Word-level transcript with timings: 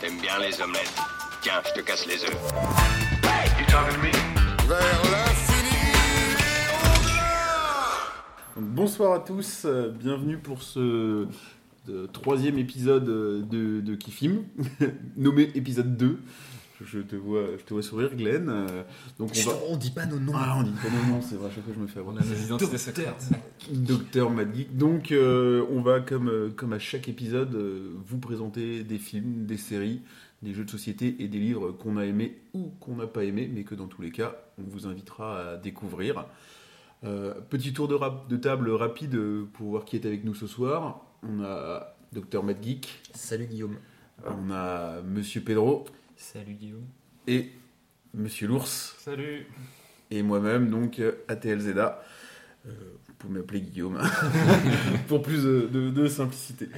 T'aimes 0.00 0.18
bien 0.20 0.38
les 0.38 0.60
omelettes. 0.62 0.94
Tiens, 1.42 1.60
je 1.66 1.80
te 1.80 1.84
casse 1.84 2.06
les 2.06 2.24
œufs. 2.24 2.36
Bonsoir 8.56 9.12
à 9.12 9.18
tous, 9.18 9.64
euh, 9.66 9.90
bienvenue 9.90 10.38
pour 10.38 10.62
ce 10.62 11.26
euh, 11.88 12.06
troisième 12.08 12.58
épisode 12.58 13.08
euh, 13.08 13.42
de, 13.42 13.80
de 13.80 13.96
nommé 15.16 15.50
épisode 15.54 15.96
2. 15.96 16.20
Je 16.84 16.98
te 17.00 17.16
vois, 17.16 17.42
je 17.58 17.62
te 17.64 17.72
vois 17.72 17.82
sourire, 17.82 18.14
Glenn. 18.14 18.48
Euh, 18.48 18.82
donc 19.18 19.30
on 19.34 19.48
va. 19.50 19.56
On 19.70 19.76
dit 19.76 19.90
pas 19.90 20.04
nos 20.06 20.18
noms. 20.18 20.32
Ah, 20.34 20.56
on 20.58 20.62
dit 20.62 20.72
pas 20.72 20.90
non, 20.90 21.14
non, 21.16 21.22
c'est 21.22 21.36
vrai, 21.36 21.48
à 21.48 21.50
chaque 21.50 21.64
fois 21.64 21.72
je 21.74 21.80
me 21.80 21.86
fais 21.86 22.00
avoir. 22.00 22.14
On 22.14 22.18
a 22.18 22.24
nos 22.24 22.34
identités 22.34 22.78
secrètes. 22.78 23.28
Docteur 23.72 24.30
Mad 24.30 24.54
Geek. 24.54 24.76
Donc, 24.76 25.10
euh, 25.12 25.64
on 25.70 25.80
va, 25.80 26.00
comme, 26.00 26.28
euh, 26.28 26.50
comme 26.54 26.72
à 26.74 26.78
chaque 26.78 27.08
épisode, 27.08 27.54
euh, 27.54 27.94
vous 28.06 28.18
présenter 28.18 28.84
des 28.84 28.98
films, 28.98 29.46
des 29.46 29.56
séries, 29.56 30.02
des 30.42 30.52
jeux 30.52 30.64
de 30.64 30.70
société 30.70 31.16
et 31.20 31.28
des 31.28 31.38
livres 31.38 31.72
qu'on 31.72 31.96
a 31.96 32.04
aimés 32.04 32.36
ou 32.52 32.70
qu'on 32.80 32.96
n'a 32.96 33.06
pas 33.06 33.24
aimés, 33.24 33.50
mais 33.52 33.64
que 33.64 33.74
dans 33.74 33.86
tous 33.86 34.02
les 34.02 34.10
cas, 34.10 34.36
on 34.58 34.62
vous 34.68 34.86
invitera 34.86 35.52
à 35.52 35.56
découvrir. 35.56 36.26
Euh, 37.04 37.34
petit 37.48 37.72
tour 37.72 37.88
de, 37.88 37.94
rap- 37.94 38.28
de 38.28 38.36
table 38.36 38.70
rapide 38.70 39.18
pour 39.54 39.70
voir 39.70 39.84
qui 39.84 39.96
est 39.96 40.04
avec 40.06 40.24
nous 40.24 40.34
ce 40.34 40.46
soir. 40.46 41.00
On 41.22 41.42
a 41.42 41.94
Docteur 42.12 42.42
Mad 42.44 42.62
Geek, 42.62 43.02
Salut 43.14 43.46
Guillaume. 43.46 43.76
on 44.26 44.50
a 44.50 45.00
Monsieur 45.02 45.40
Pedro 45.40 45.84
Salut 46.16 46.54
Guillaume. 46.54 46.86
et 47.26 47.50
Monsieur 48.14 48.48
l'ours. 48.48 48.96
Salut. 48.98 49.46
et 50.10 50.22
moi-même, 50.22 50.70
donc 50.70 50.98
euh, 51.00 51.12
ATL 51.28 51.60
Zeda. 51.60 52.02
Euh, 52.66 52.70
vous 53.06 53.14
pouvez 53.18 53.34
m'appeler 53.40 53.60
Guillaume, 53.60 53.98
pour 55.08 55.22
plus 55.22 55.42
de, 55.44 55.68
de- 55.72 55.90
de 55.90 56.08
simplicité. 56.08 56.68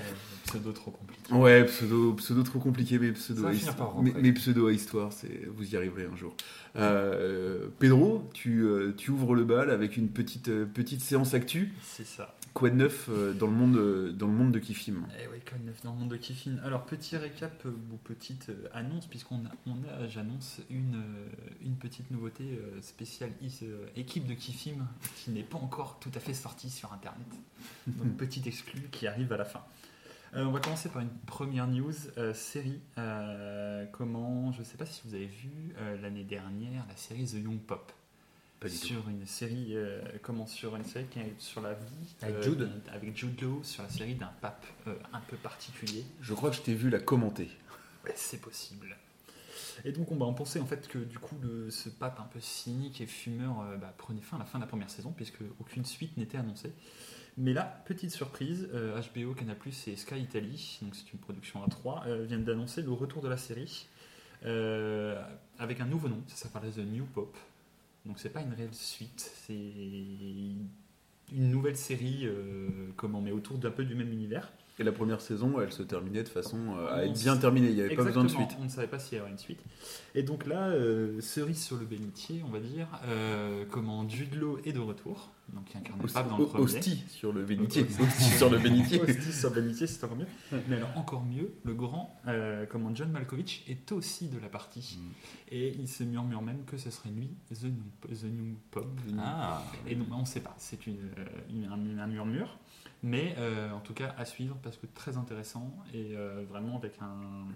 pseudo 0.44 0.72
trop 0.72 0.90
compliqué. 0.90 1.32
Ouais, 1.32 1.64
pseudo, 1.64 2.12
pseudo 2.14 2.42
trop 2.42 2.58
compliqué, 2.58 2.98
mais 2.98 3.12
pseudo, 3.12 3.42
Ça 3.42 3.46
va 3.48 3.50
à 3.50 3.54
finir 3.54 3.72
histo- 3.72 3.76
par 3.76 4.02
mais, 4.02 4.32
pseudo 4.32 4.66
à 4.68 4.72
histoire, 4.72 5.12
c'est, 5.12 5.46
vous 5.54 5.72
y 5.72 5.76
arriverez 5.76 6.04
un 6.12 6.16
jour. 6.16 6.36
Euh, 6.76 7.68
Pedro, 7.78 8.28
tu, 8.34 8.62
euh, 8.64 8.92
tu 8.96 9.10
ouvres 9.10 9.34
le 9.34 9.44
bal 9.44 9.70
avec 9.70 9.96
une 9.96 10.08
petite, 10.08 10.48
euh, 10.48 10.64
petite 10.66 11.00
séance 11.00 11.34
actu. 11.34 11.72
C'est 11.82 12.06
ça. 12.06 12.36
Quoi 12.58 12.70
de 12.70 12.74
neuf 12.74 13.08
euh, 13.08 13.32
dans 13.34 13.46
le 13.46 13.52
monde, 13.52 13.76
euh, 13.76 14.10
dans 14.12 14.26
le 14.26 14.32
monde 14.32 14.50
de 14.50 14.58
Kifim 14.58 15.06
Eh 15.22 15.28
oui, 15.28 15.38
comme 15.48 15.62
neuf 15.64 15.80
dans 15.84 15.92
le 15.92 15.98
monde 16.00 16.08
de 16.08 16.16
Kiffin? 16.16 16.56
Alors, 16.64 16.84
petit 16.86 17.16
récap 17.16 17.64
euh, 17.66 17.70
ou 17.92 17.96
petite 17.98 18.50
annonce, 18.72 19.06
puisqu'on 19.06 19.36
a, 19.46 19.50
on 19.68 19.74
a- 19.84 20.08
j'annonce 20.08 20.60
une, 20.68 21.00
une 21.62 21.76
petite 21.76 22.10
nouveauté 22.10 22.60
spéciale 22.80 23.30
équipe 23.94 24.26
de 24.26 24.34
Kiffim 24.34 24.88
qui 25.18 25.30
n'est 25.30 25.44
pas 25.44 25.58
encore 25.58 26.00
tout 26.00 26.10
à 26.16 26.18
fait 26.18 26.34
sortie 26.34 26.68
sur 26.68 26.92
Internet. 26.92 27.28
Donc, 27.86 28.16
petit 28.16 28.42
exclu 28.48 28.88
qui 28.90 29.06
arrive 29.06 29.32
à 29.32 29.36
la 29.36 29.44
fin. 29.44 29.62
Euh, 30.34 30.44
on 30.44 30.50
va 30.50 30.58
commencer 30.58 30.88
par 30.88 31.02
une 31.02 31.14
première 31.26 31.68
news 31.68 31.92
euh, 32.18 32.34
série. 32.34 32.80
Euh, 32.98 33.86
comment, 33.92 34.50
je 34.50 34.58
ne 34.58 34.64
sais 34.64 34.76
pas 34.76 34.84
si 34.84 35.00
vous 35.04 35.14
avez 35.14 35.26
vu 35.26 35.74
l'année 36.02 36.24
dernière 36.24 36.84
la 36.88 36.96
série 36.96 37.24
The 37.24 37.34
Young 37.34 37.60
Pop. 37.60 37.92
Tout. 38.60 38.68
sur 38.74 39.08
une 39.08 39.24
série, 39.26 39.76
euh, 39.76 40.00
comment 40.22 40.46
sur 40.46 40.74
une 40.74 40.84
série 40.84 41.06
qui 41.06 41.20
est 41.20 41.34
sur 41.38 41.60
la 41.60 41.74
vie 41.74 41.84
Avec 42.22 42.36
euh, 42.36 42.42
Jude 42.42 42.70
avec 42.92 43.16
Jude 43.16 43.40
Law 43.40 43.62
sur 43.62 43.82
la 43.84 43.88
série 43.88 44.14
d'un 44.16 44.32
pape 44.40 44.66
euh, 44.88 44.94
un 45.12 45.20
peu 45.20 45.36
particulier. 45.36 46.04
Je 46.20 46.34
crois 46.34 46.50
que 46.50 46.56
je 46.56 46.62
t'ai 46.62 46.74
vu 46.74 46.90
la 46.90 46.98
commenter. 46.98 47.48
C'est 48.16 48.40
possible. 48.40 48.96
Et 49.84 49.92
donc 49.92 50.10
on, 50.10 50.16
bah, 50.16 50.26
on 50.26 50.34
pensait 50.34 50.58
en 50.58 50.66
fait 50.66 50.88
que 50.88 50.98
du 50.98 51.18
coup 51.20 51.36
le- 51.40 51.70
ce 51.70 51.88
pape 51.88 52.18
un 52.18 52.24
peu 52.24 52.40
cynique 52.40 53.00
et 53.00 53.06
fumeur 53.06 53.64
bah, 53.80 53.94
prenait 53.96 54.20
fin 54.22 54.36
à 54.36 54.40
la 54.40 54.44
fin 54.44 54.58
de 54.58 54.64
la 54.64 54.68
première 54.68 54.90
saison 54.90 55.12
puisque 55.16 55.40
aucune 55.60 55.84
suite 55.84 56.16
n'était 56.16 56.38
annoncée. 56.38 56.72
Mais 57.36 57.52
là, 57.52 57.84
petite 57.86 58.10
surprise, 58.10 58.68
HBO, 58.72 59.32
Canal+, 59.34 59.56
et 59.86 59.94
Sky 59.96 60.18
Italy, 60.20 60.80
donc 60.82 60.96
c'est 60.96 61.12
une 61.12 61.20
production 61.20 61.62
à 61.62 61.68
3, 61.68 62.06
viennent 62.26 62.42
d'annoncer 62.42 62.82
le 62.82 62.90
retour 62.90 63.22
de 63.22 63.28
la 63.28 63.36
série 63.36 63.86
avec 64.42 65.80
un 65.80 65.86
nouveau 65.86 66.08
nom, 66.08 66.20
ça 66.26 66.48
s'appelle 66.48 66.72
The 66.72 66.78
New 66.78 67.04
Pop. 67.06 67.36
Donc 68.06 68.18
c'est 68.18 68.30
pas 68.30 68.40
une 68.40 68.54
réelle 68.54 68.74
suite, 68.74 69.30
c'est 69.46 69.52
une 71.32 71.50
nouvelle 71.50 71.76
série 71.76 72.22
euh, 72.24 72.68
comment, 72.96 73.20
mais 73.20 73.32
autour 73.32 73.58
d'un 73.58 73.70
peu 73.70 73.84
du 73.84 73.94
même 73.94 74.12
univers. 74.12 74.50
Et 74.78 74.84
la 74.84 74.92
première 74.92 75.20
saison, 75.20 75.60
elle 75.60 75.72
se 75.72 75.82
terminait 75.82 76.22
de 76.22 76.28
façon 76.28 76.76
euh, 76.78 76.94
à 76.94 77.04
être 77.04 77.18
bien 77.18 77.36
terminée. 77.36 77.68
Il 77.68 77.74
n'y 77.74 77.80
avait 77.80 77.96
pas 77.96 78.04
besoin 78.04 78.22
de 78.22 78.28
suite. 78.28 78.50
On 78.60 78.64
ne 78.64 78.68
savait 78.68 78.86
pas 78.86 79.00
s'il 79.00 79.18
y 79.18 79.20
aurait 79.20 79.30
une 79.30 79.38
suite. 79.38 79.60
Et 80.14 80.22
donc 80.22 80.46
là, 80.46 80.68
euh, 80.68 81.20
cerise 81.20 81.62
sur 81.62 81.76
le 81.76 81.84
bénitier, 81.84 82.42
on 82.46 82.50
va 82.50 82.60
dire, 82.60 82.86
comment 83.70 84.08
Jude 84.08 84.34
Law 84.36 84.58
est 84.64 84.72
de 84.72 84.78
retour, 84.78 85.30
donc 85.52 85.72
il 85.72 85.78
incarne 85.78 85.98
le 86.00 86.04
Hosti- 86.06 86.14
pape 86.14 86.28
dans 86.28 86.38
le 86.38 86.46
premier. 86.46 86.64
Hostie 86.64 87.04
sur 87.08 87.32
le 87.32 87.44
bénitier. 87.44 87.82
Hostie 87.82 88.24
sur 88.36 88.50
le 88.50 88.58
bénitier. 88.58 89.00
Hostie 89.02 89.32
sur 89.32 89.50
le 89.54 89.60
bénitier, 89.60 89.86
c'est 89.86 90.04
encore 90.04 90.16
mieux. 90.16 90.26
Mais 90.68 90.76
alors 90.76 90.96
encore 90.96 91.24
mieux, 91.24 91.52
le 91.64 91.74
grand, 91.74 92.18
euh, 92.26 92.66
comment 92.66 92.94
John 92.94 93.10
Malkovich 93.10 93.64
est 93.68 93.90
aussi 93.92 94.28
de 94.28 94.38
la 94.38 94.48
partie. 94.48 94.98
Mm. 95.00 95.10
Et 95.50 95.74
il 95.78 95.88
se 95.88 96.04
murmure 96.04 96.42
même 96.42 96.64
que 96.64 96.76
ce 96.76 96.90
serait 96.90 97.10
lui, 97.10 97.30
The 97.52 97.64
New, 97.64 98.14
the 98.14 98.24
new 98.24 98.56
Pop. 98.70 98.86
Ah, 99.18 99.62
Et 99.86 99.94
donc 99.94 100.08
on 100.12 100.20
ne 100.20 100.24
sait 100.26 100.40
pas, 100.40 100.54
c'est 100.58 100.86
une, 100.86 100.98
euh, 101.18 101.24
une- 101.50 101.64
un, 101.66 101.98
un 102.02 102.06
murmure, 102.06 102.58
mais 103.02 103.34
euh, 103.38 103.70
en 103.72 103.80
tout 103.80 103.94
cas 103.94 104.14
à 104.18 104.24
suivre 104.24 104.56
parce 104.62 104.76
que 104.76 104.86
très 104.86 105.16
intéressant 105.16 105.74
et 105.94 106.14
euh, 106.16 106.44
vraiment 106.48 106.76
avec 106.76 106.94
un, 107.00 107.46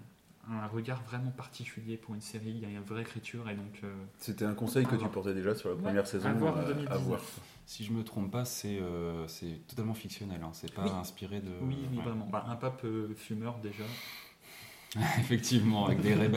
un 0.49 0.67
regard 0.67 1.01
vraiment 1.03 1.31
particulier 1.31 1.97
pour 1.97 2.15
une 2.15 2.21
série. 2.21 2.49
Il 2.51 2.59
y 2.59 2.65
a 2.65 2.69
une 2.69 2.81
vraie 2.83 3.01
écriture 3.01 3.49
et 3.49 3.55
donc 3.55 3.79
euh, 3.83 3.93
C'était 4.17 4.45
un 4.45 4.53
conseil 4.53 4.85
que 4.85 4.95
À 4.95 4.97
tu 4.97 5.07
portais 5.07 5.33
déjà 5.33 5.55
sur 5.55 5.69
la 5.69 5.75
Ouais, 5.75 5.81
première 5.81 6.07
saison. 6.07 6.27
à 6.29 6.33
voir 6.33 6.57
en 6.57 6.59
euh, 6.61 6.67
2019. 6.73 7.01
voir. 7.03 7.21
si 7.65 7.83
je 7.85 7.91
me 7.93 8.03
trompe 8.03 8.31
pas, 8.31 8.45
c'est 8.45 8.79
euh, 8.79 9.27
c'est 9.27 9.65
totalement 9.67 9.93
fictionnel. 9.93 10.41
Hein. 10.43 10.49
C'est 10.53 10.73
pas 10.73 10.83
Oui. 10.83 10.91
inspiré 10.91 11.39
de. 11.39 11.49
oui, 11.61 11.77
oui, 11.91 11.97
ouais. 11.97 12.03
vraiment. 12.03 12.27
Bah, 12.27 12.45
un 12.47 12.55
pape 12.55 12.81
euh, 12.83 13.13
fumeur 13.15 13.57
déjà. 13.59 13.83
Effectivement, 15.19 15.87
avec 15.87 16.01
des 16.01 16.09
et 16.11 16.13
euh, 16.15 16.29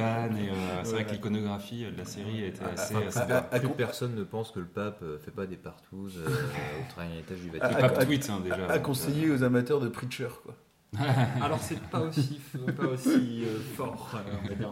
c'est 0.83 0.89
Ouais, 0.89 0.95
vrai 0.95 1.05
que 1.07 1.11
l'iconographie 1.13 1.85
de 1.85 1.95
la 1.99 2.07
série 2.07 2.43
était 2.45 2.63
Ah, 2.65 2.71
assez. 2.73 2.95
à- 3.19 3.43
plus 3.43 3.67
à- 3.67 3.71
personne 3.73 4.15
ne 4.15 4.25
pense 4.25 4.51
que 4.51 4.61
le 4.61 4.67
pape 4.67 5.01
euh, 5.03 5.19
fait 5.19 5.31
pas 5.31 5.47
des 5.47 5.57
partous 5.57 6.09
euh, 6.17 6.27
au 6.81 6.91
troisième 6.91 7.19
étage 7.19 7.39
du 7.41 7.51
Le 7.51 7.63
à- 7.63 7.69
Vatican. 7.69 7.81
pape 7.89 8.07
tweet 8.07 8.31
hein, 8.31 8.41
déjà. 8.43 8.67
À 8.71 8.79
conseiller 8.79 9.31
aux 9.31 9.43
amateurs 9.43 9.79
de 9.81 9.89
Preacher, 9.89 10.29
quoi. 10.43 10.55
Alors 11.43 11.61
c'est 11.63 11.81
pas 11.81 12.01
aussi, 12.01 12.41
pas 12.77 12.87
aussi 12.87 13.45
euh, 13.45 13.59
fort, 13.77 14.15
euh, 14.15 14.65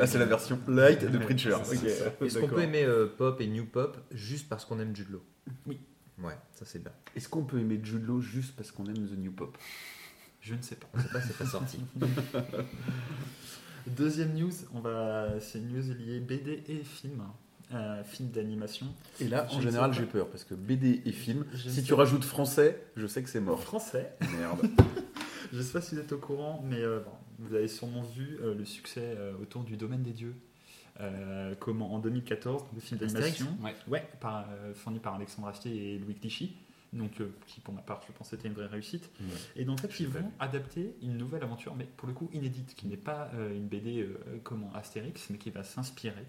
Ah, 0.00 0.06
c'est 0.06 0.18
la 0.18 0.24
version 0.26 0.58
light 0.68 1.04
de 1.10 1.18
Preacher. 1.18 1.56
Est-ce 2.20 2.38
qu'on 2.38 2.48
peut 2.48 2.62
aimer 2.62 2.84
euh, 2.84 3.06
pop 3.06 3.40
et 3.40 3.46
new 3.46 3.64
pop 3.66 3.96
juste 4.10 4.48
parce 4.48 4.64
qu'on 4.64 4.78
aime 4.80 4.94
Jude 4.94 5.10
Law? 5.10 5.22
Oui. 5.66 5.78
Ouais, 6.22 6.36
ça 6.52 6.64
c'est 6.64 6.82
bien. 6.82 6.92
Est-ce 7.14 7.28
qu'on 7.28 7.44
peut 7.44 7.58
aimer 7.60 7.78
Jude 7.82 8.04
Law 8.06 8.20
juste 8.20 8.56
parce 8.56 8.72
qu'on 8.72 8.86
aime 8.86 9.06
The 9.06 9.16
New 9.16 9.30
Pop? 9.30 9.56
Je 10.40 10.54
ne 10.54 10.62
sais 10.62 10.74
pas. 10.74 10.86
On 10.94 11.00
sait 11.00 11.08
pas, 11.08 11.20
c'est 11.20 11.36
pas 11.36 11.46
sorti. 11.46 11.78
Deuxième 13.86 14.34
news, 14.34 14.50
on 14.74 14.80
va, 14.80 15.28
c'est 15.40 15.58
une 15.58 15.68
news 15.68 15.94
liée 15.94 16.20
BD 16.20 16.62
et 16.68 16.82
film, 16.84 17.22
euh, 17.72 18.02
film 18.04 18.30
d'animation. 18.30 18.86
Et 19.20 19.28
là, 19.28 19.46
Je 19.50 19.56
en 19.56 19.60
général, 19.60 19.94
sais 19.94 20.00
j'ai 20.00 20.06
peur 20.06 20.28
parce 20.28 20.44
que 20.44 20.54
BD 20.54 21.02
et 21.06 21.12
film, 21.12 21.44
Je 21.52 21.68
si 21.68 21.70
sais 21.76 21.82
tu 21.82 21.94
rajoutes 21.94 22.24
français, 22.24 22.82
je 22.96 23.06
sais 23.06 23.22
que 23.22 23.28
c'est 23.30 23.40
mort. 23.40 23.62
Français. 23.62 24.12
Merde. 24.36 24.60
Je 25.52 25.58
ne 25.58 25.62
sais 25.62 25.72
pas 25.72 25.80
si 25.80 25.94
vous 25.94 26.00
êtes 26.00 26.12
au 26.12 26.18
courant, 26.18 26.62
mais 26.64 26.80
euh, 26.80 27.00
bon, 27.00 27.12
vous 27.38 27.54
avez 27.54 27.68
sûrement 27.68 28.02
vu 28.02 28.38
euh, 28.42 28.54
le 28.54 28.64
succès 28.64 29.14
euh, 29.16 29.32
autour 29.40 29.64
du 29.64 29.76
domaine 29.76 30.02
des 30.02 30.12
dieux. 30.12 30.34
Comment 31.60 31.94
en 31.94 32.00
2014, 32.00 32.64
le 32.74 32.80
film 32.80 32.98
d'animation, 32.98 33.46
Ouais. 33.62 33.72
ouais, 33.86 34.08
par, 34.18 34.48
fourni 34.74 34.98
par 34.98 35.14
Alexandre 35.14 35.46
Astier 35.46 35.94
et 35.94 35.98
Louis 36.00 36.16
Clichy, 36.16 36.56
donc 36.92 37.22
qui 37.46 37.60
pour 37.60 37.72
ma 37.72 37.82
part, 37.82 38.00
je 38.04 38.12
pense, 38.12 38.32
était 38.32 38.48
une 38.48 38.54
vraie 38.54 38.66
réussite. 38.66 39.08
Ouais. 39.20 39.26
Et 39.54 39.64
donc 39.64 39.78
en 39.78 39.82
fait, 39.82 40.00
ils 40.00 40.08
vont 40.08 40.32
adapter 40.40 40.96
une 41.00 41.16
nouvelle 41.16 41.44
aventure, 41.44 41.76
mais 41.76 41.84
pour 41.84 42.08
le 42.08 42.14
coup 42.14 42.28
inédite, 42.32 42.74
qui 42.74 42.88
n'est 42.88 42.96
pas 42.96 43.30
une 43.54 43.68
BD 43.68 44.08
comment 44.42 44.72
Astérix, 44.74 45.30
mais 45.30 45.38
qui 45.38 45.50
va 45.50 45.62
s'inspirer. 45.62 46.26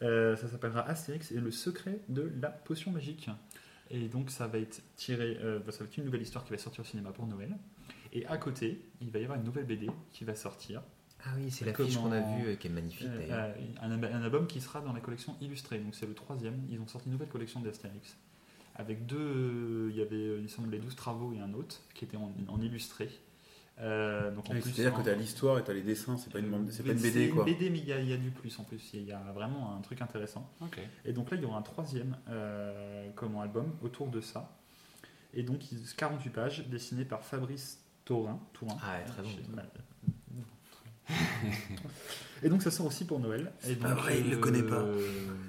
Ça 0.00 0.36
s'appellera 0.36 0.88
Astérix 0.88 1.30
et 1.30 1.40
le 1.40 1.50
secret 1.50 2.00
de 2.08 2.32
la 2.40 2.48
potion 2.48 2.90
magique. 2.90 3.28
Et 3.90 4.08
donc 4.08 4.30
ça 4.30 4.46
va 4.46 4.56
être 4.56 4.80
tiré, 4.96 5.36
ça 5.70 5.80
va 5.80 5.84
être 5.84 5.98
une 5.98 6.06
nouvelle 6.06 6.22
histoire 6.22 6.46
qui 6.46 6.52
va 6.52 6.56
sortir 6.56 6.80
au 6.80 6.86
cinéma 6.86 7.12
pour 7.12 7.26
Noël. 7.26 7.54
Et 8.12 8.26
à 8.26 8.36
côté, 8.38 8.82
il 9.00 9.10
va 9.10 9.18
y 9.18 9.22
avoir 9.24 9.38
une 9.38 9.44
nouvelle 9.44 9.66
BD 9.66 9.88
qui 10.12 10.24
va 10.24 10.34
sortir, 10.34 10.82
Ah 11.24 11.30
oui, 11.36 11.50
c'est 11.50 11.64
l'affiche 11.64 11.94
Comment- 11.96 12.08
qu'on 12.10 12.12
a 12.12 12.20
vue 12.38 12.46
euh, 12.48 12.54
qui 12.56 12.68
est 12.68 12.70
magnifique 12.70 13.08
Euh, 13.08 13.18
d'ailleurs. 13.18 13.54
euh, 13.56 13.82
un, 13.82 14.02
un 14.02 14.22
album 14.22 14.46
qui 14.46 14.60
sera 14.60 14.80
dans 14.80 14.92
la 14.92 15.00
collection 15.00 15.36
illustrée. 15.40 15.78
Donc 15.78 15.94
c'est 15.94 16.06
le 16.06 16.14
troisième. 16.14 16.60
Ils 16.70 16.78
ont 16.80 16.86
sorti 16.86 17.06
une 17.06 17.12
nouvelle 17.12 17.28
collection 17.28 17.60
d'Astérix 17.60 18.16
avec 18.76 19.04
deux. 19.06 19.88
Il 19.90 19.96
y 19.96 20.02
avait, 20.02 20.40
il 20.40 20.48
semble, 20.48 20.70
les 20.70 20.78
12 20.78 20.94
travaux 20.96 21.32
et 21.32 21.40
un 21.40 21.52
autre 21.54 21.80
qui 21.94 22.04
était 22.04 22.16
en, 22.16 22.32
en 22.48 22.60
illustré. 22.60 23.08
Euh, 23.80 24.32
donc 24.32 24.48
en 24.50 24.50
plus, 24.54 24.62
C'est-à-dire 24.62 24.92
que 24.96 25.02
tu 25.02 25.08
as 25.10 25.14
l'histoire 25.14 25.58
et 25.58 25.64
tu 25.64 25.70
as 25.70 25.74
les 25.74 25.82
dessins, 25.82 26.16
c'est 26.16 26.32
pas 26.32 26.40
une, 26.40 26.68
c'est 26.70 26.82
pas 26.82 26.90
une 26.92 26.98
BD 27.00 27.28
quoi. 27.30 27.44
BD, 27.44 27.70
mais 27.70 27.78
il 27.78 27.84
y, 27.86 27.92
a- 27.92 28.00
il 28.00 28.08
y 28.08 28.12
a 28.12 28.16
du 28.16 28.30
plus 28.30 28.58
en 28.58 28.64
plus. 28.64 28.90
Il 28.94 29.04
y 29.04 29.12
a 29.12 29.20
vraiment 29.32 29.76
un 29.76 29.80
truc 29.82 30.02
intéressant. 30.02 30.50
Ok. 30.60 30.80
Et 31.04 31.12
donc 31.12 31.30
là, 31.30 31.36
il 31.36 31.42
y 31.42 31.46
aura 31.46 31.58
un 31.58 31.62
troisième 31.62 32.16
euh, 32.28 33.08
comment 33.14 33.40
album 33.40 33.72
autour 33.82 34.08
de 34.08 34.20
ça. 34.20 34.56
Et 35.34 35.42
donc, 35.44 35.70
il- 35.70 35.78
48 35.96 36.30
pages 36.30 36.66
dessinées 36.68 37.04
par 37.04 37.22
Fabrice 37.24 37.80
Taurin. 38.08 38.40
Tourin. 38.54 38.76
Ah, 38.82 38.96
ouais, 38.98 39.04
très 39.04 39.22
bon. 39.22 39.28
Et 42.42 42.48
donc 42.48 42.62
ça 42.62 42.70
sort 42.70 42.86
aussi 42.86 43.04
pour 43.04 43.18
Noël. 43.18 43.52
Et 43.68 43.74
pas 43.74 43.90
donc, 43.90 43.98
vrai, 43.98 44.20
il 44.20 44.30
le 44.30 44.36
connaît 44.38 44.62
pas. 44.62 44.84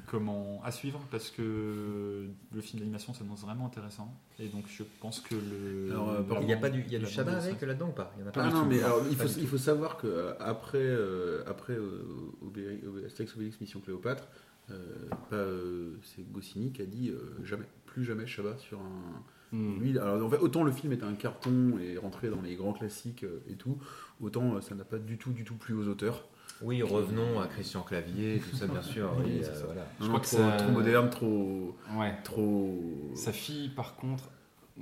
Comment 0.08 0.62
à 0.64 0.72
suivre 0.72 1.00
parce 1.12 1.30
que 1.30 2.28
le 2.52 2.62
film 2.62 2.80
d'animation 2.80 3.14
s'annonce 3.14 3.42
vraiment 3.42 3.66
intéressant. 3.68 4.14
Et 4.40 4.48
donc 4.48 4.66
je 4.68 4.84
pense 5.00 5.20
que 5.22 5.36
le. 5.36 5.92
Alors, 5.92 6.10
euh, 6.12 6.24
Il 6.42 6.50
y 6.50 6.54
a 6.54 6.58
pas 6.58 6.70
du, 6.70 6.82
il 6.86 6.92
y 6.92 6.96
a 6.96 7.00
du 7.00 7.06
Shabbat 7.06 7.36
avec 7.44 7.62
là-dedans 7.62 7.90
ou 7.90 7.94
pas? 7.94 8.12
Il 8.18 8.22
y 8.22 8.26
en 8.26 8.28
a 8.28 8.32
pas 8.32 8.42
Ah 8.44 8.50
non, 8.50 8.64
tout. 8.64 8.70
mais 8.70 8.82
alors, 8.84 9.04
il, 9.10 9.16
faut, 9.16 9.28
il 9.28 9.48
savoir 9.60 9.98
que 9.98 10.08
euh, 10.08 10.34
après, 10.40 10.80
euh, 10.80 11.44
après 11.48 11.74
euh, 11.74 12.06
Obé- 12.44 12.82
Obé- 12.86 13.06
Astérix 13.06 13.36
Obélix 13.36 13.62
Mission 13.62 13.80
Cléopâtre, 13.82 14.28
euh, 14.72 14.96
euh, 15.34 15.96
c'est 16.04 16.30
Goscinny 16.32 16.72
qui 16.72 16.82
a 16.82 16.86
dit 16.86 17.10
euh, 17.10 17.38
jamais, 17.44 17.66
plus 17.86 18.04
jamais 18.04 18.26
Chabat 18.28 18.58
sur 18.58 18.80
un. 18.80 19.24
Hmm. 19.52 19.80
Lui, 19.80 19.98
alors 19.98 20.24
en 20.26 20.30
fait, 20.30 20.38
autant 20.38 20.64
le 20.64 20.72
film 20.72 20.94
est 20.94 21.04
un 21.04 21.14
carton 21.14 21.74
et 21.80 21.98
rentré 21.98 22.30
dans 22.30 22.42
les 22.42 22.56
grands 22.56 22.74
classiques 22.74 23.24
euh, 23.24 23.42
et 23.50 23.56
tout, 23.56 23.78
autant 24.22 24.56
euh, 24.56 24.62
ça 24.62 24.76
n'a 24.76 24.84
pas 24.84 24.98
du 25.00 25.18
tout, 25.18 25.32
du 25.32 25.44
tout 25.44 25.56
plu 25.56 25.74
aux 25.74 25.88
auteurs. 25.88 26.28
Oui, 26.62 26.84
revenons 26.84 27.40
à 27.40 27.48
Christian 27.48 27.82
Clavier, 27.84 28.40
tout 28.50 28.56
ça, 28.56 28.68
bien 28.68 28.82
sûr. 28.82 29.12
Oui, 29.26 29.40
euh, 29.42 29.44
ça. 29.44 29.66
voilà. 29.66 29.86
Je 30.00 30.04
Non, 30.04 30.10
crois 30.10 30.20
que 30.20 30.26
trop, 30.28 30.38
ça- 30.38 30.58
trop 30.58 30.72
moderne, 30.72 31.10
trop, 31.10 31.76
Ouais. 31.98 32.14
trop. 32.24 33.12
Sa 33.16 33.32
fille, 33.32 33.70
par 33.70 33.96
contre, 33.96 34.30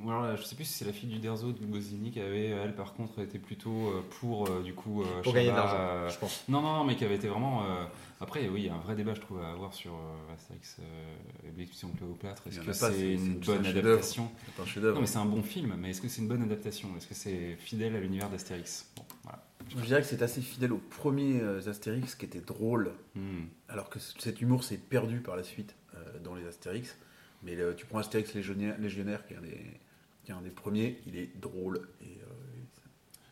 ou 0.03 0.09
alors 0.09 0.23
là, 0.23 0.35
je 0.35 0.43
sais 0.43 0.55
plus 0.55 0.65
si 0.65 0.73
c'est 0.73 0.85
la 0.85 0.93
fille 0.93 1.09
du 1.09 1.19
Derzo 1.19 1.51
de 1.51 1.65
Goscinny 1.65 2.11
qui 2.11 2.19
avait, 2.19 2.45
elle, 2.47 2.75
par 2.75 2.93
contre, 2.93 3.19
été 3.19 3.39
plutôt 3.39 3.87
euh, 3.87 4.01
pour, 4.19 4.47
euh, 4.49 4.61
du 4.63 4.73
coup, 4.73 5.01
euh, 5.03 5.21
Pour 5.23 5.33
gagner 5.33 5.49
de 5.51 5.55
l'argent, 5.55 5.77
euh, 5.79 6.09
je 6.09 6.17
pense. 6.19 6.43
Non, 6.49 6.61
non, 6.61 6.73
non, 6.77 6.83
mais 6.83 6.95
qui 6.95 7.03
avait 7.05 7.15
été 7.15 7.27
vraiment. 7.27 7.63
euh, 7.65 7.85
Après, 8.21 8.47
oui, 8.47 8.61
il 8.61 8.65
y 8.67 8.69
a 8.69 8.75
un 8.75 8.79
vrai 8.79 8.95
débat, 8.95 9.13
je 9.13 9.21
trouve, 9.21 9.41
à 9.41 9.49
avoir 9.51 9.73
sur 9.73 9.91
Astérix 10.33 10.77
euh, 10.79 11.47
et 11.47 11.51
Mission 11.57 11.89
Cléopâtre. 11.97 12.43
Est-ce 12.47 12.59
que 12.61 12.73
c'est 12.73 13.13
une 13.13 13.39
bonne 13.39 13.65
adaptation 13.65 14.29
C'est 14.55 14.61
un 14.61 14.65
chef-d'œuvre. 14.65 14.95
Non, 14.95 15.01
mais 15.01 15.07
c'est 15.07 15.17
un 15.19 15.25
bon 15.25 15.43
film, 15.43 15.75
mais 15.79 15.89
est-ce 15.91 16.01
que 16.01 16.07
c'est 16.07 16.21
une 16.21 16.27
bonne 16.27 16.43
adaptation? 16.43 16.89
Est-ce 16.97 17.07
que 17.07 17.13
c'est 17.15 17.55
fidèle 17.59 17.95
à 17.95 17.99
l'univers 17.99 18.29
d'Astérix? 18.29 18.91
Bon, 18.95 19.03
voilà. 19.23 19.43
Je 19.69 19.83
dirais 19.83 20.01
que 20.01 20.07
c'est 20.07 20.21
assez 20.21 20.41
fidèle 20.41 20.71
aux 20.73 20.77
premiers 20.77 21.41
Astérix 21.67 22.15
qui 22.15 22.25
étaient 22.25 22.39
drôles, 22.41 22.91
Hmm. 23.15 23.45
alors 23.67 23.89
que 23.89 23.97
cet 23.99 24.41
humour 24.41 24.63
s'est 24.63 24.77
perdu 24.77 25.19
par 25.21 25.35
la 25.35 25.43
suite 25.43 25.75
euh, 25.95 26.19
dans 26.23 26.35
les 26.35 26.45
Astérix. 26.45 26.95
Mais 27.43 27.55
tu 27.75 27.85
prends 27.85 27.99
Astérix 27.99 28.33
Légionnaire, 28.33 28.75
Légionnaire 28.79 29.25
qui, 29.27 29.33
est 29.33 29.37
un 29.37 29.41
des, 29.41 29.79
qui 30.27 30.33
est 30.33 30.35
un 30.35 30.41
des 30.41 30.49
premiers, 30.49 30.99
il 31.07 31.15
est 31.15 31.29
drôle. 31.39 31.87
Et, 32.01 32.17
euh, 32.21 32.25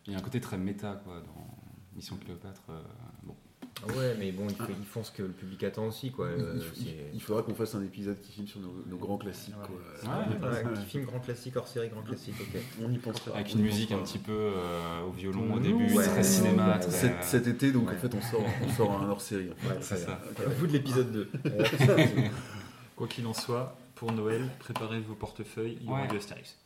Il 0.06 0.12
y 0.14 0.16
a 0.16 0.18
un 0.18 0.22
côté 0.22 0.40
très 0.40 0.56
méta, 0.56 0.98
quoi, 1.04 1.20
dans 1.20 1.46
Mission 1.94 2.16
Cléopâtre. 2.16 2.62
euh, 2.70 2.80
bon. 3.22 3.36
Ah 3.82 3.92
ouais, 3.98 4.16
mais 4.18 4.32
bon, 4.32 4.46
ils, 4.48 4.56
font- 4.56 4.64
ils 4.80 4.86
font 4.86 5.04
ce 5.04 5.12
que 5.12 5.22
le 5.22 5.28
public 5.32 5.62
attend 5.64 5.86
aussi, 5.88 6.10
quoi. 6.10 6.28
il- 6.34 6.42
euh, 6.42 6.58
il, 6.78 6.86
il 7.12 7.20
faudra 7.20 7.42
qu'on 7.42 7.54
fasse 7.54 7.74
un 7.74 7.82
épisode 7.84 8.18
qui 8.22 8.32
filme 8.32 8.46
sur 8.46 8.60
nos, 8.60 8.72
nos 8.86 8.96
grands 8.96 9.18
classiques. 9.18 9.54
Ouais. 9.60 9.66
quoi. 9.66 10.10
Ouais. 10.48 10.48
Ouais, 10.54 10.72
petit 10.74 10.86
film 10.86 11.04
grand 11.04 11.20
classique, 11.20 11.54
hors 11.56 11.68
série 11.68 11.90
grand 11.90 12.00
classique, 12.00 12.34
ok. 12.40 12.58
On 12.82 12.90
y 12.90 12.96
pensera. 12.96 13.34
Avec 13.36 13.52
une 13.52 13.60
musique 13.60 13.92
un 13.92 13.98
petit 13.98 14.16
peu 14.18 14.32
euh, 14.32 15.02
au 15.06 15.10
violon 15.10 15.52
au 15.52 15.56
Ouais. 15.56 15.60
début, 15.62 15.92
Ouais. 15.94 16.04
très 16.06 16.22
cinéma. 16.22 16.76
Ouais. 16.76 16.80
très, 16.80 16.90
Cet, 16.90 17.12
euh, 17.12 17.16
cet 17.20 17.46
été, 17.46 17.72
donc 17.72 17.88
Ouais. 17.90 17.94
en 17.96 17.98
fait, 17.98 18.14
on 18.14 18.22
sort, 18.22 18.44
on 18.62 18.68
sort 18.70 19.02
un 19.02 19.10
hors-série. 19.10 19.48
Ouais, 19.48 19.76
c'est 19.82 19.98
ça. 19.98 20.18
Au 20.46 20.50
bout 20.58 20.66
de 20.66 20.72
l'épisode 20.72 21.12
2. 21.12 21.28
Quoi 22.96 23.06
qu'il 23.08 23.26
en 23.26 23.34
soit, 23.34 23.76
pour 23.94 24.12
Noël, 24.12 24.48
préparez 24.60 25.00
vos 25.00 25.14
portefeuilles, 25.14 25.76
il 25.82 25.86
y 25.86 25.90
aura 25.90 26.02
Ouais. 26.02 26.08
du 26.08 26.16
Astérix. 26.16 26.56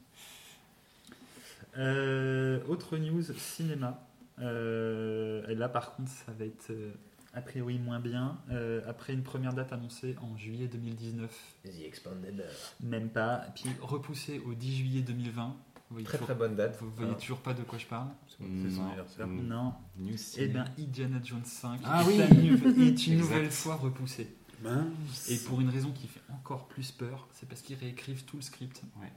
Euh, 1.78 2.60
autre 2.68 2.96
news, 2.98 3.22
cinéma. 3.36 4.06
Euh, 4.40 5.46
et 5.48 5.54
là, 5.54 5.68
par 5.68 5.94
contre, 5.94 6.10
ça 6.10 6.32
va 6.38 6.44
être 6.44 6.70
euh, 6.70 6.92
a 7.34 7.40
priori 7.42 7.78
moins 7.78 8.00
bien. 8.00 8.38
Euh, 8.50 8.80
après 8.88 9.12
une 9.12 9.22
première 9.22 9.52
date 9.52 9.72
annoncée 9.72 10.16
en 10.22 10.36
juillet 10.36 10.66
2019, 10.68 11.30
The 11.64 11.82
Expanded. 11.84 12.44
même 12.80 13.10
pas, 13.10 13.44
puis 13.54 13.66
repoussée 13.80 14.40
au 14.46 14.54
10 14.54 14.76
juillet 14.76 15.02
2020. 15.02 15.46
Vous 15.90 15.94
voyez, 15.96 16.06
Très 16.06 16.18
toujours, 16.18 16.26
très 16.28 16.34
bonne 16.36 16.54
date. 16.56 16.78
vous 16.80 16.90
voyez 16.96 17.12
Ah. 17.16 17.20
toujours 17.20 17.40
pas 17.40 17.52
de 17.52 17.62
quoi 17.62 17.76
je 17.78 17.86
parle 17.86 18.08
C'est 18.28 18.36
son 18.70 18.82
Non. 18.82 18.86
anniversaire. 18.86 19.26
Non. 19.26 19.74
New 19.98 20.14
Eh 20.38 20.46
bien, 20.48 20.64
Indiana 20.78 21.20
Jones 21.22 21.44
5 21.44 21.80
Ah 21.84 22.02
est, 22.02 22.06
oui. 22.06 22.20
est 22.20 22.30
une 22.30 22.54
Exact. 22.86 23.10
nouvelle 23.16 23.50
fois 23.50 23.74
repoussée. 23.76 24.28
Mince. 24.62 25.28
Et 25.30 25.38
pour 25.48 25.60
une 25.60 25.68
raison 25.70 25.90
qui 25.90 26.06
fait 26.06 26.20
encore 26.32 26.68
plus 26.68 26.92
peur, 26.92 27.26
c'est 27.32 27.48
parce 27.48 27.60
qu'ils 27.62 27.76
réécrivent 27.76 28.24
tout 28.24 28.36
le 28.36 28.42
script 28.42 28.82
Ouais. 29.00 29.10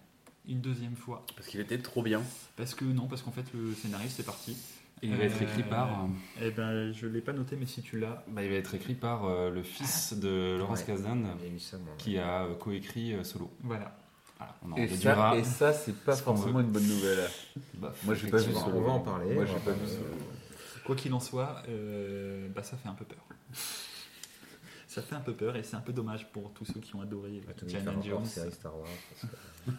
Une 0.48 0.62
deuxième 0.62 0.95
fois. 0.95 1.25
Parce 1.36 1.48
qu'il 1.48 1.60
était 1.60 1.78
trop 1.80 2.04
bien. 2.04 2.22
Parce 2.56 2.75
que 2.75 2.86
non, 2.86 3.07
parce 3.07 3.22
qu'en 3.22 3.31
fait 3.31 3.45
le 3.54 3.74
scénariste 3.74 4.19
est 4.19 4.24
parti. 4.24 4.57
Et 5.01 5.07
il 5.07 5.16
va 5.18 5.25
être 5.25 5.42
écrit 5.42 5.63
Euh, 5.63 5.69
par. 5.69 6.04
euh, 6.04 6.07
Eh 6.42 6.51
ben, 6.51 6.94
je 6.94 7.07
l'ai 7.07 7.19
pas 7.19 7.34
noté, 7.34 7.57
mais 7.57 7.66
si 7.66 7.81
tu 7.81 8.00
l'as, 8.00 8.24
bah, 8.30 8.42
il 8.42 8.50
va 8.50 8.56
être 8.56 8.74
écrit 8.74 8.94
par 8.94 9.25
euh, 9.25 9.50
le 9.50 9.62
fils 9.62 10.13
de 10.13 10.56
Laurence 10.57 10.80
Ouais. 10.80 10.86
Kasdan, 10.86 11.24
qui 11.98 12.18
a 12.18 12.44
euh, 12.45 12.54
coécrit 12.56 13.13
euh, 13.13 13.24
Solo. 13.25 13.51
voilà. 13.62 13.98
Voilà, 14.38 14.56
on 14.66 14.72
en 14.72 14.75
Et 14.78 14.88
ça, 14.88 15.36
et 15.38 15.44
ça 15.44 15.74
c'est 15.74 15.95
pas 16.04 16.16
ce 16.16 16.24
forcément 16.24 16.60
une 16.62 16.72
bonne 16.72 16.88
nouvelle. 16.88 17.30
Bof, 17.75 18.01
Moi, 18.06 18.16
j'ai 18.16 18.30
pas 18.30 18.38
vu. 18.38 18.54
Solo. 18.54 18.78
On 18.78 18.81
va 18.81 18.92
en 18.94 19.00
parler. 19.00 19.34
Moi, 19.34 19.45
j'ai 19.45 19.54
pas 19.60 19.72
vu. 19.72 19.86
Solo. 19.88 20.06
Quoi 20.86 20.95
qu'il 20.95 21.13
en 21.13 21.19
soit, 21.19 21.63
euh, 21.69 22.48
bah, 22.56 22.63
ça 22.63 22.78
fait 22.78 22.88
un 22.90 22.94
peu 22.94 23.06
peur. 23.06 23.25
Ça 24.94 25.01
fait 25.01 25.16
un 25.16 25.19
peu 25.22 25.34
peur 25.34 25.56
et 25.56 25.63
c'est 25.63 25.75
un 25.75 25.81
peu 25.81 25.94
dommage 25.94 26.31
pour 26.31 26.51
tous 26.54 26.66
ceux 26.66 26.80
qui 26.80 26.95
ont 26.95 27.01
adoré 27.01 27.42
Indiana 27.62 27.94
Jones. 28.01 28.25
série 28.25 28.51
Star 28.51 28.78
Wars. 28.78 28.88
que- 29.22 29.28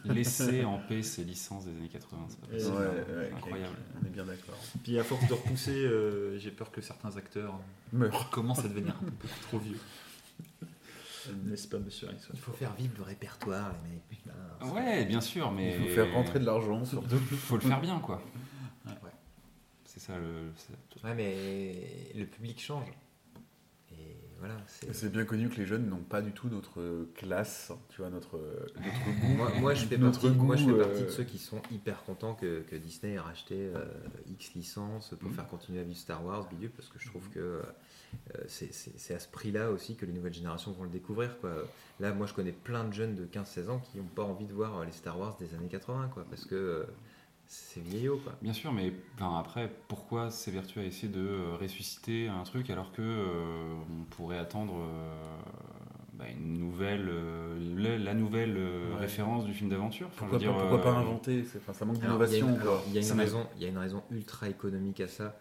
Laisser 0.13 0.65
en 0.65 0.79
paix 0.79 1.03
ces 1.03 1.25
licences 1.25 1.67
des 1.67 1.73
années 1.73 1.89
80, 1.91 2.27
c'est 2.31 2.41
pas 2.41 2.47
possible. 2.47 2.73
Ouais, 2.77 3.15
ouais, 3.17 3.33
incroyable. 3.37 3.77
On 4.03 4.07
est 4.07 4.11
bien 4.11 4.25
d'accord. 4.25 4.57
Puis 4.83 4.99
à 4.99 5.05
force 5.05 5.27
de 5.29 5.35
repousser, 5.35 5.77
euh, 5.85 6.39
j'ai 6.39 6.51
peur 6.51 6.71
que 6.71 6.81
certains 6.81 7.15
acteurs 7.17 7.61
Meurt. 7.93 8.31
commencent 8.33 8.65
à 8.65 8.69
devenir 8.69 8.95
un 8.97 9.11
peu 9.11 9.29
trop 9.43 9.59
vieux. 9.59 9.79
N'est-ce 11.45 11.69
pas, 11.69 11.79
monsieur 11.79 12.09
Harrison 12.09 12.29
Il 12.35 12.39
faut 12.41 12.53
faire 12.53 12.75
vivre 12.75 12.95
le 12.99 13.03
répertoire, 13.05 13.73
les 13.85 13.91
mecs. 13.91 14.09
Putain, 14.09 14.75
Ouais, 14.75 15.05
bien 15.07 15.21
sûr, 15.21 15.51
mais. 15.53 15.75
Il 15.79 15.89
faut 15.89 15.95
faire 15.95 16.13
rentrer 16.13 16.39
de 16.39 16.45
l'argent 16.45 16.85
surtout. 16.85 17.17
faut 17.19 17.57
le 17.57 17.63
faire 17.63 17.81
bien, 17.81 17.99
quoi. 18.01 18.23
Ouais. 18.87 18.93
C'est 19.85 20.01
ça 20.01 20.19
le. 20.19 20.51
Ouais, 21.03 21.15
mais 21.15 22.13
le 22.15 22.27
public 22.27 22.61
change. 22.61 22.87
Voilà, 24.41 24.57
c'est. 24.67 25.11
Bien 25.11 25.25
connu 25.25 25.49
que 25.49 25.57
les 25.57 25.65
jeunes 25.67 25.89
n'ont 25.89 26.03
pas 26.03 26.21
du 26.21 26.33
tout 26.33 26.49
notre 26.49 27.07
classe, 27.15 27.73
tu 27.89 28.03
vois, 28.03 28.11
notre, 28.11 28.39
notre 28.77 29.05
goût. 29.21 29.35
Moi, 29.37 29.51
moi, 29.61 29.75
je 29.75 29.87
fais, 29.87 29.97
Notre 29.97 30.21
partie, 30.21 30.37
moi, 30.37 30.57
je 30.57 30.65
fais 30.65 30.71
goût, 30.73 30.79
partie 30.79 31.03
euh, 31.03 31.07
de 31.07 31.11
ceux 31.11 31.25
qui 31.25 31.39
sont 31.39 31.63
hyper 31.71 32.03
contents 32.05 32.35
que, 32.35 32.61
que 32.63 32.77
Disney 32.77 33.15
ait 33.15 33.19
racheté 33.21 33.55
euh, 33.75 33.85
X 34.29 34.53
licences 34.55 35.15
pour 35.19 35.31
Mhm. 35.31 35.35
faire 35.37 35.47
continuer 35.49 35.81
à 35.81 35.85
vivre 35.85 35.99
Star 35.99 36.25
Wars, 36.25 36.49
bidule, 36.51 36.71
parce 36.71 36.89
que 36.89 36.99
je 36.99 37.07
trouve 37.09 37.29
que 37.31 37.39
euh, 37.39 37.63
c'est- 38.49 39.15
à 39.15 39.19
ce 39.19 39.29
prix-là 39.29 39.71
aussi 39.71 39.97
que 39.97 40.05
les 40.07 40.13
nouvelles 40.13 40.35
générations 40.35 40.73
vont 40.73 40.85
le 40.85 40.91
découvrir. 40.91 41.39
Quoi. 41.41 41.53
Là, 42.01 42.13
moi, 42.13 42.27
je 42.27 42.35
connais 42.35 42.53
plein 42.53 42.85
de 42.85 42.93
jeunes 42.93 43.15
de 43.15 43.25
15-16 43.25 43.69
ans 43.71 43.79
qui 43.81 43.99
n'ont 43.99 44.05
pas 44.05 44.25
envie 44.25 44.47
de 44.47 44.53
voir 44.53 44.85
les 44.85 44.93
Star 44.93 45.19
Wars 45.19 45.37
des 45.39 45.55
années 45.55 45.69
80, 45.69 46.11
quoi, 46.13 46.25
parce 46.29 46.45
que 46.45 46.55
euh, 46.55 46.85
c'est 47.55 47.81
vieillot. 47.81 48.19
Quoi. 48.23 48.33
Bien 48.43 48.53
sûr, 48.53 48.73
mais 48.73 48.93
enfin, 49.15 49.39
après, 49.39 49.71
pourquoi 49.89 50.31
s'évertuer 50.31 50.81
à 50.83 50.85
essayer 50.85 51.09
de 51.09 51.21
euh, 51.21 51.57
ressusciter 51.61 52.29
un 52.29 52.43
truc 52.43 52.71
alors 52.71 52.93
que 52.93 53.03
euh, 53.03 53.75
on 54.01 54.05
pourrait 54.05 54.39
attendre 54.39 54.75
euh, 54.77 55.37
bah, 56.15 56.25
une 56.31 56.59
nouvelle, 56.59 57.09
euh, 57.09 57.57
la, 57.77 57.99
la 57.99 58.15
nouvelle 58.15 58.57
euh, 58.57 58.95
Ouais. 58.95 59.01
référence 59.01 59.45
du 59.45 59.55
film 59.55 59.71
d'aventure? 59.71 60.09
Enfin, 60.09 60.27
Pourquoi, 60.27 60.39
je 60.39 60.47
veux 60.47 60.53
pas, 60.53 60.59
dire, 60.59 60.69
pourquoi 60.69 60.93
pas 60.93 60.99
inventer? 60.99 61.45
Ça 61.73 61.85
manque 61.85 61.99
d'innovation. 62.01 62.49
Il 62.89 62.95
y, 62.95 62.99
a 62.99 63.03
une 63.03 63.19
raison, 63.21 63.47
il 63.57 63.63
y 63.63 63.67
a 63.67 63.69
une 63.69 63.79
raison 63.79 64.03
ultra 64.11 64.49
économique 64.49 65.01
à 65.01 65.09
ça, 65.09 65.39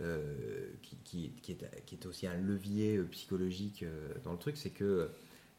euh, 0.00 0.68
qui, 0.82 0.96
qui- 1.04 1.32
qui 1.42 1.52
est, 1.52 1.84
qui 1.86 1.94
est 1.94 2.06
aussi 2.06 2.26
un 2.26 2.36
levier 2.36 2.96
euh, 2.96 3.04
psychologique 3.04 3.82
euh, 3.82 4.08
dans 4.24 4.32
le 4.32 4.38
truc, 4.38 4.56
c'est 4.56 4.70
que 4.70 4.84
euh, 4.84 5.06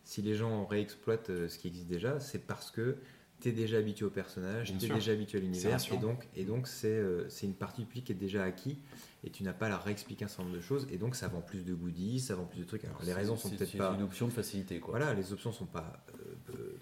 si 0.04 0.22
les 0.22 0.36
gens 0.36 0.66
réexploitent 0.66 1.30
euh, 1.32 1.50
ce 1.50 1.58
qui 1.58 1.68
existe 1.68 1.88
déjà, 1.88 2.20
c'est 2.20 2.46
parce 2.46 2.72
que 2.72 2.98
tu 3.40 3.50
es 3.50 3.52
déjà 3.52 3.78
habitué 3.78 4.06
au 4.06 4.10
personnage, 4.10 4.70
Bien 4.70 4.78
tu 4.80 4.86
es 4.86 4.88
sûr. 4.88 4.96
déjà 4.96 5.12
habitué 5.12 5.38
à 5.38 5.42
l'univers, 5.42 5.80
et 5.94 5.98
donc 5.98 6.28
et 6.36 6.44
donc 6.44 6.68
c'est 6.68 6.88
euh, 6.88 7.28
c'est 7.30 7.46
une 7.46 7.54
partie 7.54 7.82
du 7.82 7.88
public 7.88 8.06
qui 8.06 8.12
est 8.12 8.16
déjà 8.16 8.44
acquis, 8.44 8.78
et 9.24 9.30
tu 9.30 9.44
n'as 9.44 9.54
pas 9.54 9.68
à 9.68 9.70
la 9.70 9.78
réexpliquer 9.78 10.26
un 10.26 10.28
certain 10.28 10.44
nombre 10.46 10.56
de 10.56 10.62
choses, 10.62 10.88
et 10.92 10.98
donc 10.98 11.16
ça 11.16 11.28
vend 11.28 11.42
plus 11.42 11.64
de 11.64 11.74
goodies, 11.74 12.20
ça 12.20 12.36
vend 12.36 12.46
plus 12.46 12.60
de 12.62 12.66
trucs. 12.66 12.84
Alors 12.86 13.02
les 13.04 13.14
raisons 13.14 13.36
sont 13.38 13.50
C'est- 13.50 13.56
peut-être 13.58 13.70
c'est 13.72 13.78
pas... 13.78 13.94
une 13.94 14.02
option 14.02 14.28
de 14.28 14.32
facilité, 14.34 14.80
quoi. 14.80 14.98
Voilà, 14.98 15.14
les 15.14 15.32
options 15.34 15.52
sont 15.52 15.66
pas... 15.68 16.04
euh, 16.16 16.54
euh, 16.56 16.78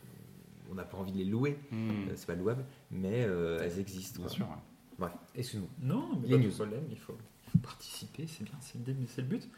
on 0.71 0.75
n'a 0.75 0.83
pas 0.83 0.97
envie 0.97 1.12
de 1.12 1.17
les 1.17 1.25
louer, 1.25 1.59
euh, 1.74 2.05
c'est 2.15 2.25
pas 2.27 2.35
louable, 2.35 2.65
mais 2.89 3.24
euh, 3.25 3.59
elles 3.62 3.79
existent. 3.79 4.19
bien 4.19 4.27
quoi. 4.27 4.35
sûr. 4.35 4.45
ouais. 4.47 4.55
Bref, 4.97 5.12
excuse-nous. 5.35 5.67
Non, 5.81 6.17
mais 6.21 6.29
Les 6.29 6.38
pas 6.38 6.43
de 6.43 6.50
problème, 6.51 6.83
il 6.89 6.97
faut, 6.97 7.17
il 7.47 7.51
faut 7.51 7.57
participer, 7.59 8.25
c'est 8.27 8.43
bien, 8.45 8.53
c'est 8.62 8.77
le, 8.88 8.95
c'est 9.07 9.21
le 9.21 9.27
but. 9.27 9.50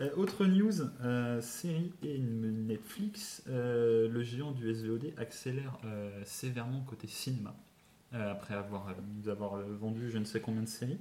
Euh, 0.00 0.10
autre 0.16 0.44
news, 0.46 0.72
euh, 1.04 1.40
série 1.40 1.92
et 2.02 2.18
Netflix, 2.18 3.42
euh, 3.48 4.08
le 4.08 4.22
géant 4.22 4.52
du 4.52 4.72
SVOD 4.74 5.12
accélère 5.18 5.78
euh, 5.84 6.10
sévèrement 6.24 6.80
côté 6.88 7.06
cinéma, 7.06 7.54
euh, 8.14 8.32
après 8.32 8.54
avoir, 8.54 8.88
euh, 8.88 8.92
nous 9.20 9.28
avoir 9.28 9.56
vendu 9.80 10.10
je 10.10 10.18
ne 10.18 10.24
sais 10.24 10.40
combien 10.40 10.62
de 10.62 10.68
séries. 10.68 10.98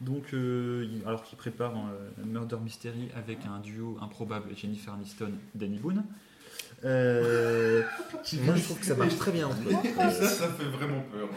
Donc, 0.00 0.32
euh, 0.32 0.86
il- 0.90 1.06
alors 1.06 1.22
qu'il 1.22 1.36
prépare 1.36 1.74
euh, 1.76 2.24
Murder 2.24 2.56
Mystery 2.62 3.08
avec 3.14 3.38
un 3.46 3.58
duo 3.60 3.98
improbable 4.00 4.48
Jennifer 4.56 4.94
Aniston, 4.94 5.32
Danny 5.54 5.78
Boone. 5.78 6.04
Euh, 6.84 7.82
qui 8.24 8.36
Moi, 8.40 8.56
je 8.56 8.62
trouve 8.64 8.78
que 8.78 8.86
ça 8.86 8.94
marche 8.94 9.16
très 9.16 9.32
bien 9.32 9.48
eux. 9.50 9.74
Euh, 9.98 10.10
ça 10.10 10.48
fait 10.48 10.64
vraiment 10.64 11.02
peur. 11.12 11.28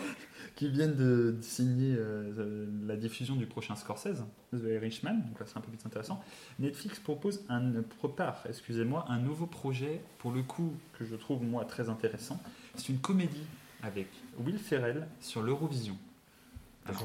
Qui 0.56 0.70
viennent 0.70 0.96
de, 0.96 1.36
signer 1.42 1.96
euh, 1.98 2.68
la 2.86 2.96
diffusion 2.96 3.36
du 3.36 3.46
prochain 3.46 3.76
Scorsese, 3.76 4.24
The 4.52 4.64
Irishman, 4.66 5.16
donc 5.28 5.40
là 5.40 5.46
c'est 5.46 5.58
un 5.58 5.62
peu 5.62 5.72
plus 5.72 5.86
intéressant. 5.86 6.24
Netflix 6.60 7.00
propose 7.00 7.44
un, 7.50 7.82
prépare, 8.00 8.44
excusez-moi, 8.48 9.06
un 9.10 9.20
nouveau 9.20 9.48
projet, 9.48 10.02
pour 10.20 10.32
le 10.32 10.44
coup, 10.44 10.74
que 10.98 11.06
je 11.06 11.16
trouve 11.16 11.44
moi 11.44 11.66
très 11.66 11.90
intéressant. 11.90 12.40
C'est 12.76 12.90
une 12.90 13.00
comédie 13.00 13.46
avec 13.82 14.08
Will 14.40 14.60
Ferrell 14.60 15.08
sur 15.20 15.42
l'Eurovision. 15.42 15.98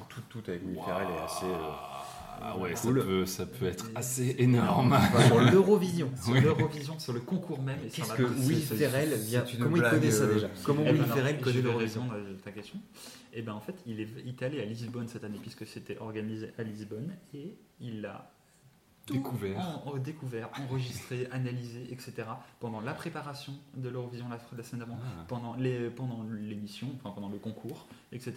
Tout, 0.09 0.21
tout 0.28 0.43
avec 0.49 0.62
Will 0.67 0.78
Ferrell 0.85 1.09
est 1.09 1.25
assez. 1.25 1.47
euh, 1.47 1.71
Ah 2.40 2.57
ouais, 2.59 2.75
ça 2.76 2.83
Cool. 2.88 3.04
peut, 3.04 3.26
ça 3.26 3.47
peut 3.47 3.66
être 3.66 3.90
assez 3.95 4.37
énorme. 4.38 4.92
Enfin, 4.92 5.26
sur 5.26 5.40
l'Eurovision. 5.52 6.11
Sur 6.23 6.33
Oui. 6.33 6.40
l'Eurovision, 6.40 6.99
sur 6.99 7.12
le 7.12 7.21
concours 7.21 7.61
même. 7.61 7.78
Et 7.85 7.88
sur 7.90 8.04
Qu'est-ce 8.04 8.23
la 8.23 8.28
que 8.28 8.33
Will 8.47 8.61
Ferrell 8.62 9.14
vient 9.14 9.45
Comment 9.61 9.76
il 9.76 9.83
connaît 9.83 10.11
ça 10.11 10.23
euh, 10.25 10.35
déjà 10.35 10.49
Comment 10.64 10.83
Eh 10.87 10.92
Will 10.92 11.02
Ferrell 11.04 11.40
connaît 11.40 11.62
l'Eurovision 11.62 12.02
à 12.12 12.42
ta 12.45 12.50
question. 12.52 12.78
Et 13.33 13.42
ben 13.42 13.52
en 13.52 13.61
fait, 13.61 13.75
il 13.87 14.00
est, 14.00 14.09
il 14.25 14.30
est 14.30 14.42
allé 14.42 14.61
à 14.61 14.64
Lisbonne 14.64 15.09
cette 15.09 15.25
année 15.25 15.38
puisque 15.40 15.66
c'était 15.66 15.99
organisé 15.99 16.50
à 16.59 16.62
Lisbonne 16.62 17.12
et 17.35 17.57
il 17.80 18.04
a 18.07 18.30
tout 19.09 19.15
Découvert. 19.15 19.59
en- 19.59 19.91
en- 19.91 19.97
découvert, 19.97 20.50
enregistré, 20.61 21.27
analysé, 21.33 21.85
etc. 21.91 22.12
pendant 22.61 22.81
la 22.81 22.93
préparation 22.95 23.53
de 23.77 23.88
l'Eurovision 23.88 24.29
la, 24.29 24.38
la 24.57 24.62
semaine 24.62 24.81
d'avant, 24.81 24.99
Ah. 25.03 25.25
pendant 25.27 25.57
les 25.57 25.91
pendant 25.91 26.23
l'émission, 26.25 26.88
enfin 26.97 27.11
pendant 27.11 27.29
le 27.29 27.38
concours, 27.38 27.87
etc. 28.12 28.35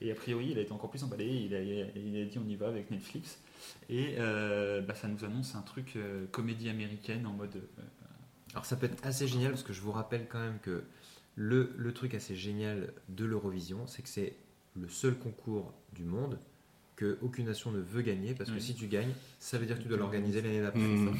Et 0.00 0.10
a 0.10 0.14
priori, 0.14 0.48
il 0.50 0.58
a 0.58 0.62
été 0.62 0.72
encore 0.72 0.90
plus 0.90 1.02
emballé. 1.04 1.26
Il 1.26 1.54
a, 1.54 1.60
il 1.62 2.20
a 2.20 2.24
dit 2.26 2.38
on 2.38 2.48
y 2.48 2.56
va 2.56 2.68
avec 2.68 2.90
Netflix 2.90 3.38
et 3.88 4.16
euh, 4.18 4.80
bah, 4.82 4.94
ça 4.94 5.08
nous 5.08 5.24
annonce 5.24 5.54
un 5.54 5.62
truc 5.62 5.94
euh, 5.96 6.26
comédie 6.32 6.68
américaine 6.68 7.26
en 7.26 7.32
mode 7.32 7.56
euh, 7.56 7.82
Alors 8.52 8.64
ça 8.66 8.76
peut 8.76 8.86
être 8.86 9.04
assez 9.06 9.26
génial 9.28 9.50
parce 9.52 9.62
que 9.62 9.72
je 9.72 9.80
vous 9.80 9.92
rappelle 9.92 10.26
quand 10.28 10.40
même 10.40 10.58
que 10.60 10.84
le, 11.36 11.72
le 11.78 11.92
truc 11.94 12.14
assez 12.14 12.34
génial 12.36 12.92
de 13.08 13.24
l'Eurovision, 13.24 13.86
c'est 13.86 14.02
que 14.02 14.08
c'est 14.08 14.34
le 14.76 14.88
seul 14.88 15.16
concours 15.16 15.72
du 15.92 16.04
monde 16.04 16.38
que 17.00 17.16
aucune 17.22 17.46
nation 17.46 17.70
ne 17.72 17.78
veut 17.80 18.02
gagner 18.02 18.34
parce 18.34 18.50
que 18.50 18.56
Oui. 18.56 18.60
si 18.60 18.74
tu 18.74 18.86
gagnes, 18.86 19.12
ça 19.38 19.56
veut 19.56 19.64
dire 19.64 19.78
que 19.78 19.82
tu 19.82 19.88
dois 19.88 19.96
l'organiser 19.96 20.42
l'année 20.42 20.60
d'après. 20.60 20.80
Mm. 20.80 21.16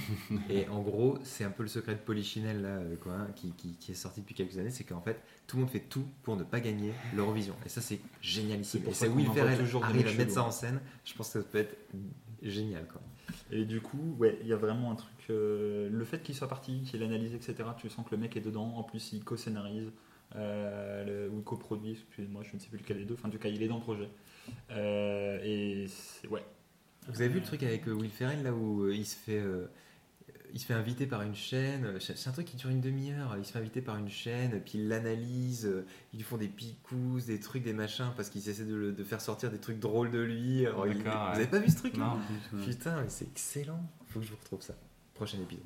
Et 0.50 0.68
en 0.68 0.82
gros, 0.82 1.18
c'est 1.22 1.42
un 1.44 1.50
peu 1.50 1.62
le 1.62 1.70
secret 1.70 1.94
de 1.94 2.00
Polichinelle 2.00 2.60
là, 2.60 2.68
euh, 2.68 2.96
quoi, 2.96 3.14
hein, 3.14 3.28
qui, 3.34 3.52
qui- 3.52 3.76
qui 3.76 3.92
est 3.92 3.94
sorti 3.94 4.20
depuis 4.20 4.34
quelques 4.34 4.58
années, 4.58 4.70
c'est 4.70 4.84
qu'en 4.84 5.00
fait, 5.00 5.18
tout 5.46 5.56
le 5.56 5.62
monde 5.62 5.70
fait 5.72 5.80
tout 5.80 6.04
pour 6.22 6.36
ne 6.36 6.44
pas 6.44 6.60
gagner 6.60 6.92
l'Eurovision. 7.16 7.54
Et 7.64 7.70
ça, 7.70 7.80
c'est 7.80 7.98
génialissime. 8.20 8.82
Et 8.86 8.92
ça 8.92 9.06
c'est 9.06 9.08
Will 9.08 9.26
Ferrell 9.32 9.58
arrive 9.82 10.06
à 10.06 10.12
mettre 10.12 10.32
ça 10.32 10.42
en 10.44 10.50
scène. 10.50 10.80
Je 11.06 11.14
pense 11.14 11.32
que 11.32 11.40
ça 11.40 11.46
peut 11.50 11.58
être 11.58 11.76
génial. 12.42 12.86
Quoi. 12.86 13.00
Et 13.50 13.64
du 13.64 13.80
coup, 13.80 14.16
ouais, 14.18 14.38
il 14.42 14.48
y 14.48 14.52
a 14.52 14.56
vraiment 14.56 14.90
un 14.92 14.96
truc. 14.96 15.10
euh, 15.30 15.88
le 15.90 16.04
fait 16.04 16.22
qu'il 16.22 16.34
soit 16.34 16.48
parti, 16.48 16.82
qu'il 16.82 17.02
analyse, 17.02 17.32
etc., 17.34 17.54
tu 17.78 17.88
sens 17.88 18.04
que 18.04 18.10
le 18.14 18.20
mec 18.20 18.36
est 18.36 18.40
dedans. 18.40 18.74
En 18.76 18.82
plus, 18.82 19.12
il 19.14 19.24
co-scénarise 19.24 19.90
euh, 20.36 21.26
le- 21.28 21.30
ou 21.34 21.40
coproduit, 21.40 21.92
excusez-moi, 21.92 22.42
je 22.44 22.54
ne 22.54 22.60
sais 22.60 22.68
plus 22.68 22.78
lequel 22.78 22.98
des 22.98 23.04
deux. 23.04 23.14
Enfin, 23.14 23.28
en 23.28 23.30
tout 23.32 23.38
cas, 23.38 23.48
il 23.48 23.62
est 23.62 23.68
dans 23.68 23.76
le 23.76 23.82
projet. 23.82 24.08
Euh, 24.70 25.38
et 25.42 25.86
c'est- 25.88 26.28
ouais. 26.28 26.44
Vous 27.08 27.20
avez 27.20 27.28
vu 27.30 27.40
le 27.40 27.44
truc 27.46 27.62
avec 27.62 27.88
euh, 27.88 27.92
Will 27.92 28.10
Ferrell 28.10 28.42
là 28.42 28.52
où 28.52 28.84
euh, 28.84 28.94
il 28.94 29.04
se 29.06 29.16
fait 29.16 29.38
euh, 29.40 29.66
il 30.52 30.58
se 30.60 30.66
fait 30.66 30.74
inviter 30.74 31.06
par 31.06 31.22
une 31.22 31.34
chaîne, 31.34 31.84
euh, 31.84 32.00
c'est 32.00 32.28
un 32.28 32.32
truc 32.32 32.46
qui 32.46 32.56
dure 32.56 32.70
une 32.70 32.80
demi-heure, 32.80 33.36
il 33.38 33.44
se 33.44 33.52
fait 33.52 33.60
inviter 33.60 33.80
par 33.80 33.96
une 33.98 34.08
chaîne, 34.10 34.60
puis 34.60 34.78
il 34.80 34.88
l'analyse, 34.88 35.64
euh, 35.64 35.86
ils 36.12 36.16
lui 36.16 36.24
font 36.24 36.36
des 36.38 36.48
picousses, 36.48 37.26
des 37.26 37.38
trucs, 37.38 37.62
des 37.62 37.72
machins, 37.72 38.10
parce 38.16 38.30
qu'ils 38.30 38.48
essaient 38.48 38.64
de, 38.64 38.74
le- 38.74 38.92
de 38.92 39.04
faire 39.04 39.20
sortir 39.20 39.50
des 39.52 39.58
trucs 39.58 39.78
drôles 39.78 40.10
de 40.10 40.18
lui. 40.18 40.66
Alors, 40.66 40.88
il- 40.88 41.02
D'accord, 41.04 41.30
Vous 41.34 41.36
avez 41.38 41.46
pas 41.46 41.58
vu 41.60 41.68
ce 41.70 41.76
truc 41.76 41.96
là 41.96 42.16
Non. 42.52 42.64
Putain, 42.64 43.00
mais 43.02 43.08
c'est 43.08 43.26
excellent. 43.28 43.80
Faut 44.08 44.18
que 44.18 44.26
je 44.26 44.30
vous 44.32 44.38
retrouve 44.38 44.60
ça. 44.62 44.74
Prochain 45.14 45.38
épisode. 45.40 45.62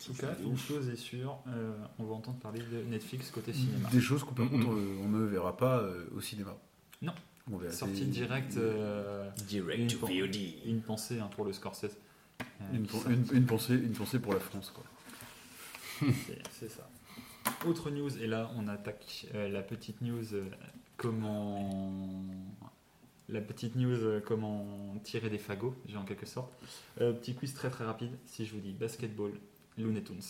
En 0.00 0.04
tout 0.12 0.20
cas, 0.20 0.34
une 0.42 0.56
chose 0.56 0.88
est 0.88 0.96
sûre, 0.96 1.38
euh, 1.48 1.76
on 1.98 2.04
va 2.04 2.14
entendre 2.14 2.38
parler 2.38 2.60
de 2.60 2.82
Netflix 2.90 3.30
côté 3.30 3.52
cinéma. 3.52 3.88
Des 3.90 4.00
choses 4.00 4.24
qu'on 4.24 4.34
euh, 4.42 4.98
on 5.04 5.08
ne 5.08 5.24
verra 5.24 5.56
pas 5.56 5.80
euh, 5.80 6.06
au 6.16 6.20
cinéma. 6.20 6.56
Non. 7.02 7.14
On 7.50 7.56
verra 7.56 7.72
Sortie 7.72 8.04
directe, 8.06 8.56
euh, 8.56 9.28
Direct 9.46 9.98
to 9.98 10.06
une 10.08 10.80
pensée 10.82 11.18
hein, 11.18 11.30
pour 11.34 11.44
le 11.44 11.52
Scorsese. 11.52 11.96
Euh, 12.40 12.44
Une, 12.74 12.86
une- 13.12 13.26
une 13.36 13.46
pensée, 13.46 13.74
une 13.74 13.92
pensée 13.92 14.18
pour 14.18 14.32
la 14.34 14.40
France. 14.40 14.70
Quoi. 14.74 14.84
C'est 16.26 16.38
c'est 16.52 16.68
ça. 16.68 16.88
Autre 17.66 17.90
news, 17.90 18.16
et 18.18 18.26
là 18.26 18.50
on 18.56 18.68
attaque 18.68 19.26
euh, 19.34 19.48
la 19.48 19.62
petite 19.62 20.00
news 20.02 20.34
euh, 20.34 20.44
comment 20.96 22.24
la 23.28 23.40
petite 23.40 23.74
news 23.76 23.94
euh, 23.96 24.20
comment 24.24 24.94
tirer 25.02 25.30
des 25.30 25.38
fagots, 25.38 25.74
j'ai 25.86 25.96
en 25.96 26.04
quelque 26.04 26.26
sorte. 26.26 26.52
Euh, 27.00 27.12
petit 27.12 27.34
quiz 27.34 27.54
très 27.54 27.70
très 27.70 27.84
rapide. 27.84 28.12
Si 28.26 28.44
je 28.44 28.52
vous 28.54 28.60
dis 28.60 28.72
basketball, 28.72 29.32
Looney 29.78 30.02
Tunes, 30.02 30.20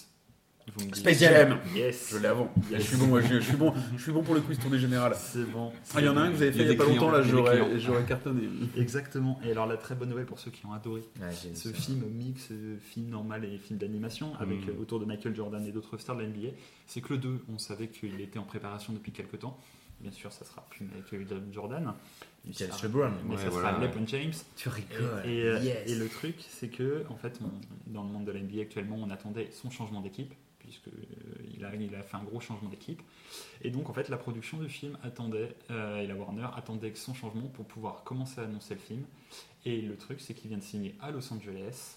vous 0.76 0.80
me 0.80 0.86
dites 0.86 0.96
Space 0.96 1.18
Jam 1.20 1.58
Yes. 1.74 2.08
Je 2.12 2.18
l'ai 2.18 2.26
avant. 2.28 2.50
Yes. 2.70 2.82
Je 2.82 2.86
suis 2.88 2.96
bon, 2.96 3.06
moi, 3.06 3.20
je, 3.20 3.34
je 3.34 3.40
suis 3.40 3.56
bon, 3.56 3.72
je 3.96 4.02
suis 4.02 4.12
bon 4.12 4.22
pour 4.22 4.34
le 4.34 4.40
quiz 4.40 4.58
tournée 4.58 4.78
générale. 4.78 5.14
C'est 5.16 5.44
bon. 5.50 5.72
Ah, 5.94 6.00
il 6.00 6.04
y 6.06 6.08
en 6.08 6.16
a 6.16 6.20
un 6.22 6.30
que 6.30 6.36
vous 6.36 6.42
avez 6.42 6.52
fait 6.52 6.60
a 6.60 6.62
il 6.64 6.68
y 6.68 6.72
a 6.72 6.76
pas 6.76 6.84
clients, 6.84 7.00
longtemps 7.00 7.10
là, 7.12 7.22
j'aurais, 7.22 8.04
cartonné. 8.06 8.42
Exactement. 8.76 9.38
Et 9.44 9.50
alors 9.50 9.66
la 9.66 9.76
très 9.76 9.94
bonne 9.94 10.08
nouvelle 10.10 10.26
pour 10.26 10.38
ceux 10.38 10.50
qui 10.50 10.64
ont 10.66 10.72
adoré 10.72 11.02
j'ai 11.42 11.54
ce 11.54 11.70
ça. 11.72 11.74
film 11.78 12.04
mix 12.10 12.48
film 12.80 13.08
normal 13.10 13.44
et 13.44 13.58
film 13.58 13.78
d'animation 13.78 14.32
avec 14.38 14.58
Mm. 14.66 14.70
euh, 14.70 14.80
autour 14.82 14.98
de 15.00 15.04
Michael 15.04 15.34
Jordan 15.34 15.64
et 15.66 15.72
d'autres 15.72 15.98
stars 15.98 16.16
de 16.16 16.22
la 16.22 16.28
NBA, 16.28 16.48
c'est 16.86 17.00
que 17.00 17.12
le 17.12 17.18
2, 17.18 17.40
on 17.52 17.58
savait 17.58 17.88
qu'il 17.88 18.20
était 18.20 18.38
en 18.38 18.44
préparation 18.44 18.92
depuis 18.92 19.12
quelques 19.12 19.38
temps. 19.40 19.58
Bien 20.00 20.12
sûr, 20.12 20.32
ça 20.32 20.44
sera 20.44 20.64
plus 20.70 20.84
Michael 20.94 21.26
Jordan. 21.52 21.92
James 22.50 22.68
sera- 22.70 22.82
LeBron. 22.86 23.10
Mais 23.28 23.34
Ouais, 23.34 23.42
ça 23.42 23.48
voilà, 23.50 23.70
sera 23.70 23.80
ouais. 23.80 23.86
LeBron 23.88 24.06
James. 24.06 24.32
Tu 24.56 24.68
Et, 24.68 24.72
rigoles. 24.72 25.22
et, 25.26 25.42
euh, 25.42 25.58
Yes. 25.60 25.90
et 25.90 25.94
le 25.96 26.08
truc, 26.08 26.36
c'est 26.48 26.68
que 26.68 27.02
en 27.10 27.16
fait, 27.16 27.38
on- 27.42 27.92
dans 27.92 28.04
le 28.04 28.08
monde 28.10 28.24
de 28.24 28.30
la 28.32 28.38
NBA 28.40 28.60
actuellement, 28.62 28.96
on 29.00 29.10
attendait 29.10 29.50
son 29.52 29.70
changement 29.70 30.00
d'équipe, 30.00 30.32
puisque 30.68 30.88
euh, 30.88 31.44
il 31.54 31.64
a, 31.64 31.74
il 31.74 31.94
a 31.94 32.02
fait 32.02 32.16
un 32.16 32.22
gros 32.22 32.40
changement 32.40 32.68
d'équipe. 32.68 33.00
Et 33.62 33.70
donc, 33.70 33.88
en 33.88 33.92
fait, 33.92 34.08
la 34.08 34.16
production 34.18 34.58
du 34.58 34.68
film 34.68 34.98
attendait, 35.02 35.56
euh, 35.70 35.98
et 36.00 36.06
la 36.06 36.14
Warner 36.14 36.46
attendait 36.56 36.92
son 36.94 37.14
changement 37.14 37.48
pour 37.48 37.64
pouvoir 37.66 38.04
commencer 38.04 38.40
à 38.40 38.44
annoncer 38.44 38.74
le 38.74 38.80
film. 38.80 39.02
Et 39.64 39.80
le 39.82 39.96
truc, 39.96 40.20
c'est 40.20 40.34
qu'il 40.34 40.48
vient 40.48 40.58
de 40.58 40.62
signer 40.62 40.94
à 41.00 41.10
Los 41.10 41.32
Angeles, 41.32 41.96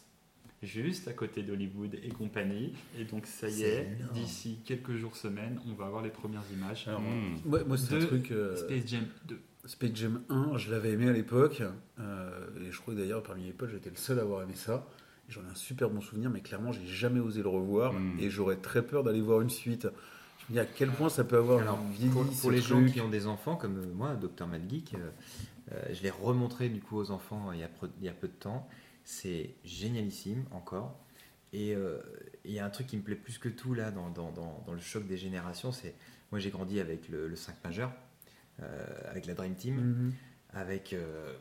juste 0.63 1.07
à 1.07 1.13
côté 1.13 1.43
d'Hollywood 1.43 1.95
et 2.03 2.09
compagnie. 2.09 2.73
Et 2.97 3.03
donc, 3.05 3.25
ça 3.27 3.49
y 3.49 3.63
est, 3.63 3.97
d'ici 4.13 4.59
quelques 4.65 4.95
jours, 4.95 5.15
semaines, 5.15 5.59
on 5.67 5.73
va 5.73 5.85
avoir 5.87 6.01
les 6.01 6.09
premières 6.09 6.43
images. 6.53 6.87
Alors, 6.87 7.01
Mm. 7.01 7.39
Ouais, 7.45 7.63
moi, 7.65 7.77
c'est 7.77 7.95
un 7.95 7.99
truc. 8.07 8.31
euh, 8.31 8.55
Space 8.55 8.87
Jam 8.87 9.05
2. 9.27 9.39
Space 9.65 9.91
Jam 9.95 10.23
1, 10.29 10.57
je 10.57 10.71
l'avais 10.71 10.91
aimé 10.91 11.07
à 11.07 11.13
l'époque. 11.13 11.61
euh, 11.99 12.47
et 12.67 12.71
je 12.71 12.79
crois 12.79 12.93
que 12.95 12.99
d'ailleurs, 12.99 13.21
parmi 13.23 13.43
les 13.43 13.51
potes, 13.53 13.69
j'étais 13.69 13.89
le 13.91 13.95
seul 13.95 14.17
à 14.19 14.23
avoir 14.23 14.41
aimé 14.43 14.53
ça. 14.55 14.87
J'en 15.31 15.41
ai 15.41 15.49
un 15.51 15.55
super 15.55 15.89
bon 15.89 15.99
souvenir, 16.01 16.29
mais 16.29 16.41
clairement, 16.41 16.71
j'ai 16.71 16.85
jamais 16.85 17.19
osé 17.19 17.41
le 17.41 17.49
revoir. 17.49 17.93
Mm. 17.93 18.19
Et 18.19 18.29
j'aurais 18.29 18.57
très 18.57 18.83
peur 18.85 19.03
d'aller 19.03 19.21
voir 19.21 19.41
une 19.41 19.49
suite. 19.49 19.87
Je 20.39 20.45
me 20.49 20.53
dis 20.53 20.59
à 20.59 20.65
quel 20.65 20.89
point 20.91 21.09
ça 21.09 21.23
peut 21.23 21.37
avoir 21.37 21.59
Alors, 21.61 21.79
vieilli 21.91 22.11
pour, 22.11 22.25
pour 22.29 22.51
les 22.51 22.61
gens 22.61 22.83
qui 22.85 23.01
ont 23.01 23.09
des 23.09 23.25
enfants 23.27 23.55
comme 23.55 23.77
euh, 23.79 23.93
moi, 23.93 24.15
Dr 24.15 24.45
Mad 24.47 24.69
Geek, 24.69 24.93
euh, 24.95 25.09
euh, 25.71 25.81
je 25.93 26.03
l'ai 26.03 26.09
remontré 26.09 26.69
du 26.69 26.81
coup 26.81 26.97
aux 26.97 27.09
enfants 27.11 27.51
il 27.53 27.59
y 27.59 27.63
a, 27.63 27.67
peu- 27.69 27.89
il 27.99 28.05
y 28.05 28.09
a 28.09 28.13
peu 28.13 28.27
de 28.27 28.33
temps. 28.33 28.67
C'est 29.03 29.55
génialissime 29.63 30.43
encore. 30.51 30.99
Et 31.53 31.75
euh, 31.75 31.99
il 32.45 32.51
y 32.51 32.59
a 32.59 32.65
un 32.65 32.69
truc 32.69 32.87
qui 32.87 32.97
me 32.97 33.01
plaît 33.01 33.15
plus 33.15 33.37
que 33.37 33.49
tout 33.49 33.73
là 33.73 33.91
dans, 33.91 34.09
dans- 34.09 34.31
dans- 34.31 34.63
dans 34.65 34.73
le 34.73 34.79
choc 34.79 35.05
des 35.07 35.17
générations, 35.17 35.71
c'est 35.71 35.95
moi 36.31 36.39
j'ai 36.39 36.49
grandi 36.49 36.79
avec 36.79 37.09
le, 37.09 37.27
le 37.27 37.35
5 37.35 37.55
majeur, 37.63 37.91
euh, 38.61 38.85
avec 39.09 39.25
la 39.25 39.33
Dream 39.33 39.55
Team, 39.55 39.75
Mhm. 39.75 40.13
avec 40.53 40.93
euh, 40.93 41.33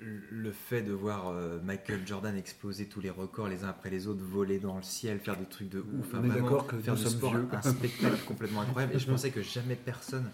le 0.00 0.50
fait 0.52 0.82
de 0.82 0.92
voir 0.92 1.28
euh, 1.28 1.60
Michael 1.62 2.06
Jordan 2.06 2.36
exploser 2.36 2.86
tous 2.88 3.00
les 3.00 3.10
records 3.10 3.48
les 3.48 3.64
uns 3.64 3.68
après 3.68 3.90
les 3.90 4.06
autres, 4.06 4.22
voler 4.22 4.58
dans 4.58 4.76
le 4.76 4.82
ciel, 4.82 5.18
faire 5.20 5.36
des 5.36 5.46
trucs 5.46 5.68
de 5.68 5.80
ouf, 5.80 6.08
On 6.12 6.16
hein, 6.16 6.20
vraiment 6.20 6.62
que 6.64 6.78
faire 6.78 6.94
du 6.96 7.04
sport, 7.04 7.32
vieux. 7.34 7.48
un 7.52 7.62
spectacle 7.62 8.24
complètement 8.26 8.62
incroyable. 8.62 8.94
Et 8.94 8.98
je 8.98 9.06
pensais 9.06 9.30
que 9.30 9.42
jamais 9.42 9.76
personne 9.76 10.28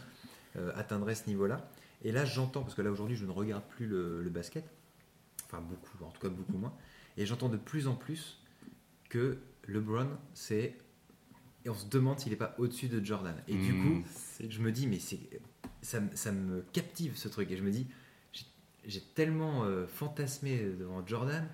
euh, 0.57 0.73
atteindrait 0.75 1.15
ce 1.15 1.29
niveau-là. 1.29 1.71
Et 2.03 2.13
là, 2.13 2.25
j'entends, 2.25 2.63
parce 2.63 2.75
que 2.75 2.83
là 2.83 2.91
aujourd'hui, 2.91 3.17
je 3.17 3.27
ne 3.27 3.31
regarde 3.31 3.63
plus 3.69 3.87
le, 3.87 4.23
le 4.23 4.31
basket, 4.31 4.65
enfin 5.45 5.61
beaucoup, 5.61 6.03
en 6.05 6.11
tout 6.11 6.21
cas 6.21 6.31
beaucoup 6.31 6.57
moins, 6.57 6.73
et 7.19 7.27
j'entends 7.27 7.51
de 7.51 7.59
plus 7.59 7.87
en 7.87 7.95
plus 7.95 8.41
que 9.11 9.39
LeBron, 9.69 10.09
c'est. 10.35 10.75
Et 11.67 11.69
on 11.69 11.75
se 11.75 11.87
demande 11.87 12.19
s'il 12.19 12.31
n'est 12.33 12.39
pas 12.39 12.55
au-dessus 12.57 12.89
de 12.89 13.05
Jordan. 13.05 13.35
Et 13.47 13.55
du 13.57 13.75
Mm. 13.75 13.83
coup, 13.83 14.03
je 14.49 14.61
me 14.61 14.73
dis, 14.73 14.87
mais 14.87 14.99
c'est, 14.99 15.21
ça, 15.83 16.01
ça 16.15 16.33
me 16.33 16.63
captive 16.73 17.19
ce 17.19 17.29
truc. 17.29 17.51
Et 17.51 17.57
je 17.59 17.63
me 17.63 17.71
dis, 17.71 17.87
j'ai- 18.87 19.01
tellement 19.15 19.65
euh, 19.65 19.87
fantasmé 19.87 20.59
devant 20.79 21.07
Jordan 21.07 21.47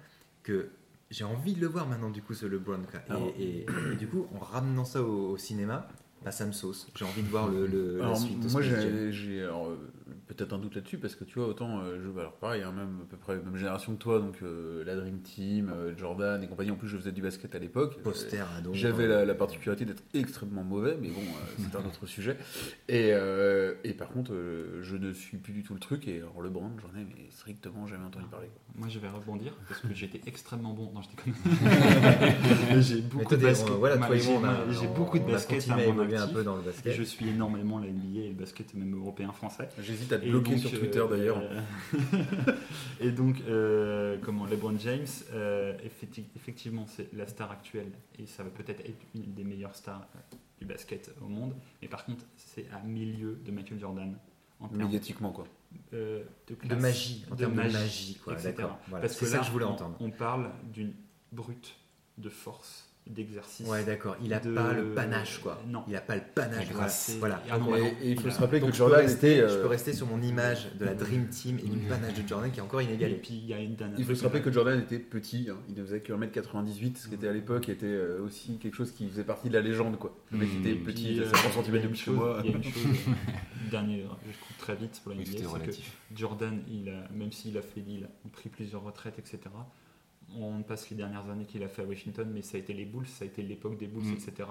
que 0.42 0.68
j'ai 1.11 1.25
envie 1.25 1.54
de 1.54 1.61
le 1.61 1.66
voir 1.66 1.87
maintenant, 1.88 2.11
du 2.11 2.23
coup, 2.23 2.35
ce 2.35 2.47
LeBron. 2.47 2.80
quoi. 2.90 3.00
Et, 3.37 3.42
et- 3.62 3.66
et 3.92 3.97
du 3.97 4.06
coup, 4.09 4.26
en 4.35 4.38
ramenant 4.38 4.85
ça 4.85 5.02
au, 5.02 5.30
au 5.33 5.37
cinéma, 5.38 5.88
bah, 6.25 6.33
ça 6.33 6.47
me 6.47 6.52
sauce. 6.52 6.88
J'ai 6.97 7.04
envie 7.04 7.23
de 7.23 7.28
voir 7.28 7.49
le, 7.49 7.66
le- 7.66 7.99
la 7.99 8.14
suite. 8.16 8.42
moi, 8.52 8.61
j'ai 8.62 8.73
euh, 9.42 9.76
peut-être 10.26 10.52
un 10.52 10.59
doute 10.59 10.75
là-dessus 10.75 10.99
parce 10.99 11.14
que 11.14 11.25
tu 11.25 11.38
vois, 11.38 11.49
autant 11.49 11.80
euh, 11.80 11.99
je, 12.02 12.18
alors 12.18 12.33
pareil, 12.35 12.62
hein, 12.62 12.73
même 12.73 12.99
à 13.02 13.11
peu 13.11 13.16
près 13.16 13.37
la 13.37 13.42
même 13.42 13.56
génération 13.56 13.95
que 13.95 13.99
toi, 14.02 14.18
donc 14.18 14.37
euh, 14.42 14.85
la 14.85 14.97
Dream 14.97 15.21
Team, 15.21 15.71
euh, 15.75 15.97
Jordan 15.97 16.42
et 16.42 16.47
compagnie. 16.49 16.71
En 16.71 16.76
plus, 16.76 16.88
je 16.88 16.97
faisais 16.97 17.12
du 17.12 17.23
basket 17.23 17.54
à 17.54 17.59
l'époque. 17.59 18.02
Poster 18.02 18.38
à 18.56 18.61
dos. 18.61 18.75
J'avais 18.75 19.06
la, 19.06 19.25
la 19.25 19.35
particularité 19.35 19.85
d'être 19.85 20.02
extrêmement 20.14 20.64
mauvais, 20.64 20.97
mais 21.00 21.09
bon, 21.09 21.21
euh, 21.21 21.62
c'est 21.71 21.76
un 21.76 21.85
autre 21.85 22.06
sujet. 22.06 22.37
Et, 22.88 23.11
euh, 23.12 23.75
et 23.85 23.92
par 23.95 24.09
contre, 24.09 24.33
euh, 24.33 24.83
je 24.83 24.97
ne 24.97 25.12
suis 25.12 25.37
plus 25.38 25.52
du 25.52 25.62
tout 25.62 25.75
le 25.75 25.80
truc. 25.80 26.09
Et 26.09 26.18
alors, 26.18 26.42
LeBron, 26.42 26.71
j'en 26.80 27.00
ai 27.00 27.04
mais 27.04 27.30
strictement 27.30 27.87
jamais 27.87 28.04
entendu 28.04 28.26
parler. 28.26 28.49
quoi. 28.49 28.61
Moi, 28.78 28.88
je 28.88 28.99
vais 28.99 29.09
rebondir 29.09 29.52
parce 29.68 29.80
que 29.80 29.95
j'étais 29.95 30.21
extrêmement 30.26 30.73
bon. 30.75 30.90
Non, 30.95 31.00
je 31.02 31.09
déconne. 31.09 31.35
j'ai 32.83 33.00
beaucoup 33.00 33.37
de 33.37 33.42
basket. 33.42 33.71
voilà, 33.71 33.97
toi 33.97 34.14
et 34.16 34.21
j'ai- 34.21 34.87
beaucoup 34.88 35.18
de 35.18 35.25
basket 35.25 35.68
un 35.71 36.28
peu 36.28 36.42
dans 36.42 36.56
le 36.56 36.62
Et 36.62 36.66
basket. 36.66 36.92
je 36.95 37.02
suis 37.02 37.28
énormément 37.28 37.78
la 37.78 37.87
NBA 37.88 38.21
et 38.21 38.28
le 38.28 38.35
basket 38.35 38.75
même 38.75 38.95
européen 38.97 39.33
français. 39.33 39.68
J'hésite 39.80 40.12
à 40.12 40.15
te 40.18 40.25
Et 40.26 40.30
bloquer 40.30 40.50
donc, 40.52 40.58
sur 40.61 40.75
euh, 40.75 40.78
Twitter 40.80 41.04
d'ailleurs. 41.11 41.38
euh, 41.42 41.61
et 43.00 43.11
donc, 43.11 43.37
euh, 43.49 44.16
comment 44.23 44.46
LeBron 44.46 44.78
James, 44.78 45.06
euh, 45.32 45.76
effecti- 45.78 46.25
effectivement, 46.37 46.87
c'est 46.87 47.12
la 47.12 47.26
star 47.26 47.50
actuelle 47.50 47.92
et 48.18 48.26
ça 48.26 48.42
va 48.42 48.50
peut-être 48.50 48.80
être 48.80 49.04
une 49.14 49.35
des 49.35 49.44
meilleures 49.44 49.75
stars 49.75 50.06
du 50.58 50.64
basket 50.66 51.11
au 51.23 51.28
monde. 51.28 51.54
Mais 51.82 51.88
par 51.88 52.04
contre, 52.04 52.25
c'est 52.37 52.66
à 52.70 52.80
milieu 52.82 53.38
de 53.44 53.50
Michael 53.50 53.78
Jordan 53.80 54.16
en 54.61 54.68
termes 54.68 54.82
Médiatiquement, 54.85 55.32
quoi. 55.32 55.46
euh, 55.92 56.23
de, 56.49 56.75
magie, 56.76 57.25
en 57.30 57.35
de 57.35 57.38
termes 57.40 57.52
de 57.52 57.56
magie, 57.56 57.75
magie, 57.75 58.20
quoi. 58.25 58.32
etc. 58.35 58.54
Voilà. 58.88 59.02
Parce 59.06 59.18
que 59.18 59.26
ça 59.26 59.35
là, 59.37 59.40
que 59.40 59.46
je 59.46 59.52
voulais 59.52 59.64
on, 59.66 59.70
entendre. 59.73 59.96
on 60.00 60.11
parle 60.11 60.50
d'une 60.73 60.94
brute 61.32 61.76
de 62.18 62.30
force, 62.30 62.86
d'exercice. 63.06 63.66
Ouais, 63.68 63.84
d'accord. 63.84 64.16
Il 64.22 64.34
a 64.34 64.40
de- 64.40 64.52
pas 64.52 64.72
le 64.72 64.86
panache, 64.94 65.38
quoi. 65.40 65.62
Non. 65.68 65.84
Il 65.88 65.94
a 65.96 66.00
pas 66.00 66.16
le 66.16 66.22
panache. 66.34 66.66
Voilà. 66.66 66.72
grâce. 66.72 67.16
Voilà. 67.18 67.42
Ah 67.50 67.58
non, 67.58 67.76
Et, 67.76 67.80
et 68.02 68.10
il 68.10 68.20
faut 68.20 68.28
il 68.28 68.32
se 68.32 68.38
rappeler 68.40 68.60
donc 68.60 68.70
que 68.72 68.76
Jordan 68.76 69.00
rester, 69.00 69.36
était. 69.38 69.48
je 69.48 69.54
euh, 69.54 69.62
peux 69.62 69.68
rester 69.68 69.92
sur 69.92 70.06
mon 70.06 70.20
image 70.22 70.68
de 70.78 70.84
la 70.84 70.94
Dream 70.94 71.28
Team 71.28 71.58
et 71.58 71.68
du 71.68 71.78
panache 71.88 72.14
de 72.14 72.26
Jordan 72.26 72.50
qui 72.50 72.58
est 72.58 72.62
encore 72.62 72.80
Et 72.80 72.84
inégalé. 72.84 73.14
puis 73.14 73.34
il 73.34 73.46
y 73.46 73.54
a 73.54 73.58
une 73.60 73.75
dernière. 73.76 73.98
Il 73.98 74.04
faut 74.04 74.14
se 74.14 74.25
rappeler 74.25 74.42
que 74.42 74.50
Jordan 74.50 74.78
était 74.80 74.98
petit, 74.98 75.48
hein. 75.50 75.56
il 75.68 75.75
ne 75.76 75.84
faisait 75.84 76.00
que 76.00 76.12
1m98, 76.12 76.96
ce 76.96 77.08
qui 77.08 77.14
était 77.14 77.28
à 77.28 77.32
l'époque 77.32 77.68
était 77.68 77.86
euh, 77.86 78.20
aussi 78.25 78.58
quelque 78.58 78.75
chose 78.76 78.90
qui 78.92 79.08
faisait 79.08 79.25
partie 79.25 79.48
de 79.48 79.54
la 79.54 79.60
légende. 79.60 79.98
Quoi. 79.98 80.16
Le 80.32 80.38
mec 80.38 80.48
Mmh. 80.52 80.66
était 80.66 80.75
petit, 80.75 81.20
euh, 81.20 81.25
faisait 81.26 81.42
50 81.42 81.64
il 81.68 81.75
y 81.75 81.76
a 81.76 81.80
cm 81.80 81.82
depuis 81.90 81.98
chez 82.04 82.10
moi. 82.10 82.40
Il 82.44 82.50
y 82.50 82.54
a 82.54 82.56
une 82.56 82.62
chose, 82.72 82.82
euh, 82.86 83.70
dernier, 83.70 84.02
je 84.02 84.46
coupe 84.46 84.58
très 84.58 84.75
vite 84.76 85.00
pour 85.02 85.12
la 85.12 85.18
Oui, 85.18 85.25
NBA, 85.25 85.48
c'est 85.72 85.80
que. 85.80 85.86
Jordan, 86.18 86.60
il 86.68 86.88
a, 86.88 87.08
même 87.12 87.32
s'il 87.32 87.56
a 87.58 87.62
fait 87.62 87.82
il 87.86 88.04
a 88.04 88.28
pris 88.32 88.48
plusieurs 88.48 88.82
retraites, 88.82 89.18
etc. 89.18 89.38
On 90.35 90.62
passe 90.62 90.90
les 90.90 90.97
dernières 90.97 91.28
années 91.30 91.45
qu'il 91.47 91.62
a 91.62 91.68
fait 91.68 91.83
à 91.83 91.85
Washington, 91.85 92.28
mais 92.33 92.42
ça 92.42 92.56
a 92.56 92.61
été 92.61 92.73
les 92.75 92.85
Bulls, 92.85 93.06
ça 93.06 93.25
a 93.25 93.28
été 93.28 93.42
l'époque 93.42 93.78
des 93.78 93.87
Bulls, 93.87 94.04
Mm. 94.04 94.12
etc. 94.14 94.49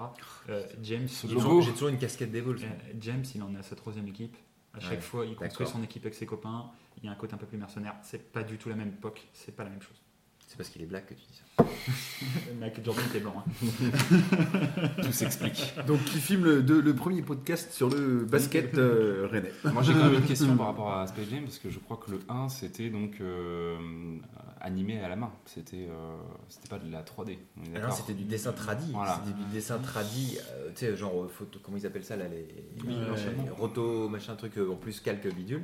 Euh, 0.49 0.65
James, 0.81 1.07
J'ai 1.07 1.27
toujours, 1.27 1.89
une 1.89 1.97
casquette 1.97 2.31
des 2.31 2.41
Bulls. 2.41 2.59
euh, 2.63 2.93
James, 2.99 3.23
il 3.35 3.43
en 3.43 3.53
est 3.53 3.59
à 3.59 3.63
sa 3.63 3.75
troisième 3.75 4.07
équipe. 4.07 4.35
À 4.73 4.79
chaque 4.79 4.91
Ouais, 4.91 4.99
fois, 5.01 5.25
il 5.25 5.35
construit 5.35 5.67
son 5.67 5.83
équipe 5.83 6.03
avec 6.03 6.15
ses 6.15 6.25
copains. 6.25 6.65
Il 6.97 7.05
y 7.05 7.07
a 7.07 7.11
un 7.11 7.15
côté 7.15 7.33
un 7.33 7.37
peu 7.37 7.45
plus 7.45 7.57
mercenaire. 7.57 7.95
C'est 8.01 8.31
pas 8.31 8.43
du 8.43 8.57
tout 8.57 8.67
la 8.69 8.75
même 8.75 8.89
époque. 8.89 9.27
C'est 9.33 9.55
pas 9.55 9.63
la 9.63 9.69
même 9.69 9.81
chose. 9.81 10.01
C'est 10.47 10.57
parce 10.57 10.69
qu'il 10.69 10.81
est 10.83 10.85
black 10.85 11.07
que 11.07 11.13
tu 11.15 11.21
dis 11.21 11.41
ça. 11.57 11.65
Michael 12.59 12.85
Jordan 12.85 13.03
était 13.09 13.19
blanc. 13.19 13.43
hein. 13.45 15.01
Tout 15.03 15.11
s'explique. 15.11 15.73
Donc 15.87 16.03
qui 16.05 16.19
filme 16.19 16.45
le, 16.45 16.63
de- 16.63 16.79
le 16.79 16.93
premier 16.93 17.21
podcast 17.21 17.71
sur 17.71 17.89
le 17.89 18.25
basket 18.25 18.77
euh, 18.77 19.27
rennais. 19.29 19.51
Moi 19.65 19.81
j'ai 19.83 19.93
quand 19.93 20.05
même 20.05 20.15
une 20.15 20.21
question 20.25 20.55
par 20.55 20.67
rapport 20.67 20.93
à 20.93 21.07
Space 21.07 21.29
Jam 21.29 21.43
parce 21.43 21.57
que 21.59 21.69
je 21.69 21.79
crois 21.79 21.97
que 21.97 22.11
le 22.11 22.19
1 22.29 22.49
c'était 22.49 22.89
donc 22.89 23.17
euh, 23.21 24.17
animé 24.61 24.99
à 25.01 25.09
la 25.09 25.15
main. 25.15 25.31
C'était 25.45 25.87
euh, 25.89 26.15
c'était 26.47 26.69
pas 26.69 26.79
de 26.79 26.91
la 26.91 27.01
3D. 27.01 27.05
on 27.17 27.25
est 27.29 27.37
Ah 27.65 27.67
non, 27.67 27.73
d'accord 27.73 27.93
c'était 27.97 28.13
du 28.13 28.23
dessin 28.25 28.51
tradi. 28.53 28.91
Voilà. 28.91 29.19
C'était 29.25 29.37
du 29.37 29.45
dessin 29.51 29.77
tradi. 29.79 30.37
euh, 30.53 30.69
tu 30.75 30.85
sais, 30.85 30.95
genre 30.95 31.29
photo, 31.29 31.59
comment 31.61 31.77
ils 31.77 31.85
appellent 31.85 32.05
ça 32.05 32.15
là 32.17 32.25
les, 32.27 32.47
Oui, 32.87 32.95
les 32.95 33.49
roto 33.49 34.07
machin 34.09 34.35
truc 34.35 34.53
en 34.57 34.75
plus 34.75 34.99
calque 34.99 35.27
bidule 35.33 35.63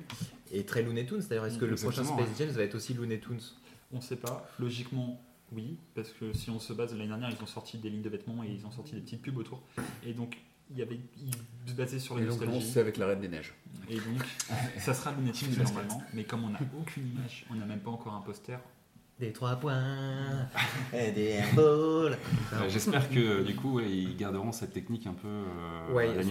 et 0.51 0.65
très 0.65 0.81
Looney 0.81 1.05
Tunes. 1.05 1.21
D'ailleurs, 1.29 1.45
est-ce 1.45 1.57
que 1.59 1.65
le 1.65 1.75
prochain 1.75 2.03
Space 2.03 2.27
Jam 2.37 2.49
va 2.49 2.63
être 2.63 2.75
aussi 2.75 2.93
Looney 2.93 3.19
Tunes? 3.19 3.39
On 3.93 4.01
sait 4.01 4.15
pas. 4.15 4.49
Logiquement, 4.59 5.21
oui, 5.51 5.77
parce 5.95 6.09
que 6.09 6.33
si 6.33 6.49
on 6.49 6.59
se 6.59 6.73
base 6.73 6.93
l'année 6.93 7.07
dernière, 7.07 7.29
ils 7.29 7.43
ont 7.43 7.47
sorti 7.47 7.77
des 7.77 7.89
lignes 7.89 8.01
de 8.01 8.09
vêtements 8.09 8.43
et 8.43 8.47
ils 8.47 8.65
ont 8.65 8.71
sorti 8.71 8.93
des 8.93 9.01
petites 9.01 9.21
pubs 9.21 9.37
autour. 9.37 9.61
Et 10.05 10.13
donc, 10.13 10.37
il 10.69 10.77
y 10.77 10.81
avait, 10.81 10.99
ils 11.17 11.69
se 11.69 11.75
basaient 11.75 11.99
sur 11.99 12.15
on 12.15 12.19
nostalgie. 12.19 12.61
c'est 12.61 12.79
avec 12.79 12.97
la 12.97 13.07
Reine 13.07 13.19
des 13.19 13.27
Neiges. 13.27 13.53
Et 13.89 13.95
donc, 13.95 14.23
ça 14.77 14.93
sera 14.93 15.11
Looney 15.11 15.31
Tunes 15.31 15.55
normalement. 15.57 16.01
Mais 16.13 16.23
comme 16.23 16.45
on 16.45 16.49
n'a 16.49 16.59
aucune 16.79 17.07
image, 17.07 17.45
on 17.49 17.55
n'a 17.55 17.65
même 17.65 17.81
pas 17.81 17.91
encore 17.91 18.13
un 18.13 18.21
poster. 18.21 18.57
Des 19.21 19.31
trois 19.31 19.55
points 19.55 20.47
et 20.93 21.11
des 21.11 21.25
airballs. 21.27 22.17
Euh, 22.53 22.69
J'espère 22.69 23.07
que 23.07 23.43
du 23.43 23.55
coup 23.55 23.75
ouais, 23.75 23.87
ils 23.87 24.17
garderont 24.17 24.51
cette 24.51 24.73
technique 24.73 25.05
un 25.05 25.13
peu 25.13 25.27
euh, 25.27 25.93
Ouais, 25.93 26.07
euh, 26.07 26.21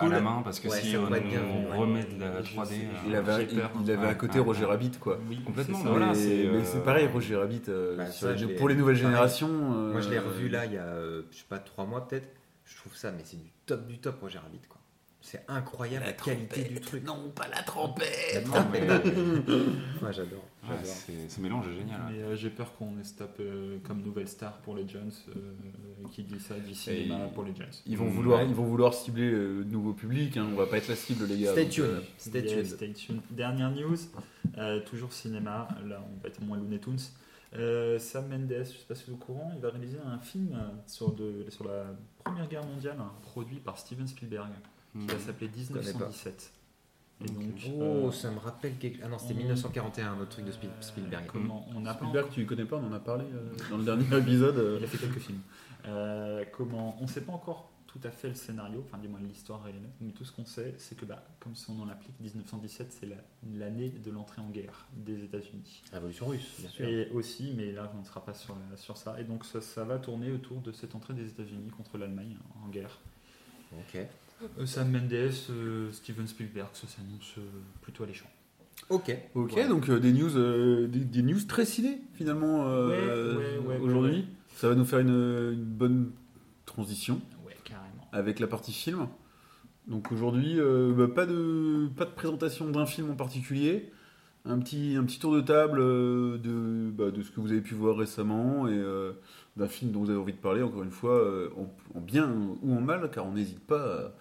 à 0.00 0.08
la 0.08 0.20
main 0.20 0.40
parce 0.44 0.60
que 0.60 0.68
Ouais, 0.68 0.80
si 0.80 0.96
on, 0.96 1.02
on 1.02 1.76
remet 1.80 2.04
de 2.04 2.20
la 2.20 2.42
Je 2.42 2.54
3D 2.54 2.64
sais, 2.66 2.74
euh, 2.74 3.08
Il 3.08 3.16
avait, 3.16 3.42
il, 3.50 3.58
peur, 3.58 3.72
il 3.82 3.90
avait 3.90 4.04
ouais, 4.04 4.10
un 4.10 4.14
côté 4.14 4.38
ouais, 4.38 4.44
Roger 4.44 4.60
ouais. 4.60 4.66
Rabbit 4.70 4.92
quoi. 5.00 5.18
Oui, 5.28 5.40
Complètement, 5.44 5.78
c'est 5.78 5.84
mais 5.84 5.90
voilà, 5.90 6.14
c'est, 6.14 6.46
euh, 6.46 6.80
pareil, 6.84 7.08
Roger 7.12 7.34
Rabbit. 7.34 7.62
euh, 7.70 7.96
Bah, 7.96 8.06
ça, 8.06 8.28
pour 8.56 8.68
les 8.68 8.76
nouvelles 8.76 8.94
pareil. 8.98 9.08
générations. 9.10 9.48
Moi, 9.48 10.00
je 10.00 10.08
l'ai 10.08 10.20
revu 10.20 10.48
là 10.48 10.64
il 10.64 10.74
y 10.74 10.78
a, 10.78 10.94
je 11.32 11.36
sais 11.36 11.44
pas, 11.48 11.58
trois 11.58 11.86
mois 11.86 12.06
peut-être. 12.06 12.28
Je 12.66 12.76
trouve 12.76 12.94
ça, 12.94 13.10
mais 13.10 13.22
c'est 13.24 13.36
du 13.36 13.50
top 13.66 13.84
du 13.88 13.98
top, 13.98 14.20
Roger 14.20 14.38
Rabbit, 14.38 14.60
quoi. 14.68 14.78
C'est 15.28 15.44
incroyable 15.48 16.04
la, 16.06 16.12
qualité 16.12 16.62
du 16.62 16.80
truc. 16.80 17.04
Non, 17.04 17.30
pas 17.34 17.48
la 17.48 17.60
trompette. 17.64 18.46
Non, 18.46 18.64
mais, 18.70 18.80
Moi, 20.00 20.12
j'adore. 20.12 20.38
ouais, 20.62 20.68
j'adore. 20.70 20.84
c'est- 20.84 21.28
ce 21.28 21.40
mélange 21.40 21.66
est 21.66 21.74
génial. 21.74 22.00
ouais. 22.02 22.12
Mais 22.12 22.22
euh, 22.22 22.36
j'ai 22.36 22.48
peur 22.50 22.72
qu'on 22.76 23.02
se 23.02 23.14
tape 23.14 23.36
euh, 23.40 23.78
comme 23.84 24.02
nouvelle 24.02 24.28
star 24.28 24.58
pour 24.58 24.76
les 24.76 24.86
Jones, 24.88 25.10
euh, 25.34 25.52
qui 26.12 26.22
dit 26.22 26.38
ça 26.38 26.54
du 26.58 26.74
cinéma 26.74 27.26
Et- 27.26 27.34
pour 27.34 27.42
les 27.42 27.54
Jones. 27.56 27.66
Ils 27.86 27.96
vont 27.98 28.04
Mm, 28.04 28.10
vouloir, 28.10 28.38
ouais. 28.40 28.46
ils 28.48 28.54
vont 28.54 28.64
vouloir 28.66 28.94
cibler 28.94 29.28
le 29.30 29.64
nouveau 29.64 29.94
public. 29.94 30.36
Hein. 30.36 30.46
On 30.52 30.54
va 30.54 30.66
pas 30.66 30.78
être 30.78 30.86
la 30.88 30.94
cible 30.96 31.26
les 31.26 31.38
gars. 31.40 31.50
Stay 31.52 31.62
donc, 31.64 31.72
tuned. 31.72 31.84
euh, 31.86 32.00
Stay 32.18 32.40
Yeah, 32.42 32.54
tuned. 32.54 32.66
stay 32.66 32.92
tuned. 32.92 33.20
Dernière 33.30 33.70
news, 33.72 33.96
euh, 34.58 34.80
toujours 34.80 35.12
cinéma, 35.12 35.66
là 35.86 36.04
on 36.08 36.22
va 36.22 36.28
être 36.28 36.40
moins 36.40 36.56
Looney 36.56 36.78
Tunes. 36.78 36.98
Euh, 37.54 37.98
Sam 37.98 38.28
Mendes, 38.28 38.52
je 38.58 38.64
sais 38.78 38.84
pas 38.86 38.94
si 38.94 39.04
vous 39.06 39.12
êtes 39.12 39.22
au 39.22 39.24
courant, 39.24 39.50
il 39.56 39.60
va 39.60 39.70
réaliser 39.70 39.98
un 40.06 40.18
film 40.18 40.56
sur, 40.86 41.12
de, 41.12 41.46
sur 41.48 41.64
la 41.66 41.84
Première 42.22 42.48
Guerre 42.48 42.64
mondiale, 42.66 42.96
hein, 43.00 43.10
produit 43.22 43.56
par 43.60 43.78
Steven 43.78 44.06
Spielberg, 44.06 44.50
qui 45.00 45.06
va 45.06 45.18
s'appeler 45.18 45.48
connais 45.50 45.80
pas. 45.92 46.08
1917. 46.08 46.52
Et 47.22 47.24
Ok. 47.24 47.32
donc, 47.34 47.44
Oh, 47.78 47.82
euh, 47.82 48.12
ça 48.12 48.30
me 48.30 48.38
rappelle 48.38 48.76
quelque 48.76 49.00
Ah 49.02 49.08
non, 49.08 49.18
c'était 49.18 49.32
on- 49.34 49.38
1941, 49.38 50.12
un 50.12 50.20
autre 50.20 50.28
truc 50.30 50.44
de 50.44 50.52
Spiel- 50.52 50.70
Spielberg. 50.80 51.24
comment 51.26 51.66
on 51.70 51.72
Spielberg, 51.84 52.16
encore- 52.18 52.28
tu 52.30 52.44
connais 52.46 52.64
pas, 52.66 52.76
on 52.76 52.86
en 52.88 52.92
a 52.92 53.00
parlé 53.00 53.24
euh, 53.32 53.54
dans 53.70 53.78
le 53.78 53.84
dernier 53.84 54.04
épisode. 54.18 54.58
euh. 54.58 54.76
Il 54.78 54.84
a 54.84 54.86
fait 54.86 54.98
quelques 54.98 55.18
films. 55.20 55.40
Euh, 55.86 56.44
comment 56.52 56.96
On 57.00 57.04
ne 57.04 57.08
sait 57.08 57.22
pas 57.22 57.32
encore 57.32 57.70
tout 57.86 58.00
à 58.04 58.10
fait 58.10 58.28
le 58.28 58.34
scénario, 58.34 58.84
enfin 58.86 58.98
du 58.98 59.08
moins 59.08 59.20
l'histoire 59.20 59.62
elle-même, 59.66 59.90
mais 60.02 60.10
tout 60.12 60.26
ce 60.26 60.32
qu'on 60.32 60.44
sait, 60.44 60.74
c'est 60.76 60.94
que 60.98 61.06
bah, 61.06 61.24
comme 61.40 61.54
son 61.54 61.72
nom 61.72 61.86
l'implique, 61.86 62.12
1917 62.20 62.92
c'est 62.92 63.06
la- 63.06 63.16
l'année 63.58 63.88
de 63.88 64.10
l'entrée 64.10 64.42
en 64.42 64.50
guerre 64.50 64.86
des 64.92 65.24
États-Unis. 65.24 65.82
Révolution 65.94 66.26
russe, 66.26 66.56
bien 66.58 66.68
sûr. 66.68 66.86
Et 66.86 67.08
aussi, 67.14 67.54
mais 67.56 67.72
là 67.72 67.90
on 67.96 68.00
ne 68.00 68.04
sera 68.04 68.22
pas 68.22 68.34
sur, 68.34 68.54
la- 68.70 68.76
sur 68.76 68.98
ça, 68.98 69.18
et 69.18 69.24
donc 69.24 69.46
ça, 69.46 69.62
ça 69.62 69.84
va 69.84 69.96
tourner 69.98 70.30
autour 70.30 70.60
de 70.60 70.72
cette 70.72 70.94
entrée 70.94 71.14
des 71.14 71.26
États-Unis 71.28 71.70
contre 71.70 71.96
l'Allemagne 71.96 72.36
en 72.62 72.68
guerre. 72.68 72.98
Ok. 73.72 74.06
Euh, 74.58 74.66
Sam 74.66 74.90
Mendes, 74.90 75.12
euh, 75.50 75.90
Steven 75.92 76.26
Spielberg, 76.26 76.68
ça 76.74 76.86
s'annonce 76.86 77.34
euh, 77.38 77.42
plutôt 77.80 78.04
alléchant. 78.04 78.26
Ok. 78.90 79.16
Ok, 79.34 79.52
Voilà. 79.52 79.68
donc 79.68 79.88
euh, 79.88 79.98
des 79.98 80.12
news, 80.12 80.36
euh, 80.36 80.86
des, 80.86 81.00
des 81.00 81.22
news 81.22 81.40
très 81.48 81.64
ciné 81.64 82.00
finalement 82.14 82.66
euh, 82.68 83.34
Ouais, 83.34 83.58
ouais, 83.58 83.66
ouais, 83.66 83.78
aujourd'hui. 83.80 84.16
ouais. 84.18 84.24
Ça 84.54 84.68
va 84.68 84.74
nous 84.74 84.84
faire 84.84 84.98
une, 85.00 85.08
une 85.54 85.64
bonne 85.64 86.10
transition 86.66 87.20
Ouais, 87.46 87.56
carrément. 87.64 88.06
avec 88.12 88.38
la 88.38 88.46
partie 88.46 88.72
film. 88.72 89.08
Donc 89.86 90.12
aujourd'hui, 90.12 90.58
euh, 90.60 90.92
bah, 90.92 91.08
pas 91.08 91.26
de 91.26 91.88
pas 91.96 92.04
de 92.04 92.10
présentation 92.10 92.68
d'un 92.70 92.86
film 92.86 93.10
en 93.10 93.14
particulier. 93.16 93.90
Un 94.44 94.58
petit, 94.60 94.94
un 94.96 95.04
petit 95.04 95.18
tour 95.18 95.34
de 95.34 95.40
table 95.40 95.78
euh, 95.80 96.38
de, 96.38 96.90
bah, 96.90 97.10
de 97.10 97.22
ce 97.22 97.30
que 97.30 97.40
vous 97.40 97.50
avez 97.52 97.60
pu 97.62 97.74
voir 97.74 97.96
récemment 97.96 98.68
et 98.68 98.72
euh, 98.74 99.12
d'un 99.56 99.68
film 99.68 99.90
dont 99.92 100.00
vous 100.00 100.10
avez 100.10 100.18
envie 100.18 100.32
de 100.32 100.38
parler, 100.38 100.62
encore 100.62 100.82
une 100.82 100.90
fois, 100.90 101.14
euh, 101.18 101.50
en, 101.56 101.98
en 101.98 102.00
bien 102.00 102.30
ou 102.62 102.74
en 102.74 102.80
mal, 102.80 103.10
car 103.10 103.26
on 103.26 103.32
n'hésite 103.32 103.60
pas 103.60 103.82
à 104.06 104.12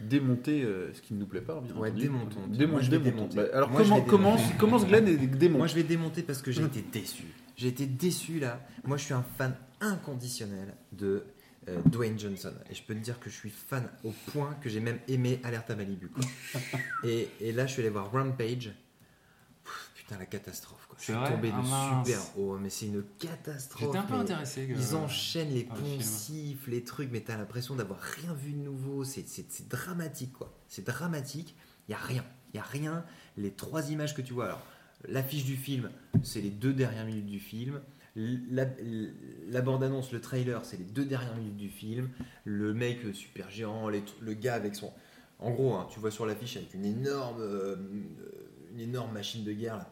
démonter 0.00 0.62
euh, 0.62 0.92
ce 0.94 1.02
qui 1.02 1.14
ne 1.14 1.20
nous 1.20 1.26
plaît 1.26 1.40
pas, 1.42 1.60
bien 1.60 1.74
Ouais, 1.76 1.88
entendu. 1.90 2.02
démontons. 2.02 2.46
Démon- 2.48 2.72
Moi, 2.72 2.80
démontons. 2.82 3.10
démonter. 3.10 3.36
Bah, 3.36 3.42
alors 3.52 3.70
Moi, 3.70 3.82
comment, 4.58 4.78
Glenn 4.78 5.06
et 5.08 5.16
démonte. 5.16 5.58
Moi, 5.58 5.66
je 5.66 5.74
vais 5.74 5.82
démonter 5.82 6.22
parce 6.22 6.42
que 6.42 6.50
j'ai 6.52 6.62
été 6.64 6.82
déçu. 6.82 7.24
J'ai 7.56 7.68
été 7.68 7.86
déçu 7.86 8.38
là. 8.40 8.60
Moi, 8.84 8.96
je 8.96 9.04
suis 9.04 9.14
un 9.14 9.24
fan 9.36 9.54
inconditionnel 9.80 10.74
de 10.92 11.22
euh, 11.68 11.78
Dwayne 11.86 12.18
Johnson. 12.18 12.52
Et 12.70 12.74
je 12.74 12.82
peux 12.82 12.94
te 12.94 12.98
dire 13.00 13.20
que 13.20 13.30
je 13.30 13.36
suis 13.36 13.50
fan 13.50 13.88
au 14.04 14.10
point 14.32 14.54
que 14.60 14.68
j'ai 14.68 14.80
même 14.80 14.98
aimé 15.06 15.38
Alerte 15.44 15.70
à 15.70 15.76
Malibu. 15.76 16.10
et, 17.04 17.28
et 17.40 17.52
là, 17.52 17.66
je 17.66 17.72
suis 17.74 17.82
allé 17.82 17.90
voir 17.90 18.10
Rampage. 18.10 18.72
Putain, 20.12 20.18
la 20.18 20.26
catastrophe. 20.26 20.86
Quoi. 20.88 20.96
Je 20.98 21.04
suis 21.04 21.12
vrai 21.12 21.30
tombé 21.30 21.48
de 21.48 21.54
Ah, 21.56 21.62
mince. 21.62 22.06
super 22.08 22.38
haut, 22.38 22.58
mais 22.58 22.70
c'est 22.70 22.86
une 22.86 23.02
catastrophe. 23.18 23.82
J'étais 23.82 23.98
un 23.98 24.02
peu 24.02 24.14
intéressé. 24.14 24.66
que- 24.66 24.72
Ils 24.72 24.94
enchaînent 24.96 25.52
les 25.54 25.62
le 25.64 25.68
poncifs, 25.68 26.66
les 26.66 26.84
trucs, 26.84 27.10
mais 27.10 27.20
t'as 27.20 27.36
l'impression 27.36 27.74
d'avoir 27.74 28.00
rien 28.00 28.34
vu 28.34 28.52
de 28.52 28.58
nouveau. 28.58 29.04
C'est- 29.04 29.68
dramatique, 29.68 30.32
quoi. 30.32 30.52
C'est 30.68 30.84
dramatique. 30.86 31.56
Il 31.88 31.92
y 31.92 31.94
a 31.94 31.98
rien. 31.98 32.24
Il 32.52 32.56
y 32.56 32.60
a 32.60 32.62
rien. 32.64 33.04
Les 33.36 33.50
trois 33.52 33.90
images 33.90 34.14
que 34.14 34.22
tu 34.22 34.32
vois, 34.34 34.46
alors 34.46 34.62
l'affiche 35.08 35.44
du 35.44 35.56
film, 35.56 35.90
c'est 36.22 36.40
les 36.40 36.50
deux 36.50 36.72
dernières 36.74 37.06
minutes 37.06 37.26
du 37.26 37.40
film. 37.40 37.80
La, 38.14 38.66
la 39.48 39.62
bande-annonce, 39.62 40.12
le 40.12 40.20
trailer, 40.20 40.62
c'est 40.66 40.76
les 40.76 40.84
deux 40.84 41.06
dernières 41.06 41.34
minutes 41.36 41.56
du 41.56 41.70
film. 41.70 42.10
Le 42.44 42.74
mec 42.74 42.98
super 43.14 43.48
géant, 43.50 43.88
les 43.88 44.02
le 44.20 44.34
gars 44.34 44.54
avec 44.54 44.74
son. 44.74 44.92
En 45.38 45.50
gros, 45.50 45.74
hein, 45.74 45.88
tu 45.90 45.98
vois 45.98 46.10
sur 46.10 46.26
l'affiche 46.26 46.56
avec 46.58 46.74
une 46.74 46.84
énorme, 46.84 47.40
euh, 47.40 47.76
une 48.72 48.80
énorme 48.80 49.12
machine 49.12 49.44
de 49.44 49.52
guerre, 49.52 49.84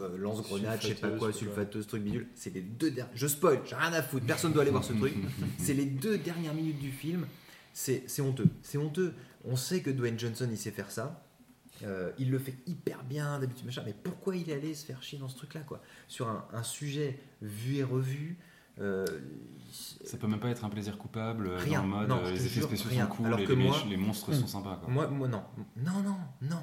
euh, 0.00 0.16
lance-grenade, 0.16 0.80
je 0.82 0.88
sais 0.88 0.94
pas 0.94 1.10
quoi, 1.10 1.32
sulfateuse, 1.32 1.86
truc 1.86 2.02
bidule. 2.02 2.28
C'est 2.34 2.54
les 2.54 2.60
deux 2.60 2.90
dernières. 2.90 3.16
Je 3.16 3.26
spoil, 3.26 3.60
j'ai 3.64 3.74
rien 3.74 3.92
à 3.92 4.02
foutre, 4.02 4.26
personne 4.26 4.52
doit 4.52 4.62
aller 4.62 4.70
voir 4.70 4.84
ce 4.84 4.92
truc. 4.92 5.14
C'est 5.58 5.74
les 5.74 5.86
deux 5.86 6.18
dernières 6.18 6.54
minutes 6.54 6.78
du 6.78 6.92
film. 6.92 7.26
C'est 7.72 8.20
honteux. 8.20 8.48
C'est 8.62 8.78
honteux. 8.78 9.14
On 9.44 9.56
sait 9.56 9.80
que 9.80 9.90
Dwayne 9.90 10.18
Johnson, 10.18 10.48
il 10.50 10.58
sait 10.58 10.70
faire 10.70 10.90
ça. 10.90 11.24
Euh, 11.82 12.10
il 12.18 12.30
le 12.30 12.38
fait 12.38 12.56
hyper 12.66 13.04
bien 13.04 13.38
d'habitude, 13.38 13.64
machin. 13.64 13.82
Mais 13.86 13.94
pourquoi 14.02 14.36
il 14.36 14.50
est 14.50 14.54
allé 14.54 14.74
se 14.74 14.84
faire 14.84 15.02
chier 15.02 15.18
dans 15.18 15.28
ce 15.28 15.36
truc-là, 15.36 15.60
quoi? 15.60 15.80
Sur 16.08 16.28
un, 16.28 16.46
un 16.52 16.62
sujet 16.62 17.18
vu 17.40 17.76
et 17.76 17.84
revu. 17.84 18.36
Euh, 18.80 19.04
Ça 20.04 20.16
peut 20.18 20.26
même 20.26 20.40
pas 20.40 20.48
être 20.48 20.64
un 20.64 20.68
plaisir 20.68 20.98
coupable, 20.98 21.46
euh, 21.48 21.56
Rien. 21.58 21.80
dans 21.80 21.84
le 21.86 21.90
mode 21.90 22.08
Non, 22.08 22.18
euh, 22.24 22.30
les 22.30 22.46
effets 22.46 22.60
jure, 22.60 22.64
spéciaux 22.68 22.90
rien. 22.90 23.06
sont 23.08 23.14
cool, 23.14 23.26
Alors 23.26 23.38
les, 23.38 23.44
que 23.44 23.52
les- 23.52 23.64
moi- 23.68 23.76
les 23.88 23.96
monstres 23.96 24.32
sont 24.34 24.46
sympas. 24.46 24.80
Quoi. 24.82 24.92
moi, 24.92 25.08
moi, 25.08 25.28
non. 25.28 25.42
Non, 25.76 26.02
non, 26.02 26.16
non. 26.42 26.62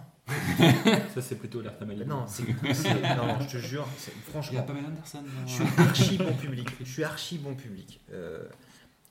Ça 1.14 1.22
c'est 1.22 1.36
plutôt 1.36 1.62
Malibu. 1.86 2.06
Non, 2.10 2.26
c'est. 2.28 2.44
Non, 2.44 3.40
je 3.42 3.48
te 3.54 3.58
jure, 3.58 3.88
c'est- 3.98 4.12
Il 4.12 4.18
y 4.18 4.20
a 4.20 4.32
franchement. 4.32 4.64
Pamela 4.64 4.88
Anderson. 4.90 5.24
Je 5.46 5.52
suis 5.54 5.64
archi 5.78 6.18
bon 6.18 6.34
public. 6.36 6.70
Je 6.80 6.86
suis 6.92 7.04
archi 7.04 7.38
bon 7.38 7.56
public. 7.56 8.02
Euh, 8.12 8.44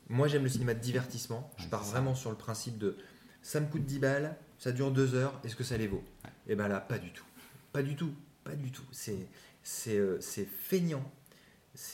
moi, 0.09 0.29
j'aime 0.29 0.43
le 0.43 0.49
cinéma 0.49 0.75
de 0.75 0.81
divertissement. 0.81 1.51
Je 1.57 1.65
Ouais, 1.65 1.71
pars 1.71 1.83
vraiment 1.85 2.15
sur 2.15 2.31
le 2.31 2.37
principe 2.37 2.79
de 2.79 2.97
ça 3.43 3.61
me 3.61 3.67
coûte 3.67 3.85
10 3.87 3.99
balles, 4.01 4.37
ça 4.59 4.73
dure 4.73 4.91
2 4.91 5.15
heures, 5.15 5.41
est-ce 5.45 5.55
que 5.57 5.65
ça 5.65 5.77
les 5.79 5.87
vaut? 5.87 6.03
Et 6.49 6.55
ben 6.57 6.69
là, 6.69 6.81
pas 6.81 6.99
du 6.99 7.11
tout. 7.13 7.25
pas 7.73 7.83
du 7.83 7.95
tout, 7.97 8.13
pas 8.45 8.55
du 8.55 8.71
tout. 8.73 8.83
C'est 8.93 9.29
c'est 9.63 10.01
c'est 10.21 10.45
feignant. 10.47 11.03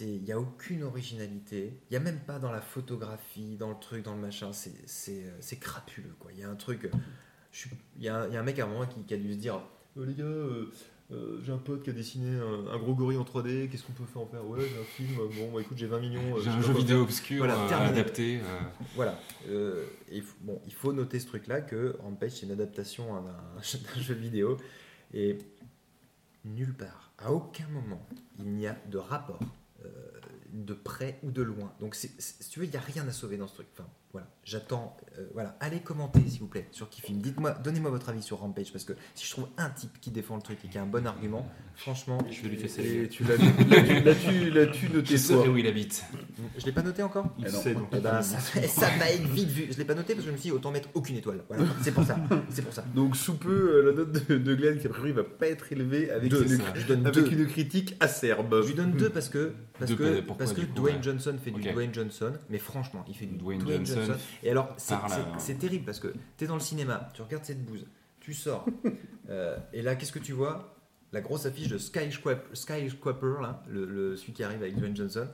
Il 0.00 0.24
y 0.24 0.32
a 0.32 0.38
aucune 0.38 0.84
originalité. 0.84 1.72
Il 1.90 1.94
y 1.94 1.96
a 1.96 2.00
même 2.00 2.20
pas 2.20 2.38
dans 2.38 2.52
la 2.52 2.60
photographie, 2.60 3.56
dans 3.56 3.70
le 3.70 3.78
truc, 3.80 4.04
dans 4.04 4.14
le 4.14 4.20
machin. 4.20 4.52
C'est 4.52 4.72
c'est 4.86 5.24
euh, 5.24 5.30
c'est 5.40 5.56
crapuleux 5.58 6.14
quoi. 6.20 6.30
Il 6.32 6.38
y 6.38 6.44
a 6.44 6.48
un 6.50 6.54
truc. 6.56 6.88
Il 7.98 8.02
y, 8.04 8.08
a 8.08 8.20
un- 8.22 8.28
il 8.28 8.34
y 8.34 8.36
a 8.36 8.40
un 8.40 8.44
mec 8.44 8.58
à 8.58 8.64
un 8.64 8.68
moment 8.68 8.86
qui, 8.86 9.02
qui 9.04 9.12
a 9.12 9.16
dû 9.18 9.32
se 9.34 9.38
dire 9.38 9.60
Euh, 9.98 10.06
les 10.06 10.14
gars. 10.14 10.24
euh, 10.24 10.70
euh, 11.10 11.38
j'ai 11.44 11.52
un 11.52 11.58
pote 11.58 11.82
qui 11.82 11.90
a 11.90 11.92
dessiné 11.92 12.38
un, 12.40 12.72
un 12.72 12.78
gros 12.78 12.94
gorille 12.94 13.18
en 13.18 13.24
3D, 13.24 13.68
qu'est-ce 13.68 13.82
qu'on 13.82 13.92
peut 13.92 14.06
faire 14.06 14.22
en 14.22 14.26
faire? 14.26 14.46
Ouais, 14.46 14.60
j'ai 14.60 14.80
un 14.80 14.84
film, 14.84 15.16
bon, 15.36 15.52
bah, 15.52 15.60
écoute, 15.60 15.76
j'ai 15.76 15.86
20 15.86 16.00
millions. 16.00 16.40
J'ai 16.40 16.48
un 16.48 16.62
jeu 16.62 16.72
vidéo 16.72 16.96
faire. 16.98 17.02
obscur 17.04 17.38
Voilà, 17.44 17.58
euh, 17.58 17.88
adapté. 17.90 18.40
Voilà. 18.94 19.20
Et 19.46 20.16
il 20.16 20.22
faut- 20.22 20.36
bon, 20.40 20.62
il 20.66 20.72
faut 20.72 20.92
noter 20.94 21.20
ce 21.20 21.26
truc-là 21.26 21.60
que 21.60 21.96
Rampage 22.00 22.30
c'est 22.32 22.46
une 22.46 22.52
adaptation 22.52 23.04
d'un 23.22 24.00
jeu 24.00 24.14
vidéo 24.14 24.56
et 25.12 25.36
nulle 26.46 26.72
part, 26.72 27.12
à 27.18 27.32
aucun 27.32 27.66
moment, 27.68 28.06
il 28.38 28.46
n'y 28.46 28.66
a 28.66 28.76
de 28.90 28.96
rapport 28.96 29.40
de 30.52 30.74
près 30.74 31.18
ou 31.22 31.30
de 31.30 31.42
loin. 31.42 31.74
Donc, 31.80 31.94
si 31.94 32.10
tu 32.50 32.60
veux, 32.60 32.66
il 32.66 32.70
n'y 32.70 32.76
a 32.76 32.80
rien 32.80 33.06
à 33.08 33.12
sauver 33.12 33.36
dans 33.36 33.48
ce 33.48 33.54
truc. 33.54 33.68
Voilà. 34.12 34.26
J'attends. 34.44 34.96
euh, 35.18 35.26
voilà. 35.34 35.56
Allez 35.60 35.80
commenter, 35.80 36.20
s'il 36.28 36.40
vous 36.40 36.46
plaît, 36.48 36.66
sur 36.72 36.88
Kifim. 36.90 37.14
Dites-moi, 37.14 37.52
donnez-moi 37.64 37.90
votre 37.90 38.08
avis 38.08 38.22
sur 38.22 38.38
Rampage 38.38 38.72
parce 38.72 38.84
que 38.84 38.92
si 39.14 39.24
je 39.26 39.30
trouve 39.30 39.48
un 39.56 39.70
type 39.70 40.00
qui 40.00 40.10
défend 40.10 40.36
le 40.36 40.42
truc 40.42 40.58
et 40.64 40.68
qui 40.68 40.76
a 40.78 40.82
un 40.82 40.86
bon 40.86 41.06
argument, 41.06 41.48
franchement, 41.76 42.18
Je 42.30 42.42
vais 42.42 42.48
lui 42.48 42.56
casser 42.58 43.08
tu 43.10 43.24
l'as 43.24 43.36
l'as-tu- 43.36 44.50
l'as-tu 44.50 44.88
noté 44.90 45.16
toi 45.16 45.48
où 45.48 45.56
il 45.56 45.66
habite. 45.66 46.04
je 46.58 46.66
l'ai 46.66 46.72
pas 46.72 46.82
noté 46.82 47.02
encore. 47.02 47.26
Il 47.38 47.44
Eh 47.46 47.50
sait, 47.50 47.74
donc. 47.74 47.88
Eh 47.92 48.00
ben, 48.00 48.20
ça, 48.22 48.38
ça 48.40 48.88
va 48.98 49.10
être 49.10 49.26
vite 49.28 49.48
vu. 49.48 49.68
Je 49.70 49.78
l'ai 49.78 49.84
pas 49.84 49.94
noté 49.94 50.14
parce 50.14 50.24
que 50.24 50.30
je 50.30 50.32
me 50.36 50.38
suis 50.40 50.50
dit 50.50 50.56
autant 50.56 50.70
mettre 50.72 50.88
aucune 50.94 51.16
étoile. 51.16 51.42
Voilà. 51.48 51.64
C'est 51.82 51.92
pour 51.92 52.04
ça. 52.04 52.16
C'est 52.50 52.62
pour 52.62 52.72
ça. 52.72 52.84
Donc 52.94 53.16
sous 53.16 53.36
peu, 53.36 53.48
euh, 53.50 53.82
la 53.90 53.92
note 53.92 54.12
de, 54.28 54.38
de 54.38 54.54
Glenn 54.54 54.78
qui 54.78 54.86
a 54.86 54.90
priori 54.90 55.12
va 55.12 55.24
pas 55.24 55.46
être 55.46 55.70
élevée 55.72 56.10
avec, 56.10 56.30
Deux, 56.30 56.42
une. 56.52 56.60
Je 56.74 56.86
donne 56.86 57.06
avec 57.06 57.24
deux. 57.24 57.30
une 57.32 57.46
critique 57.46 57.94
acerbe. 58.00 58.60
Je 58.62 58.68
lui 58.68 58.74
donne 58.74 58.92
deux 58.92 59.10
parce 59.10 59.28
que 59.28 59.52
parce 59.78 59.90
Deux, 59.92 59.96
que 59.96 60.20
parce 60.20 60.52
que 60.52 60.60
Dwayne. 60.62 61.02
Johnson 61.02 61.36
fait 61.42 61.50
du. 61.52 61.60
Dwayne 61.72 61.94
Johnson, 61.94 62.32
mais 62.50 62.58
franchement, 62.58 63.04
il 63.08 63.14
fait 63.16 63.26
du 63.26 63.36
Dwayne, 63.36 63.60
Johnson 63.66 64.00
Et 64.42 64.50
alors, 64.50 64.72
c'est 64.76 64.94
la- 65.08 65.38
c'est- 65.38 65.54
terrible 65.54 65.84
parce 65.84 66.00
que 66.00 66.08
tu 66.36 66.44
es 66.44 66.46
dans 66.46 66.54
le 66.54 66.60
cinéma, 66.60 67.08
tu 67.14 67.22
regardes 67.22 67.44
cette 67.44 67.64
bouse, 67.64 67.84
tu 68.20 68.34
sors, 68.34 68.64
euh, 69.28 69.56
et 69.72 69.82
là, 69.82 69.94
qu'est-ce 69.96 70.12
que 70.12 70.18
tu 70.18 70.32
vois? 70.32 70.74
La 71.12 71.20
grosse 71.20 71.44
affiche 71.46 71.68
de 71.68 71.78
Skyscraper, 71.78 72.54
Skyscraper 72.54 73.34
là, 73.42 73.62
le, 73.68 73.84
le- 73.84 74.16
celui 74.16 74.32
qui 74.32 74.42
arrive 74.44 74.62
avec 74.62 74.76
Dwayne 74.76 74.96
Johnson, 74.96 75.28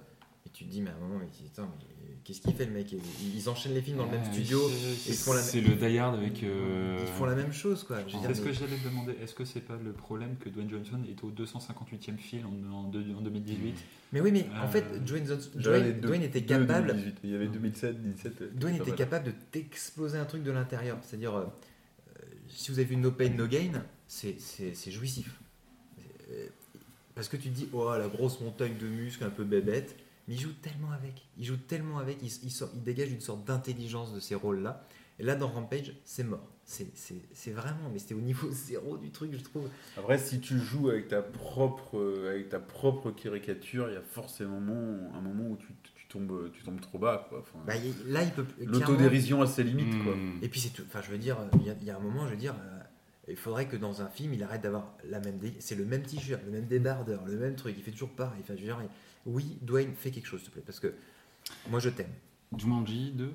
et 0.46 0.50
tu 0.50 0.64
te 0.64 0.70
dis, 0.70 0.83
mais 0.83 0.90
à 0.90 0.94
un 0.94 0.98
moment, 0.98 1.18
mais, 1.18 1.26
putain, 1.26 1.68
mais 1.78 1.88
qu'est-ce 2.29 2.41
qu'il 2.43 2.53
fait 2.55 2.67
le 2.67 2.73
mec? 2.73 2.93
Ils 2.93 3.37
ils 3.37 3.49
enchaînent 3.49 3.73
les 3.75 3.81
films 3.81 3.97
dans 3.97 4.05
le 4.05 4.11
même 4.12 4.25
studio, 4.33 4.61
oui, 4.69 4.73
et 5.07 5.11
ils 5.11 5.14
font 5.17 5.33
la, 5.33 5.41
C'est 5.41 5.61
le 5.62 5.75
Die 5.75 5.99
Hard 5.99 6.14
avec. 6.19 6.43
euh, 6.43 6.99
ils 7.01 7.07
font 7.14 7.25
la 7.25 7.35
même 7.35 7.53
chose 7.53 7.83
quoi. 7.85 7.99
Je 8.07 8.14
veux 8.14 8.21
dire, 8.21 8.29
C'est 8.29 8.35
ce 8.35 8.41
que 8.43 8.47
mais- 8.49 8.53
j'allais 8.55 8.77
te 8.77 8.85
demander? 8.88 9.14
Est-ce 9.23 9.35
que 9.35 9.45
c'est 9.47 9.61
pas 9.61 9.77
le 9.83 9.93
problème 9.93 10.37
que 10.38 10.49
Dwayne 10.51 10.69
Johnson 10.71 11.01
est 11.11 11.25
au 11.25 11.31
258e 11.31 12.19
film 12.19 12.47
en, 12.71 12.75
en 12.75 12.83
deux- 12.85 13.14
en 13.17 13.23
2018 13.23 13.75
Mais 14.12 14.21
oui, 14.21 14.31
mais 14.33 14.47
en 14.61 14.67
Euh, 14.67 14.69
fait, 14.69 15.05
Dwayne, 15.05 15.27
Johnson- 15.27 15.49
deux- 15.55 16.14
était 16.23 16.41
deux 16.43 16.47
capable. 16.47 16.88
2018. 16.88 17.17
Il 17.25 17.31
y 17.31 17.35
avait 17.35 17.47
2007, 17.49 18.03
17. 18.03 18.43
euh, 18.43 18.51
Dwayne 18.55 18.77
pas 18.77 18.83
était 18.83 18.91
mal. 18.91 18.99
capable 18.99 19.27
de 19.27 19.33
t'exploser 19.51 20.19
un 20.19 20.25
truc 20.27 20.43
de 20.43 20.51
l'intérieur. 20.51 20.99
C'est-à-dire, 21.03 21.35
euh, 21.35 21.45
euh, 21.45 22.23
si 22.49 22.71
vous 22.71 22.79
avez 22.79 22.88
vu 22.88 22.97
No 22.97 23.11
Pain 23.11 23.31
No 23.31 23.47
Gain, 23.47 23.83
c'est 24.07 24.38
c'est- 24.38 24.75
c'est 24.75 24.91
jouissif. 24.91 25.41
Euh, 26.31 26.47
Parce 27.14 27.29
que 27.29 27.37
tu 27.37 27.49
te 27.49 27.55
dis, 27.57 27.69
oh 27.73 27.91
la 27.99 28.07
grosse 28.07 28.41
montagne 28.41 28.77
de 28.81 28.87
muscles 28.87 29.25
un 29.25 29.31
peu 29.31 29.43
bébête, 29.43 29.97
mais 30.29 30.35
il 30.35 30.41
joue 30.41 30.53
tellement 30.53 30.93
avec. 30.93 31.27
Il 31.38 31.45
joue 31.45 31.57
tellement 31.57 31.99
avec, 31.99 32.19
il, 32.23 32.27
il 32.45 32.51
sort- 32.51 32.71
il 32.75 32.83
dégage 32.83 33.11
une 33.11 33.21
sorte 33.21 33.45
d'intelligence 33.45 34.12
de 34.14 34.21
ces 34.21 34.35
rôles-là. 34.35 34.85
Et 35.21 35.25
là, 35.25 35.35
dans 35.35 35.49
Rampage, 35.49 35.95
c'est 36.05 36.23
mort. 36.23 36.47
C'est- 36.64 37.51
vraiment, 37.51 37.88
mais 37.93 37.99
c'était 37.99 38.14
au 38.14 38.21
niveau 38.21 38.49
zéro 38.53 38.99
du 38.99 39.11
truc, 39.11 39.33
je 39.33 39.43
trouve. 39.43 39.69
Après, 39.97 40.19
si 40.19 40.38
tu 40.38 40.59
joues 40.59 40.91
avec 40.91 41.09
ta 41.09 41.23
propre, 41.23 41.99
euh, 41.99 42.31
avec 42.31 42.51
ta 42.51 42.61
propre 42.61 43.11
caricature, 43.11 43.88
il 43.88 43.95
y 43.95 43.97
a 43.97 44.03
forcément 44.03 44.59
un 44.59 44.61
moment, 44.61 45.11
un 45.17 45.21
moment 45.21 45.49
où 45.51 45.57
tu, 45.57 45.69
tu 45.95 46.07
tombes, 46.09 46.51
tu 46.53 46.62
tombes 46.62 46.81
trop 46.81 46.99
bas. 46.99 47.27
quoi. 47.31 47.41
Enfin, 47.41 47.59
Bah, 47.67 47.73
là, 48.07 48.23
il 48.23 48.31
peut. 48.33 48.45
clairement- 48.45 48.73
L'autodérision 48.79 49.43
a 49.43 49.47
ses 49.47 49.64
limites. 49.64 50.05
Quoi. 50.05 50.14
hmm. 50.14 50.38
Et 50.43 50.49
puis 50.49 50.61
c'est 50.61 50.69
tout. 50.71 50.83
Enfin, 50.87 51.01
je 51.03 51.11
veux 51.11 51.19
dire, 51.19 51.38
il 51.61 51.67
y, 51.67 51.71
a- 51.71 51.77
il 51.81 51.87
y 51.87 51.91
a 51.91 51.97
un 51.97 52.01
moment, 52.01 52.27
je 52.27 52.33
veux 52.33 52.37
dire, 52.37 52.55
euh, 52.55 52.79
il 53.29 53.37
faudrait 53.37 53.67
que 53.67 53.77
dans 53.77 54.03
un 54.03 54.09
film, 54.09 54.35
il 54.35 54.43
arrête 54.43 54.61
d'avoir 54.62 54.95
la 55.05 55.21
même. 55.21 55.38
dé- 55.38 55.57
C'est 55.59 55.75
le 55.75 55.85
même 55.87 56.03
t-shirt, 56.03 56.43
le 56.45 56.53
même 56.53 56.67
débardeur, 56.67 57.25
le 57.27 57.37
même 57.38 57.57
truc. 57.57 57.75
Il 57.77 57.83
fait 57.83 57.91
toujours 57.93 58.11
pareil. 58.11 58.41
Enfin, 58.43 58.55
je 58.55 58.61
veux 58.61 58.67
dire, 58.67 58.79
oui, 59.29 59.59
Dwayne, 59.62 59.95
fais 59.95 60.11
quelque 60.11 60.27
chose, 60.27 60.41
s'il 60.41 60.49
te 60.49 60.55
plaît, 60.55 60.62
parce 60.67 60.81
que 60.81 60.95
moi, 61.69 61.81
je 61.81 61.91
t'aime. 61.91 62.11
Jumanji 62.57 63.12
2. 63.12 63.31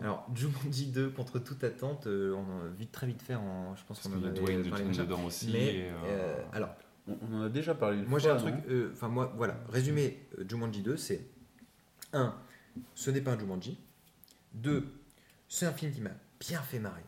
Alors, 0.00 0.26
Jumanji 0.34 0.86
2 0.86 1.10
contre 1.10 1.38
toute 1.38 1.62
attente, 1.64 2.06
euh, 2.06 2.34
on 2.34 2.66
a 2.66 2.68
vite 2.76 2.92
très 2.92 3.06
vite 3.06 3.22
fait. 3.22 3.34
En, 3.34 3.74
je 3.76 3.82
pense 3.86 4.00
qu'on 4.00 4.12
a 4.12 4.30
Dwayne 4.30 4.68
parlé 4.68 4.84
déjà. 4.86 5.04
dedans 5.04 5.24
aussi. 5.24 5.50
Mais 5.52 5.74
et, 5.76 5.82
euh, 5.90 5.92
euh, 6.06 6.42
alors, 6.52 6.70
On, 7.08 7.16
on 7.30 7.36
en 7.38 7.42
a 7.42 7.48
déjà 7.48 7.74
parlé 7.74 7.98
une 7.98 8.06
moi 8.06 8.18
j'ai 8.18 8.30
un 8.30 8.36
truc. 8.36 8.54
euh, 8.68 8.90
Enfin, 8.92 9.08
moi, 9.08 9.32
voilà. 9.36 9.58
Résumé, 9.68 10.26
euh, 10.38 10.44
Jumanji 10.48 10.82
2, 10.82 10.96
c'est 10.96 11.26
1. 12.12 12.34
Ce 12.94 13.10
n'est 13.10 13.20
pas 13.20 13.32
un 13.32 13.38
Jumanji. 13.38 13.78
2. 14.54 14.86
C'est 15.48 15.66
un 15.66 15.72
film 15.72 15.92
qui 15.92 16.00
m'a 16.00 16.10
bien 16.40 16.60
fait 16.60 16.78
marrer. 16.80 17.04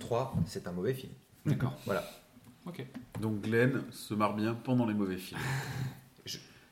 3. 0.00 0.34
C'est 0.46 0.66
un 0.68 0.72
mauvais 0.72 0.94
film. 0.94 1.12
D'accord. 1.46 1.76
Voilà. 1.86 2.04
Ok. 2.66 2.84
Donc 3.20 3.40
Glenn 3.40 3.82
se 3.90 4.12
marre 4.14 4.34
bien 4.36 4.54
pendant 4.54 4.86
les 4.86 4.94
mauvais 4.94 5.16
films. 5.16 5.40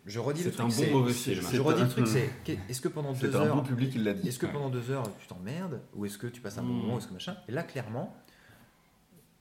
Je 0.07 0.21
redis 0.21 0.45
le 0.45 0.51
C'est 0.51 0.57
truc. 0.57 0.61
un 0.67 0.69
bon 0.69 0.71
c'est- 0.85 0.91
mauvais 0.93 1.13
c'est- 1.13 1.33
film. 1.35 1.45
c'est- 1.47 1.57
Je 1.57 1.61
redis 1.63 1.83
le 1.83 1.89
truc, 1.89 2.07
c'est 2.07 2.31
est-ce 2.69 2.81
que 2.81 2.87
pendant 2.89 3.13
deux 3.13 3.31
C'est 3.31 3.37
un 3.37 3.41
heures, 3.41 3.57
bon 3.57 3.63
public, 3.63 3.91
il 3.97 4.05
l'a 4.05 4.15
dit. 4.15 4.29
est-ce 4.29 4.39
que 4.39 4.47
Ouais. 4.47 4.53
pendant 4.53 4.71
deux 4.71 4.91
heures 4.91 5.03
tu 5.21 5.27
t'emmerdes 5.27 5.81
ou 5.95 6.07
est-ce 6.07 6.17
que 6.17 6.29
tu 6.29 6.41
passes 6.41 6.59
un 6.59 6.63
bon 6.63 6.69
Mm. 6.75 6.81
moment, 6.83 6.99
est-ce 6.99 7.09
que 7.09 7.13
machin? 7.13 7.37
Et 7.49 7.53
là, 7.53 7.65
clairement, 7.65 8.15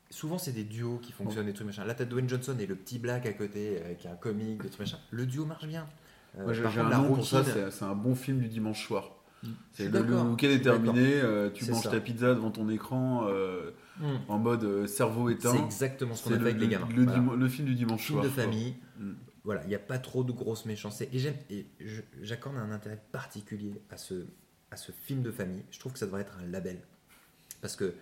souvent 0.09 0.37
c'est 0.37 0.51
des 0.53 0.63
duos 0.63 0.97
qui 1.01 1.11
fonctionnent, 1.11 1.45
des 1.45 1.53
trucs 1.53 1.67
machin. 1.67 1.85
Là, 1.85 1.93
t'as 1.93 2.05
Dwayne 2.05 2.27
Johnson 2.29 2.55
et 2.59 2.65
le 2.65 2.75
petit 2.75 2.99
black 2.99 3.25
à 3.25 3.33
côté 3.33 3.77
euh, 3.83 3.93
qui 3.93 4.07
a 4.07 4.11
un 4.11 4.15
comique, 4.15 4.61
des 4.61 4.69
trucs 4.69 4.79
machin. 4.79 4.97
Le 5.11 5.25
duo 5.25 5.45
marche 5.45 5.67
bien. 5.67 5.87
Euh, 6.37 6.43
Moi, 6.43 6.53
j'ai 6.53 6.63
un 6.65 6.89
nom 7.01 7.13
pour 7.15 7.25
ça, 7.25 7.43
c'est 7.43 7.71
c'est 7.71 7.85
un 7.85 7.95
bon 7.95 8.15
film 8.15 8.39
du 8.39 8.47
dimanche 8.47 8.85
soir. 8.87 9.11
Je 9.43 9.49
C'est 9.73 9.89
le, 9.89 9.99
week-end 10.01 10.47
est 10.47 10.61
terminé, 10.61 11.13
euh, 11.21 11.51
tu 11.51 11.65
C'est 11.65 11.71
manges 11.71 11.83
ça. 11.83 11.91
ta 11.91 11.99
pizza 11.99 12.33
devant 12.33 12.49
ton 12.49 12.67
écran 12.69 13.27
euh, 13.27 13.69
Mm. 13.99 14.05
en 14.27 14.39
mode 14.39 14.63
euh, 14.63 14.87
cerveau 14.87 15.29
éteint. 15.29 15.51
C'est 15.53 15.63
exactement 15.63 16.15
ce 16.15 16.23
qu'on 16.23 16.29
C'est 16.31 16.35
a 16.35 16.39
fait 16.39 16.43
le, 16.45 16.49
avec 16.49 16.61
les 16.61 16.65
le- 16.67 16.71
gamins. 16.71 16.87
le 16.95 17.03
Voilà. 17.03 17.19
dima- 17.19 17.35
le 17.35 17.47
film 17.47 17.67
du 17.67 17.75
dimanche 17.75 18.01
Film 18.01 18.19
soir. 18.21 18.23
de 18.25 18.33
quoi. 18.33 18.43
famille. 18.43 18.75
Mm. 18.99 19.11
Voilà, 19.45 19.61
il 19.63 19.69
n'y 19.69 19.75
a 19.75 19.79
pas 19.79 19.99
trop 19.99 20.23
de 20.23 20.31
grosses 20.31 20.65
méchancetés. 20.65 21.07
Et 21.13 21.67
j'accorde 22.23 22.57
un 22.57 22.71
intérêt 22.71 22.99
particulier 23.11 23.79
à 23.91 23.97
ce, 23.97 24.25
film 25.03 25.21
de 25.21 25.31
famille. 25.31 25.63
Je 25.69 25.79
trouve 25.79 25.93
que 25.93 25.99
ça 25.99 26.07
devrait 26.07 26.21
être 26.21 26.35
un 26.39 26.47
label. 26.47 26.81
Parce 27.61 27.75
que 27.75 27.93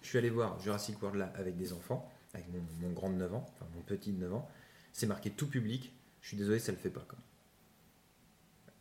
je 0.00 0.08
suis 0.08 0.16
allé 0.16 0.30
voir 0.30 0.58
Jurassic 0.58 1.00
World 1.02 1.18
là 1.18 1.32
avec 1.36 1.58
des 1.58 1.74
enfants, 1.74 2.10
avec 2.32 2.46
mon, 2.80 2.90
grand 2.92 3.10
de 3.10 3.16
9 3.16 3.34
ans, 3.34 3.46
enfin 3.46 3.66
mon 3.74 3.82
petit 3.82 4.10
de 4.10 4.18
9 4.20 4.34
ans. 4.34 4.50
C'est 4.94 5.06
marqué 5.06 5.30
tout 5.30 5.46
public. 5.46 5.92
Je 6.22 6.28
suis 6.28 6.36
désolé, 6.38 6.58
ça 6.58 6.72
le 6.72 6.78
fait 6.78 6.90
pas. 6.90 7.06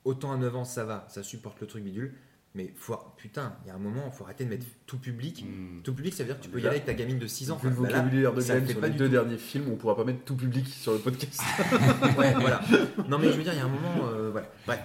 Autant 0.06 0.32
à 0.32 0.38
9 0.38 0.56
ans, 0.56 0.66
ça 0.66 0.86
va, 0.86 1.06
ça 1.10 1.22
supporte 1.22 1.60
le 1.60 1.68
truc 1.68 1.84
bidule. 1.84 2.16
Mais 2.56 2.72
faut, 2.78 2.98
putain, 3.18 3.54
il 3.64 3.68
y 3.68 3.72
a 3.72 3.76
un 3.76 3.80
moment, 3.80 4.10
il 4.12 4.16
faut 4.18 4.24
arrêter 4.24 4.46
de 4.46 4.50
mettre 4.50 4.66
tout 4.86 4.98
public. 4.98 5.44
Hmm. 5.46 5.82
Tout 5.84 5.94
public, 5.94 6.14
ça 6.14 6.24
veut 6.24 6.28
dire 6.30 6.40
que 6.40 6.44
tu 6.44 6.50
peux 6.50 6.58
y 6.60 6.62
aller 6.62 6.70
avec 6.78 6.86
ta 6.86 6.94
gamine 6.94 7.20
de 7.20 7.28
6 7.28 7.52
ans. 7.52 7.58
Vu 7.62 7.70
le 7.70 7.76
Bah 7.76 7.82
là, 7.82 7.88
vocabulaire 8.00 8.34
de 8.34 8.42
Glenn 8.42 8.66
fait 8.66 8.72
sur 8.72 8.80
pas 8.82 8.88
les 8.88 8.94
deux 8.94 9.06
tout. 9.08 9.12
derniers 9.12 9.38
films, 9.38 9.66
on 9.72 9.76
pourra 9.76 9.96
pas 9.98 10.06
mettre 10.06 10.24
tout 10.24 10.36
public 10.38 10.66
sur 10.70 10.94
le 10.94 11.00
podcast. 11.00 11.42
Ouais, 12.18 12.34
voilà. 12.40 12.62
Non, 13.10 13.18
mais 13.20 13.30
je 13.32 13.38
veux 13.38 13.44
dire, 13.44 13.52
il 13.54 13.58
y 13.60 13.62
a 13.62 13.66
un 13.66 13.68
moment. 13.68 14.08
euh, 14.08 14.30
voilà. 14.32 14.50
Bref. 14.66 14.80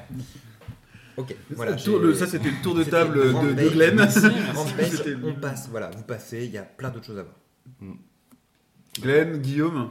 Ok, 1.17 1.37
voilà. 1.51 1.79
Ça, 1.79 1.85
tour- 1.85 1.99
le- 2.01 2.13
j'ai- 2.13 2.19
ça, 2.19 2.27
c'était 2.27 2.51
le 2.51 2.61
tour 2.63 2.75
de 2.75 2.83
table 2.83 3.15
de, 3.55 3.69
Glenn. 3.69 4.01
On 5.25 5.35
passe, 5.41 5.69
voilà, 5.69 5.91
vous 5.91 6.03
passez, 6.03 6.45
il 6.47 6.51
y 6.51 6.59
a 6.59 6.63
plein 6.63 6.91
d'autres 6.91 7.07
choses 7.07 7.19
à 7.19 7.23
voir. 7.23 7.37
Glenn, 9.01 9.39
Guillaume? 9.39 9.91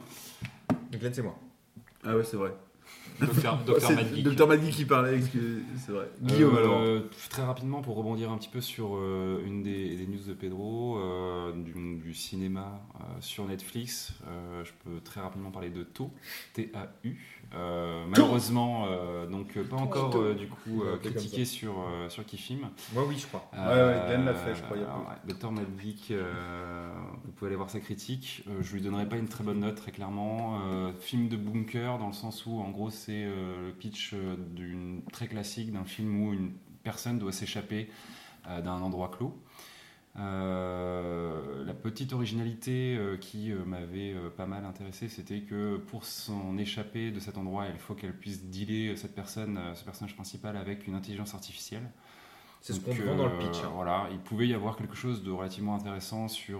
Glenn, 0.92 1.14
c'est 1.14 1.22
moi. 1.22 1.40
Ah 2.04 2.16
ouais, 2.18 2.24
c'est 2.24 2.36
vrai. 2.38 2.54
Docteur, 3.20 3.60
Docteur 4.24 4.60
qui 4.72 4.86
parlait, 4.86 5.18
excusez- 5.18 5.62
c'est 5.86 5.92
vrai. 5.92 6.10
Guillaume, 6.22 6.58
alors. 6.58 6.80
Euh, 6.82 7.10
Très 7.30 7.44
rapidement, 7.44 7.82
pour 7.82 7.96
rebondir 7.96 8.32
un 8.32 8.38
petit 8.38 8.50
peu 8.50 8.62
sur 8.62 8.96
euh, 8.96 9.42
une 9.46 9.62
des, 9.64 9.96
des 9.96 10.08
news 10.08 10.20
de 10.28 10.34
Pedro, 10.34 10.98
euh, 11.00 11.52
du, 11.54 11.74
du 11.98 12.14
cinéma 12.14 12.82
euh, 12.96 13.04
sur 13.22 13.46
Netflix, 13.46 14.14
euh, 14.28 14.64
je 14.64 14.72
peux 14.84 15.00
très 15.02 15.22
rapidement 15.22 15.52
parler 15.52 15.70
de 15.70 15.84
TAU, 15.84 16.12
T-A-U. 16.54 17.39
Euh, 17.56 18.06
malheureusement, 18.08 18.86
euh, 18.88 19.26
donc 19.26 19.58
euh, 19.58 19.64
pas 19.64 19.78
encore 19.78 20.16
euh, 20.18 20.36
du 20.36 20.48
coup 20.48 20.84
critiqué 21.02 21.46
sur, 21.46 21.74
sur 22.08 22.24
Kifim. 22.26 22.70
Moi, 22.94 23.04
oui, 23.08 23.18
je 23.18 23.26
crois. 23.26 23.50
ouais, 23.54 24.08
Glenn 24.08 24.26
l'a 24.26 24.36
fait, 24.36 24.54
je 24.56 24.62
crois, 24.62 24.78
ouais. 24.78 24.84
Madvick, 25.52 26.12
euh, 26.12 26.92
vous 27.26 27.32
pouvez 27.32 27.48
aller 27.50 27.56
voir 27.56 27.70
sa 27.70 27.80
critique. 27.80 28.44
Je 28.62 28.74
lui 28.74 28.82
donnerai 28.82 29.10
pas 29.10 29.18
une 29.18 29.28
très 29.28 29.44
bonne 29.44 29.62
note, 29.62 29.76
très 29.76 29.92
clairement. 29.92 30.60
Film 31.00 31.28
de 31.28 31.38
bunker, 31.38 31.98
dans 31.98 32.08
le 32.08 32.14
sens 32.14 32.46
où, 32.46 32.60
en 32.60 32.70
gros, 32.70 32.92
c'est 32.92 33.26
le 33.26 33.72
pitch 33.72 34.14
d'une 34.14 35.02
très 35.12 35.28
classique 35.28 35.72
d'un 35.72 35.86
film 35.86 36.22
où 36.22 36.34
une 36.34 36.52
personne 36.84 37.18
doit 37.18 37.32
s'échapper 37.32 37.90
d'un 38.48 38.82
endroit 38.82 39.10
clos. 39.10 39.36
Euh, 40.20 41.64
la 41.64 41.74
petite 41.74 42.12
originalité 42.14 42.98
euh, 42.98 43.16
qui 43.16 43.52
euh, 43.52 43.64
m'avait 43.64 44.14
pas 44.36 44.46
mal 44.46 44.66
intéressé, 44.66 45.08
c'était 45.08 45.42
que 45.42 45.78
pour 45.78 46.04
s'en 46.04 46.58
échapper 46.58 47.12
de 47.12 47.20
cet 47.20 47.38
endroit, 47.38 47.68
il 47.68 47.80
faut 47.80 47.94
qu'elle 47.94 48.18
puisse 48.18 48.44
dealer 48.46 48.98
cette 48.98 49.16
personne, 49.16 49.60
ce 49.76 49.84
personnage 49.84 50.16
principal, 50.16 50.58
avec 50.58 50.88
une 50.88 50.96
intelligence 50.96 51.34
artificielle. 51.34 51.90
C'est 52.62 52.74
ce 52.74 52.82
qu'on 52.82 52.94
vend 52.94 53.16
dans 53.16 53.28
le 53.28 53.38
pitch. 53.38 53.64
hein. 53.64 53.72
Voilà, 53.74 54.10
il 54.12 54.20
pouvait 54.20 54.48
y 54.48 54.54
avoir 54.54 54.76
quelque 54.76 54.96
chose 54.96 55.24
de 55.24 55.32
relativement 55.32 55.76
intéressant 55.76 56.28
sur, 56.28 56.60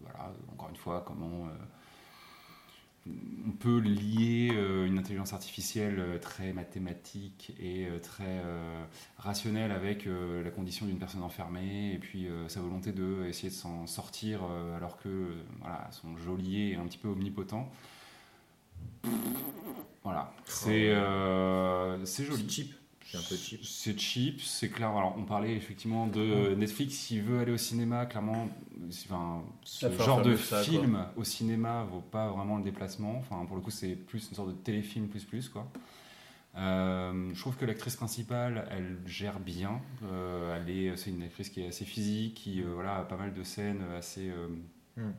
voilà, 0.00 0.32
encore 0.52 0.70
une 0.70 0.76
fois, 0.76 1.04
comment 1.06 1.48
on 3.06 3.50
peut 3.50 3.78
lier 3.78 4.50
euh, 4.54 4.86
une 4.86 4.98
intelligence 4.98 5.32
artificielle 5.32 5.98
euh, 5.98 6.18
très 6.18 6.52
mathématique 6.52 7.52
et 7.58 7.86
euh, 7.86 7.98
très 7.98 8.42
rationnelle 9.18 9.72
avec 9.72 10.06
la 10.06 10.50
condition 10.50 10.86
d'une 10.86 10.98
personne 10.98 11.22
enfermée 11.22 11.92
et 11.92 11.98
puis 11.98 12.28
sa 12.48 12.60
volonté 12.60 12.92
de 12.92 13.24
essayer 13.26 13.50
de 13.50 13.54
s'en 13.54 13.86
sortir 13.86 14.42
alors 14.76 14.96
que 14.96 15.28
voilà, 15.60 15.88
son 15.92 16.16
geôlier 16.16 16.72
est 16.72 16.76
un 16.76 16.86
petit 16.86 16.98
peu 16.98 17.08
omnipotent. 17.08 17.70
Voilà, 20.02 20.34
c'est 20.44 20.94
c'est 22.04 22.06
C'est 22.06 22.24
joli. 22.24 22.48
cheap. 22.50 22.74
C'est 23.12 23.18
un 23.18 23.22
peu 23.28 23.36
cheap. 23.36 23.60
C'est 23.62 23.98
cheap, 23.98 24.40
c'est 24.40 24.70
clair. 24.70 24.88
Alors, 24.88 25.14
on 25.18 25.24
parlait 25.24 25.54
effectivement 25.54 26.06
de 26.06 26.54
Netflix. 26.54 26.94
S'il 26.94 27.22
veut 27.22 27.40
aller 27.40 27.52
au 27.52 27.58
cinéma, 27.58 28.06
clairement, 28.06 28.48
enfin, 28.88 29.42
ce 29.64 29.90
genre 29.98 30.22
de 30.22 30.34
ça, 30.34 30.62
film 30.62 31.04
au 31.16 31.24
cinéma 31.24 31.84
vaut 31.84 32.00
pas 32.00 32.28
vraiment 32.30 32.56
le 32.56 32.64
déplacement. 32.64 33.18
Enfin, 33.18 33.44
pour 33.44 33.56
le 33.56 33.62
coup, 33.62 33.70
c'est 33.70 33.96
plus 33.96 34.28
une 34.30 34.34
sorte 34.34 34.48
de 34.48 34.54
téléfilm 34.54 35.08
plus 35.08 35.24
plus 35.24 35.48
quoi. 35.50 35.68
Euh, 36.56 37.30
je 37.34 37.40
trouve 37.40 37.56
que 37.56 37.64
l'actrice 37.66 37.96
principale, 37.96 38.66
elle 38.70 38.98
gère 39.06 39.40
bien. 39.40 39.80
Euh, 40.04 40.56
elle 40.56 40.70
est, 40.70 40.96
c'est 40.96 41.10
une 41.10 41.22
actrice 41.22 41.50
qui 41.50 41.62
est 41.62 41.68
assez 41.68 41.84
physique, 41.84 42.34
qui 42.34 42.62
euh, 42.62 42.66
voilà, 42.74 42.96
a 42.96 43.02
pas 43.04 43.16
mal 43.16 43.32
de 43.34 43.42
scènes 43.42 43.82
assez. 43.96 44.28
euh, 44.30 44.48
Hum, 44.98 45.04
hum. 45.04 45.12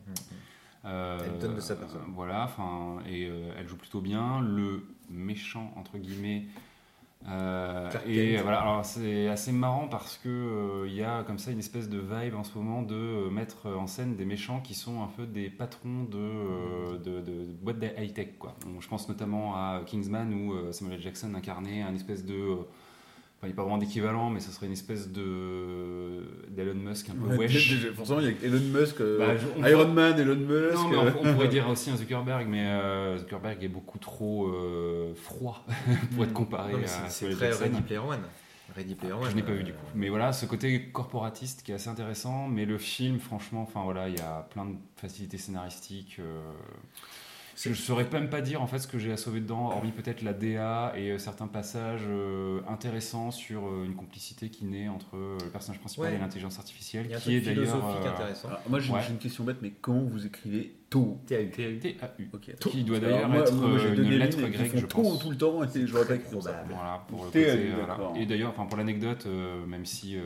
euh, 0.84 1.18
Elle 1.24 1.38
donne 1.40 1.56
de 1.56 1.60
sa 1.60 1.74
personne. 1.74 2.02
Voilà, 2.14 2.44
enfin, 2.44 2.98
et 3.08 3.26
euh, 3.28 3.52
elle 3.58 3.68
joue 3.68 3.76
plutôt 3.76 4.00
bien. 4.00 4.40
Le 4.40 4.84
méchant 5.10 5.72
entre 5.76 5.98
guillemets. 5.98 6.46
Euh, 7.26 7.90
et 8.06 8.36
voilà, 8.36 8.60
alors 8.60 8.84
c'est 8.84 9.28
assez 9.28 9.50
marrant 9.50 9.88
parce 9.88 10.18
que 10.18 10.28
euh, 10.28 10.86
il 10.86 10.94
y 10.94 11.02
a 11.02 11.22
comme 11.22 11.38
ça 11.38 11.50
une 11.52 11.58
espèce 11.58 11.88
de 11.88 11.98
vibe 11.98 12.34
en 12.34 12.44
ce 12.44 12.56
moment 12.58 12.82
de 12.82 12.94
euh, 12.94 13.30
mettre 13.30 13.68
en 13.70 13.86
scène 13.86 14.14
des 14.16 14.26
méchants 14.26 14.60
qui 14.60 14.74
sont 14.74 15.02
un 15.02 15.06
peu 15.06 15.26
des 15.26 15.48
patrons 15.48 16.04
de, 16.04 16.98
de, 16.98 17.20
de- 17.22 17.44
boîtes 17.62 17.78
de 17.78 17.88
high 17.98 18.12
tech 18.12 18.36
quoi. 18.38 18.54
Donc, 18.66 18.82
je 18.82 18.88
pense 18.88 19.08
notamment 19.08 19.54
à 19.54 19.82
Kingsman 19.86 20.34
où 20.34 20.72
Samuel 20.72 20.96
L. 20.96 21.02
Jackson 21.02 21.34
incarnait 21.34 21.80
un 21.82 21.94
espèce 21.94 22.24
de 22.26 22.58
Enfin, 23.44 23.50
il 23.50 23.52
n'y 23.52 23.52
a 23.52 23.56
pas 23.56 23.62
vraiment 23.62 23.76
d'équivalent, 23.78 24.30
mais 24.30 24.40
ce 24.40 24.50
serait 24.50 24.64
une 24.66 24.72
espèce 24.72 25.10
de 25.10 26.22
d'Elon 26.48 26.74
Musk 26.76 27.10
un 27.10 27.12
peu 27.14 27.26
Ouais, 27.36 27.36
wesh. 27.46 27.76
Forcément, 27.94 28.20
il 28.20 28.26
y 28.26 28.28
a 28.30 28.32
Elon 28.42 28.60
Musk, 28.80 29.00
euh, 29.02 29.18
Bah, 29.18 29.36
je- 29.36 29.46
on 29.60 29.66
Iron 29.66 29.88
Man, 29.88 30.18
Elon 30.18 30.34
Musk. 30.36 30.74
Non, 30.74 30.88
mais 30.88 30.96
euh, 30.96 31.10
on, 31.22 31.28
on 31.28 31.32
pourrait 31.34 31.48
dire 31.48 31.68
aussi 31.68 31.90
un 31.90 31.96
Zuckerberg, 31.96 32.46
mais 32.48 32.64
euh, 32.66 33.18
Zuckerberg 33.18 33.62
est 33.62 33.68
beaucoup 33.68 33.98
trop 33.98 34.46
euh, 34.48 35.12
froid 35.14 35.66
pour 36.14 36.24
être 36.24 36.32
comparé 36.32 36.72
Non, 36.72 36.78
mais 36.78 36.84
à 36.84 37.10
c'est- 37.10 37.28
très 37.32 37.48
Jackson. 37.50 37.64
Ready 37.64 37.82
Player 37.82 37.98
One. 38.00 38.22
Ready 38.74 38.94
Player 38.94 39.12
One. 39.12 39.30
Je 39.30 39.36
n'ai 39.36 39.42
pas 39.42 39.52
euh, 39.52 39.56
vu 39.56 39.64
du 39.64 39.72
coup. 39.72 39.84
Mais 39.94 40.08
voilà, 40.08 40.32
ce 40.32 40.46
côté 40.46 40.88
corporatiste 40.90 41.62
qui 41.64 41.72
est 41.72 41.74
assez 41.74 41.90
intéressant. 41.90 42.48
Mais 42.48 42.64
le 42.64 42.78
film, 42.78 43.18
franchement, 43.18 43.62
enfin 43.62 43.82
voilà, 43.84 44.08
il 44.08 44.16
y 44.16 44.20
a 44.22 44.48
plein 44.52 44.64
de 44.64 44.74
facilités 44.96 45.36
scénaristiques. 45.38 46.18
Euh, 47.54 47.58
Je 47.62 47.68
ne 47.70 47.74
saurais 47.74 48.06
même 48.12 48.28
pas 48.28 48.40
dire 48.40 48.60
en 48.62 48.66
fait 48.66 48.78
ce 48.78 48.86
que 48.88 48.98
j'ai 48.98 49.12
à 49.12 49.16
sauver 49.16 49.40
dedans, 49.40 49.70
hormis 49.70 49.90
peut-être 49.92 50.22
la 50.22 50.32
DA 50.32 50.92
et 50.96 51.10
euh, 51.12 51.18
certains 51.18 51.46
passages 51.46 52.02
euh, 52.08 52.60
intéressants 52.68 53.30
sur 53.30 53.66
euh, 53.66 53.84
une 53.84 53.94
complicité 53.94 54.48
qui 54.50 54.64
naît 54.64 54.88
entre 54.88 55.16
le 55.16 55.50
personnage 55.50 55.80
principal 55.80 56.10
Ouais. 56.10 56.16
et 56.16 56.18
l'intelligence 56.18 56.58
artificielle, 56.58 57.06
Il 57.06 57.10
y 57.12 57.14
a 57.14 57.18
un 57.18 57.20
qui 57.20 57.34
est 57.36 57.40
d'ailleurs 57.40 57.64
philosophique 57.66 58.04
euh, 58.06 58.10
intéressant. 58.12 58.48
Alors, 58.48 58.60
moi, 58.68 58.80
j'ai 58.80 58.92
Ouais. 58.92 59.00
une 59.10 59.18
question 59.18 59.44
bête, 59.44 59.58
mais 59.62 59.70
comment 59.80 60.02
vous 60.02 60.26
écrivez 60.26 60.74
tôt 60.90 61.18
TAU. 61.26 61.36
TAU. 61.46 62.24
Ok. 62.32 62.54
Qui 62.70 62.84
doit 62.84 62.98
Alors, 62.98 63.10
d'ailleurs 63.10 63.28
moi- 63.28 63.38
être 63.40 63.52
moi, 63.54 63.78
une 63.96 64.10
lettre 64.10 64.36
qui 64.36 64.50
grecque, 64.50 64.76
je 64.76 64.86
pense. 64.86 65.18
tout 65.18 65.30
le 65.30 65.36
temps 65.36 65.64
et 65.64 65.86
je 65.86 65.92
pas 65.92 66.14
écrit 66.14 66.24
ça. 66.24 66.30
probable. 66.30 66.68
Voilà, 66.74 67.04
pour 67.08 67.20
le 67.24 67.30
côté, 67.30 67.70
voilà. 67.74 68.12
Et 68.16 68.26
d'ailleurs, 68.26 68.50
enfin, 68.50 68.66
pour 68.66 68.76
l'anecdote, 68.76 69.24
euh, 69.26 69.64
même 69.66 69.84
si 69.86 70.16
euh, 70.16 70.20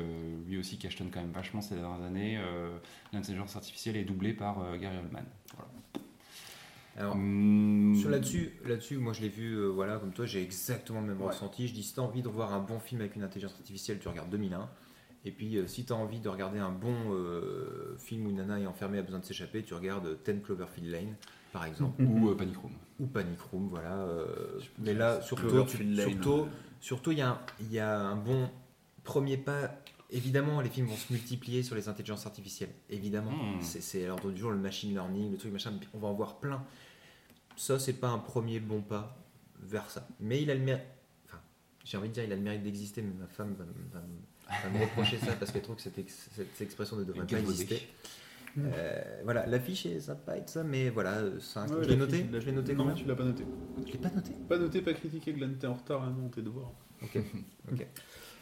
lui 0.47 0.59
aussi 0.59 0.77
cachetonne 0.79 1.09
quand 1.13 1.21
même 1.21 1.31
vachement 1.33 1.61
ces 1.63 1.75
dernières 1.77 2.05
années, 2.07 2.37
euh, 2.39 2.69
l'intelligence 3.13 3.57
artificielle 3.57 3.97
est 3.97 4.05
doublée 4.05 4.33
par 4.35 4.61
euh, 4.61 4.77
Gary 4.77 4.97
Oldman. 4.99 5.25
Alors, 6.99 7.15
Sur 7.95 8.11
là-dessus, 8.11 8.53
là-dessus, 8.67 8.97
moi 8.99 9.13
je 9.13 9.23
l'ai 9.23 9.29
vu, 9.29 9.55
euh, 9.55 9.67
voilà, 9.69 9.99
comme 9.99 10.13
toi, 10.13 10.27
j'ai 10.27 10.43
exactement 10.43 11.01
le 11.01 11.07
même 11.07 11.21
Ouais. 11.23 11.29
ressenti. 11.29 11.69
Je 11.69 11.73
dis, 11.75 11.83
si 11.85 11.95
t'as 11.95 12.03
envie 12.03 12.23
de 12.23 12.29
voir 12.29 12.53
un 12.53 12.59
bon 12.61 12.79
film 12.81 13.01
avec 13.01 13.17
une 13.17 13.23
intelligence 13.23 13.55
artificielle, 13.55 13.99
tu 14.01 14.09
regardes 14.09 14.31
2001. 14.31 14.69
Et 15.25 15.31
puis, 15.31 15.57
euh, 15.57 15.67
si 15.67 15.85
t'as 15.85 15.95
envie 15.95 16.21
de 16.21 16.29
regarder 16.29 16.59
un 16.59 16.71
bon 16.71 16.95
euh, 17.13 17.97
film 17.99 18.27
où 18.27 18.33
nana 18.33 18.61
est 18.61 18.67
enfermée, 18.67 18.99
a 18.99 19.03
besoin 19.03 19.21
de 19.21 19.25
s'échapper, 19.25 19.63
tu 19.63 19.75
regardes 19.75 20.19
10 20.25 20.43
Cloverfield 20.43 20.91
Lane, 20.91 21.15
par 21.53 21.65
exemple, 21.67 22.03
ou 22.03 22.31
euh, 22.31 22.35
Panic 22.37 22.57
Room. 22.57 22.73
ou 23.01 23.07
Panic 23.07 23.41
Room, 23.41 23.69
voilà. 23.69 23.95
euh, 23.97 24.61
mais 24.79 24.95
là, 24.95 25.21
surtout, 25.23 25.65
surtout, 25.95 26.49
surtout, 26.81 27.13
il 27.13 27.19
y, 27.19 27.23
a 27.23 27.31
un- 27.31 27.39
il 27.61 27.73
y 27.73 27.79
a 27.79 27.99
un 28.01 28.17
bon 28.17 28.49
premier 29.05 29.37
pas. 29.37 29.71
Évidemment, 30.11 30.61
les 30.63 30.71
films 30.71 30.87
vont 30.87 30.97
se 30.97 31.13
multiplier 31.13 31.63
sur 31.63 31.75
les 31.77 31.89
intelligences 31.89 32.25
artificielles. 32.27 32.71
Évidemment, 32.89 33.31
Mm. 33.33 33.61
c'est 33.61 34.05
à 34.05 34.09
l'ordre 34.09 34.31
du 34.31 34.39
jour 34.41 34.51
le 34.51 34.57
machine 34.57 34.91
learning, 34.93 35.31
le 35.33 35.37
truc 35.37 35.53
machin. 35.53 35.73
On 35.95 35.99
va 35.99 36.09
en 36.09 36.15
voir 36.15 36.39
plein. 36.41 36.65
Ça, 37.57 37.79
c'est 37.79 37.93
pas 37.95 38.09
un 38.09 38.19
premier 38.19 38.61
bon 38.61 38.81
pas 38.81 39.17
vers 39.61 39.91
ça. 39.91 40.07
Mais 40.21 40.41
il 40.43 40.51
a 40.51 40.55
le 40.55 40.61
mérite. 40.61 40.83
Enfin, 41.27 41.41
j'ai 41.85 41.97
envie 41.99 42.09
de 42.09 42.15
dire, 42.15 42.25
il 42.25 42.33
a 42.33 42.37
le 42.37 42.43
mérite 42.43 42.63
d'exister, 42.63 43.03
mais 43.03 43.13
ma 43.21 43.27
femme 43.27 43.55
va, 43.59 43.65
me- 43.65 43.73
va 43.93 44.01
me- 44.01 44.73
va 44.73 44.79
me 44.79 44.85
reprocher 44.85 45.19
ça 45.19 45.33
parce 45.33 45.51
qu'elle 45.53 45.63
trouve 45.63 45.77
que 45.77 45.83
cette, 45.83 45.99
ex- 45.99 46.31
cette- 46.35 46.49
cette 46.55 46.63
expression 46.67 46.97
ne 46.97 47.05
devrait 47.05 47.27
pas 47.27 47.39
exister. 47.41 47.83
Euh, 48.57 49.21
voilà, 49.25 49.45
l'affiche 49.47 49.85
est 49.87 50.01
sympa 50.01 50.37
et 50.39 50.41
tout 50.41 50.49
ça, 50.53 50.65
mais 50.65 50.89
voilà, 50.89 51.19
euh, 51.19 51.39
ça, 51.39 51.65
Ouais, 51.67 51.77
je 51.85 51.89
l'ai 51.91 51.97
la 51.97 51.97
noté. 51.97 52.27
Je 52.33 52.39
l'ai 52.39 52.53
noté 52.53 52.73
non, 52.73 52.79
quand 52.79 52.89
même. 52.89 52.97
tu 52.97 53.05
l'as 53.05 53.15
pas 53.15 53.25
noté. 53.25 53.45
Je 53.87 53.93
l'ai 53.93 53.99
pas 53.99 54.11
noté? 54.11 54.33
Pas 54.49 54.59
noté, 54.59 54.81
pas 54.81 54.95
critiqué, 54.95 55.33
Glenn, 55.35 55.57
t'es 55.59 55.67
en 55.67 55.75
retard, 55.75 56.03
hein, 56.03 56.17
non, 56.19 56.29
tes 56.29 56.41
devoirs. 56.43 56.73
Ok. 57.03 57.19
ok. 57.73 57.87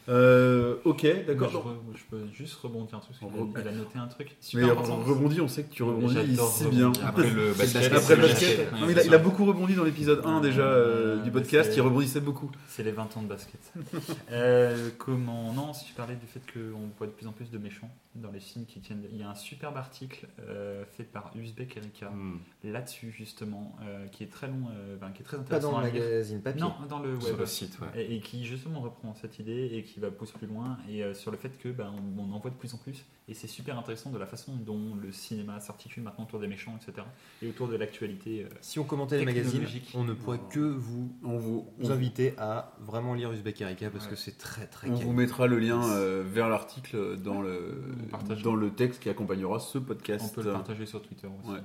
Euh, 0.09 0.75
ok, 0.85 1.05
d'accord. 1.27 1.49
Je, 1.51 1.57
re- 1.57 1.97
je 1.97 2.03
peux 2.09 2.21
juste 2.33 2.55
rebondir 2.61 2.99
dessus 2.99 3.09
parce 3.19 3.33
qu'il 3.33 3.41
Re- 3.41 3.57
a, 3.57 3.61
il 3.61 3.67
a 3.67 3.71
noté 3.71 3.99
un 3.99 4.07
truc 4.07 4.37
Mais 4.53 4.63
important. 4.63 4.97
rebondis, 5.05 5.41
on 5.41 5.47
sait 5.49 5.63
que 5.63 5.73
tu 5.73 5.83
rebondis 5.83 6.15
si 6.53 6.67
bien. 6.67 6.91
Après 7.05 7.29
le 7.29 7.51
basket. 7.57 7.91
Après 7.93 8.15
le 8.15 8.21
le 8.21 8.27
basket. 8.29 8.57
basket. 8.57 8.71
Non, 8.73 8.85
mais 8.87 8.93
il, 8.93 8.99
a, 8.99 9.03
il 9.03 9.13
a 9.13 9.17
beaucoup 9.17 9.43
rebondi 9.45 9.75
dans 9.75 9.83
l'épisode 9.83 10.21
1 10.25 10.39
déjà 10.41 10.61
euh, 10.61 11.21
du 11.23 11.31
podcast, 11.31 11.73
il 11.75 11.81
rebondissait 11.81 12.21
beaucoup. 12.21 12.49
C'est 12.69 12.83
les 12.83 12.91
20 12.91 13.17
ans 13.17 13.21
de 13.21 13.27
basket. 13.27 13.59
Euh, 14.31 14.89
comment 14.97 15.53
Non, 15.53 15.73
si 15.73 15.85
tu 15.85 15.93
parlais 15.93 16.15
du 16.15 16.25
fait 16.27 16.41
qu'on 16.53 16.89
voit 16.97 17.07
de 17.07 17.11
plus 17.11 17.27
en 17.27 17.31
plus 17.31 17.49
de 17.49 17.57
méchants 17.57 17.89
dans 18.21 18.31
les 18.31 18.39
films 18.39 18.65
qui 18.65 18.79
tiennent. 18.79 19.03
Il 19.11 19.17
y 19.17 19.23
a 19.23 19.29
un 19.29 19.35
superbe 19.35 19.77
article 19.77 20.27
euh, 20.39 20.83
fait 20.85 21.03
par 21.03 21.31
Uzbek 21.35 21.77
Erika 21.77 22.07
Hum, 22.11 22.39
là-dessus 22.63 23.11
justement, 23.11 23.75
euh, 23.81 24.07
qui 24.07 24.23
est 24.23 24.31
très 24.31 24.47
long, 24.47 24.67
euh, 24.71 24.97
ben, 24.97 25.11
qui 25.11 25.21
est 25.21 25.25
très 25.25 25.37
Pas 25.37 25.43
intéressant 25.43 25.71
dans 25.71 25.81
le 25.81 25.91
magazine 25.91 26.41
papier. 26.41 26.61
Non, 26.61 26.73
dans 26.89 26.99
le 26.99 27.19
Sur 27.19 27.31
web. 27.31 27.39
le 27.39 27.45
site, 27.45 27.79
ouais. 27.79 28.03
Et, 28.03 28.15
et 28.15 28.19
qui 28.19 28.45
justement 28.45 28.81
reprend 28.81 29.13
cette 29.15 29.39
idée 29.39 29.69
et 29.73 29.83
qui 29.83 29.99
va 29.99 30.11
pousser 30.11 30.33
plus 30.33 30.47
loin 30.47 30.77
et 30.89 31.03
euh, 31.03 31.13
sur 31.13 31.31
le 31.31 31.37
fait 31.37 31.57
que 31.57 31.69
ben, 31.69 31.93
on, 32.17 32.21
on 32.21 32.33
en 32.33 32.39
voit 32.39 32.51
de 32.51 32.55
plus 32.55 32.73
en 32.73 32.77
plus 32.77 33.05
et 33.29 33.33
c'est 33.33 33.47
super 33.47 33.77
intéressant 33.77 34.09
de 34.09 34.17
la 34.17 34.25
façon 34.25 34.55
dont 34.55 34.95
le 34.95 35.11
cinéma 35.11 35.59
s'articule 35.59 36.03
maintenant 36.03 36.23
autour 36.23 36.39
des 36.39 36.47
méchants 36.47 36.77
etc 36.81 37.05
et 37.41 37.49
autour 37.49 37.67
de 37.67 37.75
l'actualité 37.75 38.43
euh, 38.43 38.49
Si 38.61 38.79
on 38.79 38.85
commentait 38.85 39.17
les 39.17 39.25
magazines, 39.25 39.65
on 39.93 40.05
ne 40.05 40.13
pourrait 40.13 40.39
que 40.49 40.59
vous 40.59 41.11
On 41.23 41.37
vous, 41.37 41.67
on, 41.81 41.91
inviter 41.91 42.33
à 42.37 42.73
vraiment 42.79 43.13
lire 43.13 43.31
Uzbek 43.31 43.61
Erika 43.61 43.89
parce 43.89 44.07
que 44.07 44.15
c'est 44.15 44.37
très 44.37 44.67
très 44.67 44.89
on 44.89 44.93
vous 44.93 45.13
mettra 45.13 45.47
le 45.47 45.59
lien 45.59 45.83
euh, 45.89 46.23
vers 46.25 46.47
l'article 46.47 47.17
dans 47.17 47.41
le, 47.41 47.81
On 48.07 48.17
partage. 48.17 48.43
dans 48.43 48.55
le 48.55 48.69
texte 48.71 49.01
qui 49.03 49.09
accompagnera 49.09 49.59
ce 49.59 49.77
podcast. 49.77 50.25
on 50.31 50.35
peut 50.35 50.43
le 50.43 50.53
partager 50.53 50.85
sur 50.85 51.01
Twitter 51.01 51.27
aussi. 51.27 51.51
Ouais. 51.53 51.59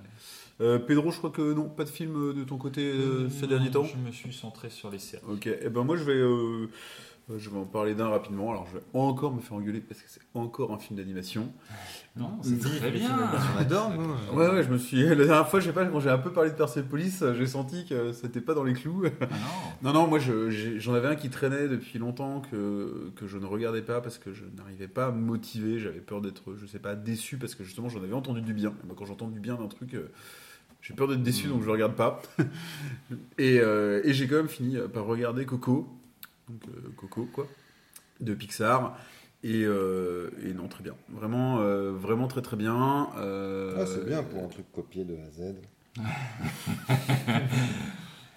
Euh, 0.60 0.78
Pedro, 0.78 1.10
je 1.10 1.18
crois 1.18 1.30
que 1.30 1.54
non, 1.54 1.68
pas 1.68 1.84
de 1.84 1.88
film 1.88 2.14
euh, 2.16 2.34
de 2.34 2.44
ton 2.44 2.56
côté 2.58 2.82
euh, 2.82 3.28
ces 3.30 3.42
Non, 3.42 3.48
derniers 3.48 3.70
temps 3.70 3.84
je 3.84 3.96
me 3.96 4.12
suis 4.12 4.32
centré 4.34 4.68
sur 4.70 4.90
les 4.90 4.98
séries 4.98 5.22
Ok, 5.28 5.46
et 5.46 5.68
ben 5.70 5.82
moi 5.82 5.96
je 5.96 6.04
vais, 6.04 6.12
euh, 6.12 6.26
euh, 6.26 6.68
je 7.38 7.48
vais 7.50 7.56
en 7.58 7.64
parler 7.64 7.94
d'un 7.94 8.08
rapidement. 8.08 8.50
Alors 8.50 8.66
je 8.72 8.78
vais 8.78 8.84
encore 8.94 9.32
me 9.32 9.40
faire 9.40 9.54
engueuler 9.54 9.80
parce 9.80 10.00
que 10.00 10.08
c'est 10.08 10.20
encore 10.34 10.72
un 10.72 10.78
film 10.78 10.98
d'animation. 10.98 11.52
non 12.16 12.38
c'est 12.42 12.58
très 12.58 12.90
bien. 12.90 13.10
On 13.56 13.58
adore, 13.60 13.90
nous. 13.96 14.36
Ouais, 14.38 14.48
ouais, 14.48 14.62
je 14.62 14.68
me 14.70 14.76
suis. 14.78 15.02
La 15.08 15.14
dernière 15.14 15.48
fois, 15.48 15.60
je 15.60 15.66
sais 15.66 15.72
pas, 15.72 15.84
quand 15.86 16.00
j'ai 16.00 16.10
un 16.10 16.18
peu 16.18 16.32
parlé 16.32 16.50
de 16.50 16.54
Persepolis, 16.56 17.22
euh, 17.22 17.34
j'ai 17.34 17.46
senti 17.46 17.86
que 17.86 18.12
c'était 18.12 18.40
pas 18.40 18.54
dans 18.54 18.64
les 18.64 18.74
clous. 18.74 19.04
Ah 19.20 19.26
non 19.82 19.92
Non, 19.92 20.00
non, 20.00 20.06
moi 20.08 20.18
je- 20.18 20.78
j'en 20.78 20.94
avais 20.94 21.08
un 21.08 21.16
qui 21.16 21.30
traînait 21.30 21.68
depuis 21.68 21.98
longtemps 21.98 22.42
que, 22.50 23.10
que 23.16 23.26
je 23.26 23.38
ne 23.38 23.46
regardais 23.46 23.82
pas 23.82 24.00
parce 24.00 24.18
que 24.18 24.32
je 24.32 24.44
n'arrivais 24.56 24.88
pas 24.88 25.06
à 25.06 25.10
me 25.12 25.20
motiver. 25.20 25.78
J'avais 25.78 26.00
peur 26.00 26.20
d'être, 26.20 26.54
je 26.60 26.66
sais 26.66 26.78
pas, 26.80 26.94
déçu 26.94 27.36
parce 27.38 27.54
que 27.54 27.64
justement 27.64 27.88
j'en 27.88 28.02
avais 28.02 28.12
entendu 28.14 28.42
du 28.42 28.52
bien. 28.54 28.70
Et 28.82 28.86
moi, 28.86 28.94
quand 28.98 29.06
j'entends 29.06 29.28
du 29.28 29.40
bien 29.40 29.54
d'un 29.54 29.68
truc, 29.68 29.94
euh, 29.94 30.10
j'ai 30.82 30.94
peur 30.94 31.06
d'être 31.08 31.22
déçu 31.22 31.46
Mm. 31.46 31.50
donc 31.50 31.62
je 31.62 31.70
regarde 31.70 31.94
pas. 31.94 32.20
et 33.38 33.60
euh, 33.60 34.00
et 34.04 34.12
j'ai 34.12 34.26
quand 34.26 34.36
même 34.36 34.48
fini 34.48 34.76
par 34.92 35.04
regarder 35.06 35.46
Coco. 35.46 35.88
Donc 36.52 36.62
euh, 36.76 36.90
Coco, 36.96 37.28
quoi, 37.32 37.46
de 38.20 38.34
Pixar. 38.34 38.96
Et, 39.44 39.64
euh, 39.64 40.30
et 40.44 40.52
non, 40.54 40.68
très 40.68 40.84
bien. 40.84 40.94
Vraiment, 41.12 41.58
euh, 41.60 41.90
vraiment 41.90 42.28
très 42.28 42.42
très 42.42 42.56
bien. 42.56 43.08
Euh, 43.18 43.74
Ah, 43.80 43.86
c'est 43.86 44.06
bien 44.06 44.22
pour 44.22 44.44
un 44.44 44.48
truc 44.48 44.66
copié 44.72 45.04
de 45.04 45.14
A 45.16 45.26
à 45.26 45.30
Z. 45.30 45.54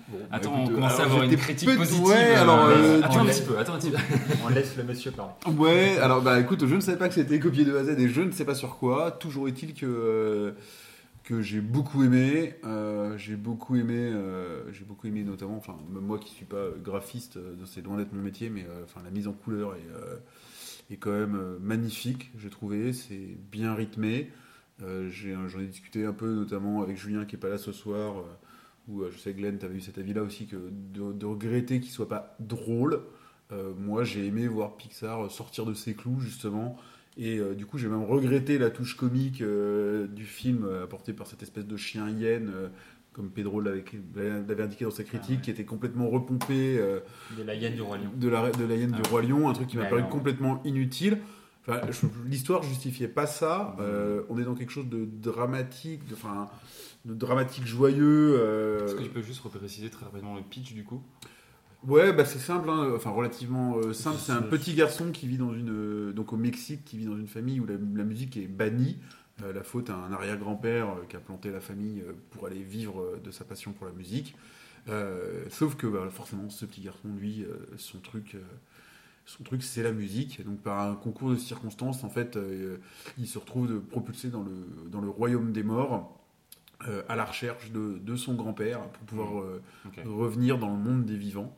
bon, 0.10 0.18
bah, 0.20 0.26
Attends, 0.32 0.58
écoute, 0.64 0.72
on 0.72 0.76
commence 0.76 1.00
à 1.00 1.04
avoir 1.04 1.24
une 1.24 1.36
critique 1.36 1.70
peu- 1.70 1.76
positive. 1.78 2.04
Ouais, 2.06 2.36
alors, 2.36 2.66
euh, 2.66 3.02
attends 3.04 3.14
tu 3.14 3.20
un 3.20 3.26
petit 3.26 3.42
peu, 3.44 3.58
attends 3.58 3.74
un 3.76 3.80
petit 3.80 3.92
peu. 3.92 3.98
on 4.46 4.50
laisse 4.50 4.76
le 4.78 4.84
monsieur 4.84 5.12
parler 5.12 5.34
Ouais, 5.58 5.98
alors 6.00 6.22
bah 6.22 6.40
écoute, 6.40 6.66
je 6.66 6.76
ne 6.76 6.80
savais 6.82 6.98
pas 6.98 7.08
que 7.08 7.14
c'était 7.16 7.40
copié 7.40 7.66
de 7.66 7.76
A 7.76 7.82
à 7.82 7.84
Z 7.84 7.90
et 8.00 8.10
je 8.10 8.22
ne 8.22 8.32
sais 8.32 8.46
pas 8.46 8.56
sur 8.56 8.78
quoi. 8.78 9.12
Toujours 9.12 9.48
est-il 9.48 9.74
que, 9.74 9.86
euh, 9.86 10.52
que 11.26 11.42
j'ai 11.42 11.60
beaucoup 11.60 12.04
aimé. 12.04 12.54
euh, 12.64 13.18
j'ai 13.18 13.36
beaucoup 13.36 13.76
aimé, 13.76 13.96
euh, 13.98 14.72
j'ai 14.72 14.86
beaucoup 14.86 15.08
aimé 15.08 15.24
notamment, 15.24 15.58
enfin 15.58 15.76
moi 15.90 16.20
qui 16.20 16.32
suis 16.32 16.46
pas 16.46 16.70
graphiste, 16.82 17.38
euh, 17.38 17.56
c'est 17.66 17.82
loin 17.82 17.98
d'être 17.98 18.14
mon 18.14 18.22
métier, 18.22 18.50
mais 18.50 18.66
enfin 18.84 19.02
la 19.04 19.10
mise 19.10 19.28
en 19.28 19.34
couleur 19.34 19.76
est, 19.76 20.94
est 20.94 20.98
quand 20.98 21.12
même 21.12 21.58
magnifique, 21.60 22.32
j'ai 22.38 22.50
trouvé. 22.50 22.94
C'est 22.94 23.38
bien 23.52 23.74
rythmé. 23.74 24.32
J'en 24.80 25.60
ai, 25.60 25.66
discuté 25.66 26.06
un 26.06 26.14
peu 26.14 26.34
notamment 26.34 26.82
avec 26.82 26.98
Julien 26.98 27.26
qui 27.26 27.36
est 27.36 27.40
pas 27.40 27.50
là 27.50 27.58
ce 27.58 27.72
soir. 27.72 28.24
où 28.88 29.04
je 29.10 29.18
sais 29.18 29.34
Glenn, 29.34 29.58
tu 29.58 29.66
avais 29.66 29.76
eu 29.76 29.82
cet 29.82 29.98
avis-là 29.98 30.22
aussi, 30.22 30.48
que 30.48 30.58
de, 30.58 31.12
de 31.12 31.26
regretter 31.26 31.80
qu'il 31.80 31.92
soit 31.92 32.10
pas 32.10 32.36
drôle. 32.40 33.02
Moi, 33.78 34.04
j'ai 34.04 34.28
aimé 34.28 34.48
voir 34.48 34.76
Pixar 34.78 35.32
sortir 35.32 35.66
de 35.66 35.74
ses 35.74 35.96
clous, 35.96 36.20
justement. 36.20 36.78
Et 37.18 37.38
euh, 37.38 37.54
du 37.56 37.66
coup, 37.66 37.78
j'ai 37.78 37.88
même 37.88 38.04
regretté 38.04 38.58
la 38.58 38.70
touche 38.70 38.98
comique 38.98 39.42
euh, 39.42 40.06
du 40.08 40.26
film 40.26 40.66
euh, 40.66 40.84
apportée 40.84 41.14
par 41.14 41.28
cette 41.28 41.42
espèce 41.44 41.66
de 41.66 41.78
chien 41.78 42.10
hyène, 42.10 42.52
euh, 42.54 42.68
comme 43.14 43.30
Pedro 43.30 43.62
l'avait 43.62 44.62
indiqué 44.62 44.84
dans 44.84 44.92
sa 44.92 45.04
critique, 45.06 45.30
Ah 45.30 45.36
ouais. 45.38 45.42
qui 45.42 45.50
était 45.52 45.64
complètement 45.64 46.10
repompé 46.10 46.78
De 47.38 47.44
la 47.44 47.56
hyène 47.56 47.74
du 47.76 47.82
Roi 47.82 47.98
Lion. 47.98 48.12
de 48.16 48.28
la, 48.28 48.52
de 48.52 48.66
la 48.66 48.76
hyène 48.76 48.92
Ah 48.98 49.02
du 49.02 49.10
Roi 49.10 49.22
Lion, 49.22 49.48
un 49.50 49.54
truc 49.54 49.68
qui 49.68 49.78
m'a 49.78 49.86
paru 49.86 50.04
complètement 50.10 50.62
inutile. 50.66 51.20
Enfin, 51.68 51.80
L'histoire 52.28 52.62
justifiait 52.64 53.08
pas 53.08 53.26
ça. 53.26 53.76
Euh, 53.80 54.22
on 54.30 54.38
est 54.38 54.44
dans 54.44 54.54
quelque 54.54 54.72
chose 54.72 54.88
de 54.90 55.06
dramatique, 55.06 56.06
de, 56.10 56.14
enfin, 56.14 56.50
de 57.06 57.14
dramatique 57.14 57.66
joyeux. 57.66 58.84
Est-ce 58.86 58.96
que 58.96 59.04
tu 59.04 59.10
peux 59.10 59.22
juste 59.22 59.40
repréciser 59.40 59.90
très 59.90 60.04
rapidement 60.06 60.36
le 60.36 60.42
pitch 60.42 60.74
du 60.74 60.84
coup? 60.84 61.02
Ouais, 61.88 62.14
bah 62.14 62.26
c'est 62.26 62.40
simple, 62.40 62.70
hein, 62.70 62.92
enfin 62.96 63.12
relativement 63.12 63.78
euh, 63.78 63.94
simple. 63.94 64.18
C'est 64.20 64.32
un 64.32 64.42
petit 64.42 64.74
garçon 64.74 65.12
qui 65.12 65.28
vit 65.28 65.38
dans 65.38 65.54
une, 65.54 65.70
euh, 65.70 66.14
donc 66.14 66.34
au 66.34 66.38
Mexique, 66.38 66.84
qui 66.84 66.98
vit 66.98 67.06
dans 67.06 67.18
une 67.18 67.28
famille 67.28 67.60
où 67.60 67.66
la, 67.66 67.76
la 67.76 68.04
musique 68.04 68.38
est 68.38 68.48
bannie. 68.48 68.98
Euh, 69.44 69.52
la 69.54 69.64
faute 69.64 69.90
à 69.90 69.96
un 69.96 70.12
arrière-grand-père 70.14 70.88
qui 71.10 71.16
a 71.16 71.20
planté 71.20 71.52
la 71.52 71.60
famille 71.60 72.04
pour 72.32 72.48
aller 72.48 72.64
vivre 72.64 73.20
de 73.24 73.32
sa 73.32 73.44
passion 73.44 73.74
pour 73.74 73.86
la 73.86 73.92
musique. 73.94 74.36
Sauf 75.50 75.76
que 75.76 75.88
bah, 75.88 76.08
forcément, 76.12 76.50
ce 76.50 76.66
petit 76.66 76.82
garçon, 76.82 77.10
lui, 77.20 77.44
son 77.78 78.00
truc, 78.00 78.38
son 79.26 79.44
truc, 79.44 79.64
c'est 79.64 79.82
la 79.84 79.92
musique. 79.92 80.46
Donc 80.46 80.60
par 80.62 80.80
un 80.80 80.96
concours 80.96 81.32
de 81.32 81.36
circonstances, 81.36 82.04
en 82.04 82.10
fait, 82.10 82.38
il 83.18 83.28
se 83.28 83.38
retrouve 83.40 83.82
propulsé 83.82 84.30
dans 84.30 84.44
le 84.44 84.52
dans 84.90 85.02
le 85.02 85.10
royaume 85.10 85.52
des 85.52 85.64
morts. 85.64 86.18
à 87.10 87.16
la 87.16 87.26
recherche 87.26 87.72
de, 87.72 87.98
de 88.00 88.16
son 88.16 88.36
grand-père 88.36 88.84
pour 88.90 89.04
pouvoir 89.06 89.44
Ok. 89.88 90.00
revenir 90.06 90.58
dans 90.60 90.70
le 90.70 90.78
monde 90.78 91.04
des 91.06 91.18
vivants. 91.18 91.56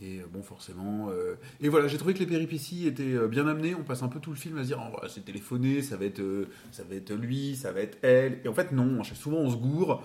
Et 0.00 0.20
euh, 0.20 0.26
bon, 0.30 0.42
forcément. 0.42 1.08
euh, 1.10 1.34
Et 1.60 1.68
voilà, 1.68 1.88
j'ai 1.88 1.98
trouvé 1.98 2.14
que 2.14 2.20
les 2.20 2.26
péripéties 2.26 2.86
étaient 2.86 3.14
euh, 3.14 3.26
bien 3.28 3.46
amenées. 3.48 3.74
On 3.74 3.82
passe 3.82 4.02
un 4.02 4.08
peu 4.08 4.20
tout 4.20 4.30
le 4.30 4.36
film 4.36 4.56
à 4.58 4.62
se 4.62 4.68
dire, 4.68 4.78
oh, 4.80 5.06
c'est 5.08 5.24
téléphoné, 5.24 5.82
ça 5.82 5.96
va 5.96 6.04
être, 6.04 6.22
ça 6.70 6.84
va 6.84 6.94
être 6.94 7.12
lui, 7.14 7.56
ça 7.56 7.72
va 7.72 7.80
être 7.80 7.98
elle. 8.02 8.40
Et 8.44 8.48
en 8.48 8.54
fait, 8.54 8.72
non. 8.72 9.02
Souvent, 9.04 9.38
on 9.38 9.50
se 9.50 9.56
gourre. 9.56 10.02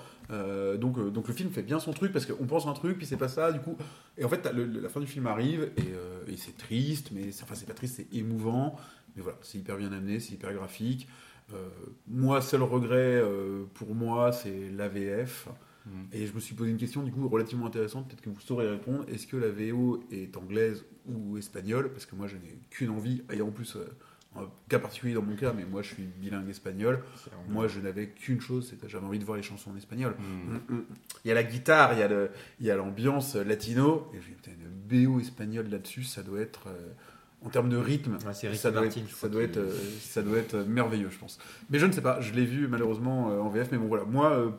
Donc, 0.79 0.99
donc 1.13 1.27
le 1.27 1.33
film 1.33 1.51
fait 1.51 1.61
bien 1.61 1.79
son 1.79 1.93
truc 1.93 2.11
parce 2.11 2.25
qu'on 2.25 2.45
pense 2.47 2.65
un 2.65 2.73
truc, 2.73 2.97
puis 2.97 3.05
c'est 3.05 3.17
pas 3.17 3.27
ça. 3.27 3.51
Du 3.51 3.59
coup, 3.59 3.77
et 4.17 4.25
en 4.25 4.29
fait, 4.29 4.43
la 4.45 4.89
fin 4.89 4.99
du 4.99 5.05
film 5.05 5.27
arrive 5.27 5.69
et, 5.77 6.31
et 6.31 6.37
c'est 6.37 6.57
triste, 6.57 7.11
mais 7.11 7.29
enfin, 7.43 7.53
c'est 7.53 7.67
pas 7.67 7.73
triste, 7.73 7.97
c'est 7.97 8.17
émouvant. 8.17 8.75
Mais 9.15 9.21
voilà, 9.21 9.37
c'est 9.43 9.59
hyper 9.59 9.77
bien 9.77 9.91
amené, 9.91 10.19
c'est 10.19 10.33
hyper 10.33 10.53
graphique. 10.53 11.07
Moi, 12.07 12.41
seul 12.41 12.63
regret 12.63 13.21
pour 13.75 13.93
moi, 13.93 14.31
c'est 14.31 14.71
l'AVF. 14.75 15.49
Et 16.13 16.27
je 16.27 16.33
me 16.33 16.39
suis 16.39 16.55
posé 16.55 16.71
une 16.71 16.77
question 16.77 17.03
du 17.03 17.11
coup 17.11 17.27
relativement 17.27 17.65
intéressante, 17.65 18.07
peut-être 18.07 18.21
que 18.21 18.29
vous 18.29 18.39
saurez 18.39 18.69
répondre. 18.69 19.03
Est-ce 19.09 19.27
que 19.27 19.35
la 19.37 19.49
VO 19.49 20.01
est 20.11 20.35
anglaise 20.37 20.85
ou 21.07 21.37
espagnole? 21.37 21.89
Parce 21.91 22.05
que 22.05 22.15
moi 22.15 22.27
je 22.27 22.35
n'ai 22.35 22.57
qu'une 22.69 22.89
envie, 22.89 23.21
et 23.31 23.41
en 23.41 23.51
plus, 23.51 23.75
euh, 23.75 23.85
un 24.35 24.49
cas 24.69 24.79
particulier 24.79 25.13
dans 25.13 25.21
mon 25.21 25.35
cas, 25.35 25.53
mais 25.53 25.65
moi 25.65 25.81
je 25.81 25.93
suis 25.93 26.03
bilingue 26.03 26.49
espagnol. 26.49 27.03
Moi 27.49 27.67
je 27.67 27.79
n'avais 27.81 28.07
qu'une 28.09 28.39
chose, 28.41 28.73
que 28.81 28.87
j'avais 28.87 29.05
envie 29.05 29.19
de 29.19 29.25
voir 29.25 29.35
les 29.37 29.43
chansons 29.43 29.71
en 29.71 29.75
espagnol. 29.75 30.15
Hmm. 30.19 30.53
Mm, 30.73 30.75
mm. 30.77 30.85
Il 31.25 31.27
y 31.27 31.31
a 31.31 31.33
la 31.35 31.43
guitare, 31.43 31.93
il 31.93 31.99
y 31.99 32.01
a 32.03 32.07
le- 32.07 32.29
il 32.59 32.65
y 32.65 32.71
a 32.71 32.75
l'ambiance 32.75 33.35
latino, 33.35 34.07
et 34.13 34.19
j'ai 34.21 34.35
une 34.51 35.05
BO 35.07 35.19
espagnole 35.19 35.67
là-dessus, 35.69 36.03
ça 36.03 36.23
doit 36.23 36.39
être. 36.39 36.67
euh, 36.67 36.91
en 37.45 37.49
termes 37.49 37.67
de 37.67 37.75
rythme, 37.75 38.13
Ouais, 38.25 38.33
c'est 38.33 38.47
Ricky 38.47 38.61
ça 38.61 38.71
doit, 38.71 38.83
Martin, 38.83 39.01
être, 39.01 39.09
je 39.09 39.15
ça, 39.15 39.27
doit 39.27 39.43
être, 39.43 39.57
euh, 39.57 39.77
ça 39.99 40.21
doit 40.21 40.37
être 40.37 40.53
euh, 40.53 40.65
merveilleux, 40.65 41.09
je 41.11 41.19
pense. 41.19 41.39
Mais 41.69 41.77
je 41.77 41.85
ne 41.85 41.91
sais 41.91 41.99
pas, 42.01 42.21
je 42.21 42.31
l'ai 42.33 42.45
vu 42.45 42.69
malheureusement 42.69 43.31
euh, 43.31 43.39
en 43.39 43.49
VF, 43.49 43.67
mais 43.73 43.77
bon 43.77 43.87
voilà, 43.87 44.05
moi, 44.05 44.31
euh, 44.31 44.49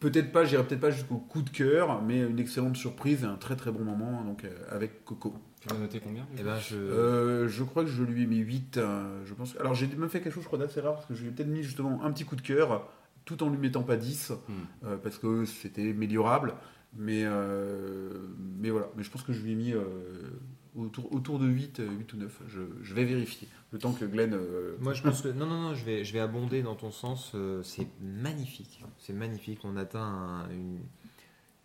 peut-être 0.00 0.32
pas, 0.32 0.44
j'irai 0.44 0.64
peut-être 0.66 0.80
pas 0.80 0.90
jusqu'au 0.90 1.18
coup 1.18 1.42
de 1.42 1.50
cœur, 1.50 2.02
mais 2.02 2.20
une 2.22 2.38
excellente 2.40 2.76
surprise 2.76 3.22
et 3.22 3.26
un 3.26 3.36
très 3.36 3.54
très 3.56 3.70
bon 3.70 3.84
moment 3.84 4.22
donc, 4.24 4.44
euh, 4.44 4.50
avec 4.70 5.04
Coco. 5.04 5.34
Tu 5.60 5.68
vas 5.68 5.78
noter 5.78 6.00
combien 6.00 6.26
Eh 6.38 6.42
ben, 6.42 6.58
je... 6.58 6.74
Euh, 6.76 7.46
je 7.48 7.62
crois 7.64 7.84
que 7.84 7.90
je 7.90 8.02
lui 8.02 8.22
ai 8.22 8.26
mis 8.26 8.38
8, 8.38 8.80
je 9.26 9.34
pense. 9.34 9.56
Alors 9.60 9.74
j'ai 9.74 9.86
même 9.88 10.08
fait 10.08 10.20
quelque 10.20 10.32
chose, 10.32 10.42
je 10.42 10.48
crois, 10.48 10.58
d'assez 10.58 10.80
rare, 10.80 10.94
parce 10.94 11.06
que 11.06 11.14
je 11.14 11.22
lui 11.22 11.28
ai 11.28 11.32
peut-être 11.32 11.48
mis 11.50 11.62
justement 11.62 12.02
un 12.02 12.10
petit 12.12 12.24
coup 12.24 12.34
de 12.36 12.40
cœur, 12.40 12.88
tout 13.26 13.42
en 13.42 13.50
lui 13.50 13.58
mettant 13.58 13.82
pas 13.82 13.96
10, 13.96 14.30
Hmm. 14.48 14.52
euh, 14.86 14.96
parce 14.96 15.18
que 15.18 15.44
c'était 15.44 15.90
améliorable. 15.90 16.54
Mais, 16.96 17.22
euh, 17.24 18.10
mais 18.58 18.70
voilà, 18.70 18.88
mais 18.96 19.02
je 19.04 19.10
pense 19.10 19.22
que 19.22 19.32
je 19.32 19.40
lui 19.42 19.52
ai 19.52 19.54
mis 19.54 19.72
euh, 19.72 19.84
autour, 20.76 21.12
autour 21.12 21.38
de 21.38 21.46
8, 21.46 21.80
euh, 21.80 21.90
8 21.90 22.12
ou 22.12 22.16
9. 22.18 22.42
Je, 22.48 22.60
je 22.82 22.94
vais 22.94 23.04
vérifier. 23.04 23.48
Le 23.72 23.78
temps 23.78 23.92
que 23.92 24.04
Glenn. 24.04 24.32
euh, 24.34 24.76
Moi, 24.80 24.94
je 24.94 25.02
pense 25.02 25.22
que 25.22 25.28
non, 25.28 25.46
non, 25.46 25.60
non, 25.60 25.74
je 25.74 25.84
vais, 25.84 26.04
je 26.04 26.12
vais 26.12 26.20
abonder 26.20 26.62
dans 26.62 26.74
ton 26.74 26.90
sens. 26.90 27.32
euh, 27.34 27.62
c'est 27.62 27.86
magnifique, 28.00 28.84
c'est 28.98 29.12
magnifique. 29.12 29.60
On 29.64 29.76
atteint 29.76 30.02
un- 30.02 30.50
une, 30.50 30.80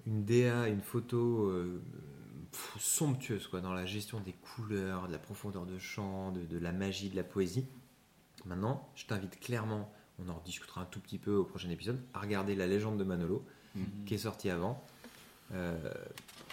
une 0.07 0.23
DA, 0.25 0.67
une 0.67 0.81
photo 0.81 1.47
euh, 1.49 1.81
pff, 2.51 2.75
somptueuse, 2.79 3.47
quoi, 3.47 3.61
dans 3.61 3.73
la 3.73 3.85
gestion 3.85 4.19
des 4.19 4.33
couleurs, 4.33 5.07
de 5.07 5.11
la 5.11 5.19
profondeur 5.19 5.65
de 5.65 5.79
champ, 5.79 6.31
de, 6.31 6.45
de 6.45 6.57
la 6.59 6.71
magie, 6.71 7.09
de 7.09 7.15
la 7.15 7.23
poésie. 7.23 7.65
Maintenant, 8.45 8.87
je 8.95 9.05
t'invite 9.07 9.39
clairement, 9.39 9.91
on 10.23 10.29
en 10.29 10.35
rediscutera 10.37 10.81
un 10.81 10.85
tout 10.85 10.99
petit 10.99 11.17
peu 11.17 11.33
au 11.35 11.43
prochain 11.43 11.69
épisode, 11.71 11.99
à 12.13 12.19
regarder 12.19 12.53
La 12.55 12.67
Légende 12.67 12.97
de 12.99 13.03
Manolo, 13.03 13.43
qui 14.05 14.13
est 14.13 14.19
sorti 14.19 14.49
avant. 14.51 14.85
Euh, 15.53 15.77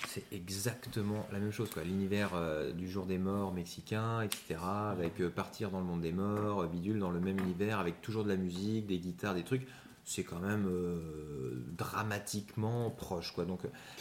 c'est 0.08 0.24
exactement 0.32 1.26
la 1.32 1.38
même 1.38 1.52
chose, 1.52 1.70
quoi. 1.70 1.82
L'univers 1.84 2.30
euh, 2.34 2.72
du 2.72 2.88
jour 2.90 3.06
des 3.06 3.18
morts 3.18 3.52
mexicain, 3.52 4.22
etc. 4.22 4.56
Avec 4.62 5.20
euh, 5.20 5.30
partir 5.30 5.70
dans 5.70 5.78
le 5.80 5.84
monde 5.86 6.00
des 6.02 6.12
morts, 6.12 6.62
euh, 6.62 6.66
bidule 6.66 6.98
dans 6.98 7.10
le 7.10 7.20
même 7.20 7.38
univers, 7.38 7.78
avec 7.78 8.00
toujours 8.02 8.24
de 8.24 8.28
la 8.28 8.36
musique, 8.36 8.86
des 8.86 8.98
guitares, 8.98 9.34
des 9.34 9.44
trucs. 9.44 9.66
C'est 10.04 10.24
quand 10.24 10.40
même 10.40 10.66
euh, 10.68 11.64
dramatiquement 11.78 12.90
proche, 12.90 13.32
quoi. 13.32 13.44
Donc, 13.44 13.60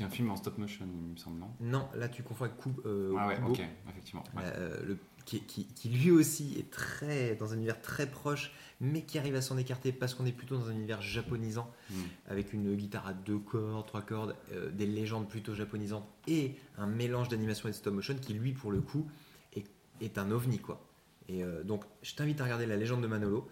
film 0.10 0.32
en 0.32 0.36
stop 0.36 0.58
motion, 0.58 0.86
il 1.08 1.12
me 1.14 1.18
semble, 1.18 1.40
non? 1.40 1.50
Non, 1.60 1.88
là 1.96 2.10
tu 2.10 2.24
confonds 2.24 2.46
avec 2.46 2.58
Coup- 2.58 2.74
Ah 3.18 3.28
ouais, 3.28 3.36
Kubo, 3.36 3.50
ok, 3.52 3.62
effectivement. 3.90 4.24
ouais. 4.36 4.44
le- 4.86 4.98
qui, 5.26 5.40
qui- 5.42 5.68
qui 5.68 5.90
lui 5.90 6.10
aussi 6.10 6.56
est 6.58 6.72
très 6.72 7.36
dans 7.36 7.54
un 7.54 7.56
univers 7.58 7.80
très 7.80 8.08
proche, 8.10 8.52
mais 8.82 9.04
qui 9.04 9.17
arrive 9.20 9.36
à 9.36 9.41
s'en 9.41 9.58
écarter 9.58 9.91
parce 9.94 10.13
qu'on 10.13 10.26
est 10.26 10.32
plutôt 10.34 10.58
dans 10.58 10.67
un 10.67 10.74
univers 10.74 11.02
japonisant 11.02 11.72
Hmm. 11.89 11.96
avec 12.30 12.52
une 12.52 12.76
guitare 12.76 13.08
à 13.08 13.13
deux 13.13 13.38
cordes, 13.38 13.86
trois 13.86 14.02
cordes, 14.02 14.36
euh, 14.54 14.70
des 14.72 14.86
légendes 14.86 15.30
plutôt 15.30 15.54
japonisantes 15.54 16.06
et 16.28 16.56
un 16.78 16.88
mélange 16.88 17.30
d'animation 17.30 17.70
et 17.70 17.72
de 17.72 17.76
stop 17.78 17.94
motion 17.94 18.15
qui 18.15 18.34
lui 18.34 18.52
pour 18.54 18.72
le 18.72 18.82
coup 18.82 19.10
est, 19.56 19.65
est 20.02 20.17
un 20.17 20.32
ovni 20.32 20.58
quoi. 20.60 20.84
Et 21.30 21.44
euh, 21.44 21.63
donc 21.63 21.84
je 22.02 22.15
t'invite 22.15 22.41
à 22.41 22.44
regarder 22.46 22.65
la 22.65 22.76
légende 22.76 23.02
de 23.02 23.08
Manolo 23.08 23.48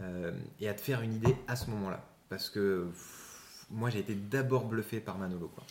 euh, 0.00 0.32
et 0.60 0.68
à 0.68 0.74
te 0.74 0.80
faire 0.80 1.02
une 1.02 1.12
idée 1.14 1.34
à 1.48 1.56
ce 1.56 1.68
moment-là 1.70 2.06
parce 2.28 2.48
que 2.48 2.86
pff, 2.90 3.66
moi 3.70 3.90
j'ai 3.90 3.98
été 3.98 4.14
d'abord 4.14 4.66
bluffé 4.66 5.00
par 5.00 5.18
Manolo 5.18 5.48
quoi. 5.48 5.64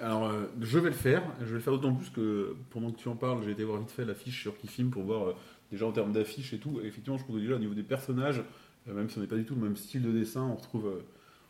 Alors, 0.00 0.24
euh, 0.24 0.46
je 0.60 0.78
vais 0.78 0.88
le 0.88 0.94
faire. 0.96 1.22
Je 1.40 1.44
vais 1.44 1.52
le 1.54 1.60
faire 1.60 1.74
d'autant 1.74 1.94
plus 1.94 2.08
que 2.08 2.56
pendant 2.70 2.90
que 2.90 2.96
tu 2.96 3.08
en 3.08 3.14
parles, 3.16 3.42
j'ai 3.44 3.50
été 3.50 3.62
voir 3.62 3.78
vite 3.78 3.90
fait 3.90 4.06
l'affiche 4.06 4.40
sur 4.40 4.56
Kifilm 4.56 4.90
pour 4.90 5.02
voir 5.02 5.28
euh, 5.28 5.34
déjà 5.72 5.86
en 5.86 5.92
termes 5.92 6.12
d'affiche 6.12 6.52
et 6.52 6.58
tout. 6.58 6.78
Et 6.82 6.86
effectivement, 6.86 7.18
je 7.18 7.24
trouve 7.24 7.40
déjà 7.40 7.56
au 7.56 7.58
niveau 7.58 7.74
des 7.74 7.82
personnages, 7.82 8.42
euh, 8.88 8.94
même 8.94 9.10
si 9.10 9.18
on 9.18 9.20
n'est 9.22 9.26
pas 9.26 9.36
du 9.36 9.44
tout 9.44 9.54
le 9.56 9.62
même 9.62 9.76
style 9.76 10.02
de 10.02 10.12
dessin, 10.12 10.42
on 10.42 10.54
retrouve, 10.54 10.86
euh, 10.86 11.02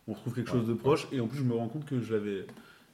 on 0.08 0.14
retrouve 0.14 0.34
quelque 0.34 0.50
chose 0.50 0.66
de 0.66 0.74
proche. 0.74 1.06
Et 1.12 1.20
en 1.20 1.26
plus, 1.26 1.38
je 1.38 1.44
me 1.44 1.54
rends 1.54 1.68
compte 1.68 1.84
que 1.84 2.00
je 2.00 2.14
l'avais, 2.14 2.46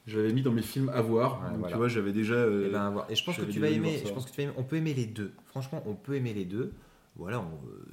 l'avais 0.08 0.32
mis 0.32 0.42
dans 0.42 0.52
mes 0.52 0.62
films 0.62 0.88
à 0.88 1.00
voir. 1.02 1.40
Ouais, 1.42 1.50
Donc, 1.50 1.58
voilà. 1.60 1.72
tu 1.72 1.78
vois, 1.78 1.88
j'avais 1.88 2.12
déjà. 2.12 2.34
euh, 2.34 2.66
Et, 2.66 2.70
ben, 2.70 2.80
à 2.86 2.90
voir. 2.90 3.10
Et 3.10 3.14
je 3.14 3.24
pense 3.24 3.36
que 3.36 3.42
j'avais 3.42 3.52
tu 3.52 3.60
vas 3.60 3.68
aimer. 3.68 4.00
Je 4.04 4.12
pense 4.12 4.24
que 4.26 4.30
tu 4.30 4.36
vas 4.38 4.44
aimer. 4.44 4.52
On 4.56 4.64
peut 4.64 4.76
aimer 4.76 4.94
les 4.94 5.06
deux. 5.06 5.32
Franchement, 5.46 5.82
on 5.86 5.94
peut 5.94 6.14
aimer 6.14 6.34
les 6.34 6.44
deux. 6.44 6.72
Voilà. 7.16 7.40
on- 7.40 7.44
euh, 7.68 7.84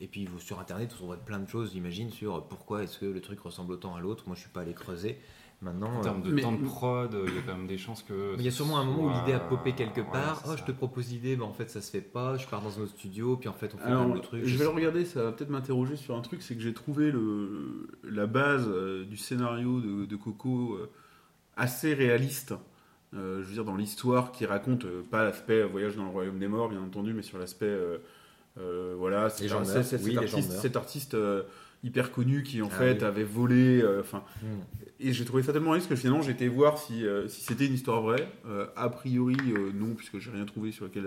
et 0.00 0.06
puis 0.08 0.28
sur 0.38 0.58
internet, 0.60 0.90
vous 0.90 0.96
trouverez 0.96 1.18
plein 1.24 1.38
de 1.38 1.48
choses, 1.48 1.72
j'imagine, 1.72 2.10
sur 2.10 2.44
pourquoi 2.46 2.82
est-ce 2.82 2.98
que 2.98 3.06
le 3.06 3.20
truc 3.20 3.40
ressemble 3.40 3.72
autant 3.72 3.94
à 3.94 4.00
l'autre. 4.00 4.24
Moi, 4.26 4.34
je 4.36 4.40
suis 4.42 4.50
pas 4.50 4.60
allé 4.62 4.74
creuser. 4.74 5.18
Maintenant, 5.62 5.94
En 5.96 6.00
euh, 6.00 6.02
termes 6.02 6.22
de 6.22 6.30
mais- 6.32 6.42
temps 6.42 6.52
de 6.52 6.62
prod, 6.64 7.14
euh, 7.14 7.24
il 7.28 7.34
y 7.34 7.38
a 7.38 7.42
quand 7.42 7.56
même 7.56 7.66
des 7.66 7.78
chances 7.78 8.02
que. 8.02 8.34
il 8.36 8.42
y 8.42 8.48
a 8.48 8.50
sûrement 8.50 8.78
un 8.78 8.84
moment 8.84 9.04
où 9.04 9.18
l'idée 9.20 9.32
a 9.32 9.40
popé 9.40 9.72
quelque 9.72 10.02
part. 10.02 10.42
oh, 10.46 10.52
je 10.58 10.62
te 10.64 10.72
propose 10.72 11.08
l'idée, 11.10 11.36
mais 11.36 11.44
en 11.44 11.52
fait, 11.52 11.70
ça 11.70 11.80
se 11.80 11.90
fait 11.90 12.00
pas. 12.02 12.36
Je 12.36 12.46
pars 12.46 12.60
dans 12.60 12.78
un 12.78 12.82
autre 12.82 12.92
studio, 12.92 13.36
puis 13.36 13.48
en 13.48 13.54
fait, 13.54 13.72
on 13.74 13.78
fait 13.78 13.84
Alors, 13.84 14.04
même 14.06 14.14
le 14.14 14.20
truc. 14.20 14.44
je 14.44 14.56
vais 14.58 14.64
le 14.64 14.70
regarder, 14.70 15.04
ça 15.06 15.22
va 15.24 15.32
peut-être 15.32 15.50
m'interroger 15.50 15.96
sur 15.96 16.16
un 16.16 16.20
truc, 16.20 16.42
c'est 16.42 16.54
que 16.54 16.60
j'ai 16.60 16.74
trouvé 16.74 17.10
le, 17.10 17.88
la 18.04 18.26
base 18.26 18.66
euh, 18.68 19.04
du 19.04 19.16
scénario 19.16 19.80
de, 19.80 20.04
de 20.04 20.16
Coco 20.16 20.74
euh, 20.74 20.90
assez 21.56 21.94
réaliste. 21.94 22.54
Euh, 23.14 23.40
je 23.42 23.46
veux 23.46 23.54
dire, 23.54 23.64
dans 23.64 23.76
l'histoire 23.76 24.32
qui 24.32 24.44
raconte, 24.44 24.84
euh, 24.84 25.02
pas 25.08 25.22
l'aspect 25.24 25.62
voyage 25.62 25.96
dans 25.96 26.02
le 26.04 26.10
royaume 26.10 26.38
des 26.40 26.48
morts, 26.48 26.68
bien 26.68 26.82
entendu, 26.82 27.14
mais 27.14 27.22
sur 27.22 27.38
l'aspect, 27.38 27.66
euh, 27.66 27.98
euh, 28.58 28.94
voilà, 28.98 29.26
oui, 29.26 29.32
cet 29.36 29.48
gens 29.48 29.58
artiste, 29.60 30.52
cet 30.60 30.76
artiste 30.76 31.14
euh, 31.14 31.42
hyper 31.84 32.10
connu 32.10 32.42
qui 32.42 32.60
en 32.62 32.68
Ah 32.72 32.76
fait 32.76 32.98
oui. 32.98 33.04
avait 33.04 33.22
volé, 33.24 33.80
euh, 33.82 34.00
enfin, 34.00 34.24
Hmm. 34.42 34.60
et 35.00 35.12
j'ai 35.12 35.24
trouvé 35.24 35.42
ça 35.42 35.52
tellement 35.52 35.70
réaliste 35.70 35.88
que 35.90 35.96
finalement 35.96 36.22
été 36.32 36.48
voir 36.48 36.78
si, 36.78 37.06
euh, 37.06 37.28
si 37.28 37.42
c'était 37.42 37.66
une 37.66 37.74
histoire 37.74 38.00
vraie. 38.02 38.26
Euh, 38.46 38.66
a 38.74 38.88
priori, 38.88 39.36
non, 39.74 39.94
puisque 39.94 40.18
j'ai 40.18 40.30
rien 40.30 40.44
trouvé 40.46 40.72
sur 40.72 40.86
lequel, 40.86 41.06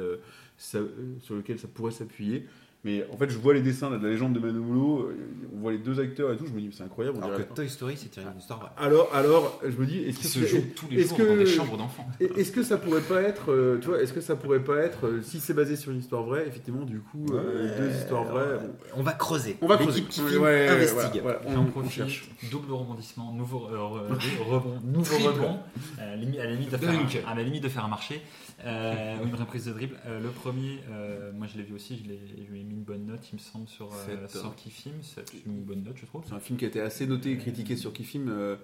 ça, 0.57 0.80
sur 1.21 1.36
lequel 1.36 1.57
ça 1.59 1.67
pourrait 1.67 1.91
s'appuyer. 1.91 2.45
Mais 2.88 3.05
en 3.11 3.17
fait, 3.17 3.29
je 3.29 3.38
vois 3.38 3.53
les 3.53 3.59
dessins 3.61 3.89
de 3.91 3.97
la 4.01 4.09
légende 4.09 4.31
de 4.31 4.39
Manolo, 4.39 4.99
euh, 5.09 5.17
on 5.53 5.59
voit 5.59 5.73
les 5.73 5.77
deux 5.77 5.99
acteurs 5.99 6.31
et 6.31 6.38
tout, 6.38 6.45
je 6.47 6.53
me 6.53 6.61
dis, 6.61 6.69
c'est 6.71 6.83
incroyable. 6.83 7.17
on 7.19 7.21
Alors 7.25 7.35
que 7.38 7.41
dirait- 7.43 7.53
Toy 7.53 7.67
Story, 7.69 7.95
c'est 7.97 8.07
tiré 8.07 8.25
d'une 8.25 8.39
histoire 8.39 8.59
vraie. 8.61 8.69
alors, 8.77 9.09
alors, 9.13 9.59
je 9.67 9.75
me 9.75 9.85
dis, 9.85 9.99
est-ce 10.05 10.19
que 10.19 10.27
se 10.27 10.39
c'est- 10.39 10.47
joue 10.47 10.63
tous 10.73 10.88
les 10.89 11.03
jours 11.03 11.17
que- 11.17 11.23
dans 11.23 11.35
des 11.35 11.45
chambres 11.45 11.75
d'enfants. 11.75 12.07
Est-ce 12.21 12.49
que 12.53 12.63
ça 12.63 12.77
pourrait 12.77 13.01
pas 13.01 13.21
être, 13.21 13.51
euh, 13.51 13.77
tu 13.81 13.88
vois, 13.89 14.01
est-ce 14.01 14.13
que 14.13 14.21
ça 14.21 14.38
pourrait 14.38 14.63
pas 14.63 14.77
être, 14.77 15.05
euh, 15.07 15.21
si 15.21 15.41
c'est 15.41 15.53
basé 15.53 15.75
sur 15.75 15.91
une 15.91 15.99
histoire 15.99 16.23
vraie, 16.23 16.47
effectivement, 16.47 16.85
du 16.85 16.99
coup, 17.01 17.25
euh, 17.33 17.77
deux 17.77 17.93
histoires 17.97 18.23
vraies, 18.23 18.57
On 18.95 19.03
va 19.03 19.11
creuser. 19.11 19.57
on 19.61 19.67
va 19.67 19.75
creuser. 19.75 19.99
L'équipe 19.99 20.07
qui 20.09 20.21
Ouais, 20.21 20.38
ouais, 20.38 20.67
investigue. 20.69 21.21
voilà, 21.21 21.39
voilà, 21.43 21.59
on, 21.59 21.63
on 21.63 21.65
profite, 21.65 21.91
cherche. 21.91 22.29
double 22.49 22.71
rebondissement, 22.71 23.33
nouveau 23.33 23.67
euh, 23.69 23.75
re- 23.75 24.49
rebond, 24.49 24.75
nouveau 24.85 25.17
rebond, 25.17 25.57
euh, 25.99 26.15
limi- 26.15 26.39
à 26.39 26.45
la 26.45 26.51
limite 26.51 26.71
de 26.71 26.77
faire, 26.77 27.27
à 27.27 27.35
la 27.35 27.43
limite 27.43 27.63
de 27.63 27.69
faire 27.69 27.83
un 27.83 27.89
marché, 27.89 28.21
euh, 28.66 29.24
une 29.24 29.36
reprise 29.36 29.66
de 29.66 29.74
dribble. 29.74 29.97
Euh, 30.05 30.20
le 30.20 30.30
premier, 30.30 30.80
euh, 30.89 31.32
moi 31.34 31.47
je 31.47 31.58
l'ai 31.58 31.64
vu 31.64 31.74
aussi, 31.76 31.97
je, 32.03 32.10
l'ai- 32.10 32.20
je 32.45 32.51
lui 32.51 32.62
ai 32.62 32.64
mis 32.64 32.74
une 32.74 32.84
bonne 32.84 33.05
note, 33.05 33.28
il 33.32 33.36
me 33.36 33.39
semble, 33.39 33.68
sur, 33.68 33.91
euh, 33.93 34.28
Sept. 34.28 34.38
sur 34.41 34.55
Kifim, 34.55 34.91
c'est 35.01 35.26
une 35.45 35.62
bonne 35.64 35.84
note, 35.84 35.97
je 35.97 36.05
trouve. 36.05 36.24
C'est 36.28 36.34
un 36.34 36.39
film 36.39 36.58
qui 36.58 36.66
a 36.66 36.68
été 36.68 36.82
assez 36.82 37.05
noté 37.08 37.32
et 37.32 37.38
critiqué 37.38 37.76
sur 37.76 37.93
Kifim. 37.93 38.28
euh, 38.30 38.55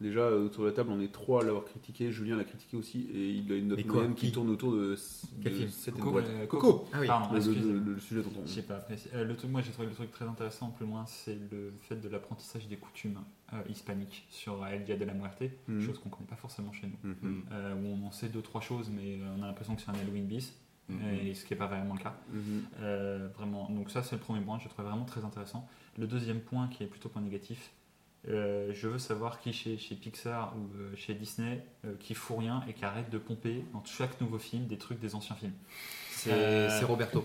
déjà, 0.00 0.30
autour 0.30 0.64
de 0.64 0.68
la 0.70 0.74
table, 0.74 0.90
on 0.90 1.00
est 1.00 1.12
trois 1.12 1.42
à 1.42 1.44
l'avoir 1.44 1.64
critiqué. 1.64 2.10
Julien 2.10 2.36
l'a 2.36 2.44
critiqué 2.44 2.76
aussi. 2.76 3.08
Et 3.14 3.28
il 3.30 3.52
a 3.52 3.56
une 3.56 3.68
note 3.68 3.84
moyenne 3.86 4.14
qui 4.14 4.26
Qui 4.26 4.32
tourne 4.32 4.50
autour 4.50 4.72
de, 4.72 4.96
Quel 5.42 5.52
de 5.52 5.58
film 5.58 5.68
7 5.70 5.94
et 5.96 5.98
Coco, 6.00 6.18
euh, 6.18 6.88
Ah 6.92 6.98
oui. 7.00 7.06
Pardon, 7.06 7.30
le, 7.32 7.36
excusez. 7.38 7.60
le- 7.60 7.78
le 7.78 8.00
sujet 8.00 8.22
dont 8.22 8.32
on... 8.42 8.46
J'ai 8.46 8.62
pas 8.62 8.76
apprécié. 8.76 9.10
Euh, 9.14 9.24
le 9.24 9.36
truc, 9.36 9.50
moi 9.50 9.60
j'ai 9.60 9.70
trouvé 9.70 9.86
le 9.88 9.94
truc 9.94 10.10
très 10.10 10.24
intéressant, 10.24 10.70
plus 10.70 10.86
loin, 10.86 11.04
c'est 11.06 11.38
le 11.52 11.72
fait 11.82 11.96
de 12.00 12.08
l'apprentissage 12.08 12.66
des 12.66 12.76
coutumes 12.76 13.18
euh, 13.52 13.62
hispaniques 13.68 14.26
sur 14.30 14.66
El 14.66 14.84
Dia 14.84 14.96
de 14.96 15.04
la 15.04 15.14
Muerte, 15.14 15.42
Mhm. 15.68 15.80
chose 15.86 15.98
qu'on 15.98 16.08
connaît 16.08 16.26
pas 16.28 16.36
forcément 16.36 16.72
chez 16.72 16.86
nous. 16.86 17.10
Mhm. 17.10 17.44
Euh, 17.52 17.74
où 17.74 17.86
on 17.86 18.06
en 18.06 18.10
sait 18.10 18.28
deux 18.28 18.42
trois 18.42 18.60
choses, 18.60 18.90
mais 18.90 19.18
euh, 19.18 19.34
on 19.38 19.42
a 19.42 19.46
l'impression 19.46 19.74
que 19.76 19.82
c'est 19.82 19.90
un 19.90 19.94
Halloween 19.94 20.26
bis, 20.26 20.56
Mhm. 20.88 21.00
et 21.26 21.34
ce 21.34 21.44
qui 21.44 21.52
n'est 21.52 21.58
pas 21.58 21.66
vraiment 21.68 21.94
le 21.94 22.00
cas. 22.00 22.14
Euh, 22.80 23.28
vraiment, 23.36 23.68
donc 23.70 23.90
ça 23.90 24.02
c'est 24.02 24.16
le 24.16 24.20
premier 24.22 24.40
point, 24.40 24.58
je 24.58 24.68
trouve 24.68 24.84
vraiment 24.84 25.04
très 25.04 25.24
intéressant. 25.24 25.68
Le 25.98 26.06
deuxième 26.06 26.40
point 26.40 26.68
qui 26.68 26.82
est 26.82 26.86
plutôt 26.86 27.08
point 27.08 27.22
négatif, 27.22 27.70
euh, 28.28 28.72
je 28.72 28.88
veux 28.88 28.98
savoir 28.98 29.40
qui 29.40 29.52
chez, 29.52 29.78
chez 29.78 29.94
Pixar 29.96 30.54
ou 30.56 30.70
euh, 30.76 30.94
chez 30.96 31.14
Disney 31.14 31.64
qui 32.00 32.14
fout 32.14 32.38
rien 32.38 32.62
et 32.68 32.72
qui 32.72 32.84
arrête 32.84 33.10
de 33.10 33.18
pomper 33.18 33.64
dans 33.72 33.84
chaque 33.84 34.20
nouveau 34.20 34.38
film 34.38 34.66
des 34.66 34.78
trucs 34.78 35.00
des 35.00 35.14
anciens 35.14 35.36
films. 35.36 35.54
C'est 36.24 36.32
Euh, 36.32 36.78
c'est 36.78 36.84
Roberto. 36.84 37.24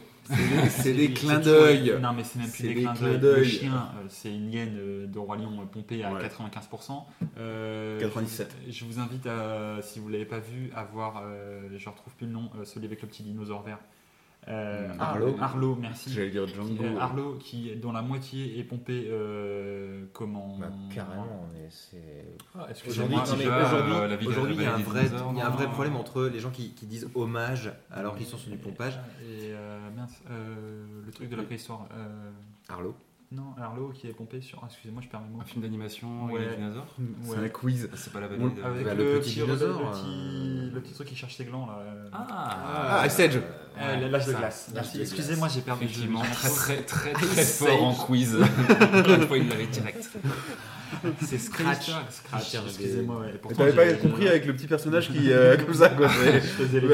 C'est 0.70 0.94
des, 0.94 1.12
clins 1.14 1.40
d'œil. 1.40 1.94
Non, 2.02 2.12
mais 2.14 2.24
c'est 2.24 2.40
même 2.40 2.50
plus 2.52 2.64
des, 2.64 2.74
des 2.74 2.82
clins 2.82 2.94
clins 2.94 3.18
d'œil. 3.18 3.38
Le 3.40 3.44
chien, 3.46 3.74
euh, 3.96 4.06
c'est 4.10 4.34
une 4.34 4.52
hyène 4.52 4.76
euh, 4.78 5.08
de 5.08 5.20
Roi 5.20 5.38
Lion 5.38 5.66
pompée 5.72 6.04
à 6.04 6.12
Ouais. 6.12 6.22
95%. 6.22 7.04
Euh, 7.38 8.00
97. 8.00 8.54
Je, 8.68 8.72
je 8.74 8.86
vous 8.86 9.00
invite, 9.00 9.26
à, 9.26 9.82
si 9.82 10.00
vous 10.00 10.08
ne 10.08 10.14
l'avez 10.14 10.26
pas 10.26 10.40
vu, 10.40 10.70
à 10.76 10.84
voir, 10.84 11.24
euh, 11.26 11.62
je 11.78 11.86
ne 11.86 11.90
retrouve 11.94 12.14
plus 12.16 12.26
le 12.28 12.34
nom, 12.34 12.50
euh, 12.60 12.66
celui 12.66 12.86
avec 12.88 13.02
le 13.02 13.08
petit 13.08 13.24
dinosaure 13.24 13.64
vert. 13.64 13.80
Euh. 14.50 14.88
Arlo. 15.00 15.36
Arlo. 15.42 15.76
Merci. 15.76 16.12
J'allais 16.12 16.30
dire 16.30 16.48
Django. 16.48 16.84
Euh, 16.84 16.98
Arlo, 17.00 17.36
qui, 17.36 17.76
dont 17.76 17.92
la 17.92 18.02
moitié 18.02 18.58
est 18.60 18.64
pompée, 18.64 19.08
euh, 19.10 20.06
comment 20.14 20.58
Bah, 20.60 20.70
carrément, 20.94 21.48
mais 21.54 21.68
c'est. 21.70 22.26
Ah, 22.58 22.68
Aujourd'hui, 22.88 23.18
euh, 23.18 24.18
aujourd'hui, 24.26 24.56
il 24.56 24.62
y 24.62 24.64
y 24.64 24.68
a 24.68 24.76
un 24.76 25.50
vrai 25.50 25.66
non. 25.66 25.72
problème 25.72 25.96
entre 25.98 26.24
les 26.26 26.40
gens 26.40 26.50
qui, 26.52 26.74
qui 26.74 26.86
disent 26.86 27.10
hommage 27.16 27.72
alors 27.92 28.16
qu'ils 28.16 28.26
sont 28.26 28.38
sur 28.38 28.52
du 28.52 28.58
pompage. 28.58 29.00
Et 29.22 29.52
euh, 29.52 29.80
mince, 29.96 30.22
euh, 30.32 30.86
le 31.06 31.12
truc 31.12 31.30
de 31.30 31.36
la 31.36 31.44
préhistoire. 31.44 31.88
euh, 31.94 32.32
Arlo. 32.70 32.96
Non, 33.32 33.54
Arlo 33.62 33.90
qui 33.90 34.08
est 34.08 34.14
pompé 34.14 34.40
sur. 34.40 34.60
ah, 34.64 34.68
Excusez-moi, 34.70 35.02
je 35.04 35.10
perds 35.10 35.20
mes 35.22 35.30
mots. 35.30 35.42
Un 35.42 35.46
film 35.46 35.62
d'animation 35.62 36.26
Ouais. 36.28 36.38
avec 36.38 36.50
des 36.52 36.56
dinosaures 36.58 36.96
C'est 37.24 37.30
Ouais. 37.32 37.46
un 37.46 37.50
quiz. 37.50 37.90
C'est 37.96 38.14
pas 38.14 38.22
la 38.22 38.28
On- 38.28 38.30
vallée 38.30 38.50
de... 38.56 38.64
Avec 38.64 38.86
Bah, 38.86 38.94
le, 38.94 39.14
le 39.16 39.20
petit 39.20 39.34
dinosaure, 39.36 39.82
le, 39.84 39.92
petit, 39.92 40.74
le 40.76 40.82
petit 40.82 40.94
truc 40.94 41.08
qui 41.10 41.16
cherche 41.16 41.36
ses 41.36 41.44
glands 41.46 41.66
là. 41.66 41.80
euh, 41.82 42.10
Ah, 42.14 43.04
Ice 43.06 43.20
Age. 43.20 43.40
euh, 43.80 44.10
l'âge 44.10 44.28
de 44.28 44.34
glace. 44.34 44.72
Excusez-moi, 45.00 45.48
j'ai 45.50 45.62
perdu. 45.62 45.84
Effectivement, 45.86 46.24
j'ai- 46.24 46.32
très 46.34 46.84
très 46.84 47.12
très 47.12 47.12
très 47.28 47.44
fort 47.44 47.84
en 47.84 47.94
quiz. 47.94 48.34
Une 48.40 49.28
fois, 49.28 49.38
il 49.38 49.50
l'avait 49.50 49.68
direct. 49.68 50.10
C'est 51.22 51.38
Scratch. 51.38 51.90
Scratch. 52.10 52.56
Excusez-moi. 52.66 53.22
ouais. 53.22 53.54
T'avais 53.56 53.74
pas 53.74 53.94
compris 53.94 54.28
avec 54.28 54.46
le 54.46 54.54
petit 54.56 54.68
personnage 54.68 55.10
qui, 55.10 55.32
euh, 55.32 55.58
comme 55.58 55.74
ça, 55.74 55.90
quoi. 55.90 56.10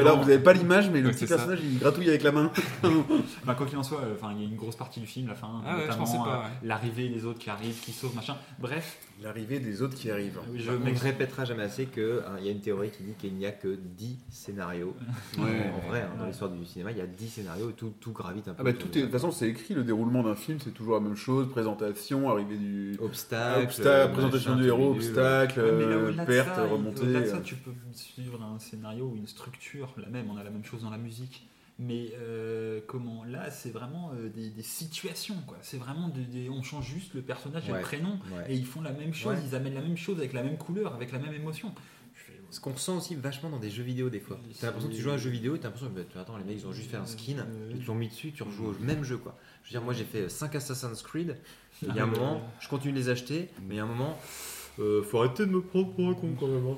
Alors 0.00 0.22
vous 0.22 0.28
avez 0.30 0.38
pas 0.38 0.52
l'image, 0.52 0.90
mais 0.90 1.00
le 1.00 1.08
Ouais, 1.08 1.12
petit 1.14 1.26
personnage 1.26 1.58
il 1.62 1.78
gratouille 1.78 2.08
avec 2.08 2.22
la 2.22 2.32
main. 2.32 2.50
Bah, 3.44 3.54
quoi 3.54 3.66
qu'il 3.66 3.76
en 3.78 3.82
soit, 3.82 4.00
euh, 4.00 4.14
enfin, 4.18 4.32
il 4.36 4.42
y 4.42 4.46
a 4.46 4.48
une 4.48 4.56
grosse 4.56 4.76
partie 4.76 5.00
du 5.00 5.06
film, 5.06 5.28
la 5.28 5.34
fin, 5.34 5.48
Ah 5.66 5.74
ouais, 5.74 5.80
je 5.82 5.86
notamment 5.86 6.04
pensais 6.04 6.16
pas, 6.18 6.36
euh, 6.36 6.42
ouais. 6.42 6.48
l'arrivée 6.68 7.08
des 7.08 7.24
autres 7.24 7.38
qui 7.38 7.50
arrivent, 7.50 7.78
qui 7.80 7.92
sauvent, 7.92 8.14
machin. 8.14 8.36
Bref, 8.58 8.96
L'arrivée 9.22 9.58
des 9.60 9.80
autres 9.80 9.94
qui 9.96 10.10
arrivent. 10.10 10.38
oui, 10.50 10.58
je 10.60 10.70
ne 10.72 10.76
m'ex- 10.78 11.00
répétera 11.00 11.44
jamais 11.44 11.62
assez 11.62 11.86
qu'il 11.86 12.20
y 12.42 12.48
a 12.48 12.50
une 12.50 12.60
théorie 12.60 12.90
qui 12.90 13.04
dit 13.04 13.12
qu'il 13.18 13.32
n'y 13.34 13.46
a 13.46 13.52
que 13.52 13.76
10 13.96 14.18
scénarios. 14.30 14.94
Ouais. 15.38 15.70
En 15.74 15.88
vrai, 15.88 16.02
hein, 16.02 16.10
dans 16.18 16.26
l'histoire 16.26 16.50
du 16.50 16.64
cinéma, 16.66 16.90
il 16.92 16.98
y 16.98 17.00
a 17.00 17.06
10 17.06 17.28
scénarios 17.28 17.70
et 17.70 17.72
tout, 17.74 17.92
tout 18.00 18.12
gravite 18.12 18.48
un 18.48 18.52
peu. 18.54 18.56
Ah 18.60 18.64
bah 18.64 18.70
autour 18.70 18.88
tout 18.90 18.94
de 18.94 18.98
est, 18.98 19.02
de 19.02 19.06
ça. 19.06 19.12
toute 19.12 19.20
façon 19.20 19.30
c'est 19.32 19.48
écrit, 19.48 19.74
le 19.74 19.84
déroulement 19.84 20.22
d'un 20.22 20.34
film 20.34 20.58
c'est 20.62 20.72
toujours 20.72 20.94
la 20.94 21.00
même 21.00 21.16
chose, 21.16 21.48
présentation, 21.50 22.28
arrivée 22.28 22.56
du... 22.56 22.96
Obstacle, 23.00 23.64
Obstacle, 23.64 23.88
machin, 23.98 24.12
présentation 24.12 24.56
du 24.56 24.66
héros, 24.66 24.90
obstacle, 24.92 25.60
là, 25.60 25.66
euh, 25.66 26.12
de 26.12 26.24
perte, 26.24 26.54
ça, 26.54 26.64
remontée. 26.66 27.02
Au-delà 27.02 27.20
de 27.22 27.26
ça, 27.26 27.36
euh. 27.36 27.40
tu 27.42 27.54
peux 27.56 27.72
suivre 27.92 28.42
un 28.42 28.58
scénario 28.58 29.06
ou 29.06 29.16
une 29.16 29.26
structure, 29.26 29.94
la 29.96 30.08
même, 30.08 30.26
on 30.30 30.36
a 30.36 30.44
la 30.44 30.50
même 30.50 30.64
chose 30.64 30.82
dans 30.82 30.90
la 30.90 30.98
musique. 30.98 31.46
Mais 31.78 32.12
euh, 32.20 32.80
comment 32.86 33.24
Là, 33.24 33.50
c'est 33.50 33.70
vraiment 33.70 34.12
euh, 34.14 34.28
des, 34.28 34.48
des 34.50 34.62
situations, 34.62 35.36
quoi. 35.46 35.56
C'est 35.60 35.76
vraiment 35.78 36.08
des, 36.08 36.22
des- 36.22 36.48
on 36.48 36.62
change 36.62 36.86
juste 36.88 37.14
le 37.14 37.22
personnage 37.22 37.68
et 37.68 37.72
Ouais. 37.72 37.78
le 37.78 37.84
prénom, 37.84 38.20
Ouais. 38.32 38.44
et 38.52 38.54
ils 38.54 38.64
font 38.66 38.80
la 38.80 38.92
même 38.92 39.12
chose, 39.12 39.34
Ouais. 39.36 39.42
ils 39.44 39.54
amènent 39.56 39.74
la 39.74 39.80
même 39.82 39.96
chose 39.96 40.18
avec 40.18 40.32
la 40.34 40.44
même 40.44 40.56
couleur, 40.56 40.94
avec 40.94 41.10
la 41.10 41.18
même 41.18 41.34
émotion. 41.34 41.74
Fais, 42.14 42.32
Ce 42.50 42.60
qu'on 42.60 42.72
ressent 42.74 42.98
aussi 42.98 43.16
vachement 43.16 43.50
dans 43.50 43.58
des 43.58 43.70
jeux 43.70 43.82
vidéo 43.82 44.08
des 44.08 44.20
fois. 44.20 44.38
T'as 44.60 44.68
l'impression 44.68 44.88
que 44.88 44.94
tu 44.94 45.00
joues 45.02 45.10
à 45.10 45.14
un 45.14 45.18
jeu 45.18 45.30
vidéo 45.30 45.56
et 45.56 45.58
t'as 45.58 45.64
l'impression 45.66 45.88
que 45.92 45.94
bah, 46.00 46.20
attends, 46.20 46.36
les 46.36 46.44
mecs 46.44 46.58
ils 46.60 46.66
ont 46.68 46.72
juste 46.72 46.90
fait 46.92 46.96
un 46.96 47.06
skin, 47.06 47.38
Euh, 47.40 47.72
ils 47.74 47.82
te 47.82 47.86
l'ont 47.88 47.96
mis 47.96 48.06
dessus, 48.08 48.30
tu 48.30 48.44
rejoues 48.44 48.66
au 48.66 48.74
même 48.78 49.02
jeu 49.02 49.16
quoi. 49.18 49.36
Je 49.64 49.70
veux 49.70 49.72
dire, 49.72 49.82
moi 49.82 49.94
j'ai 49.94 50.04
fait 50.04 50.28
5 50.28 50.54
Assassin's 50.54 51.02
Creed, 51.02 51.36
il 51.82 51.88
y 51.88 51.98
a 51.98 52.04
un 52.04 52.06
Ah, 52.14 52.18
moment, 52.18 52.42
je 52.60 52.68
continue 52.68 52.92
de 52.92 52.98
les 52.98 53.08
acheter, 53.08 53.48
mais 53.62 53.74
il 53.74 53.76
y 53.78 53.80
a 53.80 53.82
un 53.82 53.86
moment, 53.86 54.16
euh, 54.80 55.02
faut 55.02 55.18
arrêter 55.20 55.46
de 55.46 55.50
me 55.50 55.60
prendre 55.62 55.92
pour 55.94 56.08
un 56.08 56.14
con 56.14 56.34
quand 56.38 56.46
même. 56.48 56.66
hein. 56.66 56.76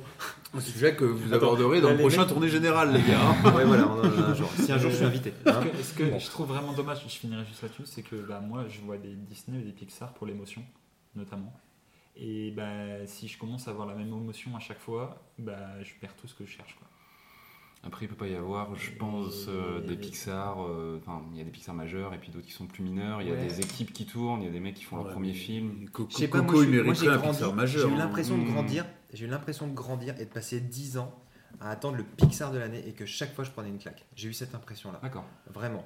Un 0.55 0.61
sujet 0.61 0.95
que 0.95 1.05
vous 1.05 1.33
Attends, 1.35 1.47
aborderez 1.55 1.81
dans 1.81 1.91
le 1.91 1.97
prochain 1.99 2.21
mecs- 2.21 2.29
tournée 2.29 2.49
générale 2.49 2.93
les 2.93 3.03
gars. 3.03 3.21
hein. 3.21 3.53
ouais, 3.57 3.65
voilà, 3.65 3.89
on 3.89 4.01
en 4.01 4.03
a 4.23 4.27
un 4.29 4.35
jour. 4.35 4.51
Si 4.59 4.71
un 4.73 4.79
jour 4.79 4.91
je 4.91 4.97
suis 4.97 5.05
invité. 5.05 5.33
Ce 5.45 5.51
hein. 5.51 5.61
que, 5.63 5.83
ce 5.83 5.93
que 5.95 6.19
je 6.19 6.27
trouve 6.27 6.49
vraiment 6.49 6.73
dommage, 6.73 7.03
je 7.05 7.09
finirai 7.19 7.45
juste 7.45 7.63
là-dessus, 7.63 7.83
c'est 7.87 8.03
que 8.03 8.17
bah, 8.17 8.41
moi 8.41 8.65
je 8.69 8.81
vois 8.81 8.97
des 8.97 9.15
Disney 9.15 9.61
et 9.61 9.65
des 9.65 9.73
Pixar 9.73 10.13
pour 10.15 10.27
l'émotion, 10.27 10.63
notamment. 11.15 11.53
Et 12.17 12.51
bah, 12.53 13.07
si 13.07 13.29
je 13.29 13.37
commence 13.39 13.69
à 13.69 13.73
avoir 13.73 13.87
la 13.87 13.95
même 13.95 14.09
émotion 14.09 14.57
à 14.57 14.61
chaque 14.61 14.81
fois, 14.81 15.23
bah, 15.39 15.83
je 15.83 15.93
perds 16.01 16.15
tout 16.17 16.27
ce 16.27 16.35
que 16.35 16.47
je 16.47 16.51
cherche. 16.53 16.75
Quoi. 16.79 16.89
Après, 17.83 18.05
il 18.07 18.09
peut 18.09 18.16
pas 18.16 18.27
y 18.27 18.35
avoir, 18.35 18.74
je 18.74 18.91
pense, 18.93 19.47
euh, 19.49 19.81
des 19.81 19.97
Pixar. 19.97 20.61
euh, 20.64 20.99
Enfin, 21.01 21.22
il 21.33 21.39
y 21.39 21.41
a 21.41 21.45
des 21.45 21.51
Pixar 21.51 21.74
majeurs 21.74 22.12
et 22.14 22.18
puis 22.18 22.31
d'autres 22.31 22.47
qui 22.47 22.53
sont 22.53 22.66
plus 22.66 22.83
mineurs. 22.83 23.22
Il 23.22 23.29
y 23.29 23.31
a 23.31 23.35
Ouais. 23.35 23.47
des 23.47 23.61
équipes 23.61 23.93
qui 23.93 24.07
tournent, 24.07 24.43
il 24.43 24.47
y 24.47 24.49
a 24.49 24.53
des 24.53 24.59
mecs 24.61 24.74
qui 24.74 24.83
font 24.85 24.97
leur 24.97 25.09
premier 25.11 25.33
film. 25.33 25.89
Coco, 25.91 26.11
Je 26.11 26.16
sais 26.16 26.29
pas, 26.29 26.43
moi, 26.43 26.53
il 26.64 26.68
moi, 26.70 26.83
mériterait 26.83 27.07
j'ai 27.07 27.12
un 27.12 27.18
Pixar 27.18 27.51
J'ai 27.51 27.55
majeur. 27.55 27.89
eu 27.89 27.93
hein. 27.93 27.97
l'impression 27.99 28.39
de 28.39 28.43
Mmh. 28.43 28.53
grandir, 28.53 28.87
j'ai 29.12 29.24
eu 29.27 29.29
l'impression 29.29 29.66
de 29.68 29.72
grandir 29.74 30.14
et 30.20 30.24
de 30.24 30.31
passer 30.31 30.61
10 30.61 30.99
ans 30.99 31.14
à 31.61 31.70
attendre 31.70 31.97
le 31.97 32.03
Pixar 32.05 32.51
de 32.51 32.59
l'année 32.59 32.83
et 32.89 32.93
que 32.93 33.07
chaque 33.07 33.33
fois 33.35 33.45
je 33.45 33.51
prenais 33.53 33.68
une 33.68 33.79
claque. 33.79 34.05
J'ai 34.16 34.29
eu 34.29 34.33
cette 34.33 34.55
impression 34.57 34.91
là, 34.91 34.99
D'accord. 35.03 35.24
vraiment. 35.53 35.85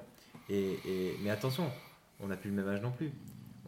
Et, 0.49 0.79
et- 0.85 1.15
mais 1.23 1.29
attention, 1.29 1.69
on 2.19 2.27
n'a 2.27 2.35
plus 2.35 2.49
le 2.49 2.55
même 2.55 2.67
âge 2.67 2.81
non 2.81 2.91
plus. 2.91 3.11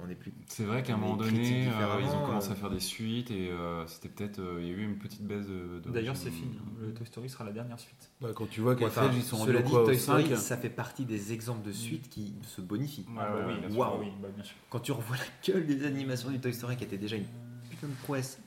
On 0.02 0.10
est 0.10 0.16
plus. 0.16 0.34
C'est 0.48 0.64
vrai 0.64 0.82
qu'à 0.82 0.96
un 0.96 0.98
moment 0.98 1.16
donné, 1.16 1.68
euh, 1.68 2.02
ils 2.02 2.08
ont 2.10 2.26
commencé 2.26 2.50
euh. 2.50 2.54
à 2.54 2.56
faire 2.56 2.72
des 2.72 2.80
suites 2.80 3.30
et 3.30 3.52
euh, 3.52 3.86
c'était 3.88 4.10
peut-être. 4.10 4.40
euh, 4.40 4.58
il 4.60 4.68
y 4.68 4.70
a 4.72 4.74
eu 4.74 4.84
une 4.84 4.98
petite 4.98 5.22
baisse 5.22 5.46
de. 5.46 5.82
D'ailleurs, 5.92 6.18
c'est 6.18 6.32
fini. 6.32 6.58
hein. 6.60 6.66
Le 6.82 6.94
Toy 6.94 7.06
Story 7.06 7.30
sera 7.30 7.44
la 7.44 7.52
dernière 7.52 7.80
suite. 7.80 8.10
Bah, 8.20 8.30
quand 8.36 8.50
tu 8.50 8.62
vois 8.62 8.76
qu'à 8.76 8.88
Enfin, 8.88 9.12
ils 9.14 9.22
sont 9.22 9.38
rendus 9.38 9.54
quoi, 9.64 9.86
Toy 9.86 9.98
Story, 9.98 10.28
5 10.30 10.38
ça 10.38 10.58
fait 10.58 10.70
partie 10.72 11.06
des 11.06 11.32
exemples 11.32 11.66
de 11.66 11.72
suites 11.72 12.10
qui 12.10 12.34
se 12.42 12.60
bonifient. 12.62 13.06
Ouais, 13.10 13.18
ouais, 13.22 13.44
oui, 13.54 13.60
bien 13.60 13.70
sûr. 13.70 13.80
Waouh. 13.80 14.00
oui, 14.02 14.08
bah, 14.22 14.30
bien 14.36 14.44
sûr. 14.44 14.56
Quand 14.72 14.80
tu 14.80 14.92
revois 14.92 15.16
la 15.18 15.54
gueule 15.54 15.68
des 15.68 15.86
animations 15.86 16.32
du 16.32 16.40
Toy 16.40 16.54
Story 16.54 16.76
qui 16.76 16.84
était 16.86 16.98
déjà 16.98 17.16
une 17.16 17.26
putain 17.70 17.88
de 17.88 17.94
prouesse. 18.04 18.40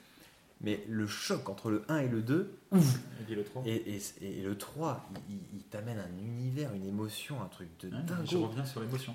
Mais 0.63 0.83
le 0.89 1.07
choc 1.07 1.51
entre 1.51 1.71
le 1.71 1.83
1 1.89 1.99
et 1.99 2.09
le 2.09 2.23
2, 2.23 2.59
Et 2.75 2.79
puis 3.27 3.35
le 3.35 3.45
3. 3.45 3.63
et, 3.67 3.95
et- 3.97 4.01
et 4.23 4.43
le 4.43 4.57
3, 4.57 5.07
il, 5.29 5.35
il- 5.37 5.41
il 5.59 5.63
t'amène 5.65 5.99
un 5.99 6.19
univers, 6.19 6.73
une 6.73 6.87
émotion, 6.87 7.43
un 7.43 7.47
truc 7.49 7.69
de 7.81 7.95
Hein, 7.95 8.05
je 8.25 8.39
reviens 8.39 8.65
sur 8.65 8.81
l'émotion. 8.81 9.15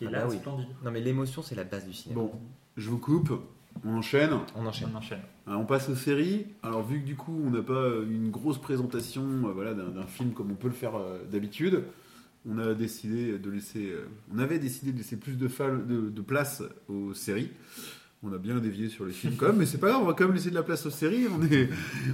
Qui 0.00 0.04
est 0.06 0.08
Ah 0.08 0.10
là, 0.12 0.20
bah 0.24 0.28
oui. 0.30 0.38
splendide. 0.38 0.66
Non 0.82 0.90
mais 0.90 1.00
l'émotion 1.00 1.42
c'est 1.42 1.54
la 1.54 1.64
base 1.64 1.86
du 1.86 1.92
cinéma. 1.92 2.20
Bon, 2.22 2.32
je 2.76 2.88
vous 2.90 2.98
coupe, 2.98 3.30
on 3.84 3.96
enchaîne. 3.98 4.30
On 4.56 4.66
enchaîne. 4.66 4.88
On 4.92 4.96
enchaîne. 4.98 5.20
Alors, 5.46 5.60
on 5.60 5.66
passe 5.66 5.88
aux 5.88 5.94
séries. 5.94 6.46
Alors, 6.62 6.82
vu 6.82 7.00
que 7.00 7.06
du 7.06 7.16
coup, 7.16 7.38
on 7.44 7.50
n'a 7.50 7.62
pas 7.62 7.72
euh, 7.74 8.06
une 8.10 8.30
grosse 8.30 8.58
présentation 8.60 9.22
euh, 9.46 9.52
voilà, 9.52 9.74
d'un 9.74 10.06
film 10.06 10.32
comme 10.32 10.50
on 10.50 10.54
peut 10.54 10.68
le 10.68 10.74
faire 10.74 10.94
euh, 10.96 11.18
d'habitude, 11.30 11.84
on 12.48 12.58
a 12.58 12.72
décidé 12.74 13.38
de 13.38 13.50
laisser. 13.50 13.90
euh, 13.90 14.06
on 14.34 14.38
avait 14.38 14.58
décidé 14.58 14.92
de 14.92 14.96
laisser 14.98 15.16
plus 15.16 15.36
de, 15.36 15.48
fa- 15.48 15.70
de, 15.70 16.08
de 16.08 16.20
place 16.22 16.62
aux 16.88 17.12
séries. 17.14 17.50
On 18.22 18.32
a 18.34 18.38
bien 18.38 18.58
dévié 18.58 18.90
sur 18.90 19.06
les 19.06 19.12
films 19.12 19.36
quand 19.36 19.46
même, 19.46 19.56
mais 19.56 19.64
c'est 19.64 19.78
pas 19.78 19.88
grave, 19.88 20.02
on 20.02 20.06
va 20.06 20.12
quand 20.12 20.26
même 20.26 20.34
laisser 20.34 20.50
de 20.50 20.54
la 20.54 20.62
place 20.62 20.84
aux 20.84 20.90
séries. 20.90 21.26
On 21.28 21.42
est, 21.46 21.70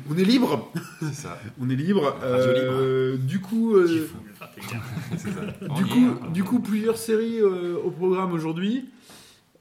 on 0.09 0.17
est 0.17 0.25
libre. 0.25 0.71
C'est 1.01 1.13
ça. 1.15 1.37
On 1.61 1.69
est 1.69 1.75
libre. 1.75 2.17
Euh, 2.23 3.17
Du 3.17 3.41
coup, 3.41 3.75
euh, 3.75 4.07
ça. 4.39 5.75
Du 5.75 5.85
coup, 5.85 6.07
est, 6.29 6.33
du 6.33 6.45
coup, 6.45 6.61
plusieurs 6.61 6.97
séries 6.97 7.41
euh, 7.41 7.77
au 7.83 7.91
programme 7.91 8.33
aujourd'hui. 8.33 8.89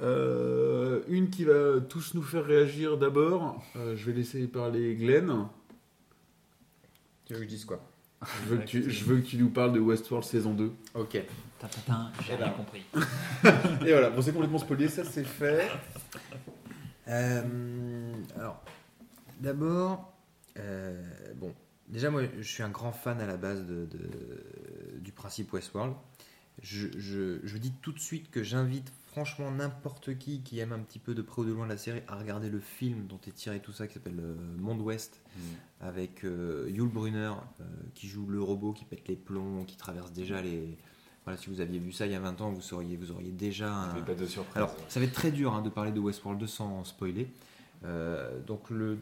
Euh, 0.01 0.99
une 1.07 1.29
qui 1.31 1.45
va 1.45 1.79
tous 1.89 2.13
nous 2.13 2.21
faire 2.21 2.45
réagir 2.45 2.97
d'abord. 2.97 3.63
Euh, 3.77 3.95
je 3.95 4.05
vais 4.05 4.13
laisser 4.13 4.45
parler 4.45 4.93
Glenn. 4.95 5.47
Tu 7.25 7.33
veux 7.33 7.39
que 7.39 7.45
je 7.45 7.49
dise 7.49 7.65
quoi? 7.65 7.79
Je 8.43 8.49
veux, 8.49 8.57
que 8.57 8.65
tu, 8.65 8.89
je 8.91 9.03
veux 9.05 9.17
que 9.17 9.25
tu 9.25 9.37
nous 9.37 9.49
parles 9.49 9.73
de 9.73 9.79
Westworld 9.79 10.25
saison 10.25 10.53
2. 10.53 10.71
Ok. 10.93 11.21
Tatatin, 11.59 12.11
j'ai 12.21 12.33
Eh 12.33 12.37
ben. 12.37 12.43
rien 12.45 12.53
compris. 12.53 12.81
Et 13.87 13.91
voilà, 13.91 14.09
bon, 14.09 14.21
c'est 14.21 14.31
complètement 14.33 14.57
spoilé, 14.59 14.87
ça 14.89 15.03
c'est 15.03 15.25
fait. 15.25 15.69
Euh, 17.07 18.13
alors, 18.35 18.63
d'abord, 19.39 20.13
euh, 20.57 21.01
bon, 21.35 21.53
déjà 21.87 22.09
moi 22.09 22.23
je 22.37 22.47
suis 22.47 22.63
un 22.63 22.69
grand 22.69 22.91
fan 22.91 23.19
à 23.21 23.25
la 23.27 23.37
base 23.37 23.65
de, 23.65 23.85
de- 23.85 24.99
du 24.99 25.11
principe 25.11 25.53
Westworld. 25.53 25.93
Je, 26.61 26.87
je, 26.97 27.39
je 27.43 27.57
dis 27.57 27.73
tout 27.81 27.91
de 27.91 27.99
suite 27.99 28.31
que 28.31 28.41
j'invite 28.41 28.89
franchement 29.07 29.51
n'importe 29.51 30.17
qui 30.17 30.41
qui 30.41 30.59
aime 30.59 30.71
un 30.71 30.79
petit 30.79 30.99
peu 30.99 31.13
de 31.13 31.21
près 31.21 31.41
ou 31.41 31.45
de 31.45 31.51
loin 31.51 31.67
la 31.67 31.77
série 31.77 32.01
à 32.07 32.15
regarder 32.15 32.49
le 32.49 32.59
film 32.61 33.07
dont 33.07 33.19
est 33.27 33.31
tiré 33.35 33.59
tout 33.59 33.73
ça 33.73 33.87
qui 33.87 33.93
s'appelle 33.95 34.19
euh, 34.19 34.35
Monde 34.57 34.81
Ouest 34.81 35.21
avec 35.81 36.23
euh, 36.23 36.65
Yul 36.69 36.87
Brunner 36.87 37.33
qui 37.93 38.07
joue 38.07 38.25
le 38.25 38.41
robot 38.41 38.71
qui 38.71 38.85
pète 38.85 39.07
les 39.09 39.17
plombs, 39.17 39.65
qui 39.65 39.75
traverse 39.77 40.11
déjà 40.13 40.41
les. 40.41 40.77
Voilà, 41.25 41.37
si 41.39 41.49
vous 41.49 41.59
aviez 41.59 41.79
vu 41.79 41.91
ça 41.91 42.05
il 42.05 42.11
y 42.11 42.15
a 42.15 42.19
20 42.19 42.39
ans, 42.41 42.51
vous, 42.51 42.61
sauriez, 42.61 42.95
vous 42.97 43.11
auriez 43.11 43.31
déjà 43.31 43.73
un, 43.73 43.93
Mais 43.95 44.01
pas 44.01 44.13
de 44.13 44.25
surprise. 44.25 44.55
alors, 44.55 44.75
ça 44.89 44.99
va 44.99 45.05
être 45.07 45.13
très 45.13 45.31
dur 45.31 45.53
hein, 45.53 45.61
de 45.63 45.69
parler 45.69 45.91
de 45.91 45.99
Westworld 45.99 46.39
2 46.39 46.47
sans 46.47 46.83
spoiler. 46.83 47.27
Euh, 47.83 48.39
donc, 48.43 48.69
le, 48.69 48.99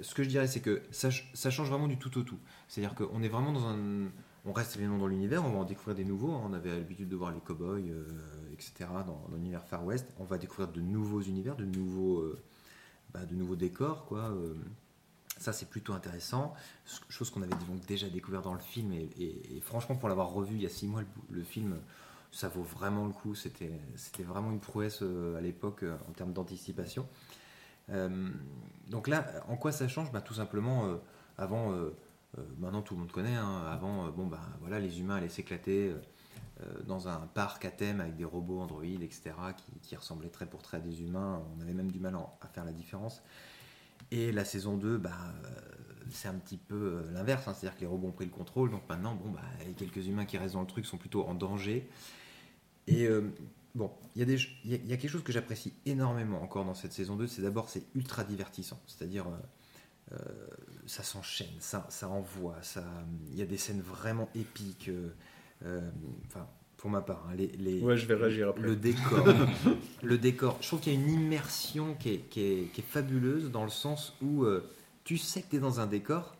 ce 0.00 0.14
que 0.14 0.22
je 0.22 0.28
dirais, 0.28 0.46
c'est 0.46 0.60
que 0.60 0.82
ça, 0.90 1.10
ch- 1.10 1.30
ça 1.34 1.50
change 1.50 1.68
vraiment 1.68 1.88
du 1.88 1.98
tout 1.98 2.16
au 2.18 2.22
tout. 2.22 2.38
C'est-à-dire 2.68 2.94
qu'on 2.94 3.22
est 3.22 3.28
vraiment 3.28 3.52
dans 3.52 3.66
un. 3.66 3.76
On 4.44 4.52
reste 4.52 4.74
évidemment 4.74 4.98
dans 4.98 5.06
l'univers, 5.06 5.44
on 5.44 5.50
va 5.50 5.58
en 5.58 5.64
découvrir 5.64 5.94
des 5.94 6.04
nouveaux. 6.04 6.32
hein. 6.32 6.42
On 6.48 6.52
avait 6.52 6.70
l'habitude 6.70 7.08
de 7.08 7.14
voir 7.16 7.30
les 7.32 7.38
cowboys, 7.40 7.90
euh, 7.90 8.04
etc., 8.52 8.72
dans, 9.06 9.26
dans 9.28 9.36
l'univers 9.36 9.64
Far 9.64 9.84
West. 9.84 10.06
On 10.18 10.24
va 10.24 10.36
découvrir 10.38 10.68
de 10.72 10.80
nouveaux 10.80 11.20
univers, 11.20 11.54
de 11.54 11.64
nouveaux, 11.64 12.18
euh, 12.20 12.40
bah, 13.14 13.24
de 13.24 13.34
nouveaux 13.36 13.54
décors, 13.56 14.04
quoi. 14.06 14.34
Ça, 15.42 15.52
c'est 15.52 15.68
plutôt 15.68 15.92
intéressant. 15.92 16.54
Chose 17.08 17.30
qu'on 17.30 17.42
avait 17.42 17.50
donc 17.50 17.84
déjà 17.86 18.08
découvert 18.08 18.42
dans 18.42 18.54
le 18.54 18.60
film. 18.60 18.92
Et, 18.92 19.60
franchement, 19.60 19.96
pour 19.96 20.08
l'avoir 20.08 20.32
revu 20.32 20.54
il 20.54 20.62
y 20.62 20.66
a 20.66 20.70
six 20.70 20.86
mois, 20.86 21.02
le, 21.30 21.42
film, 21.42 21.78
ça 22.30 22.48
vaut 22.48 22.62
vraiment 22.62 23.06
le 23.06 23.12
coup. 23.12 23.34
C'était, 23.34 23.72
vraiment 24.20 24.52
une 24.52 24.60
prouesse 24.60 25.00
euh, 25.02 25.36
à 25.36 25.40
l'époque 25.40 25.82
euh, 25.82 25.96
en 26.08 26.12
termes 26.12 26.32
d'anticipation. 26.32 27.08
Euh, 27.90 28.30
donc 28.86 29.08
là, 29.08 29.26
en 29.48 29.56
quoi 29.56 29.72
ça 29.72 29.88
change? 29.88 30.12
Bah, 30.12 30.20
Tout 30.20 30.34
simplement, 30.34 30.98
avant, 31.36 31.74
maintenant 32.58 32.82
tout 32.82 32.94
le 32.94 33.00
monde 33.00 33.12
connaît, 33.12 33.34
hein, 33.34 33.64
avant, 33.70 34.08
bon, 34.10 34.26
bah, 34.26 34.40
voilà, 34.60 34.78
les 34.78 35.00
humains 35.00 35.16
allaient 35.16 35.28
s'éclater 35.28 35.92
dans 36.86 37.08
un 37.08 37.26
parc 37.34 37.64
à 37.64 37.72
thème 37.72 38.00
avec 38.00 38.14
des 38.14 38.24
robots 38.24 38.60
Android, 38.60 38.84
etc., 38.84 39.32
qui, 39.56 39.80
qui 39.80 39.96
ressemblaient 39.96 40.28
très 40.28 40.46
pour 40.46 40.62
très 40.62 40.76
à 40.76 40.80
des 40.80 41.02
humains. 41.02 41.42
On 41.56 41.60
avait 41.60 41.72
même 41.72 41.90
du 41.90 41.98
mal 41.98 42.14
à 42.40 42.46
faire 42.46 42.64
la 42.64 42.72
différence. 42.72 43.22
Et 44.12 44.30
la 44.30 44.44
saison 44.44 44.76
2, 44.76 44.98
bah, 44.98 45.10
euh, 45.46 45.48
c'est 46.10 46.28
un 46.28 46.34
petit 46.34 46.58
peu 46.58 46.74
euh, 46.74 47.12
l'inverse, 47.12 47.48
hein, 47.48 47.54
c'est-à-dire 47.54 47.76
que 47.76 47.80
les 47.80 47.86
robots 47.86 48.08
ont 48.08 48.12
pris 48.12 48.26
le 48.26 48.30
contrôle, 48.30 48.70
donc 48.70 48.86
maintenant, 48.86 49.14
bon, 49.14 49.30
bah, 49.30 49.40
les 49.66 49.72
quelques 49.72 50.06
humains 50.06 50.26
qui 50.26 50.36
restent 50.36 50.52
dans 50.52 50.60
le 50.60 50.66
truc 50.66 50.84
sont 50.84 50.98
plutôt 50.98 51.24
en 51.24 51.32
danger. 51.32 51.88
Et 52.86 53.06
euh, 53.06 53.32
bon, 53.74 53.90
il 54.14 54.28
y, 54.66 54.74
a 54.74 54.96
quelque 54.98 55.08
chose 55.08 55.24
que 55.24 55.32
j'apprécie 55.32 55.72
énormément 55.86 56.42
encore 56.42 56.66
dans 56.66 56.74
cette 56.74 56.92
saison 56.92 57.16
2, 57.16 57.26
c'est 57.26 57.40
d'abord 57.40 57.70
c'est 57.70 57.84
ultra 57.94 58.22
divertissant, 58.22 58.78
c'est-à-dire 58.86 59.26
ça 60.84 61.02
s'enchaîne, 61.02 61.48
ça, 61.58 61.86
ça 61.88 62.10
envoie, 62.10 62.56
il 63.30 63.38
y 63.38 63.40
a 63.40 63.46
des 63.46 63.56
scènes 63.56 63.80
vraiment 63.80 64.28
épiques. 64.34 64.90
Pour 66.82 66.90
ma 66.90 67.00
part, 67.00 67.24
hein, 67.30 67.34
les, 67.36 67.46
les- 67.58 67.80
Ouais, 67.80 67.96
je 67.96 68.06
vais 68.06 68.14
réagir 68.16 68.48
après. 68.48 68.60
le 68.62 68.74
décor, 68.74 69.24
le 70.02 70.18
décor. 70.18 70.58
Je 70.60 70.66
trouve 70.66 70.80
qu'il 70.80 70.92
y 70.92 70.96
a 70.96 70.98
une 70.98 71.10
immersion 71.10 71.94
qui 71.94 72.10
est, 72.10 72.18
qui 72.28 72.40
est- 72.40 72.72
qui 72.72 72.80
est 72.80 72.84
fabuleuse 72.84 73.52
dans 73.52 73.62
le 73.62 73.70
sens 73.70 74.14
où 74.20 74.42
euh, 74.42 74.68
tu 75.04 75.16
sais 75.16 75.42
que 75.42 75.50
tu 75.50 75.56
es 75.56 75.60
dans 75.60 75.78
un 75.78 75.86
décor 75.86 76.34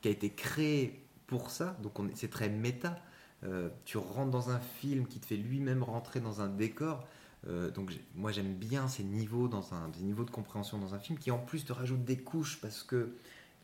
qui 0.00 0.08
a 0.08 0.10
été 0.10 0.28
créé 0.30 1.00
pour 1.28 1.50
ça, 1.50 1.76
donc 1.84 1.98
on 2.00 2.08
est- 2.08 2.16
c'est 2.16 2.30
très 2.30 2.48
méta. 2.48 2.98
Euh, 3.44 3.68
tu 3.84 3.96
rentres 3.96 4.32
dans 4.32 4.50
un 4.50 4.58
film 4.58 5.06
qui 5.06 5.20
te 5.20 5.26
fait 5.26 5.36
lui-même 5.36 5.84
rentrer 5.84 6.18
dans 6.18 6.40
un 6.40 6.48
décor. 6.48 7.06
Euh, 7.46 7.70
donc 7.70 7.92
moi 8.16 8.32
j'aime 8.32 8.52
bien 8.54 8.88
ces 8.88 9.04
niveaux 9.04 9.46
dans 9.46 9.72
un 9.72 9.88
des 9.88 10.00
niveaux 10.00 10.24
de 10.24 10.30
compréhension 10.32 10.78
dans 10.78 10.94
un 10.94 10.98
film 10.98 11.16
qui 11.16 11.30
en 11.30 11.38
plus 11.38 11.64
te 11.64 11.72
rajoutent 11.72 12.04
des 12.04 12.18
couches 12.18 12.58
parce 12.60 12.82
que 12.82 13.12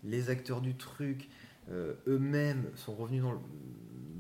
les 0.05 0.31
acteurs 0.31 0.61
du 0.63 0.77
truc 0.77 1.29
eux-mêmes 2.07 2.71
sont 2.77 2.95
revenus 2.95 3.23
dans 3.23 3.33
le, 3.33 3.39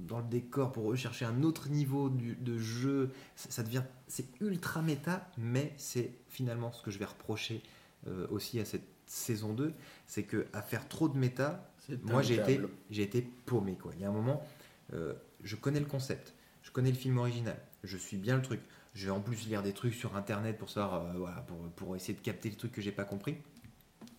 dans 0.06 0.18
le 0.18 0.24
décor 0.28 0.72
pour 0.72 0.84
rechercher 0.84 1.24
un 1.24 1.42
autre 1.42 1.68
niveau 1.68 2.08
du- 2.08 2.36
de 2.36 2.58
jeu. 2.58 3.10
Ça, 3.34 3.50
ça 3.50 3.62
devient 3.62 3.82
c'est 4.08 4.26
ultra 4.40 4.82
méta, 4.82 5.28
mais 5.38 5.72
c'est 5.76 6.10
finalement 6.28 6.72
ce 6.72 6.82
que 6.82 6.90
je 6.90 6.98
vais 6.98 7.04
reprocher 7.04 7.62
euh, 8.06 8.26
aussi 8.30 8.60
à 8.60 8.64
cette 8.64 8.86
saison 9.06 9.52
2, 9.52 9.72
c'est 10.06 10.24
que 10.24 10.46
à 10.52 10.62
faire 10.62 10.88
trop 10.88 11.08
de 11.08 11.16
méta, 11.16 11.70
moi 12.02 12.22
j'ai 12.22 12.34
été, 12.54 12.60
j'ai 12.90 13.02
été 13.02 13.22
paumé 13.46 13.76
quoi. 13.76 13.92
Il 13.96 14.00
y 14.00 14.04
a 14.04 14.08
un 14.08 14.12
moment, 14.12 14.44
euh, 14.92 15.12
je 15.42 15.54
connais 15.56 15.80
le 15.80 15.86
concept, 15.86 16.34
je 16.62 16.70
connais 16.72 16.90
le 16.90 16.96
film 16.96 17.18
original, 17.18 17.56
je 17.84 17.96
suis 17.96 18.16
bien 18.16 18.36
le 18.36 18.42
truc. 18.42 18.60
Je 18.94 19.04
vais 19.06 19.10
en 19.12 19.20
plus 19.20 19.46
lire 19.46 19.62
des 19.62 19.72
trucs 19.74 19.92
sur 19.94 20.16
internet 20.16 20.56
pour 20.56 20.70
savoir, 20.70 21.04
euh, 21.04 21.12
voilà, 21.18 21.36
pour, 21.42 21.58
pour 21.76 21.96
essayer 21.96 22.14
de 22.14 22.20
capter 22.20 22.48
le 22.48 22.56
truc 22.56 22.72
que 22.72 22.80
j'ai 22.80 22.92
pas 22.92 23.04
compris. 23.04 23.32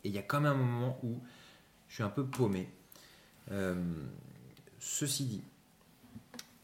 Et 0.03 0.09
il 0.09 0.11
y 0.11 0.19
a 0.19 0.21
quand 0.21 0.39
même 0.39 0.51
un 0.53 0.55
moment 0.55 0.99
où 1.03 1.19
je 1.87 1.95
suis 1.95 2.03
un 2.03 2.09
peu 2.09 2.23
paumé. 2.25 2.69
Euh, 3.51 3.75
ceci 4.79 5.25
dit, 5.25 5.43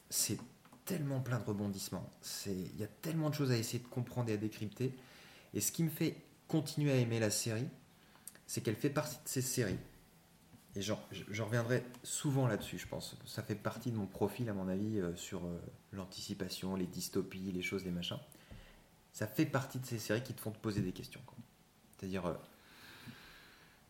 c'est 0.09 0.37
tellement 0.85 1.21
plein 1.21 1.39
de 1.39 1.45
rebondissements. 1.45 2.09
Il 2.47 2.77
y 2.79 2.83
a 2.83 2.87
tellement 3.01 3.29
de 3.29 3.35
choses 3.35 3.51
à 3.51 3.57
essayer 3.57 3.79
de 3.79 3.87
comprendre 3.87 4.29
et 4.29 4.33
à 4.33 4.37
décrypter. 4.37 4.93
Et 5.53 5.61
ce 5.61 5.71
qui 5.71 5.83
me 5.83 5.89
fait 5.89 6.17
continuer 6.47 6.91
à 6.91 6.95
aimer 6.95 7.19
la 7.19 7.29
série, 7.29 7.67
c'est 8.47 8.61
qu'elle 8.61 8.75
fait 8.75 8.89
partie 8.89 9.15
de 9.15 9.27
ces 9.27 9.41
séries. 9.41 9.79
Et 10.75 10.81
j'en, 10.81 10.99
reviendrai 11.45 11.83
souvent 12.01 12.47
là-dessus, 12.47 12.79
je 12.79 12.87
pense. 12.87 13.15
Ça 13.25 13.43
fait 13.43 13.55
partie 13.55 13.91
de 13.91 13.97
mon 13.97 14.07
profil, 14.07 14.49
à 14.49 14.53
mon 14.53 14.67
avis, 14.67 14.99
euh, 14.99 15.15
sur 15.15 15.45
euh, 15.45 15.59
l'anticipation, 15.91 16.75
les 16.75 16.87
dystopies, 16.87 17.51
les 17.51 17.61
choses, 17.61 17.85
les 17.85 17.91
machins. 17.91 18.17
Ça 19.11 19.27
fait 19.27 19.45
partie 19.45 19.77
de 19.77 19.85
ces 19.85 19.99
séries 19.99 20.23
qui 20.23 20.33
te 20.33 20.41
font 20.41 20.51
te 20.51 20.57
poser 20.57 20.81
des 20.81 20.91
questions. 20.91 21.21
C'est-à-dire, 21.95 22.35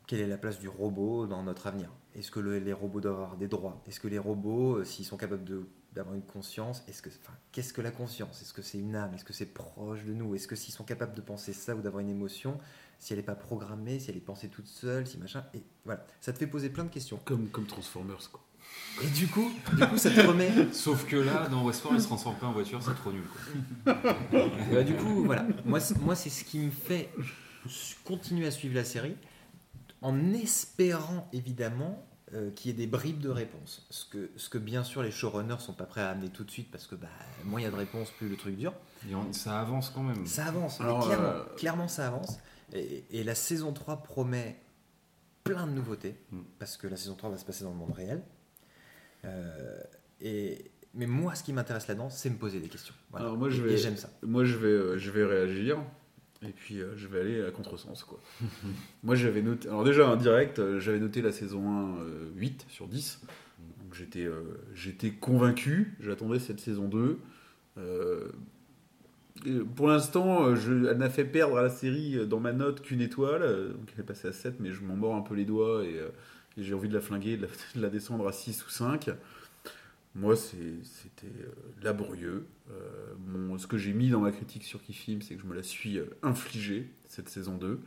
quelle 0.07 0.19
est 0.19 0.27
la 0.27 0.37
place 0.37 0.59
du 0.59 0.67
robot 0.67 1.27
dans 1.27 1.43
notre 1.43 1.67
avenir? 1.67 1.89
Est-ce 2.15 2.29
que 2.31 2.39
le- 2.39 2.59
les 2.59 2.73
robots 2.73 3.01
doivent 3.01 3.15
avoir 3.15 3.37
des 3.37 3.47
droits? 3.47 3.81
Est-ce 3.87 3.99
que 3.99 4.07
les 4.07 4.19
robots, 4.19 4.77
euh, 4.77 4.83
s'ils 4.83 5.05
sont 5.05 5.17
capables 5.17 5.43
d'avoir 5.93 6.15
une 6.15 6.21
conscience, 6.23 6.83
est-ce 6.87 7.01
que, 7.01 7.09
enfin, 7.09 7.33
qu'est-ce 7.51 7.73
que 7.73 7.81
la 7.81 7.91
conscience? 7.91 8.41
Est-ce 8.41 8.53
que 8.53 8.61
c'est 8.61 8.77
une 8.79 8.95
âme? 8.95 9.13
Est-ce 9.13 9.25
que 9.25 9.33
c'est 9.33 9.45
proche 9.53 10.03
de 10.05 10.13
nous? 10.13 10.35
Est-ce 10.35 10.47
que 10.47 10.55
s'ils 10.55 10.73
sont 10.73 10.83
capables 10.83 11.15
de 11.15 11.21
penser 11.21 11.53
ça 11.53 11.75
ou 11.75 11.81
d'avoir 11.81 12.01
une 12.01 12.09
émotion, 12.09 12.59
si 12.99 13.13
elle 13.13 13.19
n'est 13.19 13.23
pas 13.25 13.35
programmée, 13.35 13.99
si 13.99 14.09
elle 14.11 14.17
est 14.17 14.21
pensée 14.21 14.47
toute 14.49 14.67
seule, 14.67 15.07
si 15.07 15.17
machin, 15.17 15.43
et 15.53 15.63
voilà, 15.85 16.05
ça 16.21 16.33
te 16.33 16.37
fait 16.37 16.47
poser 16.47 16.69
plein 16.69 16.83
de 16.83 16.89
questions. 16.89 17.19
Comme, 17.25 17.47
comme 17.49 17.65
Transformers, 17.65 18.29
quoi. 18.31 18.43
Et 19.03 19.07
du 19.07 19.27
coup, 19.27 19.51
du 19.75 19.85
coup, 19.87 19.97
ça 19.97 20.09
te 20.11 20.21
remet. 20.21 20.49
Sauf 20.71 21.05
que 21.07 21.15
là, 21.17 21.47
dans 21.49 21.65
Westworld, 21.65 21.99
il 21.99 22.03
se 22.03 22.07
transforme 22.07 22.35
pas 22.37 22.47
en 22.47 22.53
voiture, 22.53 22.81
c'est 22.81 22.93
trop 22.95 23.11
nul. 23.11 23.23
Quoi. 23.83 23.95
Bah, 24.71 24.83
du 24.83 24.93
coup, 24.95 25.23
voilà. 25.25 25.45
Moi, 25.65 25.79
c'est- 25.79 25.97
moi, 25.99 26.15
c'est 26.15 26.29
ce 26.29 26.43
qui 26.43 26.59
me 26.59 26.71
fait 26.71 27.09
continuer 28.05 28.47
à 28.47 28.51
suivre 28.51 28.75
la 28.75 28.83
série, 28.83 29.15
en 30.03 30.33
espérant 30.33 31.27
évidemment 31.33 32.05
euh, 32.33 32.51
qu'il 32.51 32.69
y 32.71 32.73
ait 32.73 32.77
des 32.77 32.87
bribes 32.87 33.19
de 33.19 33.29
réponses. 33.29 33.85
Ce 33.89 34.05
que, 34.05 34.29
ce 34.35 34.49
que 34.49 34.57
bien 34.57 34.83
sûr 34.83 35.01
les 35.01 35.11
showrunners 35.11 35.59
sont 35.59 35.73
pas 35.73 35.85
prêts 35.85 36.01
à 36.01 36.09
amener 36.09 36.29
tout 36.29 36.43
de 36.43 36.51
suite 36.51 36.69
parce 36.71 36.85
que 36.87 36.95
bah, 36.95 37.07
moins 37.45 37.59
il 37.59 37.63
y 37.63 37.67
a 37.67 37.71
de 37.71 37.75
réponses, 37.75 38.11
plus 38.11 38.27
le 38.29 38.35
truc 38.35 38.55
dure. 38.57 38.73
Et 39.09 39.15
on- 39.15 39.33
ça 39.33 39.59
avance 39.59 39.89
quand 39.89 40.03
même. 40.03 40.25
Ça 40.27 40.45
avance, 40.45 40.79
mais 40.79 40.85
clairement, 40.85 41.27
euh, 41.27 41.43
clairement 41.57 41.87
ça 41.87 42.07
avance. 42.07 42.37
Et, 42.73 43.03
et 43.11 43.23
la 43.23 43.35
saison 43.35 43.71
3 43.73 44.03
promet 44.03 44.59
plein 45.43 45.67
de 45.67 45.71
nouveautés, 45.73 46.15
Mm. 46.31 46.41
parce 46.59 46.77
que 46.77 46.87
la 46.87 46.95
saison 46.97 47.15
3 47.15 47.29
va 47.29 47.37
se 47.37 47.45
passer 47.45 47.63
dans 47.63 47.71
le 47.71 47.75
monde 47.77 47.91
réel. 47.93 48.23
Euh, 49.25 49.77
et, 50.21 50.71
mais 50.93 51.05
moi, 51.05 51.35
ce 51.35 51.43
qui 51.43 51.53
m'intéresse 51.53 51.87
là-dedans, 51.87 52.09
c'est 52.09 52.29
me 52.29 52.37
poser 52.37 52.59
des 52.59 52.67
questions. 52.69 52.93
Voilà. 53.11 53.25
Alors 53.27 53.37
moi, 53.37 53.49
je 53.49 53.61
Et- 53.61 53.65
vais- 53.65 53.73
et 53.73 53.77
j'aime 53.77 53.97
ça. 53.97 54.09
Moi, 54.21 54.43
je 54.45 54.57
vais, 54.57 54.67
euh, 54.67 54.97
je 54.97 55.11
vais 55.11 55.25
réagir. 55.25 55.77
Et 56.43 56.51
puis, 56.51 56.81
euh, 56.81 56.93
je 56.97 57.07
vais 57.07 57.21
aller 57.21 57.43
à 57.43 57.51
contresens, 57.51 58.03
quoi. 58.03 58.19
moi, 59.03 59.15
j'avais 59.15 59.41
noté... 59.41 59.67
Alors 59.67 59.83
déjà, 59.83 60.09
en 60.09 60.15
direct, 60.15 60.59
euh, 60.59 60.79
j'avais 60.79 60.99
noté 60.99 61.21
la 61.21 61.31
saison 61.31 61.69
1 61.69 61.97
euh, 61.99 62.29
8 62.35 62.65
sur 62.69 62.87
10. 62.87 63.21
Donc, 63.83 63.93
j'étais, 63.93 64.25
euh, 64.25 64.41
j'étais 64.73 65.11
convaincu. 65.11 65.95
J'attendais 65.99 66.39
cette 66.39 66.59
saison 66.59 66.87
2. 66.87 67.19
Euh, 67.77 68.29
pour 69.75 69.87
l'instant, 69.87 70.47
euh, 70.49 70.55
elle 70.89 70.97
n'a 70.97 71.09
fait 71.09 71.25
perdre 71.25 71.57
à 71.57 71.63
la 71.63 71.69
série 71.69 72.27
dans 72.27 72.39
ma 72.39 72.51
note 72.51 72.81
qu'une 72.81 73.01
étoile. 73.01 73.41
Donc, 73.73 73.89
elle 73.93 74.01
est 74.01 74.07
passée 74.07 74.27
à 74.27 74.33
7, 74.33 74.59
mais 74.59 74.71
je 74.71 74.81
m'en 74.83 74.95
mords 74.95 75.15
un 75.15 75.21
peu 75.21 75.35
les 75.35 75.45
doigts. 75.45 75.83
Et, 75.85 75.95
et 76.57 76.63
j'ai 76.63 76.73
envie 76.73 76.89
de 76.89 76.93
la 76.93 77.01
flinguer, 77.01 77.37
de 77.37 77.43
la, 77.43 77.47
de 77.75 77.81
la 77.81 77.89
descendre 77.89 78.27
à 78.27 78.31
6 78.31 78.65
ou 78.65 78.69
5. 78.69 79.09
Moi, 80.15 80.35
c'était 80.35 81.25
euh, 81.25 81.51
laborieux. 81.81 82.45
Euh, 82.71 83.57
ce 83.57 83.67
que 83.67 83.77
j'ai 83.77 83.93
mis 83.93 84.09
dans 84.09 84.19
ma 84.19 84.31
critique 84.31 84.63
sur 84.63 84.81
Kifim, 84.81 85.21
c'est 85.21 85.35
que 85.35 85.41
je 85.41 85.47
me 85.47 85.55
la 85.55 85.63
suis 85.63 85.97
euh, 85.97 86.05
infligée, 86.21 86.89
cette 87.05 87.29
saison 87.29 87.57
2. 87.57 87.79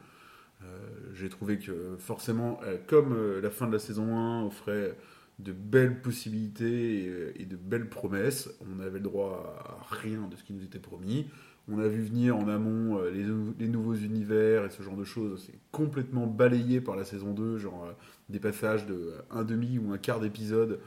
Euh, 0.62 0.66
j'ai 1.14 1.28
trouvé 1.28 1.58
que 1.58 1.96
forcément, 1.98 2.60
comme 2.86 3.40
la 3.40 3.50
fin 3.50 3.66
de 3.66 3.72
la 3.72 3.78
saison 3.78 4.16
1 4.16 4.46
offrait 4.46 4.96
de 5.38 5.52
belles 5.52 6.00
possibilités 6.00 7.32
et, 7.36 7.44
de 7.44 7.56
belles 7.56 7.88
promesses, 7.90 8.48
on 8.60 8.80
avait 8.80 8.98
le 8.98 9.04
droit 9.04 9.62
à 9.64 9.94
rien 9.94 10.26
de 10.28 10.34
ce 10.34 10.42
qui 10.42 10.54
nous 10.54 10.64
était 10.64 10.78
promis. 10.78 11.26
On 11.68 11.78
a 11.78 11.88
vu 11.88 12.00
venir 12.00 12.36
en 12.38 12.48
amont 12.48 13.02
les, 13.02 13.26
les 13.58 13.68
nouveaux 13.68 13.94
univers 13.94 14.64
et 14.64 14.70
ce 14.70 14.82
genre 14.82 14.96
de 14.96 15.04
choses. 15.04 15.44
C'est 15.44 15.58
complètement 15.72 16.26
balayé 16.26 16.80
par 16.80 16.96
la 16.96 17.04
saison 17.04 17.34
2, 17.34 17.58
genre 17.58 17.92
des 18.30 18.40
passages 18.40 18.86
de 18.86 19.12
un 19.30 19.44
demi 19.44 19.78
ou 19.78 19.92
un 19.92 19.98
quart 19.98 20.20
d'épisode 20.20 20.80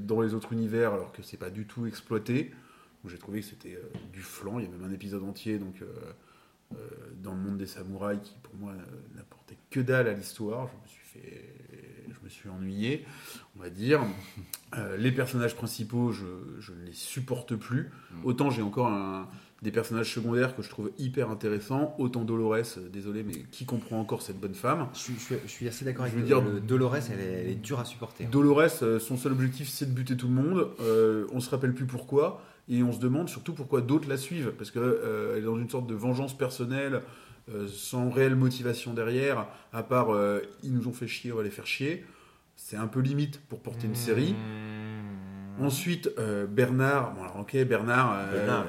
dans 0.00 0.20
les 0.20 0.34
autres 0.34 0.52
univers 0.52 0.92
alors 0.94 1.12
que 1.12 1.22
c'est 1.22 1.36
pas 1.36 1.50
du 1.50 1.66
tout 1.66 1.86
exploité. 1.86 2.52
J'ai 3.06 3.18
trouvé 3.18 3.40
que 3.40 3.46
c'était 3.46 3.74
euh, 3.74 3.98
du 4.12 4.20
flan. 4.22 4.58
Il 4.60 4.64
y 4.64 4.68
a 4.68 4.70
même 4.70 4.84
un 4.84 4.92
épisode 4.92 5.24
entier 5.24 5.58
donc 5.58 5.82
euh, 5.82 5.86
euh, 6.74 6.76
dans 7.22 7.32
le 7.34 7.40
monde 7.40 7.58
des 7.58 7.66
samouraïs 7.66 8.20
qui 8.22 8.34
pour 8.42 8.54
moi 8.54 8.72
euh, 8.72 9.16
n'apportait 9.16 9.58
que 9.70 9.80
dalle 9.80 10.06
à 10.06 10.12
l'histoire. 10.12 10.68
Je 10.68 10.82
me 10.82 10.86
suis 10.88 11.06
fait, 11.06 11.54
je 12.08 12.24
me 12.24 12.28
suis 12.28 12.48
ennuyé, 12.48 13.04
on 13.56 13.60
va 13.60 13.70
dire. 13.70 14.02
Euh, 14.78 14.96
les 14.96 15.10
personnages 15.12 15.56
principaux, 15.56 16.12
je, 16.12 16.24
je 16.60 16.72
ne 16.72 16.84
les 16.84 16.92
supporte 16.92 17.56
plus. 17.56 17.90
Mm. 18.12 18.24
Autant 18.24 18.50
j'ai 18.50 18.62
encore 18.62 18.86
un- 18.88 19.28
des 19.62 19.70
personnages 19.70 20.12
secondaires 20.12 20.56
que 20.56 20.62
je 20.62 20.68
trouve 20.68 20.90
hyper 20.98 21.30
intéressants, 21.30 21.94
autant 21.98 22.24
Dolores, 22.24 22.54
euh, 22.78 22.88
désolé, 22.92 23.22
mais 23.22 23.34
qui 23.50 23.64
comprend 23.64 24.00
encore 24.00 24.20
cette 24.22 24.40
bonne 24.40 24.54
femme? 24.54 24.88
Je 24.92 24.98
suis, 24.98 25.14
je 25.14 25.20
suis- 25.20 25.34
je 25.46 25.50
suis 25.50 25.68
assez 25.68 25.84
d'accord 25.84 26.04
avec 26.04 26.16
veux 26.16 26.22
dire- 26.22 26.40
Le 26.40 26.60
Dolores, 26.60 26.96
elle 26.96 27.20
est, 27.20 27.24
elle 27.44 27.48
est 27.50 27.54
dure 27.54 27.78
à 27.78 27.84
supporter. 27.84 28.24
hein. 28.24 28.28
Dolores, 28.30 28.82
euh, 28.82 28.98
son 28.98 29.16
seul 29.16 29.32
objectif, 29.32 29.68
c'est 29.68 29.86
de 29.86 29.92
buter 29.94 30.16
tout 30.16 30.26
le 30.26 30.34
monde. 30.34 30.68
Euh, 30.80 31.26
on 31.32 31.40
se 31.40 31.48
rappelle 31.48 31.74
plus 31.74 31.86
pourquoi. 31.86 32.42
Et 32.68 32.82
on 32.82 32.92
se 32.92 32.98
demande 33.00 33.28
surtout 33.28 33.54
pourquoi 33.54 33.80
d'autres 33.80 34.08
la 34.08 34.16
suivent. 34.16 34.52
Parce 34.58 34.70
qu'elle 34.70 34.82
est 35.36 35.40
dans 35.42 35.58
une 35.58 35.68
sorte 35.70 35.86
de 35.86 35.94
vengeance 35.94 36.36
personnelle, 36.36 37.02
euh, 37.52 37.66
sans 37.68 38.08
réelle 38.10 38.36
motivation 38.36 38.94
derrière, 38.94 39.46
à 39.72 39.82
part 39.82 40.10
euh, 40.10 40.40
ils 40.62 40.72
nous 40.72 40.86
ont 40.86 40.92
fait 40.92 41.08
chier, 41.08 41.32
on 41.32 41.36
va 41.36 41.42
les 41.42 41.50
faire 41.50 41.66
chier. 41.66 42.04
C'est 42.54 42.76
un 42.76 42.86
peu 42.86 43.00
limite 43.00 43.40
pour 43.48 43.60
porter 43.60 43.86
une 43.88 43.96
série. 43.96 44.32
Mmh. 44.34 45.11
Ensuite, 45.60 46.10
euh, 46.18 46.46
Bernard. 46.46 47.14
Bon, 47.14 47.22
alors, 47.22 47.40
ok, 47.40 47.56
Bernard. 47.64 48.16
euh, 48.18 48.32
Bernard. 48.46 48.66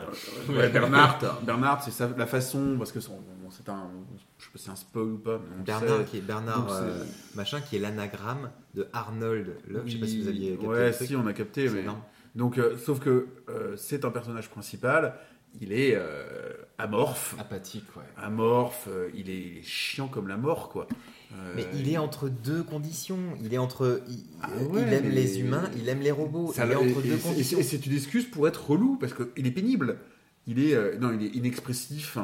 euh, 0.50 0.58
ouais, 0.58 0.70
Bernard. 0.70 1.20
Bernard, 1.44 1.84
c'est 1.84 1.92
sa- 1.92 2.10
la 2.18 2.26
façon. 2.28 2.76
Parce 2.78 2.92
que 2.92 3.00
son- 3.00 3.14
bon, 3.42 3.50
c'est 3.50 3.70
un. 3.70 3.90
Je 4.38 4.44
sais 4.46 4.50
pas 4.52 4.58
si 4.60 4.66
c'est 4.66 4.72
un 4.72 4.76
spoil 4.76 5.06
ou 5.06 5.18
pas. 5.18 5.40
mais 5.58 5.64
Bernard, 5.64 6.00
sait. 6.00 6.06
qui 6.06 6.18
est 6.18 6.22
Bernard 6.22 6.62
Donc, 6.66 6.72
euh, 6.72 7.04
machin, 7.36 7.62
qui 7.62 7.78
est 7.78 7.80
l'anagramme 7.80 8.50
de 8.76 8.88
Arnold 8.94 9.56
Love. 9.68 9.84
Je 9.86 9.94
sais 9.94 9.98
pas 10.00 10.08
si 10.08 10.22
vous 10.22 10.28
aviez 10.28 10.52
capté 10.52 10.68
Ouais, 10.68 10.92
truc. 10.92 11.08
si, 11.08 11.16
on 11.16 11.26
a 11.28 11.34
capté. 11.34 11.70
Mais... 11.70 11.86
Donc, 12.36 12.58
euh, 12.58 12.78
sauf 12.78 13.00
que 13.00 13.28
euh, 13.50 13.76
c'est 13.78 14.06
un 14.06 14.10
personnage 14.12 14.50
principal. 14.50 15.16
Il 15.62 15.72
est 15.72 15.94
euh, 15.96 16.52
amorphe. 16.80 17.36
Apathique, 17.40 17.86
ouais. 17.96 18.02
Amorphe. 18.18 18.88
euh, 18.90 19.10
il, 19.14 19.30
est, 19.30 19.38
il 19.40 19.58
est 19.60 19.64
chiant 19.64 20.08
comme 20.08 20.28
la 20.28 20.36
mort, 20.38 20.70
quoi. 20.70 20.88
Euh, 21.36 21.54
Mais 21.56 21.66
il 21.76 21.90
est 21.90 21.98
entre 21.98 22.30
deux 22.30 22.64
conditions. 22.64 23.18
Il 23.44 23.54
est 23.54 23.58
entre. 23.58 24.02
Il, 24.08 24.24
Ah 24.42 24.50
il 24.60 24.68
ouais, 24.68 24.82
aime 24.82 25.04
mais- 25.06 25.10
les 25.10 25.40
humains, 25.40 25.70
il 25.76 25.90
aime 25.90 26.02
les 26.02 26.12
robots. 26.12 26.52
Ça, 26.54 26.66
il 26.66 26.72
est 26.72 26.74
et- 26.74 26.78
entre 26.78 27.06
et- 27.06 27.10
deux 27.10 27.16
et- 27.16 27.20
conditions. 27.20 27.60
Et 27.60 27.64
c'est 27.64 27.86
une 27.86 27.94
excuse 27.94 28.26
pour 28.26 28.48
être 28.48 28.70
relou, 28.70 28.98
parce 29.00 29.14
qu'il 29.14 29.48
est 29.48 29.52
pénible. 29.52 29.98
Il 30.46 30.60
est, 30.60 30.76
euh, 30.76 30.98
non, 31.00 31.12
il 31.18 31.26
est 31.26 31.30
inexpressif. 31.36 32.18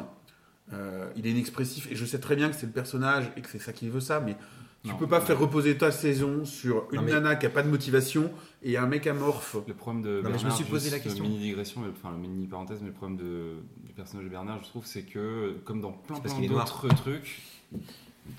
Euh, 0.72 1.08
il 1.16 1.26
est 1.26 1.30
inexpressif, 1.30 1.90
et 1.90 1.96
je 1.96 2.04
sais 2.04 2.20
très 2.20 2.36
bien 2.36 2.48
que 2.48 2.54
c'est 2.54 2.66
le 2.66 2.72
personnage 2.72 3.32
et 3.36 3.40
que 3.40 3.48
c'est 3.48 3.58
ça 3.58 3.72
qui 3.72 3.88
veut 3.88 3.98
ça, 3.98 4.20
mais 4.20 4.36
tu 4.84 4.90
Non, 4.90 4.96
peux 4.96 5.08
pas 5.08 5.18
non. 5.18 5.26
faire 5.26 5.38
reposer 5.40 5.76
ta 5.76 5.90
saison 5.90 6.44
sur 6.44 6.86
une 6.92 6.98
Non, 7.00 7.02
mais- 7.02 7.10
nana 7.10 7.34
qui 7.34 7.44
a 7.46 7.50
pas 7.50 7.64
de 7.64 7.68
motivation 7.68 8.30
et 8.62 8.76
un 8.76 8.86
mec 8.86 9.08
amorphe. 9.08 9.56
Le 9.66 9.74
problème 9.74 10.02
de 10.02 10.08
Non, 10.08 10.14
mais 10.16 10.22
je 10.22 10.28
me 10.28 10.32
Bernard, 10.38 10.56
suis 10.56 10.64
posé 10.64 10.82
juste 10.90 10.92
la 10.92 11.00
question. 11.00 11.24
mini 11.24 11.38
digression, 11.40 11.80
mais- 11.80 11.88
enfin 11.90 12.12
le 12.12 12.18
mini 12.18 12.46
parenthèse, 12.46 12.78
mais 12.82 12.86
le 12.88 12.92
problème 12.94 13.18
de, 13.18 13.56
du 13.84 13.92
personnage 13.94 14.24
de 14.26 14.30
Bernard, 14.30 14.60
je 14.62 14.68
trouve, 14.68 14.86
c'est 14.86 15.02
que 15.02 15.56
comme 15.64 15.80
dans 15.80 15.90
plein, 15.92 16.20
plein 16.20 16.40
d'autres 16.46 16.86
trucs, 16.94 17.42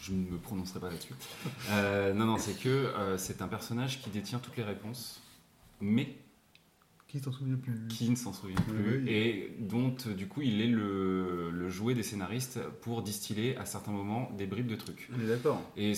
je 0.02 0.12
ne 0.14 0.30
me 0.30 0.38
prononcerai 0.38 0.80
pas 0.80 0.90
là-dessus. 0.90 1.14
Euh, 1.72 2.14
non, 2.14 2.26
non, 2.26 2.38
c'est 2.38 2.58
que 2.60 2.70
euh, 2.70 3.18
c'est 3.18 3.42
un 3.42 3.48
personnage 3.48 4.02
qui 4.02 4.10
détient 4.10 4.40
toutes 4.40 4.58
les 4.58 4.64
réponses, 4.64 5.22
mais 5.80 6.16
Qui 7.08 7.20
s'en 7.20 7.32
souvient 7.32 7.56
plus 7.58 7.88
qui 7.90 8.10
ne 8.10 8.16
s'en 8.16 8.32
souvient 8.34 8.56
plus 8.68 9.04
oui. 9.04 9.10
et 9.12 9.56
dont 9.60 9.96
euh, 10.08 10.14
du 10.14 10.28
coup 10.28 10.42
il 10.42 10.62
est 10.62 10.68
le, 10.68 11.50
le 11.52 11.70
jouet 11.70 11.94
des 11.94 12.04
scénaristes 12.04 12.60
pour 12.82 13.02
distiller 13.02 13.58
à 13.58 13.66
certains 13.66 13.92
moments 13.92 14.30
des 14.38 14.46
bribes 14.46 14.68
de 14.68 14.76
trucs. 14.78 15.10
On 15.16 15.20
est 15.22 15.28
d'accord. 15.28 15.62
Et 15.76 15.94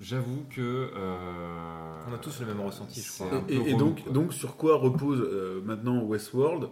j'avoue 0.00 0.44
que 0.50 0.90
euh, 0.94 2.00
On 2.08 2.14
a 2.14 2.18
tous 2.18 2.40
le 2.40 2.46
même 2.46 2.60
ressenti, 2.60 3.02
je 3.02 3.10
crois. 3.12 3.44
Et, 3.48 3.74
donc, 3.74 4.02
quoi. 4.04 4.12
donc, 4.12 4.32
sur 4.32 4.56
quoi 4.56 4.76
repose 4.76 5.20
euh, 5.20 5.60
maintenant 5.64 6.02
Westworld? 6.04 6.68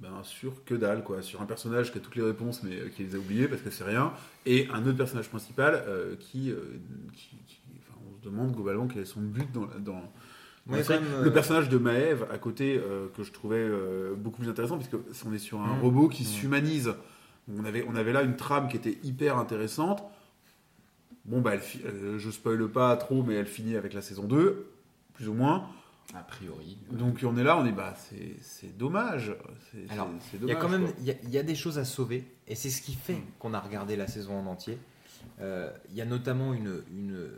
Ben, 0.00 0.22
Sur 0.22 0.64
que 0.64 0.74
dalle, 0.74 1.04
quoi. 1.04 1.22
Sur 1.22 1.42
un 1.42 1.46
personnage 1.46 1.92
qui 1.92 1.98
a 1.98 2.00
toutes 2.00 2.16
les 2.16 2.22
réponses, 2.22 2.62
mais 2.62 2.76
euh, 2.76 2.88
qui 2.88 3.04
les 3.04 3.14
a 3.14 3.18
oubliées 3.18 3.48
parce 3.48 3.62
que 3.62 3.70
c'est 3.70 3.84
rien. 3.84 4.12
Et 4.46 4.66
un 4.72 4.80
autre 4.86 4.96
personnage 4.96 5.28
principal 5.28 5.82
euh, 5.86 6.16
qui, 6.18 6.50
euh, 6.50 6.56
qui- 7.12 7.36
qui- 7.46 7.60
enfin, 7.80 7.98
on 8.10 8.16
se 8.18 8.24
demande 8.28 8.52
globalement 8.52 8.86
quel 8.88 9.02
est 9.02 9.06
son 9.06 9.20
but 9.20 9.50
dans. 9.52 9.66
dans 9.78 10.02
même, 10.66 10.82
Le 11.22 11.32
personnage 11.32 11.68
de 11.68 11.78
Maëve 11.78 12.26
à 12.30 12.38
côté 12.38 12.80
que 13.16 13.22
je 13.24 13.32
trouvais 13.32 13.68
beaucoup 14.16 14.40
plus 14.42 14.50
intéressant 14.50 14.76
puisque 14.78 14.96
on 15.26 15.32
est 15.32 15.38
sur 15.38 15.60
un 15.60 15.76
Mm. 15.76 15.80
robot 15.80 16.08
qui 16.08 16.22
Mm. 16.22 16.26
s'humanise. 16.26 16.94
On 17.52 17.64
avait, 17.64 17.84
on 17.88 17.96
avait 17.96 18.12
là 18.12 18.22
une 18.22 18.36
trame 18.36 18.68
qui 18.68 18.76
était 18.76 18.98
hyper 19.02 19.36
intéressante. 19.38 20.04
Bon, 21.24 21.40
bah, 21.40 21.52
elle 21.54 22.18
je 22.18 22.30
spoile 22.30 22.68
pas 22.68 22.96
trop, 22.96 23.22
mais 23.22 23.34
elle 23.34 23.46
finit 23.46 23.76
avec 23.76 23.92
la 23.94 24.02
saison 24.02 24.24
2, 24.24 24.66
plus 25.14 25.28
ou 25.28 25.34
moins. 25.34 25.66
A 26.14 26.22
priori. 26.22 26.76
Donc 26.90 27.20
on 27.24 27.36
est 27.36 27.44
là, 27.44 27.56
on 27.58 27.64
est 27.66 27.72
bah 27.72 27.94
c'est 27.96 28.34
c'est 28.40 28.76
dommage. 28.76 29.34
Alors, 29.90 30.08
Il 30.34 30.48
y 30.48 30.52
a 30.52 30.56
quand 30.56 30.68
même 30.68 30.88
il 30.98 31.04
y 31.04 31.10
a, 31.10 31.14
il 31.22 31.30
y 31.30 31.38
a 31.38 31.42
des 31.42 31.54
choses 31.54 31.78
à 31.78 31.84
sauver 31.84 32.24
et 32.48 32.54
c'est 32.54 32.70
ce 32.70 32.82
qui 32.82 32.94
fait 32.94 33.14
Mm. 33.14 33.24
qu'on 33.38 33.54
a 33.54 33.60
regardé 33.60 33.96
la 33.96 34.06
saison 34.08 34.38
en 34.38 34.46
entier. 34.46 34.78
Euh, 35.40 35.70
il 35.90 35.96
y 35.96 36.00
a 36.00 36.06
notamment 36.06 36.52
une, 36.54 36.82
une 36.90 37.30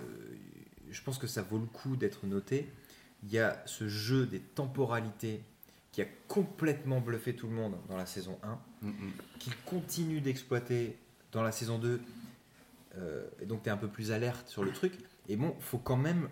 je 0.90 1.02
pense 1.02 1.18
que 1.18 1.26
ça 1.26 1.42
vaut 1.42 1.58
le 1.58 1.66
coup 1.66 1.96
d'être 1.96 2.26
noté. 2.26 2.70
Il 3.24 3.30
y 3.30 3.38
a 3.38 3.62
ce 3.66 3.88
jeu 3.88 4.26
des 4.26 4.40
temporalités 4.40 5.42
qui 5.92 6.00
a 6.02 6.06
complètement 6.26 7.00
bluffé 7.00 7.34
tout 7.36 7.46
le 7.48 7.52
monde 7.54 7.74
dans 7.88 7.96
la 7.96 8.06
saison 8.06 8.38
1, 8.42 8.58
Mm, 8.82 8.88
mm. 8.88 9.12
qu'il 9.38 9.56
continue 9.66 10.20
d'exploiter 10.20 10.96
dans 11.32 11.42
la 11.42 11.52
saison 11.52 11.78
2. 11.78 12.00
Euh, 12.98 13.24
et 13.40 13.46
donc 13.46 13.62
tu 13.62 13.68
es 13.68 13.72
un 13.72 13.76
peu 13.76 13.88
plus 13.88 14.10
alerte 14.12 14.48
sur 14.48 14.64
le 14.64 14.72
truc. 14.72 14.92
Et 15.28 15.36
bon, 15.36 15.54
faut 15.60 15.78
quand 15.78 15.96
même 15.96 16.28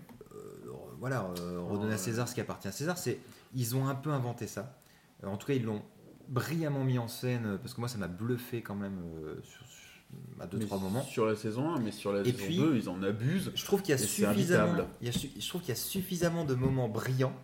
voilà, 1.00 1.24
euh, 1.40 1.60
redonner 1.60 1.94
à 1.94 1.98
César 1.98 2.28
ce 2.28 2.34
qui 2.34 2.40
appartient 2.40 2.68
à 2.68 2.72
César. 2.72 2.96
C'est 2.98 3.18
ils 3.54 3.74
ont 3.74 3.88
un 3.88 3.94
peu 3.96 4.10
inventé 4.10 4.46
ça. 4.46 4.78
Euh, 5.24 5.26
en 5.26 5.36
tout 5.36 5.46
cas, 5.48 5.54
ils 5.54 5.64
l'ont 5.64 5.82
brillamment 6.28 6.84
mis 6.84 6.98
en 6.98 7.08
scène 7.08 7.46
euh, 7.46 7.56
parce 7.58 7.74
que 7.74 7.80
moi 7.80 7.88
ça 7.88 7.98
m'a 7.98 8.06
bluffé 8.06 8.62
quand 8.62 8.76
même 8.76 9.00
euh, 9.24 9.40
sur, 9.42 9.64
à 10.40 10.46
deux 10.46 10.58
Mais 10.58 10.66
trois 10.66 10.78
moments. 10.78 11.02
Sur 11.02 11.26
la 11.26 11.34
saison 11.34 11.74
1, 11.74 11.80
mais 11.80 11.90
sur 11.90 12.12
la 12.12 12.20
Et 12.20 12.26
saison 12.26 12.44
puis- 12.44 12.56
2, 12.58 12.76
ils 12.76 12.88
en 12.88 13.02
abusent. 13.02 13.50
Je 13.54 13.64
trouve 13.64 13.80
qu'il 13.82 13.90
y 13.90 13.94
a 13.94 13.98
suffisamment, 13.98 14.84
il 15.00 15.06
y 15.06 15.10
a 15.10 15.12
su- 15.12 15.30
je 15.38 15.48
trouve 15.48 15.60
qu'il 15.62 15.70
y 15.70 15.72
a 15.72 15.76
suffisamment 15.76 16.44
de 16.44 16.54
moments 16.54 16.88
brillants 16.88 17.34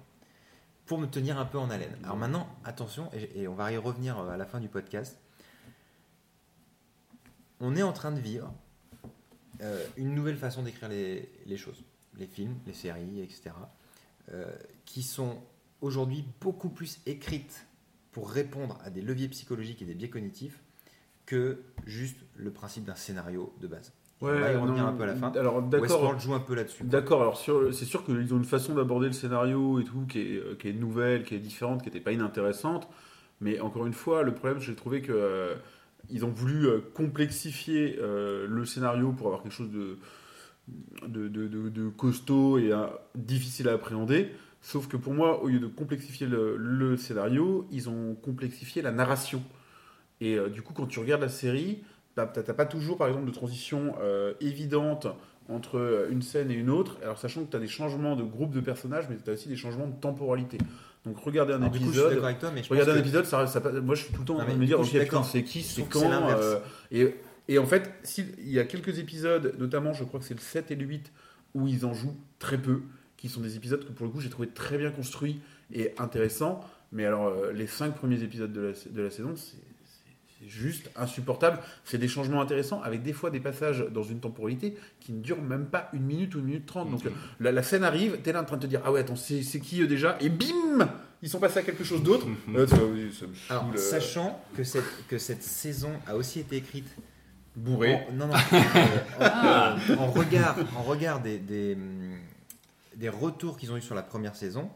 pour 0.84 0.98
me 0.98 1.06
tenir 1.06 1.38
un 1.38 1.44
peu 1.46 1.58
en 1.58 1.68
haleine. 1.70 1.96
Alors 2.04 2.16
maintenant, 2.16 2.48
attention, 2.64 3.10
et, 3.12 3.42
et 3.42 3.48
on 3.48 3.54
va 3.54 3.72
y 3.72 3.76
revenir 3.76 4.18
à 4.18 4.36
la 4.36 4.44
fin 4.44 4.60
du 4.60 4.68
podcast. 4.68 5.18
On 7.60 7.74
est 7.74 7.82
en 7.82 7.92
train 7.92 8.12
de 8.12 8.20
vivre 8.20 8.52
euh, 9.62 9.84
une 9.96 10.14
nouvelle 10.14 10.36
façon 10.36 10.62
d'écrire 10.62 10.88
les, 10.88 11.28
les 11.46 11.56
choses, 11.56 11.82
les 12.18 12.26
films, 12.26 12.56
les 12.66 12.72
séries, 12.72 13.20
etc., 13.20 13.50
euh, 14.32 14.50
qui 14.84 15.02
sont 15.02 15.38
aujourd'hui 15.80 16.24
beaucoup 16.40 16.68
plus 16.68 17.00
écrites 17.06 17.66
pour 18.12 18.30
répondre 18.30 18.78
à 18.84 18.90
des 18.90 19.02
leviers 19.02 19.28
psychologiques 19.28 19.82
et 19.82 19.84
des 19.84 19.94
biais 19.94 20.08
cognitifs 20.08 20.60
que 21.26 21.58
juste 21.84 22.18
le 22.36 22.50
principe 22.50 22.84
d'un 22.84 22.94
scénario 22.94 23.52
de 23.60 23.66
base. 23.66 23.92
on 24.20 24.26
va 24.26 24.52
y 24.52 24.56
revenir 24.56 24.84
non, 24.84 24.88
un 24.88 24.92
peu 24.92 25.02
à 25.02 25.06
la 25.06 25.16
fin. 25.16 25.32
Alors 25.32 25.60
d'accord, 25.60 25.82
Westworld 25.82 26.20
joue 26.20 26.34
un 26.34 26.40
peu 26.40 26.54
là-dessus. 26.54 26.84
d'accord. 26.84 27.20
Alors 27.20 27.36
c'est 27.36 27.84
sûr 27.84 28.04
qu'ils 28.04 28.32
ont 28.32 28.38
une 28.38 28.44
façon 28.44 28.74
d'aborder 28.74 29.08
le 29.08 29.12
scénario 29.12 29.80
et 29.80 29.84
tout 29.84 30.06
qui 30.08 30.20
est, 30.20 30.36
euh, 30.38 30.56
qui 30.58 30.68
est 30.68 30.72
nouvelle, 30.72 31.24
qui 31.24 31.34
est 31.34 31.40
différente, 31.40 31.82
qui 31.82 31.88
n'était 31.88 32.00
pas 32.00 32.12
inintéressante. 32.12 32.88
Mais 33.40 33.60
encore 33.60 33.86
une 33.86 33.92
fois, 33.92 34.22
le 34.22 34.32
problème, 34.32 34.60
j'ai 34.60 34.74
trouvé 34.74 35.02
que 35.02 35.12
euh, 35.12 35.56
ils 36.08 36.24
ont 36.24 36.30
voulu 36.30 36.68
complexifier 36.94 37.98
euh, 38.00 38.46
le 38.48 38.64
scénario 38.64 39.12
pour 39.12 39.26
avoir 39.26 39.42
quelque 39.42 39.52
chose 39.52 39.70
de 39.70 39.98
de, 41.06 41.28
de- 41.28 41.46
de- 41.46 41.68
de 41.68 41.88
costaud 41.88 42.58
et 42.58 42.72
euh, 42.72 42.86
difficile 43.14 43.68
à 43.68 43.72
appréhender. 43.74 44.30
Sauf 44.62 44.88
que 44.88 44.96
pour 44.96 45.14
moi, 45.14 45.42
au 45.42 45.48
lieu 45.48 45.60
de 45.60 45.66
complexifier 45.68 46.26
le, 46.26 46.56
le 46.56 46.96
scénario, 46.96 47.66
ils 47.70 47.88
ont 47.88 48.14
complexifié 48.16 48.82
la 48.82 48.90
narration. 48.90 49.42
Et 50.20 50.36
euh, 50.36 50.48
du 50.48 50.62
coup, 50.62 50.72
quand 50.72 50.86
tu 50.86 50.98
regardes 50.98 51.22
la 51.22 51.28
série, 51.28 51.82
bah, 52.16 52.26
t'as 52.32 52.42
pas 52.54 52.66
toujours, 52.66 52.96
par 52.96 53.06
exemple, 53.08 53.26
de 53.26 53.30
transition 53.32 53.94
euh, 54.00 54.32
évidente 54.40 55.06
entre 55.48 56.08
une 56.10 56.22
scène 56.22 56.50
et 56.50 56.54
une 56.54 56.70
autre. 56.70 56.96
Alors, 57.04 57.18
sachant 57.18 57.44
que 57.44 57.50
tu 57.50 57.56
as 57.56 57.60
des 57.60 57.68
changements 57.68 58.16
de 58.16 58.24
groupe 58.24 58.52
de 58.52 58.60
personnages, 58.60 59.04
mais 59.08 59.16
tu 59.22 59.30
as 59.30 59.34
aussi 59.34 59.48
des 59.48 59.54
changements 59.56 59.86
de 59.86 59.94
temporalité. 60.00 60.58
Donc, 61.04 61.18
regarder 61.18 61.52
un 61.52 61.58
Alors, 61.62 61.70
coup, 61.70 61.76
épisode. 61.76 62.18
toi, 62.40 62.50
mais 62.52 62.64
je 62.64 62.68
Regarder 62.70 62.90
un 62.90 62.94
que- 62.96 63.00
épisode, 63.00 63.26
ça, 63.26 63.46
ça- 63.46 63.60
moi 63.60 63.94
je 63.94 64.02
suis 64.02 64.12
tout 64.12 64.22
le 64.22 64.26
temps 64.26 64.34
en 64.34 64.38
train 64.38 64.52
de 64.54 64.58
me 64.58 64.66
dire, 64.66 64.78
coup, 64.78 64.82
ok, 64.82 64.98
putain, 64.98 65.22
c'est 65.22 65.44
qui, 65.44 65.62
c'est 65.62 65.82
quand 65.88 66.00
euh, 66.10 66.58
et, 66.90 67.14
et 67.48 67.58
en 67.58 67.66
fait, 67.66 67.90
s'il- 68.02 68.34
il 68.38 68.50
y 68.50 68.58
a 68.58 68.64
quelques 68.64 68.98
épisodes, 68.98 69.54
notamment 69.58 69.92
je 69.92 70.04
crois 70.04 70.20
que 70.20 70.26
c'est 70.26 70.34
le 70.34 70.40
7 70.40 70.70
et 70.70 70.76
le 70.76 70.84
8, 70.84 71.12
où 71.54 71.68
ils 71.68 71.84
en 71.86 71.94
jouent 71.94 72.16
très 72.38 72.58
peu, 72.58 72.80
qui 73.16 73.28
sont 73.28 73.40
des 73.40 73.56
épisodes 73.56 73.84
que 73.86 73.92
pour 73.92 74.06
le 74.06 74.12
coup 74.12 74.20
j'ai 74.20 74.30
trouvé 74.30 74.48
très 74.48 74.76
bien 74.78 74.90
construits 74.90 75.40
et 75.72 75.92
intéressants. 75.98 76.60
Mais 76.92 77.04
alors, 77.04 77.26
euh, 77.28 77.52
les 77.52 77.66
5 77.66 77.94
premiers 77.94 78.22
épisodes 78.22 78.52
de 78.52 78.60
la, 78.60 78.72
de 78.90 79.02
la 79.02 79.10
saison, 79.10 79.34
c'est 79.36 79.56
juste 80.46 80.90
insupportable. 80.96 81.58
C'est 81.84 81.98
des 81.98 82.08
changements 82.08 82.40
intéressants 82.42 82.80
avec 82.82 83.02
des 83.02 83.12
fois 83.14 83.30
des 83.30 83.40
passages 83.40 83.84
dans 83.90 84.02
une 84.02 84.20
temporalité 84.20 84.76
qui 85.00 85.12
ne 85.12 85.20
durent 85.22 85.42
même 85.42 85.66
pas 85.66 85.88
une 85.94 86.02
minute 86.04 86.34
ou 86.34 86.38
une 86.40 86.44
minute 86.44 86.66
trente. 86.66 86.90
Donc 86.90 87.04
Mhm. 87.04 87.12
la, 87.40 87.52
la 87.52 87.62
scène 87.62 87.84
arrive, 87.84 88.18
t'es 88.22 88.32
là 88.32 88.42
en 88.42 88.44
train 88.44 88.56
de 88.58 88.62
te 88.62 88.66
dire 88.66 88.82
Ah 88.84 88.92
ouais, 88.92 89.00
attends, 89.00 89.16
c'est 89.16 89.40
qui 89.60 89.80
eux 89.80 89.86
déjà? 89.86 90.16
Et 90.20 90.28
bim 90.28 90.88
ils 91.22 91.30
sont 91.30 91.40
passés 91.40 91.58
à 91.60 91.62
quelque 91.62 91.82
chose 91.82 92.02
d'autre. 92.02 92.26
Euh, 92.54 92.66
saoule, 92.66 93.10
Alors, 93.48 93.70
euh, 93.74 93.76
sachant 93.78 94.40
que 94.54 94.62
cette, 94.62 94.84
que 95.08 95.16
cette 95.16 95.42
saison 95.42 95.90
a 96.06 96.14
aussi 96.14 96.40
été 96.40 96.56
écrite 96.56 96.86
bourré. 97.56 98.06
en, 98.08 98.12
non, 98.12 98.26
non, 98.28 98.34
euh, 99.20 99.76
en, 99.96 100.02
en 100.02 100.06
regard, 100.10 100.56
en 100.76 100.82
regard 100.82 101.20
des, 101.20 101.38
des, 101.38 101.76
des 102.96 103.08
retours 103.08 103.56
qu'ils 103.56 103.72
ont 103.72 103.76
eu 103.76 103.82
sur 103.82 103.94
la 103.94 104.02
première 104.02 104.36
saison, 104.36 104.70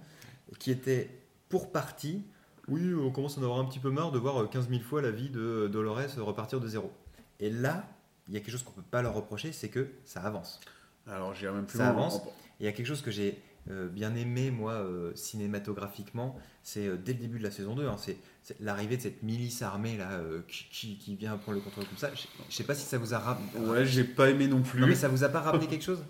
qui 0.59 0.70
étaient 0.70 1.11
pour 1.49 1.70
partie, 1.70 2.24
oui, 2.68 2.95
on 2.95 3.11
commence 3.11 3.37
à 3.37 3.41
en 3.41 3.45
avoir 3.45 3.59
un 3.59 3.64
petit 3.64 3.78
peu 3.78 3.91
marre 3.91 4.12
de 4.12 4.18
voir 4.18 4.49
15 4.49 4.68
000 4.68 4.81
fois 4.83 5.03
la 5.03 5.11
vie 5.11 5.28
de 5.31 5.68
Dolores 5.70 6.16
repartir 6.18 6.61
de 6.61 6.68
zéro. 6.68 6.93
Et 7.39 7.51
là, 7.51 7.85
il 8.28 8.35
y 8.35 8.37
a 8.37 8.41
quelque 8.41 8.53
chose 8.53 8.62
qu'on 8.62 8.72
peut 8.72 8.83
pas 8.83 9.03
leur 9.03 9.14
reprocher, 9.14 9.53
c'est 9.53 9.68
que 9.68 9.89
ça 10.05 10.20
avance. 10.22 10.61
Alors, 11.07 11.35
j'irai 11.35 11.53
même 11.53 11.66
plus 11.66 11.78
Ça 11.78 11.85
loin. 11.93 12.03
avance. 12.05 12.20
Il 12.61 12.66
y 12.66 12.68
a 12.68 12.72
quelque 12.72 12.87
chose 12.87 13.03
que 13.03 13.11
j'ai 13.11 13.43
euh, 13.70 13.89
bien 13.89 14.14
aimé, 14.14 14.51
moi, 14.51 14.72
euh, 14.72 15.12
cinématographiquement, 15.16 16.37
c'est 16.62 16.87
euh, 16.87 16.97
dès 16.97 17.12
le 17.14 17.18
début 17.18 17.39
de 17.39 17.45
la 17.45 17.51
saison 17.51 17.74
2, 17.74 17.87
hein, 17.89 17.97
c'est 17.99 18.12
c'est 18.12 18.18
l'arrivée 18.61 18.97
de 18.97 19.03
cette 19.03 19.22
milice 19.22 19.62
armée 19.62 19.97
là, 19.97 20.11
euh, 20.12 20.41
qui, 20.49 20.64
qui- 20.70 20.97
qui 20.99 21.14
vient 21.16 21.36
prendre 21.36 21.59
le 21.59 21.62
contrôle 21.64 21.84
comme 21.86 21.97
ça. 21.99 22.11
Je, 22.14 22.22
je 22.49 22.55
sais 22.55 22.64
pas 22.64 22.74
si 22.74 22.84
ça 22.84 22.99
vous 22.99 23.14
a 23.14 23.18
rappelé. 23.18 23.64
Ouais, 23.64 23.86
j'ai 23.86 24.05
pas 24.05 24.30
aimé 24.30 24.49
non 24.49 24.62
plus. 24.62 24.80
Non, 24.80 24.86
mais 24.86 24.95
ça 24.95 25.09
vous 25.09 25.22
a 25.24 25.28
pas 25.28 25.41
rappelé 25.41 25.66
quelque 25.66 25.84
chose? 25.84 26.03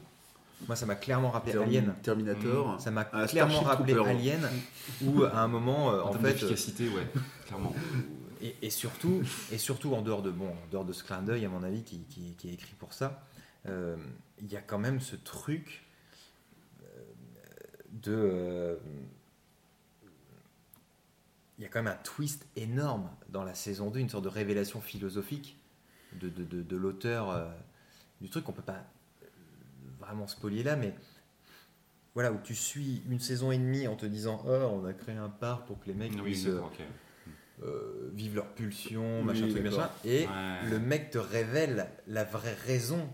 Moi, 0.67 0.77
ça 0.77 0.85
m'a 0.87 0.95
clairement 0.95 1.31
rappelé 1.31 1.53
Termi- 1.55 1.65
Alien. 1.79 1.95
Terminator. 2.03 2.81
Ça 2.81 2.91
m'a 2.91 3.09
Ah, 3.13 3.27
clairement 3.27 3.61
rappelé 3.61 3.95
Trooper. 3.95 4.11
Alien, 4.11 4.41
où 5.05 5.23
à 5.25 5.41
un 5.41 5.49
moment, 5.49 5.93
euh, 5.93 6.03
En, 6.03 6.13
fait, 6.13 6.43
ouais, 6.43 6.55
clairement. 7.47 7.75
et, 8.43 8.55
et 8.63 8.71
surtout, 8.71 9.23
et 9.53 9.59
surtout 9.59 9.95
en 9.95 10.03
dehors 10.03 10.21
de 10.23 10.31
bon, 10.31 10.49
en 10.49 10.71
dehors 10.71 10.85
de 10.85 10.93
ce 10.93 11.03
clin 11.03 11.23
d'œil 11.23 11.45
à 11.47 11.49
mon 11.49 11.63
avis 11.63 11.83
qui, 11.83 12.01
qui- 12.11 12.35
qui 12.39 12.51
est 12.51 12.55
écrit 12.55 12.75
pour 12.79 12.93
ça, 12.93 13.27
euh, 13.69 13.97
il 14.41 14.51
y 14.53 14.57
a 14.57 14.61
quand 14.61 14.79
même 14.79 15.01
ce 15.01 15.17
truc 15.17 15.83
euh, 16.83 16.87
de, 17.93 18.79
il 21.61 21.65
y 21.65 21.67
a 21.67 21.69
quand 21.69 21.83
même 21.83 21.93
un 21.93 22.03
twist 22.03 22.47
énorme 22.57 23.11
dans 23.29 23.45
la 23.45 23.55
saison 23.55 23.91
2, 23.91 24.01
une 24.01 24.09
sorte 24.09 24.25
de 24.25 24.31
révélation 24.31 24.81
philosophique 24.81 25.59
de, 26.15 26.31
de, 26.31 26.43
de- 26.43 26.63
de 26.63 26.77
l'auteur 26.77 27.31
euh, 27.31 27.47
du 28.23 28.31
truc 28.31 28.45
qu'on 28.45 28.53
peut 28.53 28.63
pas 28.63 28.83
euh, 29.23 29.27
vraiment 29.99 30.27
spolier 30.27 30.63
là, 30.63 30.75
mais 30.75 30.95
voilà 32.15 32.33
où 32.33 32.39
tu 32.43 32.55
suis 32.55 33.03
une 33.11 33.21
saison 33.21 33.53
et 33.53 33.59
demie 33.59 33.87
en 33.89 33.95
te 33.95 34.07
disant 34.07 34.43
oh 34.47 34.81
on 34.83 34.87
a 34.87 34.95
créé 34.95 35.17
un 35.17 35.29
parc 35.29 35.67
pour 35.67 35.79
que 35.81 35.87
les 35.87 35.95
mecs 35.95 36.13
Oui, 36.15 36.23
puissent 36.23 36.47
ok. 36.47 36.81
euh, 37.63 38.11
vivent 38.15 38.37
leurs 38.37 38.49
pulsions, 38.55 39.21
Oui, 39.21 39.27
machin, 39.27 39.49
truc, 39.49 39.63
machin. 39.63 39.91
Et 40.07 40.23
Ouais. 40.25 40.69
le 40.71 40.79
mec 40.79 41.11
te 41.11 41.19
révèle 41.19 41.91
la 42.07 42.25
vraie 42.25 42.55
raison 42.55 43.07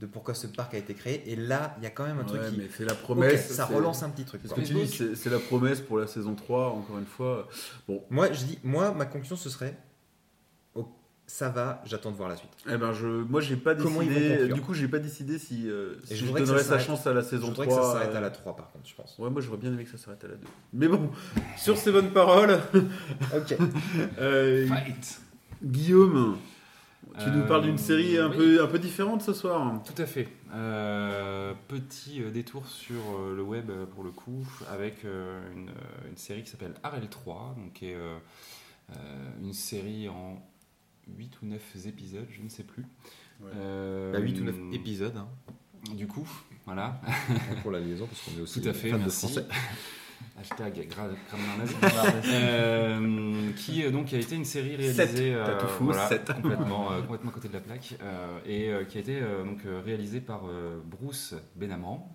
de 0.00 0.06
pourquoi 0.06 0.34
ce 0.34 0.46
parc 0.46 0.74
a 0.74 0.78
été 0.78 0.92
créé. 0.94 1.22
Et 1.30 1.36
là, 1.36 1.74
il 1.78 1.84
y 1.84 1.86
a 1.86 1.90
quand 1.90 2.04
même 2.04 2.18
un 2.18 2.24
truc 2.24 2.40
qui. 2.50 2.56
mais 2.58 2.68
c'est 2.76 2.84
la 2.84 2.94
promesse. 2.94 3.50
ça 3.52 3.64
relance 3.66 4.02
un 4.02 4.10
petit 4.10 4.24
truc. 4.24 4.40
C'est 4.42 4.48
ce 4.50 4.54
que 4.54 4.60
tu 4.60 4.74
dis, 4.74 5.16
c'est 5.16 5.30
la 5.30 5.38
promesse 5.38 5.80
pour 5.80 5.98
la 5.98 6.06
saison 6.06 6.34
3, 6.34 6.70
encore 6.70 6.98
une 6.98 7.06
fois. 7.06 7.48
Bon, 7.88 8.02
Moi, 8.10 8.32
je 8.32 8.44
dis, 8.44 8.58
moi, 8.64 8.92
ma 8.92 9.06
conclusion, 9.06 9.36
ce 9.36 9.48
serait 9.48 9.76
oh, 10.74 10.88
ça 11.26 11.48
va, 11.48 11.80
j'attends 11.86 12.10
de 12.10 12.16
voir 12.16 12.28
la 12.28 12.36
suite. 12.36 12.50
eh 12.68 12.76
ben 12.76 12.92
je, 12.92 13.06
moi 13.06 13.40
j'ai 13.40 13.56
pas 13.56 13.74
décidé. 13.74 14.48
Du 14.48 14.60
coup, 14.60 14.74
j'ai 14.74 14.88
pas 14.88 14.98
décidé 14.98 15.38
si, 15.38 15.70
euh, 15.70 15.94
si 16.04 16.16
je 16.16 16.20
je, 16.20 16.26
voudrais 16.26 16.42
que 16.42 16.46
donnerais 16.48 16.62
ça 16.64 16.78
sa 16.78 16.84
chance 16.84 17.06
à 17.06 17.14
la 17.14 17.22
Je 17.22 17.26
saison 17.28 17.46
voudrais 17.48 17.66
3. 17.66 17.78
que 17.78 17.82
ça 17.86 17.92
s'arrête 17.92 18.14
euh, 18.14 18.18
à 18.18 18.20
la 18.20 18.30
3, 18.30 18.56
par 18.56 18.70
contre, 18.72 18.86
je 18.88 18.94
pense. 18.94 19.16
Ouais, 19.18 19.30
moi 19.30 19.40
j'aurais 19.40 19.56
bien 19.58 19.72
aimé 19.72 19.84
que 19.84 19.90
ça 19.90 19.96
s'arrête 19.96 20.22
à 20.24 20.28
la 20.28 20.34
2. 20.34 20.40
Mais 20.74 20.88
bon, 20.88 21.10
sur 21.56 21.78
ces 21.78 21.92
bonnes 21.92 22.10
paroles, 22.10 22.58
Ok. 23.34 23.56
euh, 24.18 24.66
Fight 24.66 25.20
Guillaume, 25.62 26.36
tu 27.18 27.30
nous 27.30 27.40
Euh, 27.42 27.46
parles 27.46 27.62
d'une 27.62 27.78
série 27.78 28.18
un, 28.18 28.28
oui. 28.30 28.36
peu, 28.36 28.62
un 28.62 28.66
peu 28.66 28.78
différente 28.78 29.22
ce 29.22 29.32
soir. 29.32 29.80
Tout 29.84 30.00
à 30.02 30.06
fait. 30.06 30.28
Euh, 30.52 31.52
petit 31.68 32.22
euh, 32.22 32.30
détour 32.30 32.66
sur 32.66 32.96
euh, 33.18 33.34
le 33.34 33.42
web 33.42 33.70
euh, 33.70 33.86
pour 33.86 34.04
le 34.04 34.10
coup, 34.10 34.46
avec 34.70 35.04
euh, 35.04 35.40
une, 35.54 35.68
euh, 35.70 36.08
une 36.10 36.16
série 36.16 36.42
qui 36.42 36.50
s'appelle 36.50 36.74
Arel 36.82 37.08
3, 37.08 37.54
donc 37.58 37.72
qui 37.74 37.86
est 37.86 37.94
euh, 37.94 38.16
euh, 38.96 39.30
une 39.42 39.52
série 39.52 40.08
en 40.08 40.40
8 41.16 41.42
ou 41.42 41.46
9 41.46 41.86
épisodes, 41.86 42.26
je 42.30 42.42
ne 42.42 42.48
sais 42.48 42.64
plus. 42.64 42.82
Ouais. 43.40 43.50
Euh, 43.56 44.12
Bah, 44.12 44.18
8 44.20 44.40
ou 44.40 44.44
9 44.44 44.54
épisodes 44.72 45.16
hein, 45.16 45.28
Du 45.94 46.06
coup, 46.06 46.26
voilà, 46.66 47.00
pour 47.62 47.70
la 47.72 47.80
liaison, 47.80 48.06
parce 48.06 48.20
qu'on 48.22 48.38
est 48.38 48.42
aussi 48.44 48.60
tout 48.60 48.68
à 48.68 48.72
fait, 48.72 48.90
fan 48.90 49.02
de 49.02 49.10
français. 49.10 49.46
Hashtag 50.38 50.88
gra- 50.88 51.08
grammaire 51.28 51.58
nazi. 51.58 51.74
Euh, 52.32 53.50
qui 53.56 53.84
euh, 53.84 53.90
donc 53.90 54.12
a 54.12 54.18
été 54.18 54.34
une 54.36 54.44
série 54.44 54.76
réalisée 54.76 55.34
euh, 55.34 55.58
fou, 55.66 55.84
voilà, 55.86 56.08
complètement 56.34 56.92
euh, 56.92 57.00
complètement 57.02 57.30
à 57.30 57.34
côté 57.34 57.48
de 57.48 57.52
la 57.54 57.60
plaque 57.60 57.94
euh, 58.02 58.38
et 58.46 58.70
euh, 58.70 58.84
qui 58.84 58.98
a 58.98 59.00
été 59.00 59.20
euh, 59.20 59.44
donc 59.44 59.60
réalisée 59.84 60.20
par 60.20 60.42
euh, 60.48 60.80
Bruce 60.84 61.34
Benamran 61.56 62.10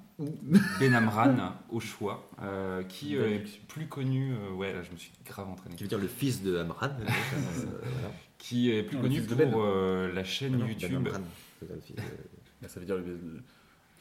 Benamran 0.80 1.54
au 1.70 1.80
choix 1.80 2.30
euh, 2.44 2.84
qui 2.84 3.16
euh, 3.16 3.36
est 3.36 3.60
plus 3.68 3.88
connu 3.88 4.34
euh, 4.34 4.54
ouais 4.54 4.74
là 4.74 4.82
je 4.84 4.92
me 4.92 4.98
suis 4.98 5.12
grave 5.26 5.48
entraîné 5.50 5.76
Qui 5.76 5.84
veut 5.84 5.90
dire 5.90 5.98
le 6.00 6.08
fils 6.08 6.44
de 6.44 6.58
Amran. 6.58 6.88
euh, 7.00 7.06
voilà. 7.82 8.12
qui 8.38 8.72
est 8.72 8.84
plus 8.84 8.98
Non, 8.98 9.04
connu 9.04 9.22
pour 9.22 9.38
Ben. 9.38 9.54
euh, 9.56 10.14
la 10.14 10.24
chaîne 10.24 10.54
Non, 10.54 10.66
Ben 10.66 10.70
YouTube 10.70 11.08
Amran, 11.08 11.22
ça 12.68 12.80
veut 12.80 12.86
dire 12.86 12.96
le. 12.98 13.18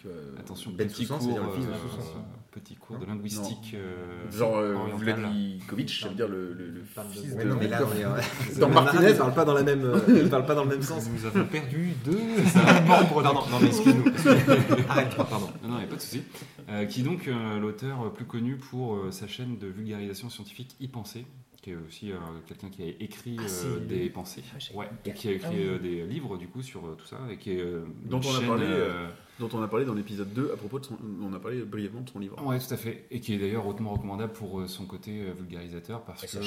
Le- 0.04 0.10
tu 0.10 0.14
vois, 0.14 0.16
euh, 0.16 0.38
attention 0.40 0.70
Ben 0.72 0.86
petit 0.86 1.04
Soussan, 1.04 1.18
cours 1.18 1.26
c'est-à-dire 1.26 1.42
le 1.50 1.56
fils 1.56 1.66
de 1.66 1.70
euh, 1.70 1.74
Soussan. 1.90 2.24
petit 2.52 2.74
cours 2.76 2.98
de 2.98 3.06
linguistique 3.06 3.72
euh, 3.74 4.30
Genre 4.30 4.56
euh, 4.58 4.74
orientale. 4.74 5.20
Vladikovic, 5.20 5.90
ça 5.90 6.08
veut 6.08 6.14
dire 6.14 6.28
le, 6.28 6.52
le, 6.52 6.70
le 6.70 6.80
parle 6.94 7.08
de- 7.08 7.12
fils 7.12 7.36
de. 7.36 7.42
non, 7.44 7.56
mais 7.58 7.68
là, 7.68 7.80
est. 8.56 8.58
Dans 8.60 8.68
Martinez. 8.68 9.10
il 9.10 9.16
parle 9.16 9.34
pas 9.34 9.44
dans 9.44 9.54
la 9.54 9.62
même, 9.62 9.84
euh, 9.84 9.98
il 10.22 10.28
parle 10.30 10.46
pas 10.46 10.54
dans 10.54 10.64
le 10.64 10.70
même 10.70 10.82
sens. 10.82 11.08
nous 11.10 11.26
avons 11.26 11.44
perdu 11.46 11.92
deux 12.04 12.12
membres 12.86 13.22
Pardon, 13.22 13.40
non, 13.50 13.58
mais 13.60 13.66
excuse-nous. 13.68 14.04
Arrête, 14.88 15.14
pardon. 15.16 15.48
Non, 15.62 15.68
non, 15.70 15.74
il 15.76 15.78
n'y 15.78 15.84
a 15.84 15.86
pas 15.88 15.96
de 15.96 16.00
souci. 16.00 16.22
Euh, 16.70 16.84
qui 16.86 17.00
est 17.00 17.04
donc 17.04 17.26
euh, 17.28 17.58
l'auteur 17.58 18.12
plus 18.12 18.24
connu 18.26 18.56
pour 18.56 18.94
euh, 18.96 19.10
sa 19.10 19.26
chaîne 19.26 19.58
de 19.58 19.66
vulgarisation 19.66 20.28
scientifique 20.30 20.76
y 20.80 20.88
penser, 20.88 21.24
qui 21.68 21.74
est 21.74 21.76
aussi 21.86 22.12
euh, 22.12 22.16
quelqu'un 22.46 22.68
qui 22.70 22.82
a 22.82 22.86
écrit 22.86 23.36
Ah, 23.38 23.42
euh, 23.66 23.78
des 23.86 24.08
pensées, 24.10 24.42
Ah, 24.54 24.76
ouais, 24.76 24.88
et 25.04 25.12
qui 25.12 25.28
a 25.28 25.32
écrit 25.32 25.48
Ah 25.50 25.54
oui. 25.56 25.66
euh, 25.66 25.78
des 25.78 26.02
livres 26.06 26.36
du 26.38 26.48
coup 26.48 26.62
sur 26.62 26.84
euh, 26.86 26.94
tout 26.96 27.06
ça, 27.06 27.18
et 27.30 27.36
qui 27.36 27.52
est 27.52 27.60
euh, 27.60 27.84
Dont 28.04 28.18
on 28.18 28.22
chaîne, 28.22 28.46
parlé, 28.46 28.64
euh, 28.66 29.06
Dont 29.38 29.48
on 29.52 29.62
a 29.62 29.68
parlé 29.68 29.84
dans 29.84 29.94
l'épisode 29.94 30.32
2 30.32 30.50
à 30.52 30.56
propos 30.56 30.78
de 30.80 30.84
son. 30.86 30.96
On 31.22 31.32
a 31.32 31.38
parlé 31.38 31.62
brièvement 31.62 32.00
de 32.00 32.08
son 32.08 32.18
livre. 32.18 32.44
Ouais, 32.44 32.58
tout 32.58 32.72
à 32.72 32.76
fait. 32.76 33.04
Et 33.10 33.20
qui 33.20 33.34
est 33.34 33.38
d'ailleurs 33.38 33.66
hautement 33.66 33.92
recommandable 33.92 34.32
pour 34.32 34.60
euh, 34.60 34.66
son 34.66 34.84
côté 34.86 35.20
euh, 35.22 35.32
vulgarisateur 35.38 36.02
parce 36.04 36.24
Et 36.24 36.26
que 36.38 36.42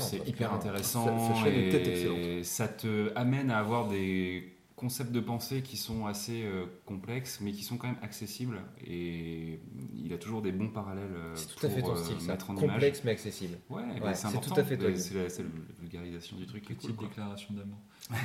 c'est 0.00 0.28
hyper 0.28 0.50
Sa- 0.50 0.56
intéressant 0.56 1.34
sa 1.34 1.44
chaîne 1.44 1.54
et 1.54 2.42
ça 2.42 2.68
te 2.68 3.10
amène 3.16 3.50
à 3.50 3.58
avoir 3.58 3.88
des 3.88 4.52
concepts 4.76 5.10
de 5.12 5.20
pensée 5.20 5.62
qui 5.62 5.76
sont 5.76 6.06
assez 6.06 6.44
euh, 6.44 6.66
complexes 6.84 7.40
mais 7.40 7.52
qui 7.52 7.64
sont 7.64 7.78
quand 7.78 7.86
même 7.88 7.96
accessibles 8.02 8.60
et 8.86 9.58
il 9.94 10.12
a 10.12 10.18
toujours 10.18 10.42
des 10.42 10.52
bons 10.52 10.68
parallèles 10.68 11.14
euh, 11.14 11.34
C'est 11.34 11.54
tout 11.54 11.66
à 11.66 11.70
fait 11.70 11.80
pour, 11.80 11.94
ton 11.94 11.98
euh, 11.98 12.04
style, 12.04 12.20
ça. 12.20 12.32
mettre 12.32 12.50
en 12.50 12.56
image. 12.56 12.70
Complexe 12.70 13.02
mais 13.04 13.10
accessible. 13.12 13.58
Ouais, 13.70 13.82
Ouais, 13.82 14.00
bah, 14.00 14.14
c'est 14.14 14.40
tout 14.40 14.54
à 14.54 14.64
fait 14.64 14.76
toi, 14.76 14.94
C'est 14.94 15.14
la, 15.42 15.48
vulgarisation 15.80 16.36
du 16.36 16.46
truc 16.46 16.66
Petite 16.66 16.94
cool. 16.94 17.08
déclaration 17.08 17.54
d'amour. 17.54 17.78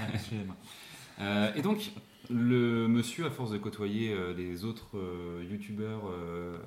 Euh, 1.20 1.54
et 1.56 1.62
donc, 1.62 1.92
le 2.30 2.88
monsieur, 2.88 3.26
à 3.26 3.30
force 3.30 3.52
de 3.52 3.58
côtoyer 3.58 4.14
euh, 4.14 4.34
les 4.34 4.64
autres 4.64 4.98
euh, 4.98 5.44
youtubeurs, 5.50 6.04
euh, 6.08 6.58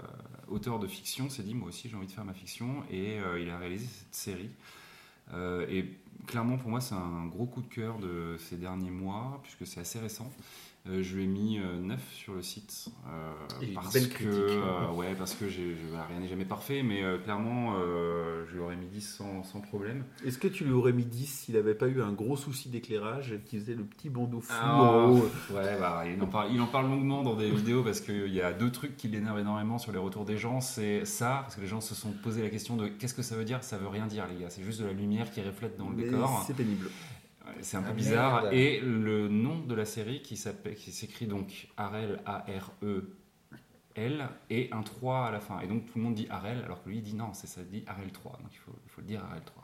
auteurs 0.48 0.78
de 0.78 0.86
fiction, 0.86 1.30
s'est 1.30 1.42
dit 1.42 1.54
Moi 1.54 1.68
aussi, 1.68 1.88
j'ai 1.88 1.96
envie 1.96 2.06
de 2.06 2.12
faire 2.12 2.24
ma 2.24 2.34
fiction. 2.34 2.82
Et 2.90 3.18
euh, 3.18 3.40
il 3.40 3.50
a 3.50 3.58
réalisé 3.58 3.86
cette 3.86 4.14
série. 4.14 4.50
Euh, 5.32 5.66
et 5.70 5.86
clairement, 6.26 6.56
pour 6.56 6.70
moi, 6.70 6.80
c'est 6.80 6.94
un 6.94 7.26
gros 7.26 7.46
coup 7.46 7.62
de 7.62 7.68
cœur 7.68 7.98
de 7.98 8.36
ces 8.38 8.56
derniers 8.56 8.90
mois, 8.90 9.40
puisque 9.42 9.66
c'est 9.66 9.80
assez 9.80 9.98
récent. 9.98 10.30
Euh, 10.86 11.02
je 11.02 11.16
lui 11.16 11.24
ai 11.24 11.26
mis 11.26 11.58
9 11.58 11.98
sur 12.12 12.34
le 12.34 12.42
site. 12.42 12.88
euh, 13.08 13.32
une 13.62 13.72
parce, 13.72 13.94
belle 13.94 14.10
que, 14.10 14.24
euh, 14.26 14.90
ouais, 14.92 15.14
parce 15.18 15.34
que 15.34 15.46
rien 15.46 16.20
n'est 16.20 16.28
jamais 16.28 16.44
parfait, 16.44 16.82
mais 16.82 17.02
euh, 17.02 17.16
clairement, 17.16 17.76
euh, 17.78 18.44
je 18.46 18.52
lui 18.54 18.60
aurais 18.60 18.76
mis 18.76 18.88
10 18.88 19.00
sans, 19.00 19.42
sans 19.44 19.60
problème. 19.62 20.04
Est-ce 20.26 20.36
que 20.36 20.46
tu 20.46 20.64
lui 20.64 20.72
aurais 20.72 20.92
mis 20.92 21.06
10 21.06 21.24
s'il 21.26 21.54
n'avait 21.54 21.74
pas 21.74 21.86
eu 21.88 22.02
un 22.02 22.12
gros 22.12 22.36
souci 22.36 22.68
d'éclairage 22.68 23.32
et 23.32 23.38
qu'il 23.38 23.60
faisait 23.60 23.74
le 23.74 23.84
petit 23.84 24.10
bandeau 24.10 24.42
fou 24.42 24.52
Ah, 24.60 24.76
en 24.78 25.08
haut? 25.10 25.30
Ouais, 25.54 25.78
bah, 25.80 26.04
il, 26.06 26.20
en 26.22 26.26
parle, 26.26 26.52
il 26.52 26.60
en 26.60 26.66
parle 26.66 26.86
longuement 26.90 27.22
dans 27.22 27.34
des 27.34 27.50
vidéos 27.50 27.82
parce 27.82 28.02
qu'il 28.02 28.34
y 28.34 28.42
a 28.42 28.52
deux 28.52 28.70
trucs 28.70 28.98
qui 28.98 29.08
l'énervent 29.08 29.38
énormément 29.38 29.78
sur 29.78 29.90
les 29.90 29.98
retours 29.98 30.26
des 30.26 30.36
gens. 30.36 30.60
C'est 30.60 31.06
ça, 31.06 31.40
parce 31.44 31.54
que 31.56 31.62
les 31.62 31.66
gens 31.66 31.80
se 31.80 31.94
sont 31.94 32.12
posé 32.12 32.42
la 32.42 32.50
question 32.50 32.76
de 32.76 32.88
qu'est-ce 32.88 33.14
que 33.14 33.22
ça 33.22 33.36
veut 33.36 33.44
dire? 33.46 33.62
Ça 33.64 33.78
veut 33.78 33.88
rien 33.88 34.06
dire, 34.06 34.26
les 34.26 34.38
gars. 34.42 34.50
C'est 34.50 34.62
juste 34.62 34.82
de 34.82 34.86
la 34.86 34.92
lumière 34.92 35.30
qui 35.30 35.40
reflète 35.40 35.78
dans 35.78 35.88
le 35.88 35.96
Mais 35.96 36.04
décor. 36.04 36.44
C'est 36.46 36.54
pénible. 36.54 36.90
C'est 37.60 37.76
un 37.76 37.82
peu 37.82 37.88
Ah, 37.90 37.94
bizarre. 37.94 38.42
merde. 38.42 38.54
Et 38.54 38.80
le 38.80 39.28
nom 39.28 39.58
de 39.60 39.74
la 39.74 39.84
série 39.84 40.22
qui 40.22 40.36
s'appelle, 40.36 40.74
qui 40.74 40.92
s'écrit 40.92 41.26
donc 41.26 41.68
Arel, 41.76 42.20
A-R-E. 42.26 43.10
L 43.96 44.26
et 44.50 44.70
un 44.72 44.82
3 44.82 45.26
à 45.26 45.30
la 45.30 45.38
fin. 45.38 45.60
Et 45.60 45.68
donc 45.68 45.86
tout 45.86 45.92
le 45.98 46.02
monde 46.02 46.14
dit 46.14 46.26
Arel, 46.28 46.60
alors 46.64 46.82
que 46.82 46.88
lui 46.88 46.96
il 46.96 47.02
dit 47.02 47.14
non, 47.14 47.28
c'est 47.32 47.46
ça 47.46 47.60
dit 47.62 47.84
Arel 47.86 48.10
3. 48.10 48.32
Donc 48.42 48.50
il 48.52 48.58
faut, 48.58 48.72
il 48.84 48.90
faut 48.90 49.00
le 49.02 49.06
dire 49.06 49.22
Arel 49.24 49.42
3. 49.44 49.62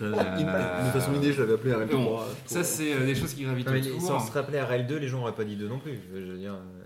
voilà. 0.00 0.82
De 0.86 0.90
façon 0.90 1.12
innée, 1.14 1.32
je 1.32 1.42
l'avais 1.42 1.54
appelé 1.54 1.72
RL3. 1.74 1.86
Bon, 1.90 2.04
pour- 2.06 2.24
Ça, 2.46 2.64
c'est 2.64 2.94
euh, 2.94 3.04
des 3.04 3.14
choses 3.14 3.34
qui 3.34 3.42
gravitent 3.44 3.68
autour. 3.68 4.00
sans 4.00 4.20
se 4.20 4.32
rappeler 4.32 4.56
à 4.58 4.66
RL2, 4.66 4.96
les 4.96 5.08
gens 5.08 5.18
n'auraient 5.18 5.34
pas 5.34 5.44
dit 5.44 5.56
2 5.56 5.68
non 5.68 5.78
plus. 5.78 5.98
Je 6.14 6.18
veux 6.18 6.38
dire, 6.38 6.54
euh, 6.54 6.85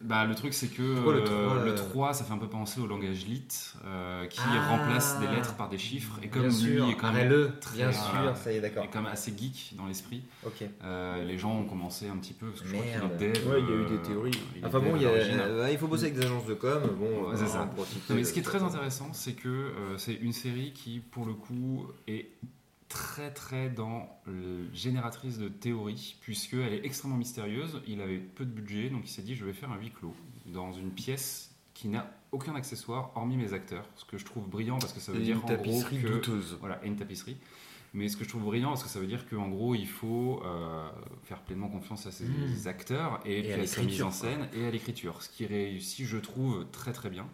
Bah, 0.00 0.24
le 0.26 0.34
truc, 0.36 0.54
c'est 0.54 0.68
que 0.68 0.94
Pourquoi 0.94 1.14
le 1.14 1.22
euh, 1.22 1.24
trois, 1.24 1.64
le 1.64 1.70
euh, 1.72 1.76
3, 1.76 2.14
ça 2.14 2.24
fait 2.24 2.32
un 2.32 2.38
peu 2.38 2.46
penser 2.46 2.80
au 2.80 2.86
langage 2.86 3.26
lit, 3.26 3.42
euh, 3.84 4.26
qui 4.26 4.38
Ah. 4.44 4.68
remplace 4.68 5.18
des 5.18 5.26
lettres 5.26 5.56
par 5.56 5.68
des 5.68 5.76
chiffres. 5.78 6.20
Et 6.22 6.28
comme 6.28 6.44
lui 6.44 6.52
sûr, 6.52 6.88
est 6.88 6.94
quand 6.94 7.12
même 7.12 7.28
le, 7.28 7.50
très, 7.60 7.76
bien 7.78 7.88
euh, 7.88 7.92
sûr, 7.92 8.36
ça 8.36 8.52
y 8.52 8.56
est, 8.56 8.60
d'accord. 8.60 8.84
est 8.84 8.88
quand 8.88 9.02
même 9.02 9.10
assez 9.12 9.32
geek 9.36 9.74
dans 9.76 9.86
l'esprit, 9.86 10.22
euh, 10.84 11.24
les 11.24 11.36
gens 11.36 11.52
ont 11.52 11.64
commencé 11.64 12.08
un 12.08 12.16
petit 12.16 12.32
peu. 12.32 12.46
Parce 12.46 12.60
que 12.62 12.68
je 12.68 12.74
crois 12.74 12.86
Merde. 12.86 13.18
qu'il 13.18 13.32
dev, 13.32 13.48
Ouais, 13.48 13.60
il 13.60 13.68
y 13.68 13.72
a 13.72 13.80
eu 13.82 13.86
des 13.98 14.02
théories. 14.08 14.30
il 14.56 14.64
Enfin 14.64 14.78
bon, 14.78 14.92
dev 14.92 14.96
il, 14.98 15.02
y 15.02 15.06
a- 15.06 15.08
à 15.08 15.12
l'origine. 15.12 15.68
il 15.72 15.78
faut 15.78 15.88
bosser 15.88 16.04
avec 16.04 16.14
des 16.16 16.24
agences 16.26 16.46
de 16.46 16.54
com. 16.54 16.80
Bon, 16.96 17.32
c'est 17.34 17.42
euh, 17.42 17.46
ça. 17.46 17.68
Non, 18.08 18.14
mais 18.16 18.22
ce 18.22 18.32
qui 18.32 18.38
est 18.38 18.42
très 18.42 18.62
intéressant, 18.62 19.08
c'est 19.12 19.32
que 19.32 19.48
euh, 19.48 19.98
c'est 19.98 20.14
une 20.14 20.32
série 20.32 20.72
qui, 20.72 21.00
pour 21.00 21.26
le 21.26 21.34
coup, 21.34 21.86
est 22.06 22.30
très 22.88 23.32
très 23.32 23.68
dans 23.68 24.08
le 24.26 24.72
génératrice 24.72 25.38
de 25.38 25.48
théories, 25.48 26.16
puisqu'elle 26.20 26.72
est 26.72 26.84
extrêmement 26.84 27.16
mystérieuse. 27.16 27.82
Il 27.86 28.00
avait 28.00 28.18
peu 28.18 28.44
de 28.44 28.50
budget, 28.50 28.90
donc 28.90 29.02
il 29.04 29.10
s'est 29.10 29.22
dit 29.22 29.34
je 29.34 29.44
vais 29.44 29.52
faire 29.52 29.70
un 29.70 29.78
huis 29.78 29.90
clos 29.90 30.14
dans 30.46 30.72
une 30.72 30.90
pièce 30.90 31.54
qui 31.74 31.88
n'a 31.88 32.10
aucun 32.32 32.54
accessoire 32.54 33.12
hormis 33.14 33.36
mes 33.36 33.52
acteurs, 33.52 33.84
ce 33.94 34.04
que 34.04 34.18
je 34.18 34.24
trouve 34.24 34.48
brillant 34.48 34.78
parce 34.78 34.92
que 34.92 35.00
ça 35.00 35.12
veut 35.12 35.20
Et 35.20 35.24
dire 35.24 35.36
une 35.36 35.42
en 35.42 35.46
tapisserie 35.46 35.98
gros 35.98 36.08
que 36.08 36.12
douteuse. 36.14 36.56
voilà, 36.60 36.80
et 36.84 36.88
une 36.88 36.96
tapisserie. 36.96 37.36
Mais 37.94 38.08
ce 38.08 38.16
que 38.16 38.24
je 38.24 38.28
trouve 38.28 38.42
brillant, 38.42 38.70
parce 38.70 38.82
que 38.82 38.88
ça 38.90 39.00
veut 39.00 39.06
dire 39.06 39.26
qu'en 39.28 39.48
gros, 39.48 39.74
il 39.74 39.88
faut 39.88 40.42
euh, 40.44 40.88
faire 41.24 41.40
pleinement 41.40 41.68
confiance 41.68 42.06
à 42.06 42.10
ses 42.10 42.24
Mmh. 42.24 42.66
acteurs 42.66 43.20
et, 43.24 43.42
puis 43.42 43.52
à 43.52 43.60
à, 43.62 43.66
sa 43.66 43.82
mise 43.82 44.02
en 44.02 44.10
scène 44.10 44.48
et 44.52 44.66
à 44.66 44.70
l'écriture. 44.70 45.22
Ce 45.22 45.30
qui 45.30 45.46
réussit, 45.46 46.04
je 46.04 46.18
trouve, 46.18 46.66
très 46.70 46.92
très 46.92 47.08
bien. 47.08 47.26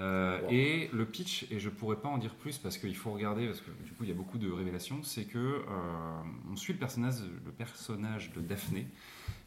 Euh, 0.00 0.40
Wow. 0.42 0.48
Et 0.50 0.90
le 0.92 1.06
pitch, 1.06 1.46
et 1.50 1.58
je 1.58 1.68
pourrais 1.68 1.96
pas 1.96 2.08
en 2.08 2.18
dire 2.18 2.34
plus 2.34 2.58
parce 2.58 2.78
qu'il 2.78 2.94
faut 2.96 3.10
regarder, 3.12 3.46
parce 3.46 3.60
que 3.60 3.70
du 3.84 3.92
coup 3.92 4.04
il 4.04 4.08
y 4.08 4.12
a 4.12 4.14
beaucoup 4.14 4.38
de 4.38 4.50
révélations, 4.50 5.02
c'est 5.02 5.24
que 5.24 5.38
euh, 5.38 6.22
on 6.50 6.56
suit 6.56 6.72
le 6.72 6.78
personnage, 6.78 7.16
le 7.44 7.50
personnage 7.52 8.32
de 8.32 8.40
Daphné 8.40 8.86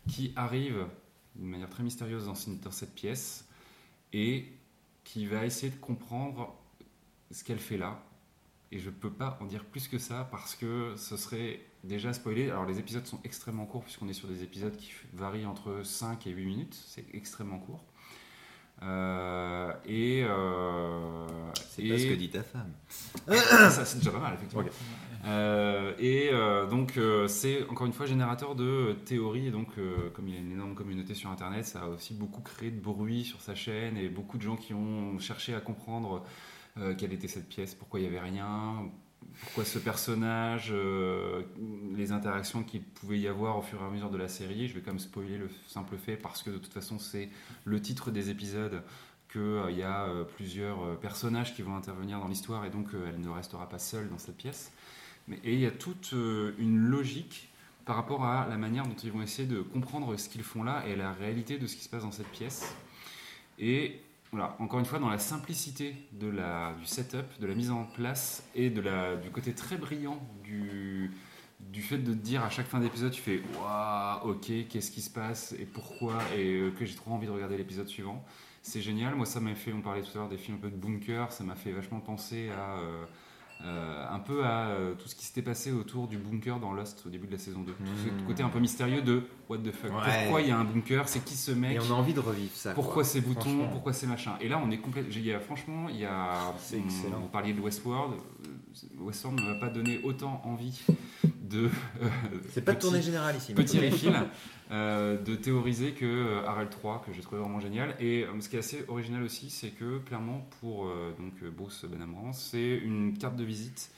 qui 0.10 0.34
arrive 0.36 0.86
d'une 1.36 1.50
manière 1.50 1.70
très 1.70 1.84
mystérieuse 1.84 2.26
dans, 2.26 2.34
dans 2.64 2.72
cette 2.72 2.94
pièce 2.94 3.48
et 4.14 4.52
qui 5.04 5.26
va 5.26 5.46
essayer 5.46 5.72
de 5.72 5.78
comprendre 5.80 6.54
ce 7.32 7.44
qu'elle 7.44 7.60
fait 7.60 7.78
là. 7.78 8.04
Et 8.74 8.80
je 8.80 8.90
peux 8.90 9.12
pas 9.12 9.38
en 9.42 9.46
dire 9.46 9.66
plus 9.66 9.88
que 9.88 9.98
ça 9.98 10.28
parce 10.32 10.56
que 10.56 10.94
ce 10.98 11.18
serait 11.18 11.62
déjà 11.84 12.14
spoilé. 12.14 12.50
Alors 12.50 12.66
les 12.66 12.80
épisodes 12.80 13.06
sont 13.06 13.20
extrêmement 13.24 13.66
courts 13.66 13.84
puisqu'on 13.84 14.08
est 14.08 14.14
sur 14.14 14.28
des 14.28 14.44
épisodes 14.44 14.76
qui 14.78 14.92
varient 15.14 15.46
entre 15.46 15.84
5 15.84 16.26
et 16.28 16.32
8 16.32 16.46
minutes. 16.46 16.74
C'est 16.88 17.06
extrêmement 17.14 17.60
court. 17.60 17.84
Euh, 18.84 19.72
et 19.86 20.24
euh, 20.24 21.28
C'est 21.70 21.84
et- 21.84 21.90
pas 21.90 21.98
ce 22.00 22.08
que 22.08 22.14
dit 22.16 22.30
ta 22.30 22.42
femme. 22.44 22.72
ça, 23.28 23.86
c'est 23.86 24.00
déjà 24.00 24.12
pas 24.12 24.20
mal, 24.20 24.34
effectivement. 24.34 24.64
Euh, 25.26 25.94
et 26.00 26.30
euh, 26.34 26.66
donc, 26.66 26.98
euh, 26.98 27.28
c'est 27.28 27.64
encore 27.70 27.86
une 27.86 27.94
fois 27.94 28.08
générateur 28.08 28.56
de 28.56 28.96
théories. 29.06 29.48
Et 29.48 29.52
donc, 29.52 29.68
euh, 29.78 30.10
comme 30.14 30.28
il 30.28 30.34
y 30.34 30.38
a 30.38 30.42
une 30.42 30.52
énorme 30.52 30.74
communauté 30.74 31.14
sur 31.14 31.30
Internet, 31.30 31.66
ça 31.66 31.82
a 31.82 31.88
aussi 31.88 32.14
beaucoup 32.16 32.42
créé 32.42 32.72
de 32.72 32.80
bruit 32.80 33.24
sur 33.24 33.40
sa 33.42 33.54
chaîne 33.54 33.98
et 33.98 34.10
beaucoup 34.10 34.38
de 34.38 34.44
gens 34.44 34.56
qui 34.56 34.74
ont 34.74 35.20
cherché 35.20 35.54
à 35.54 35.60
comprendre 35.62 36.24
euh, 36.78 36.96
quelle 36.98 37.14
était 37.14 37.28
cette 37.28 37.50
pièce, 37.50 37.76
pourquoi 37.76 38.00
il 38.00 38.04
n'y 38.04 38.10
avait 38.10 38.26
rien, 38.28 38.90
pourquoi 39.42 39.66
ce 39.66 39.80
personnage, 39.80 40.70
euh, 40.72 41.44
les 41.96 42.12
interactions 42.12 42.64
qu'il 42.64 42.84
pouvait 42.84 43.20
y 43.20 43.28
avoir 43.28 43.58
au 43.58 43.62
fur 43.62 43.82
et 43.82 43.86
à 43.86 43.90
mesure 43.90 44.10
de 44.10 44.18
la 44.18 44.28
série. 44.28 44.68
Je 44.68 44.74
vais 44.74 44.82
quand 44.82 44.92
même 44.92 45.00
spoiler 45.00 45.38
le 45.38 45.50
simple 45.68 45.98
fait 45.98 46.16
parce 46.18 46.44
que 46.44 46.50
de 46.50 46.58
toute 46.58 46.74
façon, 46.74 47.00
c'est 47.00 47.30
le 47.66 47.82
titre 47.82 48.12
des 48.12 48.30
épisodes 48.30 48.84
qu'il 49.32 49.78
y 49.78 49.84
a 49.84 50.06
euh, 50.06 50.24
plusieurs 50.24 50.84
euh, 50.84 50.96
personnages 50.96 51.56
qui 51.56 51.62
vont 51.62 51.76
intervenir 51.76 52.20
dans 52.20 52.28
l'histoire 52.28 52.66
et 52.66 52.70
donc 52.70 52.94
euh, 52.94 53.06
elle 53.08 53.22
ne 53.22 53.30
restera 53.30 53.68
pas 53.70 53.80
seule 53.80 54.10
dans 54.10 54.18
cette 54.18 54.38
pièce. 54.38 54.72
Mais, 55.28 55.40
et 55.44 55.54
il 55.54 55.60
y 55.60 55.66
a 55.66 55.72
toute 55.72 56.12
euh, 56.14 56.54
une 56.58 56.78
logique 56.78 57.50
par 57.86 57.96
rapport 57.96 58.26
à 58.26 58.48
la 58.48 58.58
manière 58.58 58.86
dont 58.86 58.96
ils 58.96 59.12
vont 59.12 59.22
essayer 59.22 59.48
de 59.48 59.62
comprendre 59.62 60.16
ce 60.18 60.30
qu'ils 60.30 60.44
font 60.44 60.64
là 60.64 60.84
et 60.88 60.96
la 60.96 61.14
réalité 61.14 61.58
de 61.58 61.66
ce 61.66 61.76
qui 61.76 61.84
se 61.84 61.90
passe 61.90 62.04
dans 62.04 62.12
cette 62.12 62.30
pièce. 62.30 62.76
Et 63.58 64.02
encore 64.60 64.80
une 64.80 64.86
fois, 64.86 65.00
dans 65.00 65.10
la 65.10 65.20
simplicité 65.20 65.96
du 66.14 66.86
setup, 66.86 67.40
de 67.40 67.48
la 67.48 67.54
mise 67.54 67.72
en 67.72 67.84
place 67.84 68.44
et 68.56 68.70
du 68.70 68.82
côté 69.32 69.54
très 69.54 69.78
brillant 69.78 70.22
du, 70.44 71.12
fait 71.82 71.98
de 71.98 72.14
dire 72.14 72.44
à 72.44 72.50
chaque 72.50 72.68
fin 72.68 72.80
d'épisode, 72.80 73.12
tu 73.12 73.22
fais 73.22 73.42
Waouh, 73.60 74.32
ok, 74.32 74.52
qu'est-ce 74.70 74.92
qui 74.92 75.02
se 75.02 75.10
passe 75.10 75.54
et 75.60 75.66
pourquoi, 75.66 76.16
et 76.36 76.56
euh, 76.56 76.72
que 76.72 76.86
j'ai 76.86 76.96
trop 76.96 77.12
envie 77.12 77.28
de 77.28 77.32
regarder 77.32 77.58
l'épisode 77.58 77.88
suivant. 77.88 78.24
C'est 78.62 78.82
génial. 78.82 79.16
Moi, 79.16 79.26
ça 79.26 79.40
m'a 79.40 79.56
fait, 79.56 79.74
on 79.74 79.82
parlait 79.82 80.02
tout 80.02 80.12
à 80.16 80.20
l'heure 80.20 80.30
des 80.30 80.38
films 80.38 80.58
un 80.58 80.62
peu 80.62 80.70
de 80.70 80.76
bunker, 80.76 81.32
ça 81.32 81.44
m'a 81.44 81.56
fait 81.56 81.72
vachement 81.72 82.00
penser 82.00 82.50
à. 82.52 82.80
euh, 82.80 83.06
euh, 83.64 84.06
un 84.10 84.20
peu 84.20 84.44
à 84.46 84.70
euh, 84.70 84.94
tout 84.96 85.08
ce 85.08 85.16
qui 85.16 85.26
s'était 85.26 85.42
passé 85.42 85.72
autour 85.72 86.08
du 86.08 86.18
bunker 86.18 86.60
dans 86.60 86.74
Lost 86.74 87.04
au 87.06 87.10
début 87.10 87.28
de 87.28 87.34
la 87.34 87.38
saison 87.38 87.62
2. 87.62 87.72
Tout 87.74 87.84
ce 88.04 88.28
côté 88.28 88.44
un 88.44 88.50
peu 88.50 88.60
mystérieux 88.60 89.02
de 89.02 89.24
what 89.50 89.60
the 89.60 89.72
fuck. 89.72 89.92
Ouais. 89.92 90.24
Pourquoi 90.24 90.42
il 90.42 90.48
y 90.48 90.52
a 90.52 90.58
un 90.58 90.64
bunker 90.64 91.08
C'est 91.08 91.24
qui 91.24 91.36
ce 91.36 91.52
mec 91.52 91.76
Et 91.76 91.80
on 91.80 91.92
a 91.94 91.98
envie 91.98 92.14
de 92.14 92.20
revivre 92.20 92.52
ça. 92.56 92.74
pourquoi 92.74 92.94
quoi. 92.96 93.04
ces 93.04 93.22
boutons. 93.22 93.68
Pourquoi 93.72 93.94
ces 93.94 94.08
machins 94.08 94.34
Et 94.42 94.48
là, 94.48 94.62
on 94.64 94.72
est 94.72 94.78
complètement. 94.80 95.40
Franchement, 95.46 95.88
il 95.90 95.98
y 95.98 96.06
a. 96.06 96.54
C'est 96.60 96.78
excellent. 96.80 97.20
Vous 97.20 97.28
parliez 97.28 97.54
de 97.54 97.62
Westworld. 97.62 98.14
euh, 98.14 99.04
Westworld 99.04 99.40
ne 99.40 99.46
m'a 99.54 99.60
pas 99.60 99.70
donné 99.70 100.00
autant 100.04 100.42
envie 100.46 100.82
de. 101.44 101.70
euh, 102.02 102.08
C'est 102.50 102.64
pas 102.64 102.74
de 102.74 102.80
tournée 102.80 103.02
générale 103.02 103.36
ici. 103.36 103.54
Petit 103.54 103.80
refill 103.80 104.14
euh, 104.72 105.22
de 105.22 105.36
théoriser 105.36 105.92
que 105.92 106.06
euh, 106.06 106.48
Harel 106.48 106.70
3, 106.70 107.04
que 107.06 107.14
j'ai 107.14 107.22
trouvé 107.22 107.42
vraiment 107.42 107.60
génial. 107.60 107.96
Et 108.00 108.24
euh, 108.24 108.40
ce 108.40 108.50
qui 108.50 108.56
est 108.56 108.60
assez 108.60 108.86
original 108.88 109.22
aussi, 109.24 109.50
c'est 109.50 109.72
que 109.72 110.00
clairement, 110.00 110.48
pour 110.60 110.88
donc, 111.20 111.44
Bruce 111.56 111.86
Benamran, 111.86 112.34
c'est 112.34 112.78
une 112.78 113.18
carte 113.18 113.36
de 113.36 113.44
visite 113.44 113.92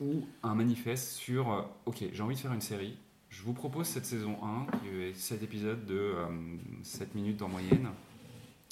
ou 0.00 0.26
un 0.42 0.54
manifeste 0.54 1.12
sur 1.12 1.70
Ok, 1.86 2.04
j'ai 2.12 2.22
envie 2.22 2.34
de 2.34 2.40
faire 2.40 2.52
une 2.52 2.60
série. 2.60 2.96
Je 3.32 3.42
vous 3.44 3.54
propose 3.54 3.86
cette 3.86 4.04
saison 4.04 4.36
1, 4.44 4.66
qui 4.76 4.88
est 4.88 5.14
7 5.14 5.42
épisodes 5.42 5.86
de 5.86 5.94
euh, 5.94 6.26
7 6.82 7.14
minutes 7.14 7.40
en 7.40 7.48
moyenne. 7.48 7.88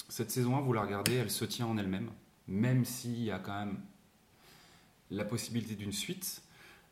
Cette 0.07 0.29
saison 0.29 0.55
1, 0.55 0.61
vous 0.61 0.71
la 0.73 0.81
regardez, 0.81 1.15
elle 1.15 1.31
se 1.31 1.45
tient 1.45 1.65
en 1.65 1.79
elle-même, 1.79 2.11
même 2.47 2.85
s'il 2.85 3.23
y 3.23 3.31
a 3.31 3.39
quand 3.39 3.57
même 3.57 3.79
la 5.09 5.25
possibilité 5.25 5.73
d'une 5.73 5.91
suite. 5.91 6.43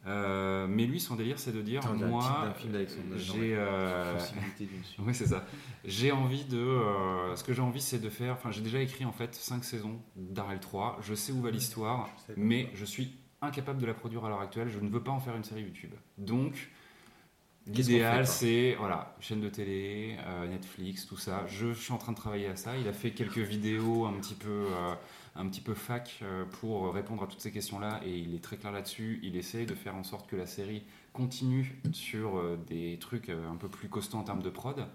Euh, 0.07 0.65
mais 0.67 0.85
lui, 0.85 0.99
son 0.99 1.15
délire, 1.15 1.39
c'est 1.39 1.51
de 1.51 1.61
dire 1.61 1.81
Attends, 1.85 1.95
Moi, 1.95 2.53
j'ai. 3.17 3.53
euh, 3.53 4.17
oui, 4.99 5.13
c'est 5.13 5.27
ça. 5.27 5.45
J'ai 5.83 6.11
envie 6.11 6.45
de. 6.45 6.57
euh, 6.57 7.35
ce 7.35 7.43
que 7.43 7.53
j'ai 7.53 7.61
envie, 7.61 7.81
c'est 7.81 7.99
de 7.99 8.09
faire. 8.09 8.33
Enfin, 8.33 8.51
j'ai 8.51 8.61
déjà 8.61 8.81
écrit 8.81 9.03
en 9.03 9.11
fait 9.11 9.35
5 9.35 9.63
saisons 9.63 9.99
d'Arel 10.15 10.59
3. 10.59 10.99
Je 11.01 11.13
sais 11.13 11.33
où 11.33 11.41
va 11.41 11.51
l'histoire, 11.51 12.09
mais 12.37 12.69
je 12.73 12.85
suis 12.85 13.13
incapable 13.41 13.81
de 13.81 13.85
la 13.85 13.93
produire 13.93 14.23
à 14.25 14.29
l'heure 14.29 14.41
actuelle. 14.41 14.69
Je 14.69 14.79
ne 14.79 14.89
veux 14.89 15.03
pas 15.03 15.11
en 15.11 15.19
faire 15.19 15.35
une 15.35 15.43
série 15.43 15.63
YouTube. 15.63 15.91
Donc, 16.17 16.69
l'idéal, 17.67 18.25
c'est 18.25 18.75
voilà, 18.79 19.17
chaîne 19.19 19.41
de 19.41 19.49
télé, 19.49 20.17
euh, 20.25 20.47
Netflix, 20.47 21.07
tout 21.07 21.17
ça. 21.17 21.45
Je, 21.47 21.73
suis 21.73 21.91
en 21.91 21.97
train 21.97 22.13
de 22.13 22.17
travailler 22.17 22.47
à 22.47 22.55
ça. 22.55 22.77
Il 22.77 22.87
a 22.87 22.93
fait 22.93 23.11
quelques 23.11 23.37
vidéos 23.37 24.05
un 24.05 24.13
petit 24.13 24.35
peu. 24.35 24.67
Un 25.35 25.47
petit 25.47 25.61
peu 25.61 25.73
fac 25.73 26.19
euh, 26.21 26.45
pour 26.59 26.93
répondre 26.93 27.23
à 27.23 27.27
toutes 27.27 27.41
ces 27.41 27.51
questions-là 27.51 28.01
et 28.05 28.17
il 28.17 28.35
est 28.35 28.43
très 28.43 28.57
clair 28.57 28.71
là-dessus. 28.71 29.19
Il 29.23 29.35
essaie 29.35 29.65
de 29.65 29.75
faire 29.75 29.95
en 29.95 30.03
sorte 30.03 30.29
que 30.29 30.35
la 30.35 30.45
série 30.45 30.83
continue 31.13 31.79
sur 31.91 32.37
euh, 32.37 32.59
des 32.67 32.97
trucs 32.99 33.29
euh, 33.29 33.49
un 33.49 33.55
peu 33.55 33.67
plus 33.67 33.89
costauds 33.89 34.17
en 34.17 34.23
termes 34.23 34.41
de 34.41 34.49
prod. 34.49 34.85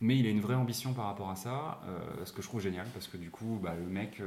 Mais 0.00 0.18
il 0.18 0.26
a 0.26 0.30
une 0.30 0.40
vraie 0.40 0.56
ambition 0.56 0.92
par 0.92 1.06
rapport 1.06 1.30
à 1.30 1.36
ça, 1.36 1.80
ce 2.24 2.32
que 2.32 2.42
je 2.42 2.48
trouve 2.48 2.60
génial, 2.60 2.86
parce 2.92 3.06
que 3.06 3.16
du 3.16 3.30
coup, 3.30 3.60
bah, 3.62 3.74
le 3.78 3.86
mec 3.86 4.20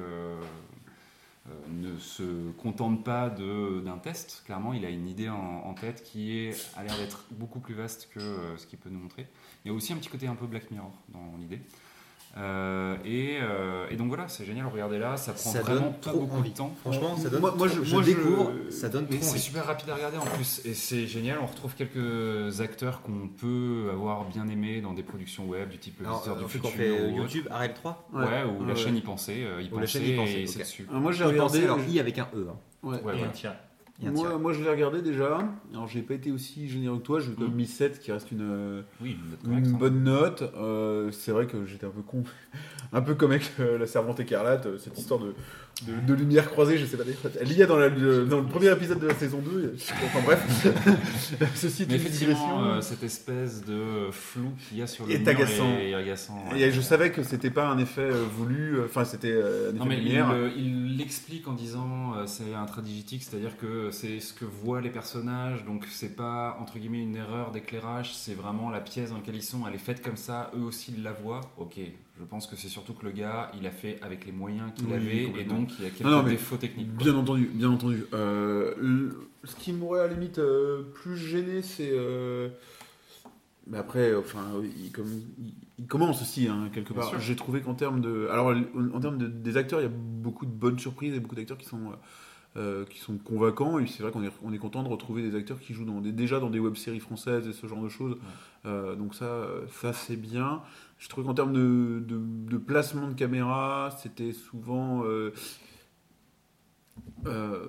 ne 1.70 1.98
se 1.98 2.52
contente 2.54 3.04
pas 3.04 3.30
d'un 3.30 3.98
test. 3.98 4.44
Clairement, 4.46 4.74
il 4.74 4.86
a 4.86 4.90
une 4.90 5.10
idée 5.10 5.28
en, 5.30 5.74
tête 5.74 6.04
qui 6.04 6.38
est, 6.38 6.72
a 6.78 6.84
l'air 6.84 6.98
d'être 6.98 7.26
beaucoup 7.32 7.60
plus 7.60 7.76
vaste 7.76 8.10
que 8.12 8.20
ce 8.56 8.66
qu'il 8.66 8.80
peut 8.80 8.90
nous 8.90 8.98
montrer. 8.98 9.28
Il 9.66 9.68
y 9.68 9.72
a 9.72 9.74
aussi 9.74 9.92
un 9.92 9.98
petit 9.98 10.10
côté 10.10 10.26
un 10.26 10.36
peu 10.36 10.48
Black 10.48 10.72
Mirror 10.72 10.94
dans 11.10 11.38
l'idée. 11.38 11.60
Et 13.06 13.38
donc 13.98 14.08
voilà, 14.08 14.28
c'est 14.30 14.46
génial, 14.46 14.68
regardez 14.68 14.98
là, 15.00 15.18
ça 15.18 15.34
prend 15.34 15.52
Ça 15.52 15.62
vraiment 15.62 15.82
donne 15.82 15.94
pas 15.94 16.10
trop 16.12 16.20
beaucoup 16.22 16.38
envie. 16.38 16.52
de 16.52 16.56
temps. 16.56 16.74
Franchement, 16.82 17.18
ça 17.18 17.30
donne. 17.30 17.42
Moi- 17.42 17.54
moi, 17.58 17.68
je- 17.68 17.84
je, 17.84 17.94
moi, 17.94 18.02
je- 18.04 18.08
découvre, 18.08 18.52
ça 18.70 18.88
donne 18.90 19.08
Mais 19.12 19.18
trop 19.18 19.26
c'est 19.28 19.38
super 19.40 19.66
rapide 19.66 19.90
à 19.90 19.96
regarder 19.96 20.18
en 20.18 20.26
plus 20.26 20.62
et 20.66 20.74
c'est 20.74 21.06
génial. 21.08 21.40
On 21.42 21.46
retrouve 21.48 21.76
quelques 21.76 22.62
acteurs 22.62 23.02
qu'on 23.02 23.28
peut 23.28 23.90
avoir 23.92 24.26
bien 24.26 24.48
aimés 24.48 24.80
dans 24.82 24.94
des 24.94 25.04
productions 25.04 25.46
web 25.48 25.70
du 25.70 25.78
type 25.78 26.00
Le 26.00 26.06
Alors, 26.06 26.20
Visiteur 26.20 26.38
euh, 26.38 26.44
du 26.46 26.50
Futur 26.50 26.72
qu'on 26.72 26.78
fait 26.78 27.12
ou. 27.12 27.16
YouTube, 27.18 27.48
arrête 27.52 27.74
3 27.74 28.08
Ouais, 28.14 28.44
ou 28.46 28.66
la 28.66 28.76
chaîne 28.76 28.96
y 28.96 29.02
pensait, 29.02 29.44
euh, 29.44 29.62
y 29.62 29.68
pensait, 29.70 29.88
chaîne 29.88 30.04
y 30.08 30.16
pensait, 30.16 30.42
et 30.42 30.48
c'est 30.48 30.60
dessus. 30.60 30.88
Euh, 30.94 30.98
moi, 31.00 31.12
j'ai 31.12 31.20
J'ai 31.20 31.24
regardé. 31.26 31.64
alors 31.64 31.80
I 31.90 32.00
avec 32.00 32.18
un 32.20 32.28
E. 32.36 32.48
hein. 32.50 32.56
Ouais. 32.84 33.02
Moi, 34.12 34.38
moi, 34.38 34.54
je 34.54 34.62
l'ai 34.64 34.70
regardé 34.70 35.02
déjà. 35.02 35.40
Alors, 35.74 35.88
j'ai 35.88 36.04
pas 36.04 36.14
été 36.14 36.32
aussi 36.32 36.70
généreux 36.70 37.00
que 37.00 37.04
toi. 37.04 37.20
J'ai 37.20 37.32
quand 37.34 37.42
même 37.42 37.54
mis 37.56 37.66
7, 37.66 38.00
qui 38.00 38.12
reste 38.12 38.32
une, 38.32 38.42
euh, 38.44 38.82
Oui, 39.02 39.18
une 39.20 39.32
note 39.32 39.40
une 39.44 39.50
correcte, 39.50 39.68
hein. 39.68 39.78
bonne 39.80 40.04
note. 40.04 40.44
Euh, 40.56 41.12
c'est 41.12 41.32
vrai 41.32 41.48
que 41.48 41.66
j'étais 41.66 41.88
un 41.88 41.90
peu 41.90 42.04
con. 42.04 42.24
Un 42.94 43.02
peu 43.02 43.16
comme 43.16 43.32
avec 43.32 43.52
euh, 43.60 43.78
la 43.78 43.88
servante 43.88 44.20
écarlate, 44.20 44.66
euh, 44.66 44.78
cette 44.78 44.98
histoire 44.98 45.20
de, 45.20 45.34
de, 45.86 46.00
de 46.08 46.14
lumière 46.14 46.50
croisée, 46.50 46.78
je 46.78 46.86
sais 46.86 46.98
pas. 46.98 47.04
Elle 47.40 47.52
y 47.54 47.62
a 47.62 47.66
dans, 47.66 47.78
la- 47.78 47.90
le, 47.90 48.26
dans 48.26 48.40
le 48.40 48.46
premier 48.46 48.72
épisode 48.72 49.00
de 49.00 49.08
la 49.08 49.14
saison 49.16 49.40
2. 49.40 49.76
Enfin 50.06 50.20
bref. 50.26 50.68
Ceci 51.56 51.84
est 51.84 51.88
Mais 51.88 51.96
une 51.96 52.02
effectivement, 52.02 52.34
digression. 52.34 52.64
euh, 52.66 52.82
cette 52.82 53.04
espèce 53.04 53.64
de 53.66 54.10
flou 54.12 54.52
qu'il 54.68 54.78
y 54.78 54.82
a 54.82 54.88
sur 54.88 55.06
le 55.06 55.12
Est 55.14 55.20
mur 55.20 55.30
agaçant. 55.30 55.78
est 55.80 55.94
agaçant. 55.94 56.44
Et 56.56 56.72
je 56.72 56.82
savais 56.82 57.12
que 57.12 57.24
c'était 57.24 57.50
pas 57.52 57.68
un 57.68 57.78
effet 57.78 58.10
voulu, 58.36 58.78
enfin 58.86 59.06
c'était 59.06 59.34
un 59.34 59.70
effet 59.70 59.78
Non 59.78 59.86
mais 59.86 59.98
il 59.98 60.04
lumière. 60.06 60.34
il 60.56 60.98
l'explique 60.98 61.48
en 61.48 61.54
disant 61.54 62.14
euh, 62.16 62.26
c'est 62.26 62.54
un 62.54 62.66
tradigétique, 62.66 63.24
c'est-à-dire 63.24 63.58
que 63.58 63.92
c'est 63.92 64.20
ce 64.20 64.34
que 64.34 64.46
voient 64.46 64.82
les 64.82 64.90
personnages, 64.90 65.66
donc 65.66 65.86
c'est 65.92 66.16
pas 66.16 66.58
entre 66.62 66.80
guillemets 66.80 67.04
une 67.04 67.16
erreur 67.16 67.52
d'éclairage, 67.52 68.14
c'est 68.16 68.34
vraiment 68.34 68.70
la 68.70 68.80
pièce 68.80 69.10
dans 69.12 69.18
laquelle 69.18 69.36
ils 69.36 69.44
sont, 69.44 69.68
elle 69.68 69.76
est 69.76 69.80
faite 69.80 70.02
comme 70.02 70.18
ça, 70.18 70.52
eux 70.58 70.64
aussi 70.64 70.94
ils 70.98 71.04
la 71.04 71.12
voient. 71.12 71.42
Ok, 71.58 71.80
je 72.20 72.26
pense 72.26 72.48
que 72.48 72.56
c'est 72.56 72.68
surtout 72.70 72.94
que 72.94 73.06
le 73.06 73.12
gars, 73.12 73.52
il 73.60 73.66
a 73.68 73.72
fait 73.72 74.00
avec 74.02 74.26
les 74.26 74.32
moyens 74.32 74.72
qu'il 74.76 74.88
Oui, 74.88 74.94
avait, 74.94 75.24
et 75.42 75.44
donc 75.46 75.72
il 75.80 75.84
y 75.84 75.88
a 75.88 75.92
quelques 75.92 76.10
Non, 76.10 76.24
défauts 76.24 76.58
techniques. 76.58 76.96
quoi. 76.96 77.04
Bien 77.06 77.16
entendu, 77.16 77.50
bien 77.54 77.70
entendu. 77.70 78.06
Euh, 78.14 78.74
le- 78.80 79.30
ce 79.44 79.56
qui 79.56 79.72
m'aurait 79.74 80.02
à 80.02 80.08
la 80.08 80.14
limite 80.14 80.40
euh, 80.40 80.82
plus 80.96 81.16
gêné, 81.18 81.62
c'est. 81.62 81.92
euh, 81.92 82.50
mais 83.70 83.78
après, 83.78 84.16
enfin, 84.16 84.46
il, 84.78 84.92
comme, 84.92 85.12
il, 85.40 85.54
il 85.78 85.88
commence 85.88 86.22
aussi, 86.22 86.48
hein, 86.48 86.70
quelque 86.74 86.94
Bien 86.94 87.02
part. 87.02 87.20
J'ai 87.20 87.36
trouvé 87.36 87.62
qu'en 87.62 87.74
termes 87.74 88.00
de. 88.00 88.28
Alors, 88.32 88.54
en 88.94 89.00
termes 89.00 89.18
de, 89.18 89.28
des 89.28 89.58
acteurs, 89.58 89.80
il 89.82 89.84
y 89.84 89.88
a 89.88 89.92
beaucoup 89.94 90.46
de 90.46 90.52
bonnes 90.52 90.80
surprises 90.80 91.14
et 91.14 91.20
beaucoup 91.20 91.36
d'acteurs 91.36 91.58
qui 91.58 91.66
sont. 91.66 91.92
euh, 92.56 92.86
qui 92.86 92.98
sont 92.98 93.18
convaincants 93.18 93.78
et 93.78 93.86
c'est 93.86 94.02
vrai 94.02 94.12
qu'on 94.12 94.24
est, 94.24 94.32
on 94.44 94.52
est 94.52 94.58
content 94.58 94.82
de 94.82 94.88
retrouver 94.88 95.22
des 95.22 95.36
acteurs 95.38 95.60
qui 95.60 95.74
jouent 95.76 95.86
dans 95.86 96.02
des, 96.02 96.12
déjà 96.12 96.40
dans 96.40 96.50
des 96.50 96.58
web-séries 96.60 97.00
françaises 97.02 97.48
et 97.48 97.54
ce 97.54 97.68
genre 97.68 97.84
de 97.84 97.90
choses 97.90 98.18
Euh, 98.66 98.96
donc 98.96 99.14
ça, 99.14 99.46
ça 99.82 99.94
c'est 99.94 100.16
bien 100.16 100.64
je 100.98 101.10
trouve 101.10 101.26
qu'en 101.26 101.34
termes 101.34 101.54
de, 101.54 102.04
de, 102.06 102.20
de 102.20 102.58
placement 102.58 103.08
de 103.08 103.14
caméra 103.14 103.96
c'était 104.02 104.34
souvent 104.34 105.04
euh, 105.06 105.32
euh, 107.26 107.68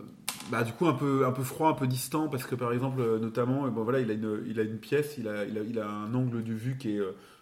bah, 0.51 0.65
du 0.65 0.73
coup 0.73 0.87
un 0.87 0.95
peu, 0.95 1.27
un 1.27 1.33
peu 1.33 1.43
froid, 1.43 1.69
un 1.69 1.75
peu 1.75 1.87
distant, 1.87 2.29
parce 2.29 2.45
que 2.45 2.55
par 2.55 2.73
exemple, 2.73 3.01
euh, 3.01 3.19
notamment, 3.19 3.69
bon, 3.69 3.85
voilà, 3.85 4.01
il, 4.01 4.11
a 4.11 4.15
une, 4.15 4.43
il 4.47 4.59
a 4.61 4.63
une 4.63 4.79
pièce, 4.79 5.17
il 5.19 5.29
a, 5.29 5.45
il, 5.45 5.59
a, 5.59 5.63
il 5.63 5.79
a 5.79 5.89
un 5.89 6.15
angle 6.15 6.43
de 6.43 6.53
vue 6.53 6.77
qui 6.79 6.97
est 6.97 7.01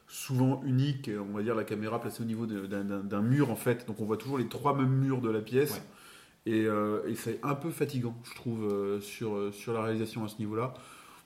souvent 0.09 0.63
unique, 0.65 1.11
on 1.19 1.37
va 1.37 1.43
dire 1.43 1.55
la 1.55 1.65
caméra 1.65 2.01
placée 2.01 2.23
au 2.23 2.27
niveau 2.27 2.47
d'un- 2.47 3.23
mur 3.23 3.51
en 3.51 3.57
fait, 3.57 3.87
donc 3.87 4.01
on 4.01 4.05
voit 4.05 4.17
toujours 4.17 4.39
les 4.39 4.49
trois 4.49 4.77
mêmes 4.77 4.89
murs 4.95 5.21
de 5.21 5.31
la 5.31 5.41
pièce. 5.41 5.73
Ouais. 5.75 5.83
Et, 6.53 6.67
euh, 6.67 7.01
et 7.09 7.17
c'est 7.17 7.41
un 7.43 7.57
peu 7.57 7.71
fatigant, 7.71 8.17
je 8.23 8.35
trouve, 8.37 8.65
euh, 8.65 9.01
sur, 9.01 9.53
sur 9.53 9.73
la 9.73 9.83
réalisation 9.83 10.25
à 10.25 10.29
ce 10.29 10.39
niveau-là. 10.39 10.75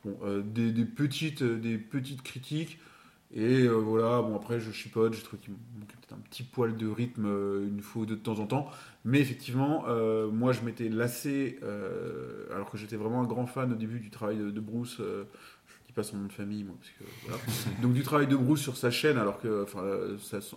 Bon, 0.04 0.18
euh, 0.24 0.42
des, 0.42 0.72
des 0.72 0.86
petites, 0.86 1.42
des 1.42 1.76
petites 1.76 2.22
critiques, 2.22 2.78
et 3.32 3.62
euh, 3.62 3.74
voilà, 3.74 4.22
bon 4.22 4.34
après 4.34 4.58
je 4.58 4.72
chipote, 4.72 5.14
j'ai 5.14 5.22
trouvé 5.22 5.40
qu'il 5.40 5.52
manquait 5.52 5.94
peut-être 6.00 6.14
un 6.14 6.22
petit 6.28 6.42
poil 6.42 6.76
de 6.76 6.88
rythme 6.88 7.26
euh, 7.26 7.68
une 7.68 7.80
fois 7.80 8.02
ou 8.02 8.06
deux 8.06 8.16
de 8.16 8.20
temps 8.20 8.40
en 8.40 8.46
temps. 8.46 8.68
Mais 9.04 9.20
effectivement, 9.20 9.84
euh, 9.86 10.28
moi 10.28 10.52
je 10.52 10.62
m'étais 10.62 10.88
lassé, 10.88 11.60
alors 12.52 12.70
que 12.70 12.76
j'étais 12.76 12.96
vraiment 12.96 13.20
un 13.20 13.26
grand 13.26 13.46
fan 13.46 13.72
au 13.72 13.76
début 13.76 14.00
du 14.00 14.10
travail 14.10 14.36
de, 14.36 14.50
de 14.50 14.60
Bruce. 14.60 14.96
je 14.98 15.74
dis 15.86 15.92
pas 15.92 16.02
son 16.02 16.16
nom 16.16 16.26
de 16.26 16.32
famille, 16.32 16.64
moi, 16.64 16.74
parce 16.78 16.90
que 16.90 17.04
voilà. 17.24 17.42
Donc 17.82 17.92
du 17.92 18.02
travail 18.02 18.26
de 18.26 18.36
Bruce 18.36 18.60
sur 18.62 18.76
sa 18.76 18.90
chaîne, 18.90 19.16
alors 19.16 19.40
que 19.40 19.62
enfin, 19.62 19.84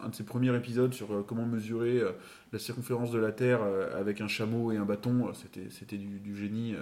un 0.03 0.09
de 0.09 0.15
ses 0.15 0.25
premiers 0.25 0.55
épisodes 0.55 0.93
sur 0.93 1.23
comment 1.27 1.45
mesurer 1.45 2.01
la 2.51 2.59
circonférence 2.59 3.11
de 3.11 3.19
la 3.19 3.31
Terre 3.31 3.61
avec 3.95 4.19
un 4.19 4.27
chameau 4.27 4.71
et 4.71 4.77
un 4.77 4.85
bâton, 4.85 5.31
c'était 5.35 5.69
c'était 5.69 5.97
du, 5.97 6.19
du 6.19 6.35
génie. 6.35 6.75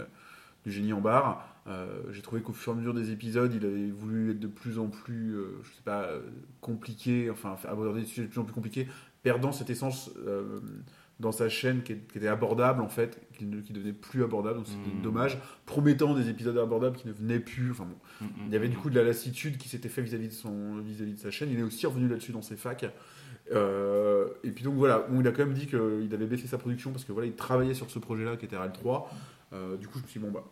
du 0.65 0.71
génie 0.71 0.93
en 0.93 1.01
barre. 1.01 1.50
Euh, 1.68 2.01
J'ai 2.12 2.22
trouvé 2.22 2.41
qu'au 2.41 2.53
fur 2.53 2.74
et 2.74 2.76
à 2.76 2.78
mesure 2.80 2.93
des 2.93 3.12
épisodes, 3.12 3.53
il 3.53 3.66
avait 3.66 3.91
voulu 3.91 4.32
être 4.32 4.39
de 4.39 4.47
plus 4.47 4.80
en 4.80 4.88
plus, 4.88 5.36
euh, 5.36 5.59
je 5.64 5.70
sais 5.76 5.84
pas, 5.84 6.03
euh, 6.03 6.22
compliqué, 6.59 7.30
enfin 7.30 7.55
aborder 7.68 8.01
des 8.01 8.07
sujets 8.07 8.24
de 8.24 8.28
plus 8.32 8.39
en 8.39 8.45
plus 8.45 8.53
compliqués, 8.53 8.88
perdant 9.22 9.51
cette 9.51 9.70
essence 9.70 10.09
dans 11.20 11.32
sa 11.32 11.49
chaîne 11.49 11.84
qui, 11.84 11.91
est- 11.93 12.07
qui 12.12 12.18
était 12.18 12.28
abordable 12.28 12.82
en 12.82 12.89
fait, 12.89 13.22
qui, 13.38 13.45
ne- 13.45 13.62
qui 13.62 13.74
devenait 13.74 13.93
plus 13.93 14.24
abordable, 14.24 14.57
donc 14.57 14.66
c'était 14.68 14.89
Mm. 14.89 15.03
dommage, 15.03 15.38
promettant 15.68 16.16
des 16.16 16.30
épisodes 16.30 16.57
abordables 16.57 16.97
qui 16.97 17.07
ne 17.07 17.14
venaient 17.14 17.39
plus. 17.39 17.70
Enfin 17.70 17.86
bon, 17.86 18.26
Mm, 18.26 18.26
mm, 18.26 18.30
il 18.47 18.53
y 18.53 18.55
avait 18.55 18.70
du 18.70 18.78
coup 18.78 18.89
de 18.89 18.95
la 18.95 19.03
lassitude 19.03 19.57
qui 19.59 19.70
s'était 19.70 19.88
fait 19.89 20.01
vis-à-vis 20.01 20.30
de 20.30 20.34
son 20.34 20.80
vis-à-vis 20.80 21.14
de 21.14 21.20
sa 21.20 21.30
chaîne. 21.30 21.51
Il 21.51 21.59
est 21.59 21.64
aussi 21.64 21.86
revenu 21.86 22.07
là-dessus 22.07 22.32
dans 22.32 22.41
ses 22.41 22.55
facs. 22.55 22.91
Euh, 23.51 24.28
et 24.43 24.51
puis 24.51 24.64
donc 24.64 24.76
voilà, 24.76 25.05
bon, 25.09 25.22
il 25.22 25.28
a 25.28 25.32
quand 25.32 25.45
même 25.45 25.53
dit 25.53 25.68
qu'il 25.68 26.09
avait 26.14 26.26
baissé 26.26 26.47
sa 26.47 26.57
production 26.57 26.91
parce 26.91 27.03
que 27.03 27.12
voilà, 27.12 27.28
il 27.28 27.36
travaillait 27.36 27.74
sur 27.74 27.91
ce 27.91 27.99
projet-là 27.99 28.38
qui 28.38 28.45
était 28.45 28.57
RAL 28.57 28.72
3. 28.72 29.12
Euh, 29.53 29.76
du 29.78 29.88
coup, 29.88 29.99
je 29.99 30.03
me 30.03 30.07
suis 30.07 30.20
dit 30.20 30.26
bon 30.26 30.32
bah, 30.32 30.43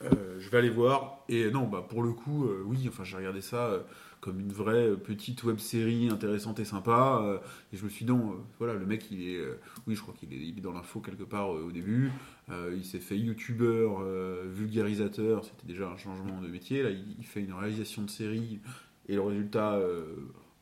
je 0.00 0.50
vais 0.50 0.58
aller 0.58 0.70
voir. 0.70 1.24
Et 1.28 1.50
non, 1.50 1.66
bah 1.66 1.84
pour 1.88 2.02
le 2.02 2.12
coup, 2.12 2.44
euh, 2.44 2.62
oui, 2.64 2.86
enfin 2.88 3.04
j'ai 3.04 3.16
regardé 3.16 3.40
ça 3.40 3.66
euh, 3.66 3.80
comme 4.20 4.40
une 4.40 4.52
vraie 4.52 4.88
euh, 4.88 4.96
petite 4.96 5.44
web 5.44 5.58
série 5.58 6.08
intéressante 6.08 6.58
et 6.60 6.64
sympa. 6.64 7.20
euh, 7.22 7.38
et 7.72 7.76
je 7.76 7.84
me 7.84 7.88
suis 7.88 8.04
dit 8.04 8.12
non, 8.12 8.32
euh, 8.32 8.34
voilà, 8.58 8.74
le 8.74 8.86
mec 8.86 9.10
il 9.10 9.22
est, 9.28 9.36
euh, 9.36 9.60
oui, 9.86 9.94
je 9.94 10.02
crois 10.02 10.14
qu'il 10.14 10.32
est, 10.32 10.60
dans 10.60 10.72
l'info 10.72 11.00
quelque 11.00 11.22
part 11.24 11.54
euh, 11.54 11.66
au 11.66 11.72
début. 11.72 12.10
Euh, 12.50 12.74
il 12.76 12.84
s'est 12.84 13.00
fait 13.00 13.18
youtubeur, 13.18 14.00
euh, 14.00 14.44
vulgarisateur, 14.50 15.44
c'était 15.44 15.66
déjà 15.66 15.88
un 15.88 15.96
changement 15.96 16.40
de 16.40 16.48
métier. 16.48 16.82
Là, 16.82 16.90
il, 16.90 17.24
fait 17.26 17.40
une 17.40 17.52
réalisation 17.52 18.02
de 18.02 18.10
série 18.10 18.60
et 19.08 19.14
le 19.14 19.22
résultat 19.22 19.74
euh, 19.74 20.14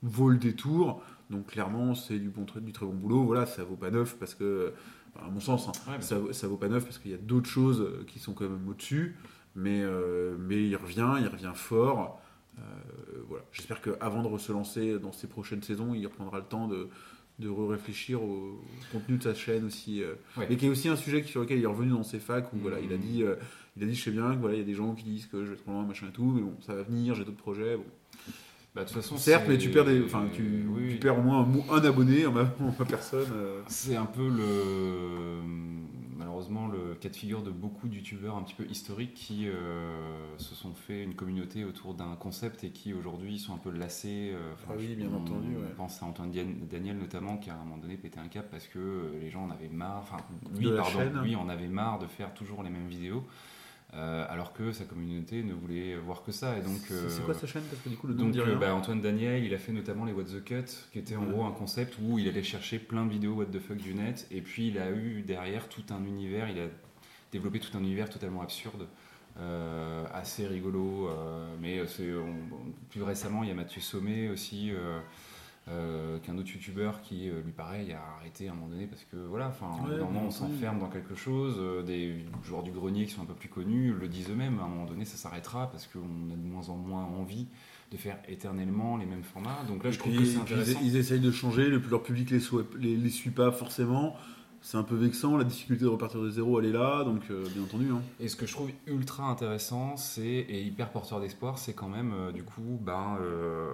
vaut 0.02 0.30
le 0.30 0.38
détour. 0.38 1.02
Donc 1.30 1.46
clairement, 1.46 1.94
c'est 1.94 2.18
du 2.18 2.28
du 2.30 2.72
très 2.72 2.86
bon 2.86 2.94
boulot. 2.94 3.24
Voilà, 3.24 3.46
ça 3.46 3.64
vaut 3.64 3.76
pas 3.76 3.90
neuf 3.90 4.16
parce 4.18 4.34
que, 4.34 4.72
à 5.24 5.30
mon 5.30 5.40
sens, 5.40 5.68
hein, 5.68 5.72
Ouais, 5.92 6.00
ça, 6.00 6.16
ça 6.32 6.48
vaut 6.48 6.56
pas 6.56 6.68
neuf 6.68 6.84
parce 6.84 6.98
qu'il 6.98 7.10
y 7.10 7.14
a 7.14 7.18
d'autres 7.18 7.48
choses 7.48 7.80
euh, 7.80 8.04
qui 8.06 8.18
sont 8.18 8.32
quand 8.32 8.48
même 8.48 8.68
au-dessus. 8.68 9.16
Mais, 9.54 9.80
euh, 9.82 10.36
mais 10.38 10.66
il 10.68 10.76
revient, 10.76 11.14
il 11.20 11.28
revient 11.28 11.52
fort. 11.54 12.20
Euh, 12.58 12.62
voilà. 13.28 13.44
J'espère 13.52 13.80
qu'avant 13.80 14.22
de 14.22 14.38
se 14.38 14.52
lancer 14.52 14.98
dans 14.98 15.12
ses 15.12 15.26
prochaines 15.26 15.62
saisons, 15.62 15.94
il 15.94 16.06
reprendra 16.06 16.38
le 16.38 16.44
temps 16.44 16.68
de, 16.68 16.88
de 17.38 17.48
réfléchir 17.48 18.22
au 18.22 18.60
contenu 18.92 19.16
de 19.18 19.22
sa 19.22 19.34
chaîne 19.34 19.64
aussi. 19.64 20.02
euh, 20.02 20.14
Ouais. 20.36 20.46
Mais 20.50 20.56
qui 20.56 20.66
est 20.66 20.68
aussi 20.68 20.88
un 20.88 20.96
sujet 20.96 21.22
sur 21.22 21.40
lequel 21.40 21.58
il 21.58 21.64
est 21.64 21.68
revenu 21.68 21.90
dans 21.90 22.02
ses 22.02 22.18
facs 22.18 22.52
où 22.52 22.58
voilà, 22.58 22.80
il 22.80 22.92
a 22.92 22.96
Mhm. 22.96 23.02
dit, 23.02 23.24
il 23.78 23.82
a 23.82 23.86
dit, 23.86 23.94
je 23.94 24.02
sais 24.04 24.10
bien 24.10 24.34
que 24.34 24.40
voilà, 24.40 24.54
il 24.56 24.58
y 24.60 24.62
a 24.62 24.66
des 24.66 24.74
gens 24.74 24.94
qui 24.94 25.04
disent 25.04 25.26
que 25.26 25.44
je 25.44 25.50
vais 25.50 25.56
trop 25.56 25.70
loin, 25.72 25.84
machin 25.84 26.08
et 26.08 26.12
tout, 26.12 26.30
mais 26.34 26.40
bon, 26.42 26.54
ça 26.60 26.74
va 26.74 26.82
venir, 26.82 27.14
j'ai 27.14 27.24
d'autres 27.24 27.36
projets. 27.36 27.76
Bon. 27.76 27.84
Bah, 28.76 28.82
de 28.82 28.88
toute 28.88 28.96
façon, 28.96 29.16
Certes, 29.16 29.46
mais 29.48 29.56
tu 29.58 29.70
perds 29.70 29.86
des, 29.86 30.04
enfin, 30.04 30.26
tu, 30.32 30.42
Oui, 30.68 30.82
tu 30.88 30.92
oui. 30.92 30.94
perds 30.98 31.18
au 31.18 31.22
moins 31.22 31.48
un, 31.70 31.84
abonné 31.84 32.26
en 32.26 32.32
ma, 32.32 32.42
en 32.60 32.74
ma 32.78 32.84
personne. 32.84 33.26
euh. 33.34 33.62
C'est 33.68 33.96
un 33.96 34.04
peu 34.06 34.28
le 34.28 35.40
malheureusement 36.18 36.66
le 36.68 36.94
cas 36.94 37.08
de 37.08 37.16
figure 37.16 37.42
de 37.42 37.50
beaucoup 37.50 37.88
de 37.88 37.94
youtubeurs 37.94 38.36
un 38.36 38.42
petit 38.42 38.54
peu 38.54 38.64
historiques 38.66 39.14
qui 39.14 39.48
euh, 39.48 40.36
se 40.38 40.54
sont 40.54 40.72
fait 40.74 41.02
une 41.02 41.14
communauté 41.14 41.64
autour 41.64 41.94
d'un 41.94 42.14
concept 42.16 42.64
et 42.64 42.70
qui 42.70 42.92
aujourd'hui 42.94 43.38
sont 43.38 43.54
un 43.54 43.58
peu 43.58 43.70
lassés. 43.70 44.32
euh, 44.34 44.52
Ah 44.68 44.72
oui, 44.78 44.94
bien 44.94 45.08
on 45.12 45.16
entendu, 45.22 45.48
ouais. 45.56 45.72
pense 45.76 46.02
à 46.02 46.06
Antoine 46.06 46.30
Daniel 46.70 46.98
notamment 46.98 47.36
qui 47.38 47.50
à 47.50 47.54
un 47.54 47.64
moment 47.64 47.78
donné 47.78 47.96
pétait 47.96 48.18
un 48.18 48.28
cap 48.28 48.46
parce 48.50 48.66
que 48.66 49.12
les 49.20 49.30
gens 49.30 49.44
en 49.44 49.50
avaient 49.50 49.68
marre. 49.68 50.02
Enfin, 50.02 50.16
lui, 50.58 50.70
pardon, 50.76 50.98
chaîne. 50.98 51.18
lui 51.22 51.34
en 51.36 51.48
avait 51.48 51.68
marre 51.68 51.98
de 51.98 52.06
faire 52.06 52.32
toujours 52.34 52.62
les 52.62 52.70
mêmes 52.70 52.88
vidéos. 52.88 53.24
Euh, 53.96 54.26
alors 54.28 54.52
que 54.52 54.72
sa 54.72 54.84
communauté 54.84 55.42
ne 55.42 55.54
voulait 55.54 55.96
voir 55.96 56.22
que 56.22 56.30
ça 56.30 56.56
et 56.58 56.60
donc 56.60 56.76
C'est- 56.86 57.08
C'est 57.08 57.22
euh, 57.22 57.24
quoi 57.24 57.34
sa 57.34 57.46
chaîne 57.46 57.62
Parce 57.70 57.80
que 57.82 57.88
du 57.88 57.96
coup, 57.96 58.06
le 58.06 58.14
donc 58.14 58.32
dit 58.32 58.40
euh, 58.40 58.44
rien. 58.44 58.56
bah, 58.56 58.74
Antoine 58.74 59.00
Daniel, 59.00 59.42
il 59.44 59.54
a 59.54 59.58
fait 59.58 59.72
notamment 59.72 60.04
les 60.04 60.12
What 60.12 60.24
the 60.24 60.44
Cut, 60.44 60.64
qui 60.92 60.98
était 60.98 61.16
en 61.16 61.24
Ouais. 61.24 61.32
gros 61.32 61.44
un 61.44 61.52
concept 61.52 61.96
où 62.02 62.18
il 62.18 62.28
allait 62.28 62.42
chercher 62.42 62.78
plein 62.78 63.06
de 63.06 63.10
vidéos 63.10 63.32
What 63.34 63.46
the 63.46 63.58
fuck 63.58 63.78
du 63.78 63.94
net, 63.94 64.26
et 64.30 64.42
puis 64.42 64.68
il 64.68 64.78
a 64.78 64.90
eu 64.90 65.22
derrière 65.22 65.68
tout 65.68 65.84
un 65.90 66.04
univers, 66.04 66.48
il 66.50 66.58
a 66.60 66.66
développé 67.32 67.58
tout 67.58 67.76
un 67.76 67.80
univers 67.80 68.08
totalement 68.10 68.42
absurde, 68.42 68.86
euh, 69.38 70.04
assez 70.14 70.46
rigolo, 70.46 71.10
mais 71.60 71.86
c'est, 71.86 72.08
plus 72.90 73.02
récemment 73.02 73.42
il 73.42 73.48
y 73.48 73.52
a 73.52 73.54
Mathieu 73.54 73.80
Sommet 73.80 74.28
aussi, 74.28 74.70
euh, 75.68 76.18
qu'un 76.20 76.38
autre 76.38 76.50
youtubeur 76.52 77.00
qui 77.02 77.28
euh, 77.28 77.40
lui 77.42 77.52
pareil 77.52 77.92
a 77.92 78.00
arrêté 78.18 78.48
à 78.48 78.52
un 78.52 78.54
moment 78.54 78.68
donné 78.68 78.86
parce 78.86 79.04
que 79.04 79.16
voilà, 79.16 79.48
enfin, 79.48 79.66
Ouais, 79.84 79.98
normalement 79.98 80.20
bien 80.20 80.28
on 80.28 80.30
s'enferme 80.30 80.78
dans 80.78 80.88
quelque 80.88 81.14
chose, 81.16 81.56
euh, 81.58 81.82
des 81.82 82.24
joueurs 82.44 82.62
du 82.62 82.70
grenier 82.70 83.04
qui 83.06 83.12
sont 83.12 83.22
un 83.22 83.26
peu 83.26 83.34
plus 83.34 83.48
connus 83.48 83.92
le 83.92 84.06
disent 84.08 84.30
eux-mêmes, 84.30 84.58
à 84.60 84.64
un 84.64 84.68
moment 84.68 84.84
donné 84.86 85.04
ça 85.04 85.16
s'arrêtera 85.16 85.68
parce 85.70 85.86
qu'on 85.88 85.98
a 86.32 86.36
de 86.36 86.48
moins 86.48 86.68
en 86.68 86.76
moins 86.76 87.04
envie 87.04 87.46
de 87.90 87.96
faire 87.96 88.18
éternellement 88.28 88.96
les 88.96 89.06
mêmes 89.06 89.22
formats. 89.24 89.58
Donc 89.68 89.82
là, 89.84 89.90
je 89.90 89.98
trouve 89.98 90.16
que 90.16 90.24
c'est 90.24 90.38
intéressant. 90.38 90.78
ils, 90.82 90.88
ils 90.88 90.96
essayent 90.96 91.20
de 91.20 91.30
changer, 91.30 91.66
le, 91.68 91.78
leur 91.90 92.02
public 92.02 92.30
les, 92.30 92.40
sou- 92.40 92.62
les, 92.78 92.96
les 92.96 93.10
suit 93.10 93.30
pas 93.30 93.50
forcément. 93.52 94.16
C'est 94.62 94.76
un 94.78 94.82
peu 94.82 94.96
vexant, 94.96 95.36
la 95.36 95.44
difficulté 95.44 95.84
de 95.84 95.88
repartir 95.88 96.20
de 96.20 96.28
zéro, 96.28 96.58
elle 96.58 96.66
est 96.66 96.72
là, 96.72 97.04
donc 97.04 97.22
euh, 97.30 97.44
bien 97.54 97.62
entendu. 97.62 97.88
hein. 97.92 98.02
Et 98.18 98.26
ce 98.26 98.34
que 98.34 98.46
je 98.46 98.52
trouve 98.52 98.70
ultra 98.88 99.24
intéressant, 99.30 99.96
c'est 99.96 100.24
et 100.26 100.62
hyper 100.64 100.90
porteur 100.90 101.20
d'espoir, 101.20 101.58
c'est 101.58 101.74
quand 101.74 101.88
même 101.88 102.12
euh, 102.12 102.32
du 102.32 102.42
coup 102.42 102.80
ben, 102.80 103.16
euh, 103.20 103.68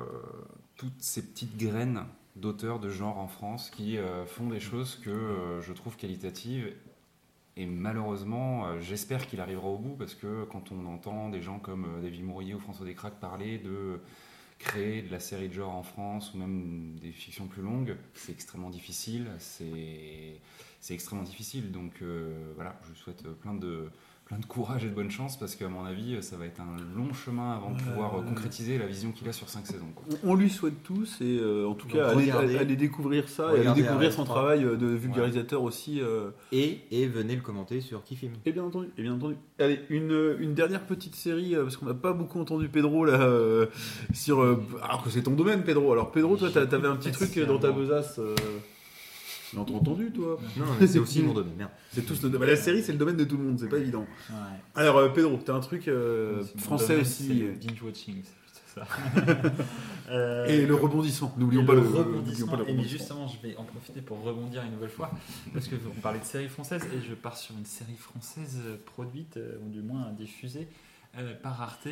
toutes 0.83 1.01
ces 1.01 1.23
petites 1.23 1.57
graines 1.57 2.05
d'auteurs 2.35 2.81
de 2.81 2.91
genre 2.91 3.19
en 3.19 3.29
France 3.29 3.71
qui 3.71 3.99
euh, 3.99 4.27
font 4.27 4.49
des 4.49 4.59
choses 4.59 4.97
que 4.97 5.11
euh, 5.11 5.61
je 5.61 5.73
trouve 5.73 5.97
qualitatives. 5.97 6.75
Et 7.57 7.67
malheureusement, 7.67 8.67
euh, 8.67 8.81
j'espère 8.81 9.29
qu'il 9.29 9.41
arrivera 9.41 9.69
au 9.69 9.79
bout 9.79 9.95
parce 9.95 10.17
que 10.17 10.43
quand 10.51 10.73
on 10.73 10.87
entend 10.87 11.29
des 11.29 11.41
gens 11.41 11.61
comme 11.61 11.87
David 12.03 12.25
Mourier 12.25 12.55
ou 12.55 12.59
François 12.59 12.85
Descraques 12.85 13.21
parler 13.21 13.59
de 13.59 14.01
créer 14.59 15.03
de 15.03 15.13
la 15.13 15.21
série 15.21 15.49
de 15.49 15.55
genre 15.55 15.73
en 15.73 15.85
France 15.85 16.35
ou 16.35 16.39
même 16.39 16.99
des 17.01 17.13
fictions 17.13 17.47
plus 17.47 17.63
longues, 17.63 17.97
c'est 18.15 18.33
extrêmement 18.33 18.71
difficile. 18.71 19.29
C'est 19.39 20.41
extrêmement 20.91 21.25
difficile. 21.25 21.71
Donc 21.71 22.03
voilà, 22.57 22.77
je 22.89 22.99
souhaite 22.99 23.23
plein 23.23 23.55
de, 23.55 23.89
plein 24.33 24.41
de 24.41 24.47
courage 24.47 24.83
et 24.85 24.89
de 24.89 24.95
bonne 24.95 25.11
chance 25.11 25.39
parce 25.39 25.55
qu'à 25.57 25.69
mon 25.69 25.85
avis, 25.85 26.23
ça 26.23 26.37
va 26.39 26.47
être 26.47 26.59
un 26.61 26.97
long 26.97 27.13
chemin 27.13 27.53
avant 27.55 27.73
de 27.73 27.83
pouvoir 27.83 28.15
euh, 28.15 28.21
ouais. 28.21 28.27
concrétiser 28.29 28.79
la 28.79 28.87
vision 28.87 29.13
qu'il 29.13 29.29
a 29.29 29.33
sur 29.33 29.47
5 29.51 29.67
saisons. 29.67 29.89
quoi. 29.95 30.07
On, 30.25 30.35
lui 30.35 30.49
souhaite 30.49 30.83
tous, 30.83 31.19
et 31.21 31.39
euh, 31.39 31.67
en 31.69 31.75
tout 31.75 31.87
Donc, 31.87 31.97
cas, 31.99 32.07
aller, 32.09 32.33
regardez. 32.33 32.57
aller 32.57 32.77
découvrir 32.77 33.29
ça, 33.29 33.49
et 33.49 33.51
aller 33.51 33.59
Regardez 33.61 33.83
découvrir 33.83 34.11
son 34.13 34.25
3. 34.25 34.35
travail 34.35 34.65
euh, 34.65 34.77
de 34.77 34.87
vulgarisateur 34.87 35.63
aussi. 35.63 36.01
euh, 36.01 36.31
Et, 36.51 36.79
et 36.91 37.07
venez 37.09 37.37
le 37.37 37.43
commenter 37.43 37.83
sur 37.83 38.05
qui 38.05 38.17
filme. 38.17 38.33
Et 38.47 38.53
bien 38.53 38.65
entendu, 38.65 38.89
et 38.97 39.03
bien 39.03 39.13
entendu. 39.13 39.37
Allez, 39.59 39.81
une, 39.91 40.37
une 40.41 40.55
dernière 40.55 40.87
petite 40.87 41.15
série, 41.15 41.55
euh, 41.55 41.65
parce 41.65 41.77
qu'on 41.77 41.85
n'a 41.87 41.93
pas 41.95 42.15
beaucoup 42.15 42.41
entendu 42.41 42.69
Pedro 42.71 43.05
là, 43.05 43.21
euh, 43.21 43.67
sur. 44.15 44.41
euh, 44.41 44.65
alors 44.83 45.03
que 45.03 45.11
c'est 45.11 45.25
ton 45.25 45.33
domaine, 45.33 45.63
Pedro. 45.63 45.93
Alors, 45.93 46.11
Pedro, 46.11 46.39
toi, 46.39 46.51
t'a- 46.51 46.67
t'avais 46.67 46.89
un 46.89 46.97
petit 46.97 47.13
truc 47.13 47.37
euh, 47.37 47.45
dans 47.45 47.59
ta 47.59 47.71
besace. 47.71 48.19
Tu 49.53 49.57
l'as 49.57 49.63
entendu, 49.63 50.11
toi 50.13 50.39
Non, 50.57 50.65
mais 50.81 50.87
c'est 50.87 50.99
aussi 50.99 51.23
mon 51.23 51.35
domaine. 51.35 51.53
Merde. 51.57 51.71
C'est 51.93 52.07
tous 52.07 52.23
le... 52.23 52.31
bah, 52.31 52.47
La 52.47 52.57
série, 52.57 52.83
c'est 52.83 52.93
le 52.93 52.99
domaine 52.99 53.17
de 53.17 53.25
tout 53.25 53.37
le 53.37 53.45
monde, 53.45 53.59
c'est 53.61 53.69
pas 53.69 53.77
évident. 53.79 54.07
Ouais. 54.31 54.37
Alors, 54.75 54.97
euh, 54.97 55.09
Pedro, 55.11 55.39
t'as 55.45 55.55
un 55.55 55.61
truc 55.61 55.89
euh, 55.89 56.43
français 56.57 56.89
domaine, 56.89 57.03
aussi. 57.03 57.43
binge 57.61 57.83
watching, 57.83 58.23
c'est 58.25 58.81
ça. 58.81 58.87
Euh, 60.11 60.47
Et 60.49 60.65
le 60.65 60.75
rebondissement, 60.75 61.35
n'oublions 61.37 61.67
pas 61.67 61.75
le 61.75 61.83
n'oublions 61.83 62.47
pas 62.47 62.57
le 62.57 62.63
Et 62.63 62.67
mais 62.67 62.71
rebondissement. 62.73 62.83
justement, 62.99 63.29
je 63.29 63.47
vais 63.47 63.57
en 63.57 63.65
profiter 63.65 64.01
pour 64.01 64.23
rebondir 64.23 64.63
une 64.65 64.73
nouvelle 64.73 64.89
fois, 64.89 65.11
parce 65.53 65.69
que 65.69 65.77
on 65.87 66.01
parlait 66.01 66.21
de 66.21 66.25
séries 66.25 66.49
françaises 66.49 66.85
et 66.87 67.07
je 67.07 67.15
pars 67.15 67.37
sur 67.37 67.55
une 67.57 67.67
série 67.67 67.97
française 67.97 68.59
euh, 68.65 68.77
produite, 68.87 69.39
ou 69.65 69.69
du 69.69 69.83
moins 69.83 70.11
diffusée 70.13 70.67
euh, 71.19 71.35
par 71.43 71.61
Arte, 71.61 71.89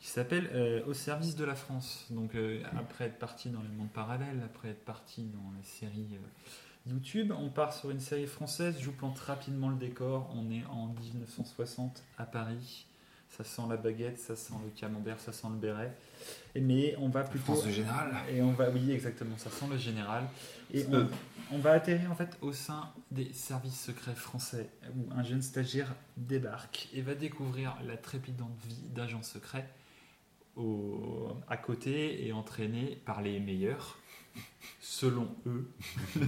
qui 0.00 0.08
s'appelle 0.08 0.48
euh, 0.54 0.80
Au 0.86 0.94
service 0.94 1.36
de 1.36 1.44
la 1.44 1.54
France. 1.54 2.06
Donc 2.10 2.34
euh, 2.34 2.60
après 2.78 3.04
être 3.04 3.18
parti 3.18 3.50
dans 3.50 3.60
les 3.60 3.68
mondes 3.76 3.92
parallèles, 3.92 4.40
après 4.44 4.70
être 4.70 4.84
parti 4.84 5.22
dans 5.24 5.52
la 5.56 5.62
série 5.62 6.08
euh, 6.14 6.16
YouTube, 6.86 7.32
on 7.36 7.48
part 7.48 7.72
sur 7.72 7.90
une 7.90 8.00
série 8.00 8.26
française. 8.26 8.76
Je 8.80 8.86
vous 8.86 8.92
plante 8.92 9.18
rapidement 9.18 9.68
le 9.68 9.76
décor. 9.76 10.32
On 10.34 10.50
est 10.50 10.64
en 10.70 10.88
1960 10.88 12.02
à 12.18 12.24
Paris. 12.24 12.86
Ça 13.28 13.44
sent 13.44 13.62
la 13.68 13.78
baguette, 13.78 14.18
ça 14.18 14.36
sent 14.36 14.54
le 14.62 14.70
camembert, 14.70 15.18
ça 15.18 15.32
sent 15.32 15.46
le 15.50 15.56
béret. 15.56 15.96
Et 16.54 16.60
mais 16.60 16.94
on 16.98 17.08
va 17.08 17.24
plutôt 17.24 17.54
France 17.54 17.64
de 17.64 17.70
général. 17.70 18.14
et 18.30 18.42
on 18.42 18.52
va, 18.52 18.68
oui, 18.68 18.90
exactement, 18.90 19.38
ça 19.38 19.48
sent 19.48 19.64
le 19.70 19.78
général. 19.78 20.24
Et 20.74 20.84
on, 20.92 21.08
on 21.50 21.58
va 21.58 21.72
atterrir 21.72 22.12
en 22.12 22.14
fait 22.14 22.36
au 22.42 22.52
sein 22.52 22.92
des 23.10 23.32
services 23.32 23.80
secrets 23.80 24.14
français, 24.14 24.68
où 24.94 25.10
un 25.14 25.22
jeune 25.22 25.40
stagiaire 25.40 25.94
débarque 26.18 26.88
et 26.92 27.00
va 27.00 27.14
découvrir 27.14 27.76
la 27.86 27.96
trépidante 27.96 28.54
vie 28.66 28.82
d'agent 28.90 29.22
secret 29.22 29.66
au, 30.56 31.28
à 31.48 31.56
côté 31.56 32.26
et 32.26 32.32
entraîné 32.32 32.98
par 33.04 33.22
les 33.22 33.40
meilleurs, 33.40 33.98
selon 34.80 35.28
eux. 35.46 35.68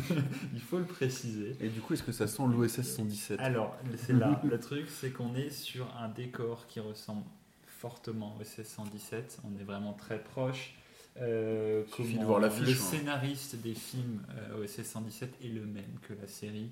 Il 0.52 0.60
faut 0.60 0.78
le 0.78 0.84
préciser. 0.84 1.56
Et 1.60 1.68
du 1.68 1.80
coup, 1.80 1.94
est-ce 1.94 2.02
que 2.02 2.12
ça 2.12 2.26
sent 2.26 2.42
l'OSS 2.48 2.82
117 2.82 3.40
Alors, 3.40 3.76
c'est 3.96 4.12
là, 4.12 4.40
le 4.44 4.58
truc, 4.58 4.86
c'est 4.88 5.10
qu'on 5.10 5.34
est 5.34 5.50
sur 5.50 5.94
un 5.96 6.08
décor 6.08 6.66
qui 6.66 6.80
ressemble 6.80 7.24
fortement 7.66 8.36
au 8.38 8.42
SS-117. 8.42 9.40
On 9.44 9.60
est 9.60 9.64
vraiment 9.64 9.92
très 9.92 10.18
proche. 10.18 10.74
Euh, 11.20 11.84
Suffit 11.94 12.14
de 12.14 12.18
comment 12.18 12.26
voir 12.28 12.40
l'affiche, 12.40 12.66
Le 12.66 12.72
hein. 12.72 12.74
scénariste 12.74 13.56
des 13.56 13.74
films 13.74 14.22
euh, 14.30 14.64
OSS 14.64 14.82
117 14.82 15.34
est 15.44 15.48
le 15.48 15.66
même 15.66 15.98
que 16.02 16.14
la 16.14 16.26
série. 16.26 16.70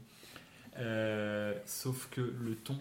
Euh, 0.78 1.54
sauf 1.66 2.08
que 2.10 2.20
le 2.20 2.54
ton 2.54 2.78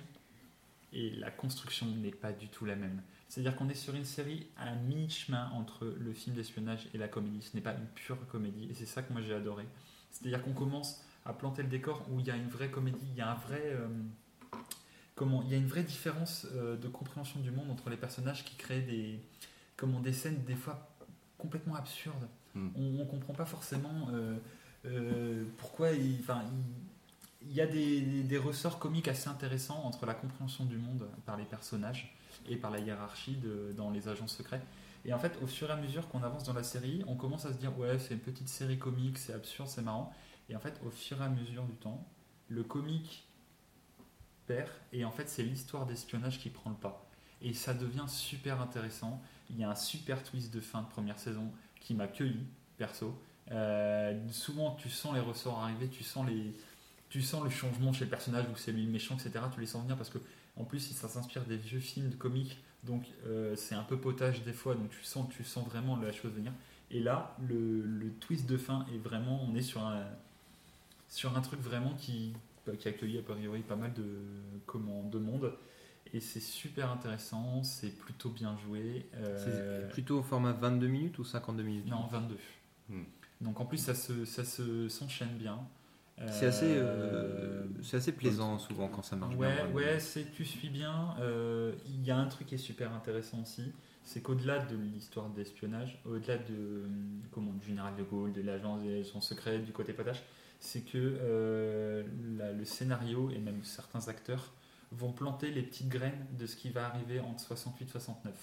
et 0.94 1.10
la 1.12 1.30
construction 1.30 1.88
n'est 1.88 2.12
pas 2.12 2.32
du 2.32 2.48
tout 2.48 2.66
la 2.66 2.76
même. 2.76 3.02
C'est-à-dire 3.32 3.56
qu'on 3.56 3.70
est 3.70 3.76
sur 3.76 3.96
une 3.96 4.04
série 4.04 4.46
à 4.58 4.76
mi-chemin 4.76 5.52
entre 5.52 5.86
le 5.86 6.12
film 6.12 6.36
d'espionnage 6.36 6.90
et 6.94 6.98
la 6.98 7.08
comédie. 7.08 7.42
Ce 7.42 7.56
n'est 7.56 7.64
pas 7.64 7.72
une 7.72 7.86
pure 7.96 8.18
comédie 8.28 8.68
et 8.70 8.74
c'est 8.74 8.86
ça 8.86 9.04
que 9.04 9.14
moi 9.14 9.22
j'ai 9.22 9.34
adoré. 9.34 9.66
C'est-à-dire 10.12 10.44
qu'on 10.44 10.52
commence 10.52 11.02
à 11.26 11.32
planter 11.32 11.64
le 11.64 11.70
décor 11.70 12.06
où 12.12 12.20
il 12.20 12.26
y 12.26 12.30
a 12.30 12.36
une 12.36 12.50
vraie 12.50 12.70
comédie, 12.70 13.08
il 13.10 13.18
y 13.18 13.22
a 13.22 13.32
un 13.32 13.36
vrai 13.36 13.62
euh, 13.64 13.88
comment, 15.16 15.44
il 15.44 15.50
y 15.50 15.54
a 15.54 15.58
une 15.58 15.68
vraie 15.70 15.84
différence 15.84 16.46
euh, 16.56 16.76
de 16.76 16.90
compréhension 16.90 17.40
du 17.40 17.52
monde 17.52 17.72
entre 17.72 17.90
les 17.90 17.96
personnages 17.96 18.44
qui 18.44 18.58
créent 18.58 18.82
des 18.82 19.22
comment 19.78 20.02
des 20.02 20.12
scènes 20.12 20.44
des 20.44 20.56
fois 20.56 20.94
complètement 21.38 21.76
absurdes. 21.76 22.28
Mm. 22.54 22.68
On, 22.76 22.82
ne 22.82 23.06
comprend 23.06 23.34
pas 23.34 23.46
forcément 23.46 24.10
euh, 24.84 25.46
pourquoi 25.58 25.92
il, 25.92 26.20
il, 27.44 27.54
y 27.54 27.62
a 27.62 27.66
des- 27.66 28.24
des 28.24 28.38
ressorts 28.38 28.78
comiques 28.78 29.08
assez 29.08 29.30
intéressants 29.30 29.82
entre 29.86 30.06
la 30.06 30.16
compréhension 30.16 30.66
du 30.66 30.76
monde 30.76 31.08
par 31.26 31.38
les 31.38 31.46
personnages 31.46 32.14
et 32.48 32.58
par 32.58 32.72
la 32.72 32.80
hiérarchie 32.80 33.38
dans 33.76 33.90
les 33.90 34.08
agents 34.08 34.28
secrets. 34.28 34.62
Et 35.06 35.14
en 35.14 35.20
fait, 35.20 35.38
au 35.42 35.48
fur 35.48 35.70
et 35.70 35.74
à 35.74 35.78
mesure 35.78 36.08
qu'on 36.10 36.24
avance 36.24 36.44
dans 36.44 36.54
la 36.54 36.64
série, 36.64 37.04
on 37.08 37.16
commence 37.16 37.46
à 37.46 37.54
se 37.54 37.58
dire 37.58 37.78
ouais, 37.78 37.98
c'est 38.00 38.14
une 38.14 38.20
petite 38.20 38.50
série 38.50 38.78
comique, 38.78 39.18
c'est 39.18 39.34
absurde, 39.34 39.68
c'est 39.68 39.82
marrant. 39.82 40.14
Et 40.50 40.56
en 40.56 40.60
fait, 40.60 40.80
au 40.86 40.92
fur 40.92 41.22
et 41.22 41.26
à 41.26 41.30
mesure 41.30 41.64
du 41.64 41.74
temps, 41.74 42.06
le 42.50 42.64
comique 42.64 43.26
perd 44.46 44.70
et 44.94 45.06
en 45.06 45.12
fait, 45.12 45.30
c'est 45.30 45.44
l'histoire 45.44 45.86
d'espionnage 45.86 46.40
qui 46.40 46.50
prend 46.50 46.70
le 46.70 46.76
pas. 46.76 47.08
Et 47.42 47.54
ça 47.54 47.74
devient 47.74 48.06
super 48.08 48.62
intéressant. 48.62 49.22
Il 49.50 49.58
y 49.58 49.64
a 49.64 49.70
un 49.70 49.76
super 49.76 50.24
twist 50.24 50.54
de 50.54 50.60
fin 50.60 50.82
de 50.82 50.88
première 50.88 51.18
saison 51.18 51.52
qui 51.80 51.96
m'a 51.96 52.08
cueilli, 52.08 52.46
perso. 52.78 53.20
Euh, 53.52 54.18
souvent, 54.30 54.76
tu 54.76 54.90
sens 54.90 55.14
les 55.14 55.20
ressorts 55.20 55.60
arriver, 55.60 55.88
tu 55.90 56.04
sens, 56.04 56.28
les, 56.28 56.54
tu 57.10 57.22
sens 57.22 57.44
le 57.44 57.50
changement 57.50 57.92
chez 57.92 58.06
le 58.06 58.10
personnage 58.10 58.46
où 58.52 58.56
c'est 58.56 58.72
lui 58.72 58.86
le 58.86 58.92
méchant, 58.92 59.16
etc. 59.16 59.46
Tu 59.54 59.60
les 59.60 59.66
sens 59.66 59.82
venir 59.82 59.98
parce 59.98 60.10
que, 60.10 60.20
en 60.62 60.64
plus, 60.64 60.80
ça 60.80 61.08
s'inspire 61.08 61.44
des 61.46 61.58
vieux 61.58 61.80
films 61.80 62.10
de 62.10 62.16
comiques, 62.16 62.60
donc 62.84 63.06
euh, 63.26 63.56
c'est 63.56 63.76
un 63.76 63.84
peu 63.84 63.98
potage 63.98 64.44
des 64.44 64.54
fois, 64.54 64.76
donc 64.76 64.90
tu 64.90 65.04
sens, 65.04 65.28
tu 65.36 65.44
sens 65.44 65.66
vraiment 65.68 65.98
la 65.98 66.12
chose 66.12 66.32
venir. 66.32 66.54
Et 66.92 67.00
là, 67.00 67.36
le, 67.48 67.82
le 67.82 68.12
twist 68.12 68.48
de 68.50 68.58
fin 68.58 68.86
est 68.94 68.98
vraiment, 68.98 69.44
on 69.44 69.56
est 69.56 69.62
sur 69.62 69.82
un, 69.82 70.06
sur 71.08 71.36
un 71.38 71.42
truc 71.42 71.60
vraiment 71.62 71.94
qui, 71.96 72.34
bah, 72.66 72.74
qui 72.78 72.88
a 72.88 72.92
accueilli 72.92 73.18
a 73.18 73.22
priori 73.22 73.62
pas 73.62 73.76
mal 73.76 73.94
de, 73.94 74.06
comment, 74.66 75.04
de 75.04 75.18
monde. 75.20 75.54
Et 76.14 76.20
c'est 76.20 76.42
super 76.42 76.92
intéressant, 76.92 77.64
c'est 77.64 77.96
plutôt 77.98 78.30
bien 78.30 78.58
joué. 78.58 79.06
euh, 79.16 79.38
C'est 79.88 79.94
plutôt 79.94 80.20
au 80.20 80.24
format 80.24 80.52
22 80.52 80.88
minutes 80.88 81.20
ou 81.20 81.24
52 81.24 81.64
minutes? 81.64 81.88
Non, 81.88 82.08
22. 82.08 82.38
Hmm. 82.90 83.04
Donc 83.40 83.60
en 83.62 83.66
plus, 83.66 83.78
ça 83.78 83.96
se, 83.96 84.26
ça 84.26 84.44
se 84.44 84.90
s'enchaîne 84.90 85.36
bien. 85.38 85.60
C'est 86.28 86.46
assez, 86.46 86.78
Euh, 86.78 86.84
euh, 86.84 87.64
c'est 87.82 87.98
assez 87.98 88.12
plaisant 88.12 88.60
souvent 88.60 88.88
quand 88.88 89.02
ça 89.02 89.16
marche 89.16 89.36
Ouais, 89.36 89.56
bien. 89.56 89.72
ouais, 89.74 90.00
c'est 90.00 90.32
tu 90.32 90.46
suis 90.46 90.70
bien. 90.70 91.16
Euh, 91.20 91.74
Il 91.88 92.06
y 92.06 92.12
a 92.12 92.18
un 92.18 92.28
truc 92.28 92.48
qui 92.48 92.56
est 92.56 92.60
super 92.60 92.94
intéressant 92.94 93.42
aussi, 93.42 93.72
c'est 94.04 94.22
qu'au-delà 94.22 94.60
de 94.60 94.76
l'histoire 94.76 95.30
d'espionnage, 95.30 96.00
au-delà 96.06 96.38
de 96.38 96.84
comment 97.32 97.52
du 97.54 97.66
général 97.66 97.96
de 97.96 98.04
Gaulle, 98.04 98.34
de 98.34 98.42
l'agence 98.42 98.82
des 98.84 99.00
agents 99.00 99.22
secrets, 99.22 99.60
du 99.60 99.72
côté 99.72 99.94
potache, 99.94 100.22
c'est 100.60 100.82
que 100.82 100.98
euh, 100.98 102.04
la- 102.38 102.52
le 102.52 102.66
scénario 102.66 103.32
et 103.32 103.40
même 103.40 103.64
certains 103.64 104.08
acteurs 104.08 104.52
vont 104.92 105.12
planter 105.12 105.50
les 105.50 105.64
petites 105.64 105.90
graines 105.90 106.26
de 106.38 106.46
ce 106.46 106.56
qui 106.56 106.70
va 106.70 106.86
arriver 106.86 107.20
entre 107.20 107.40
68 107.42 107.86
et 107.86 107.90
69. 107.92 108.34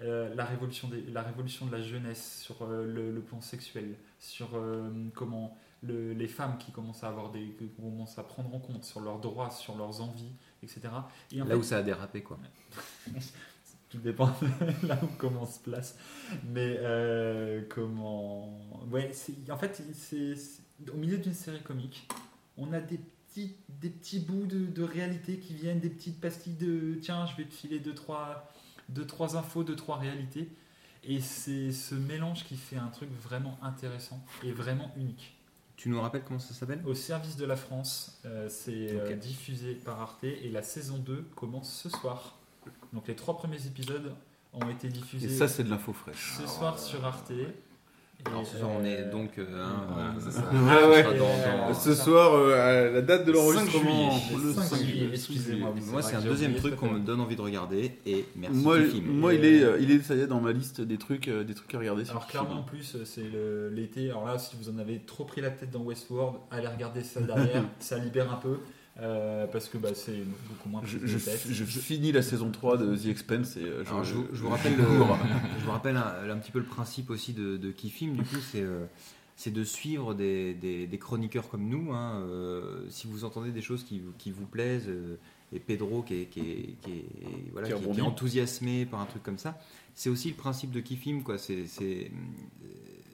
Euh, 0.00 0.34
la, 0.34 0.44
révolution 0.44 0.88
des- 0.88 1.02
la 1.02 1.22
révolution 1.22 1.66
de 1.66 1.72
la 1.72 1.82
jeunesse 1.82 2.40
sur 2.42 2.62
euh, 2.62 2.84
le, 2.84 3.12
le 3.12 3.20
plan 3.20 3.40
sexuel, 3.40 3.94
sur 4.18 4.48
euh, 4.56 4.90
comment 5.14 5.56
le- 5.82 6.12
les 6.12 6.28
femmes 6.28 6.58
qui 6.58 6.70
commencent 6.72 7.04
à 7.04 7.08
avoir 7.08 7.30
des, 7.30 7.50
qui 7.58 7.68
commencent 7.70 8.18
à 8.18 8.22
prendre 8.22 8.54
en 8.54 8.58
compte 8.60 8.84
sur 8.84 9.00
leurs 9.00 9.18
droits, 9.20 9.50
sur 9.50 9.76
leurs 9.76 10.00
envies, 10.00 10.32
etc. 10.62 10.80
Et 11.32 11.40
en 11.42 11.44
Là 11.44 11.50
fait, 11.54 11.56
où 11.60 11.62
ça 11.62 11.78
a 11.78 11.82
dérapé, 11.82 12.22
quoi. 12.22 12.38
tout 13.90 13.98
dépend 13.98 14.26
de 14.26 14.86
là 14.86 14.98
où 15.02 15.06
comment 15.18 15.42
on 15.42 15.46
se 15.46 15.58
place. 15.58 15.96
Mais 16.44 16.76
euh, 16.80 17.62
comment. 17.68 18.58
Ouais, 18.90 19.12
en 19.50 19.56
fait, 19.56 19.82
c'est- 19.94 20.34
au 20.92 20.96
milieu 20.96 21.18
d'une 21.18 21.34
série 21.34 21.62
comique, 21.62 22.08
on 22.56 22.72
a 22.72 22.80
des 22.80 22.98
petits, 22.98 23.54
des 23.68 23.90
petits 23.90 24.18
bouts 24.20 24.46
de, 24.46 24.66
de 24.66 24.82
réalité 24.82 25.38
qui 25.38 25.54
viennent, 25.54 25.80
des 25.80 25.90
petites 25.90 26.20
pastilles 26.20 26.54
de 26.56 26.98
tiens, 27.00 27.26
je 27.26 27.36
vais 27.36 27.44
te 27.44 27.54
filer 27.54 27.78
deux, 27.80 27.94
trois, 27.94 28.50
deux, 28.88 29.06
trois 29.06 29.36
infos, 29.36 29.62
deux, 29.64 29.76
trois 29.76 29.98
réalités. 29.98 30.48
Et 31.04 31.20
c'est 31.20 31.72
ce 31.72 31.94
mélange 31.94 32.44
qui 32.44 32.56
fait 32.56 32.76
un 32.76 32.86
truc 32.88 33.10
vraiment 33.20 33.58
intéressant 33.62 34.24
et 34.44 34.52
vraiment 34.52 34.92
unique. 34.96 35.36
Tu 35.82 35.88
nous 35.88 36.00
rappelles 36.00 36.22
comment 36.22 36.38
ça 36.38 36.54
s'appelle? 36.54 36.80
Au 36.86 36.94
service 36.94 37.36
de 37.36 37.44
la 37.44 37.56
France, 37.56 38.20
euh, 38.24 38.48
c'est 38.48 38.92
euh, 38.92 39.16
diffusé 39.16 39.74
par 39.74 40.00
Arte 40.00 40.22
et 40.22 40.48
la 40.48 40.62
saison 40.62 40.96
2 40.96 41.26
commence 41.34 41.74
ce 41.74 41.88
soir. 41.88 42.38
Donc 42.92 43.08
les 43.08 43.16
trois 43.16 43.36
premiers 43.36 43.66
épisodes 43.66 44.14
ont 44.52 44.70
été 44.70 44.88
diffusés 44.88 45.26
Et 45.26 45.36
ça, 45.36 45.48
c'est 45.48 45.64
de 45.64 45.70
l'info 45.70 45.92
fraîche. 45.92 46.34
ce 46.40 46.46
soir 46.46 46.78
sur 46.78 47.04
Arte. 47.04 47.32
Alors 48.24 48.46
ce 48.46 48.56
soir, 48.58 48.70
on 48.80 48.84
est 48.84 49.00
euh, 49.00 49.10
donc. 49.10 49.30
euh, 49.38 49.44
hein, 49.60 49.86
euh. 49.98 50.30
Ah 50.70 50.88
ouais. 50.88 51.02
sera 51.02 51.12
dans- 51.14 51.68
dans- 51.68 51.74
Ce 51.74 51.94
soir, 51.94 52.34
euh, 52.34 52.88
à 52.88 52.90
la 52.92 53.02
date 53.02 53.26
de 53.26 53.32
5 53.32 53.38
l'enregistrement, 53.38 54.10
juillet. 54.18 54.42
le 54.44 54.52
5 54.52 54.62
5 54.62 54.76
juillet, 54.76 54.92
juillet. 54.92 55.08
excusez-moi. 55.12 55.74
Moi, 55.90 56.02
c'est 56.02 56.16
un 56.16 56.20
deuxième 56.20 56.54
truc 56.54 56.74
ce 56.74 56.78
qu'on 56.78 56.90
me 56.92 56.98
donne 57.00 57.20
envie 57.20 57.36
de 57.36 57.40
regarder. 57.40 57.92
Et 58.06 58.24
merci 58.36 58.56
Moi, 58.62 58.78
Kifim. 58.78 59.02
moi 59.12 59.34
Et, 59.34 59.38
il, 59.38 59.44
est, 59.44 59.62
euh, 59.64 59.78
il 59.80 59.90
est, 59.90 59.98
ça 60.02 60.14
y 60.14 60.20
est, 60.20 60.26
dans 60.26 60.40
ma 60.40 60.52
liste 60.52 60.80
des 60.80 60.98
trucs, 60.98 61.28
euh, 61.28 61.42
des 61.44 61.54
trucs 61.54 61.74
à 61.74 61.78
regarder. 61.78 62.04
sur 62.04 62.12
Alors 62.12 62.26
Kifim. 62.26 62.38
clairement 62.44 62.60
en 62.60 62.64
plus 62.64 62.96
c'est 63.04 63.24
le- 63.32 63.68
l'été. 63.70 64.10
Alors 64.10 64.26
là 64.26 64.38
si 64.38 64.56
vous 64.60 64.70
en 64.70 64.78
avez 64.78 65.00
trop 65.00 65.24
pris 65.24 65.40
la 65.40 65.50
tête 65.50 65.70
dans 65.70 65.80
Westworld, 65.82 66.36
allez 66.50 66.68
regarder 66.68 67.02
ça 67.02 67.20
derrière, 67.20 67.64
ça 67.80 67.98
libère 67.98 68.30
un 68.32 68.36
peu 68.36 68.58
euh, 69.00 69.46
parce 69.46 69.68
que 69.68 69.78
bah, 69.78 69.90
c'est 69.94 70.22
beaucoup 70.48 70.68
moins 70.68 70.82
je, 70.84 70.98
je, 71.06 71.64
finis 71.64 72.12
la 72.12 72.20
saison 72.22 72.50
3 72.50 72.76
de 72.76 72.94
The 72.94 73.06
Expense 73.06 73.56
et 73.56 73.60
euh, 73.64 73.84
je, 73.84 73.90
Alors, 73.90 74.04
je, 74.04 74.14
vous- 74.14 74.26
je 74.32 74.38
vous 74.42 74.46
je 74.48 74.50
rappelle, 74.52 74.76
le- 74.76 74.84
je 75.60 75.64
vous 75.64 75.70
rappelle 75.70 75.96
un, 75.96 76.30
un 76.30 76.36
petit 76.38 76.50
peu 76.52 76.58
le 76.58 76.66
principe 76.66 77.08
aussi 77.10 77.32
de, 77.32 77.56
de 77.56 77.70
Kifim. 77.70 78.12
Du 78.12 78.22
coup, 78.22 78.36
c'est 78.50 78.60
euh, 78.60 78.84
c'est 79.34 79.50
de 79.50 79.64
suivre 79.64 80.14
des, 80.14 80.52
des- 80.54 80.86
des 80.86 80.98
chroniqueurs 80.98 81.48
comme 81.48 81.66
nous. 81.68 81.92
hein. 81.92 82.20
Euh, 82.26 82.84
si 82.90 83.06
vous 83.06 83.24
entendez 83.24 83.50
des 83.50 83.62
choses 83.62 83.82
qui, 83.82 83.98
vous- 83.98 84.12
qui 84.18 84.30
vous 84.30 84.44
plaisent, 84.46 84.88
euh, 84.88 85.16
et 85.54 85.58
Pedro 85.58 86.02
qui 86.02 86.14
est, 86.14 86.24
qui 86.26 86.40
est- 86.40 86.74
qui 86.82 86.90
est- 86.92 87.04
voilà, 87.52 87.68
Qui 87.68 87.72
qui 87.74 87.78
est- 87.78 87.80
qui 87.80 87.84
est 87.84 87.88
rebondit. 87.88 88.00
enthousiasmé 88.02 88.84
par 88.86 89.00
un 89.00 89.06
truc 89.06 89.22
comme 89.22 89.38
ça, 89.38 89.58
c'est 89.94 90.10
aussi 90.10 90.28
le 90.28 90.34
principe 90.36 90.70
de 90.70 90.80
Kifim. 90.80 91.22
quoi. 91.22 91.38
C'est 91.38 91.66
c'est- 91.66 92.10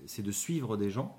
c'est 0.07 0.23
de 0.23 0.33
suivre 0.33 0.77
des 0.77 0.91
gens 0.91 1.17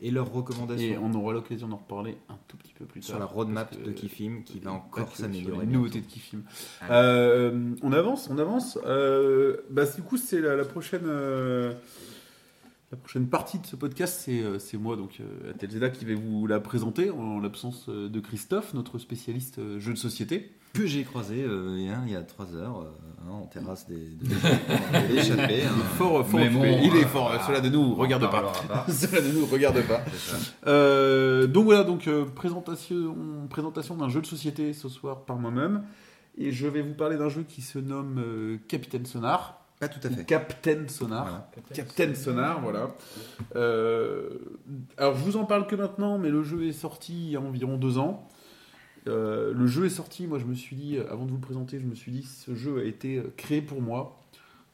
et, 0.00 0.10
leurs 0.10 0.32
recommandations. 0.32 0.86
Et 0.94 0.98
on 0.98 1.12
aura 1.14 1.32
l'occasion 1.32 1.68
d'en 1.68 1.76
reparler 1.76 2.16
un 2.28 2.38
tout 2.48 2.56
petit 2.56 2.72
peu 2.72 2.84
plus 2.84 3.00
tard. 3.00 3.08
sur 3.10 3.18
la 3.18 3.26
roadmap 3.26 3.76
de 3.82 3.90
Kifim 3.92 4.42
qui 4.44 4.58
va 4.60 4.72
encore 4.72 5.14
s'améliorer. 5.16 5.66
Les 5.66 5.72
nouveautés 5.72 6.00
de 6.00 6.06
Kifim. 6.06 6.42
Euh, 6.90 7.74
on 7.82 7.92
avance, 7.92 8.28
on 8.30 8.38
avance. 8.38 8.78
Euh, 8.86 9.58
bah, 9.70 9.84
du 9.86 10.02
coup, 10.02 10.16
c'est 10.16 10.40
la, 10.40 10.56
la 10.56 10.64
prochaine. 10.64 11.02
euh, 11.06 11.74
La 12.92 12.96
prochaine 12.96 13.26
partie 13.26 13.58
de 13.58 13.66
ce 13.66 13.74
podcast, 13.76 14.20
c'est 14.24 14.42
euh, 14.42 14.58
moi, 14.78 14.96
donc 14.96 15.18
euh, 15.20 15.52
Telzeda, 15.58 15.90
qui 15.90 16.04
vais 16.04 16.14
vous 16.14 16.46
la 16.46 16.60
présenter 16.60 17.10
en 17.10 17.40
l'absence 17.40 17.88
de 17.88 18.20
Christophe, 18.20 18.74
notre 18.74 18.98
spécialiste 18.98 19.60
jeu 19.78 19.92
de 19.92 19.98
société. 19.98 20.52
Que 20.76 20.86
j'ai 20.86 21.04
croisé 21.04 21.42
euh, 21.42 21.76
il 22.06 22.10
y 22.12 22.16
a 22.16 22.22
3 22.22 22.54
heures 22.54 22.80
euh, 22.80 22.92
hein, 23.26 23.32
en 23.42 23.46
terrasse 23.46 23.86
des, 23.88 23.94
de, 23.96 24.34
l'échappée. 25.14 25.62
hein. 25.64 25.70
Fort, 25.96 26.26
fort 26.26 26.38
Mais 26.40 26.46
occupé. 26.46 26.70
bon, 26.70 26.80
Il 26.82 26.96
est 26.96 27.04
euh, 27.04 27.08
fort. 27.08 27.32
Cela 27.46 27.60
ne 27.60 27.68
nous 27.70 27.94
regarde 27.94 28.30
pas. 28.30 28.52
Cela 28.88 29.22
ne 29.22 29.32
nous 29.32 29.46
regarde 29.46 29.80
pas. 29.82 30.02
Euh, 30.66 31.46
donc 31.46 31.64
voilà, 31.64 31.84
donc 31.84 32.06
euh, 32.08 32.24
présentation, 32.24 33.16
présentation 33.48 33.96
d'un 33.96 34.08
jeu 34.08 34.20
de 34.20 34.26
société 34.26 34.72
ce 34.72 34.88
soir 34.88 35.24
par 35.24 35.36
moi-même. 35.36 35.82
Et 36.38 36.52
je 36.52 36.66
vais 36.66 36.82
vous 36.82 36.94
parler 36.94 37.16
d'un 37.16 37.30
jeu 37.30 37.44
qui 37.48 37.62
se 37.62 37.78
nomme 37.78 38.18
euh, 38.18 38.56
Capitaine 38.68 39.06
Sonar. 39.06 39.62
Pas 39.80 39.88
tout 39.88 40.00
à 40.06 40.10
fait. 40.10 40.24
Captain 40.24 40.88
Sonar. 40.88 41.24
Voilà. 41.24 41.48
Captain 41.74 42.14
Sonar, 42.14 42.60
voilà. 42.62 42.94
Euh, 43.56 44.28
alors 44.96 45.14
je 45.16 45.22
vous 45.22 45.36
en 45.36 45.44
parle 45.44 45.66
que 45.66 45.76
maintenant, 45.76 46.18
mais 46.18 46.30
le 46.30 46.42
jeu 46.42 46.66
est 46.66 46.72
sorti 46.72 47.12
il 47.12 47.30
y 47.32 47.36
a 47.36 47.40
environ 47.40 47.76
deux 47.76 47.98
ans. 47.98 48.26
Euh, 49.08 49.52
le 49.54 49.66
jeu 49.66 49.86
est 49.86 49.90
sorti, 49.90 50.26
moi 50.26 50.38
je 50.38 50.44
me 50.44 50.54
suis 50.54 50.76
dit, 50.76 50.96
euh, 50.96 51.10
avant 51.10 51.24
de 51.24 51.30
vous 51.30 51.36
le 51.36 51.42
présenter, 51.42 51.78
je 51.78 51.86
me 51.86 51.94
suis 51.94 52.10
dit, 52.12 52.22
ce 52.22 52.54
jeu 52.54 52.78
a 52.78 52.84
été 52.84 53.18
euh, 53.18 53.32
créé 53.36 53.62
pour 53.62 53.80
moi. 53.80 54.22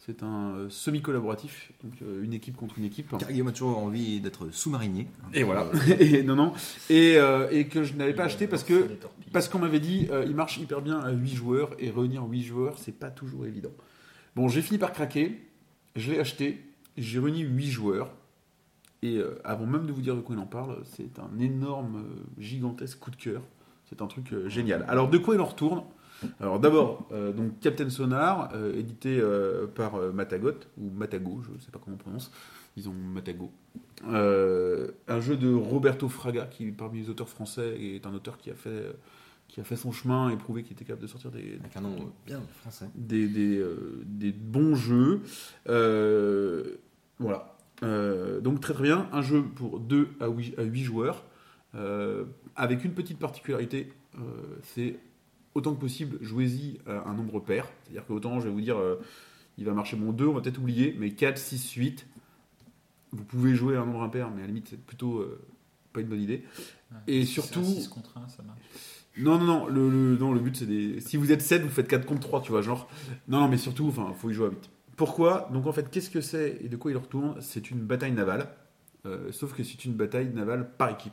C'est 0.05 0.25
un 0.25 0.67
semi-collaboratif, 0.69 1.71
donc 1.85 1.93
une 2.01 2.33
équipe 2.33 2.57
contre 2.57 2.77
une 2.77 2.85
équipe. 2.85 3.17
Car 3.17 3.31
Guillaume 3.31 3.47
a 3.47 3.53
toujours 3.53 3.79
envie 3.79 4.21
d'être 4.21 4.51
sous-marinier. 4.51 5.07
Et 5.33 5.45
voilà. 5.45 5.67
et 6.01 6.25
non, 6.25 6.35
non. 6.35 6.53
Et, 6.91 7.19
euh, 7.19 7.49
et 7.53 7.69
que 7.69 7.85
je 7.85 7.95
n'avais 7.95 8.13
pas 8.13 8.25
acheté 8.25 8.49
parce 8.49 8.65
que 8.65 8.89
parce 9.33 9.49
qu'on 9.49 9.61
m'avait 9.61 9.79
dit 9.79 10.09
euh, 10.11 10.25
il 10.27 10.35
marche 10.35 10.59
hyper 10.59 10.83
bien 10.83 10.99
à 10.99 11.13
8 11.13 11.35
joueurs 11.37 11.71
et 11.79 11.89
réunir 11.89 12.25
8 12.25 12.43
joueurs, 12.43 12.79
c'est 12.79 12.99
pas 12.99 13.11
toujours 13.11 13.47
évident. 13.47 13.71
Bon, 14.35 14.49
j'ai 14.49 14.61
fini 14.61 14.77
par 14.77 14.93
craquer, 14.93 15.41
je 15.95 16.11
l'ai 16.11 16.19
acheté, 16.19 16.61
j'ai 16.97 17.21
réuni 17.21 17.43
8 17.43 17.71
joueurs. 17.71 18.11
Et 19.03 19.19
euh, 19.19 19.41
avant 19.45 19.67
même 19.67 19.87
de 19.87 19.93
vous 19.93 20.03
dire 20.03 20.17
de 20.17 20.21
quoi 20.21 20.35
il 20.35 20.41
en 20.41 20.47
parle, 20.47 20.79
c'est 20.85 21.21
un 21.21 21.39
énorme, 21.39 22.05
gigantesque 22.39 22.99
coup 22.99 23.13
de 23.13 23.17
cœur. 23.17 23.43
C'est 23.93 24.01
un 24.01 24.07
truc 24.07 24.33
euh, 24.33 24.49
génial. 24.49 24.87
Alors, 24.89 25.11
de 25.11 25.19
quoi 25.19 25.35
il 25.35 25.41
en 25.41 25.45
retourne? 25.45 25.83
Alors, 26.41 26.59
d'abord, 26.59 27.07
euh, 27.13 27.33
donc 27.33 27.61
Captain 27.61 27.91
Sonar, 27.91 28.51
euh, 28.55 28.79
édité 28.79 29.21
par 29.75 29.97
Matagot, 30.15 30.55
ou 30.79 30.89
Matago, 30.91 31.43
je 31.43 31.53
ne 31.53 31.59
sais 31.59 31.71
pas 31.71 31.79
comment 31.79 31.97
on 31.97 31.99
prononce. 31.99 32.33
Disons 32.75 32.93
Matago. 32.93 33.51
Un 34.07 35.21
jeu 35.21 35.37
de 35.37 35.53
Roberto 35.53 36.09
Fraga, 36.09 36.47
qui 36.47 36.71
parmi 36.71 37.03
les 37.03 37.11
auteurs 37.11 37.29
français 37.29 37.77
est 37.79 38.07
un 38.07 38.15
auteur 38.15 38.39
qui 38.39 38.51
a 38.51 38.55
fait, 38.55 38.87
qui 39.53 39.61
a 39.61 39.65
fait 39.65 39.77
son 39.77 39.93
chemin 39.93 40.31
et 40.31 40.37
prouvé 40.37 40.63
qu'il 40.63 40.73
était 40.73 40.87
capable 40.87 41.03
de 41.03 41.07
sortir 41.07 41.31
des, 41.31 41.59
Avec 41.61 41.77
un 41.77 41.83
nom 41.83 42.11
bien 42.27 42.41
français. 42.63 42.87
des, 42.95 43.29
des, 43.29 43.59
euh, 43.59 44.03
des 44.07 44.33
bons 44.33 44.75
jeux. 44.75 45.21
Euh, 45.69 46.77
voilà. 47.19 47.55
Euh, 47.83 48.41
donc 48.41 48.61
très 48.61 48.73
très 48.73 48.85
bien, 48.85 49.09
un 49.13 49.21
jeu 49.21 49.43
pour 49.43 49.79
2 49.79 50.09
à 50.21 50.29
8, 50.29 50.59
à 50.59 50.63
8 50.63 50.83
joueurs, 50.85 51.25
avec 52.57 52.85
une 52.85 52.93
petite 52.95 53.19
particularité, 53.19 53.93
euh, 54.17 54.21
c'est 54.63 54.99
autant 55.55 55.75
que 55.75 55.81
possible, 55.81 56.19
jouez-y 56.23 56.79
à 56.87 57.09
un 57.09 57.15
nombre 57.15 57.41
pair. 57.41 57.67
C'est-à-dire 57.85 58.07
que 58.07 58.13
autant 58.13 58.41
je 58.41 58.47
vais 58.47 58.53
vous 58.53 58.61
dire, 58.61 58.79
euh, 58.79 58.97
il 59.59 59.65
va 59.65 59.73
marcher 59.73 59.97
bon 59.97 60.13
2, 60.13 60.27
on 60.27 60.33
va 60.35 60.41
peut-être 60.41 60.59
oublier, 60.59 60.97
mais 60.99 61.11
4, 61.11 61.37
6, 61.39 61.73
8, 61.73 62.07
vous 63.13 63.25
pouvez 63.25 63.55
jouer 63.55 63.77
un 63.77 63.85
nombre 63.85 64.03
impair, 64.03 64.31
mais 64.31 64.39
à 64.39 64.41
la 64.43 64.47
limite 64.49 64.69
c'est 64.71 64.81
plutôt 64.81 65.19
euh, 65.19 65.41
pas 65.93 66.01
une 66.01 66.09
bonne 66.09 66.23
idée. 66.23 66.43
Et 67.07 67.25
surtout- 67.25 67.65
6 67.65 67.89
contre 67.89 68.17
1, 68.19 68.29
ça 68.29 68.43
marche. 68.43 68.59
Non, 69.19 69.39
non, 69.39 69.45
non, 69.45 69.67
le, 69.67 69.91
le- 69.91 70.17
non, 70.17 70.33
le 70.33 70.41
but 70.41 70.57
c'est 70.57 70.65
des. 70.67 71.01
Si 71.01 71.19
vous 71.19 71.33
êtes 71.33 71.43
7, 71.43 71.61
vous 71.63 71.69
faites 71.69 71.87
4 71.89 72.07
contre 72.07 72.21
3, 72.23 72.41
tu 72.41 72.51
vois, 72.53 72.63
genre. 72.63 72.89
Non, 73.29 73.41
non, 73.41 73.49
mais 73.49 73.59
surtout, 73.59 73.87
enfin, 73.89 74.11
faut 74.15 74.31
y 74.31 74.33
jouer 74.35 74.47
à 74.47 74.51
8. 74.51 74.71
Pourquoi? 74.97 75.51
Donc 75.53 75.67
en 75.67 75.73
fait, 75.73 75.91
qu'est-ce 75.91 76.09
que 76.09 76.23
c'est 76.23 76.59
et 76.63 76.69
de 76.71 76.77
quoi 76.77 76.91
il 76.93 76.97
retourne? 76.97 77.37
C'est 77.43 77.71
une 77.71 77.81
bataille 77.81 78.13
navale, 78.13 78.49
euh, 79.05 79.31
sauf 79.33 79.53
que 79.55 79.63
c'est 79.65 79.85
une 79.85 79.93
bataille 79.95 80.31
navale 80.33 80.71
par 80.79 80.91
équipe. 80.91 81.13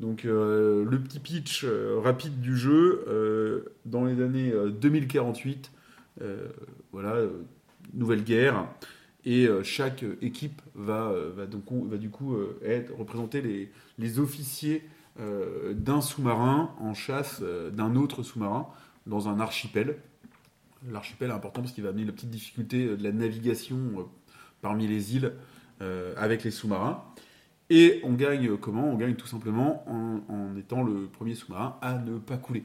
Donc 0.00 0.24
euh, 0.24 0.84
le 0.84 0.98
petit 1.00 1.20
pitch 1.20 1.64
euh, 1.64 2.00
rapide 2.02 2.40
du 2.40 2.56
jeu, 2.56 3.04
euh, 3.06 3.72
dans 3.84 4.04
les 4.04 4.20
années 4.20 4.50
euh, 4.50 4.70
2048, 4.70 5.70
euh, 6.20 6.48
voilà, 6.90 7.16
nouvelle 7.94 8.24
guerre, 8.24 8.66
et 9.24 9.46
chaque 9.62 10.04
équipe 10.20 10.60
va, 10.74 11.14
donc, 11.48 11.94
du 11.96 12.10
coup 12.10 12.36
être, 12.64 12.92
représenter 12.92 13.40
les, 13.40 13.70
les 13.96 14.18
officiers 14.18 14.82
d'un 15.16 16.00
sous-marin 16.00 16.74
en 16.80 16.92
chasse 16.92 17.40
d'un 17.72 17.94
autre 17.94 18.24
sous-marin 18.24 18.66
dans 19.06 19.28
un 19.28 19.38
archipel. 19.38 19.98
L'archipel 20.90 21.30
est 21.30 21.34
important 21.34 21.60
parce 21.62 21.72
qu'il 21.72 21.84
va 21.84 21.90
amener 21.90 22.04
la 22.04 22.10
petite 22.10 22.30
difficulté 22.30 22.96
de 22.96 23.04
la 23.04 23.12
navigation 23.12 23.78
parmi 24.60 24.88
les 24.88 25.14
îles 25.14 25.34
avec 26.16 26.42
les 26.42 26.50
sous-marins. 26.50 27.04
Et 27.74 28.00
on 28.04 28.12
gagne 28.12 28.48
euh, 28.48 28.56
comment 28.60 28.84
On 28.90 28.96
gagne 28.96 29.14
tout 29.14 29.26
simplement 29.26 29.82
en, 29.88 30.20
en 30.32 30.56
étant 30.58 30.82
le 30.82 31.06
premier 31.06 31.34
sous-marin 31.34 31.76
à 31.80 31.94
ne 31.94 32.18
pas 32.18 32.36
couler. 32.36 32.64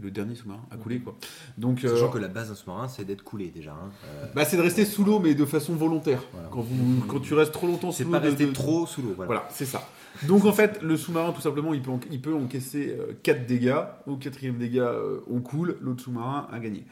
Le 0.00 0.10
dernier 0.10 0.34
sous-marin 0.34 0.60
à 0.70 0.76
couler, 0.76 0.98
quoi. 1.00 1.16
Donc, 1.58 1.82
euh, 1.84 1.88
Sachant 1.88 2.10
que 2.10 2.18
la 2.18 2.28
base 2.28 2.50
d'un 2.50 2.54
sous-marin, 2.54 2.86
c'est 2.86 3.04
d'être 3.04 3.22
coulé 3.24 3.48
déjà. 3.48 3.72
hein. 3.72 3.90
Euh, 4.04 4.26
bah, 4.34 4.44
c'est 4.44 4.56
de 4.58 4.62
rester 4.62 4.84
sous 4.84 5.04
l'eau, 5.04 5.18
mais 5.18 5.34
de 5.34 5.44
façon 5.46 5.74
volontaire. 5.74 6.22
Voilà. 6.32 6.48
Quand, 6.52 6.60
vous, 6.60 7.00
quand 7.08 7.18
tu 7.18 7.32
restes 7.34 7.52
trop 7.52 7.66
longtemps 7.66 7.90
sous 7.90 7.98
c'est 7.98 8.04
l'eau, 8.04 8.10
pas 8.10 8.20
de- 8.20 8.26
rester 8.28 8.46
de- 8.46 8.52
trop 8.52 8.86
sous 8.86 9.00
l'eau. 9.02 9.14
Voilà. 9.16 9.26
voilà, 9.26 9.48
c'est 9.50 9.64
ça. 9.64 9.88
Donc 10.28 10.44
en 10.44 10.52
fait, 10.52 10.80
le 10.82 10.96
sous-marin, 10.96 11.32
tout 11.32 11.40
simplement, 11.40 11.72
il 11.74 11.82
peut, 11.82 11.90
en- 11.90 12.00
il 12.10 12.20
peut 12.20 12.34
encaisser 12.34 12.94
4 13.22 13.46
dégâts. 13.46 13.74
Au 14.06 14.16
quatrième 14.16 14.58
dégât, 14.58 14.92
on 15.30 15.40
coule. 15.40 15.76
L'autre 15.80 16.02
sous-marin 16.04 16.46
a 16.52 16.58
gagné. 16.60 16.84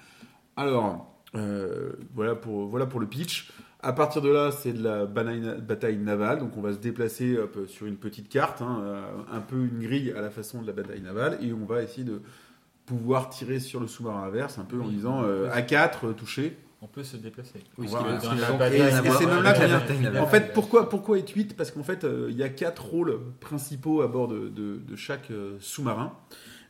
Alors, 0.56 1.14
euh, 1.34 1.92
voilà, 2.14 2.34
pour, 2.34 2.66
voilà 2.68 2.86
pour 2.86 3.00
le 3.00 3.06
pitch. 3.06 3.50
À 3.84 3.92
partir 3.92 4.22
de 4.22 4.30
là, 4.30 4.50
c'est 4.50 4.72
de 4.72 4.82
la 4.82 5.04
bataille, 5.06 5.96
navale. 5.98 6.38
Donc 6.38 6.56
on 6.56 6.60
va 6.60 6.72
se 6.72 6.78
déplacer 6.78 7.36
hop, 7.38 7.58
sur 7.68 7.86
une 7.86 7.96
petite 7.96 8.28
carte, 8.28 8.62
hein, 8.62 8.80
euh, 8.82 9.02
un 9.32 9.40
peu 9.40 9.56
une 9.56 9.80
grille 9.80 10.12
à 10.16 10.20
la 10.20 10.30
façon 10.30 10.62
de 10.62 10.66
la 10.66 10.72
bataille 10.72 11.02
navale. 11.02 11.38
Et 11.42 11.52
on 11.52 11.64
va 11.66 11.82
essayer 11.82 12.04
de 12.04 12.20
pouvoir 12.86 13.28
tirer 13.30 13.60
sur 13.60 13.80
le 13.80 13.86
sous-marin 13.86 14.24
inverse, 14.24 14.58
un 14.58 14.64
peu 14.64 14.80
en 14.80 14.88
disant 14.88 15.22
euh, 15.24 15.48
à 15.52 15.62
4 15.62 16.12
touché. 16.14 16.56
On 16.82 16.86
peut 16.86 17.02
se 17.04 17.16
déplacer. 17.16 17.60
Oui, 17.78 17.86
Parce 17.90 18.04
ce 18.04 18.08
que 18.08 18.20
qui 18.20 18.26
dans 18.26 18.32
veut 18.34 18.40
la 19.42 19.52
dire- 19.54 19.68
bataille 19.78 20.04
et-. 20.14 20.18
En 20.18 20.26
fait, 20.26 20.52
pourquoi, 20.52 20.88
pourquoi 20.90 21.18
est 21.18 21.28
8 21.28 21.56
Parce 21.56 21.70
qu'en 21.70 21.82
fait, 21.82 22.04
euh, 22.04 22.26
il 22.30 22.36
y 22.36 22.42
a 22.42 22.50
quatre 22.50 22.84
rôles 22.84 23.18
principaux 23.40 24.02
à 24.02 24.06
bord 24.08 24.28
de, 24.28 24.48
de- 24.48 24.76
de 24.86 24.96
chaque 24.96 25.30
euh, 25.30 25.56
sous-marin. 25.60 26.12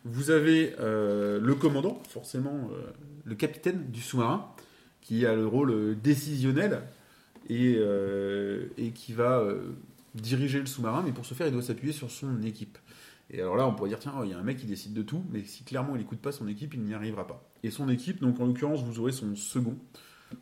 Vous 0.05 0.31
avez 0.31 0.75
euh, 0.81 1.41
le 1.41 1.55
commandant, 1.57 2.01
forcément 2.09 2.69
euh, 2.73 2.93
le 3.25 3.35
capitaine 3.35 3.87
du 3.91 4.01
sous-marin, 4.01 4.47
qui 5.01 5.27
a 5.27 5.35
le 5.35 5.47
rôle 5.49 5.71
euh, 5.73 5.95
décisionnel 6.01 6.83
et, 7.49 7.75
euh, 7.77 8.67
et 8.79 8.91
qui 8.91 9.13
va 9.13 9.39
euh, 9.39 9.75
diriger 10.15 10.61
le 10.61 10.67
sous-marin, 10.67 11.03
mais 11.05 11.13
pour 11.13 11.27
ce 11.27 11.35
faire, 11.35 11.47
il 11.47 11.53
doit 11.53 11.63
s'appuyer 11.63 11.93
sur 11.93 12.11
son 12.11 12.43
équipe. 12.43 12.79
Et 13.31 13.41
alors 13.41 13.57
là, 13.57 13.67
on 13.67 13.75
pourrait 13.75 13.89
dire, 13.89 13.99
tiens, 13.99 14.13
il 14.25 14.31
y 14.31 14.35
a 14.35 14.39
un 14.39 14.43
mec 14.43 14.59
qui 14.59 14.67
décide 14.67 14.93
de 14.93 15.03
tout, 15.03 15.25
mais 15.31 15.45
si 15.45 15.65
clairement 15.65 15.97
il 15.97 15.99
n'écoute 15.99 16.19
pas 16.19 16.33
son 16.33 16.47
équipe, 16.47 16.75
il 16.75 16.83
n'y 16.83 16.95
arrivera 16.95 17.27
pas. 17.27 17.43
Et 17.63 17.71
son 17.71 17.89
équipe, 17.89 18.21
donc 18.21 18.41
en 18.41 18.47
l'occurrence, 18.47 18.83
vous 18.83 19.01
aurez 19.01 19.13
son 19.13 19.35
second, 19.35 19.77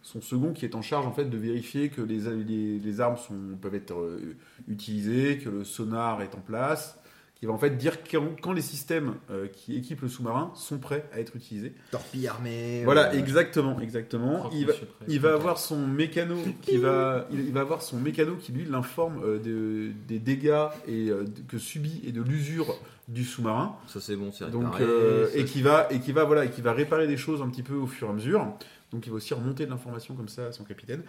son 0.02 0.20
second 0.20 0.52
qui 0.52 0.64
est 0.64 0.74
en 0.74 0.82
charge 0.82 1.06
en 1.06 1.12
fait 1.12 1.26
de 1.26 1.36
vérifier 1.36 1.90
que 1.90 2.00
les, 2.00 3.00
armes 3.00 3.16
peuvent 3.60 3.74
être 3.74 3.94
euh, 3.94 4.36
utilisées, 4.68 5.38
que 5.38 5.48
le 5.48 5.64
sonar 5.64 6.22
est 6.22 6.34
en 6.34 6.40
place, 6.40 6.98
qui 7.42 7.46
va 7.46 7.54
en 7.54 7.58
fait 7.58 7.76
dire 7.76 8.04
quand, 8.08 8.40
quand 8.40 8.52
les 8.52 8.62
systèmes 8.62 9.14
euh, 9.32 9.48
qui 9.48 9.76
équipent 9.76 10.02
le 10.02 10.08
sous-marin 10.08 10.52
sont 10.54 10.78
prêts 10.78 11.08
à 11.12 11.18
être 11.18 11.34
utilisés. 11.34 11.72
Torpille 11.90 12.28
armée. 12.28 12.82
Voilà, 12.84 13.08
euh, 13.12 13.18
exactement, 13.18 13.80
exactement. 13.80 14.48
Il 14.52 14.64
va, 14.68 14.72
il 15.08 15.18
va 15.18 15.32
avoir 15.34 15.58
son 15.58 15.84
mécano 15.88 16.36
qui 16.60 16.76
va, 16.76 17.26
il, 17.32 17.40
il 17.40 17.52
va 17.52 17.62
avoir 17.62 17.82
son 17.82 17.98
mécano 17.98 18.36
qui 18.36 18.52
lui 18.52 18.64
l'informe 18.64 19.20
euh, 19.24 19.40
de- 19.40 19.90
des 20.06 20.20
dégâts 20.20 20.68
et 20.86 21.08
euh, 21.10 21.24
que 21.48 21.58
subit 21.58 22.00
et 22.06 22.12
de 22.12 22.22
l'usure 22.22 22.76
du 23.08 23.24
sous-marin. 23.24 23.74
Ça 23.88 24.00
c'est 24.00 24.14
bon, 24.14 24.30
c'est 24.30 24.48
Donc, 24.48 24.62
réparé. 24.76 24.84
euh, 24.84 25.28
ça- 25.28 25.36
et 25.36 25.44
qui 25.44 25.62
va 25.62 25.88
et 25.90 25.98
qui 25.98 26.12
va 26.12 26.22
voilà 26.22 26.44
et 26.44 26.50
qui 26.50 26.60
va 26.60 26.72
réparer 26.72 27.08
des 27.08 27.16
choses 27.16 27.42
un 27.42 27.48
petit 27.48 27.64
peu 27.64 27.74
au 27.74 27.88
fur 27.88 28.06
et 28.06 28.10
à 28.10 28.14
mesure. 28.14 28.46
Donc 28.92 29.04
il 29.06 29.10
va 29.10 29.16
aussi 29.16 29.34
remonter 29.34 29.66
de 29.66 29.70
l'information 29.70 30.14
comme 30.14 30.28
ça 30.28 30.46
à 30.46 30.52
son 30.52 30.62
capitaine. 30.62 31.02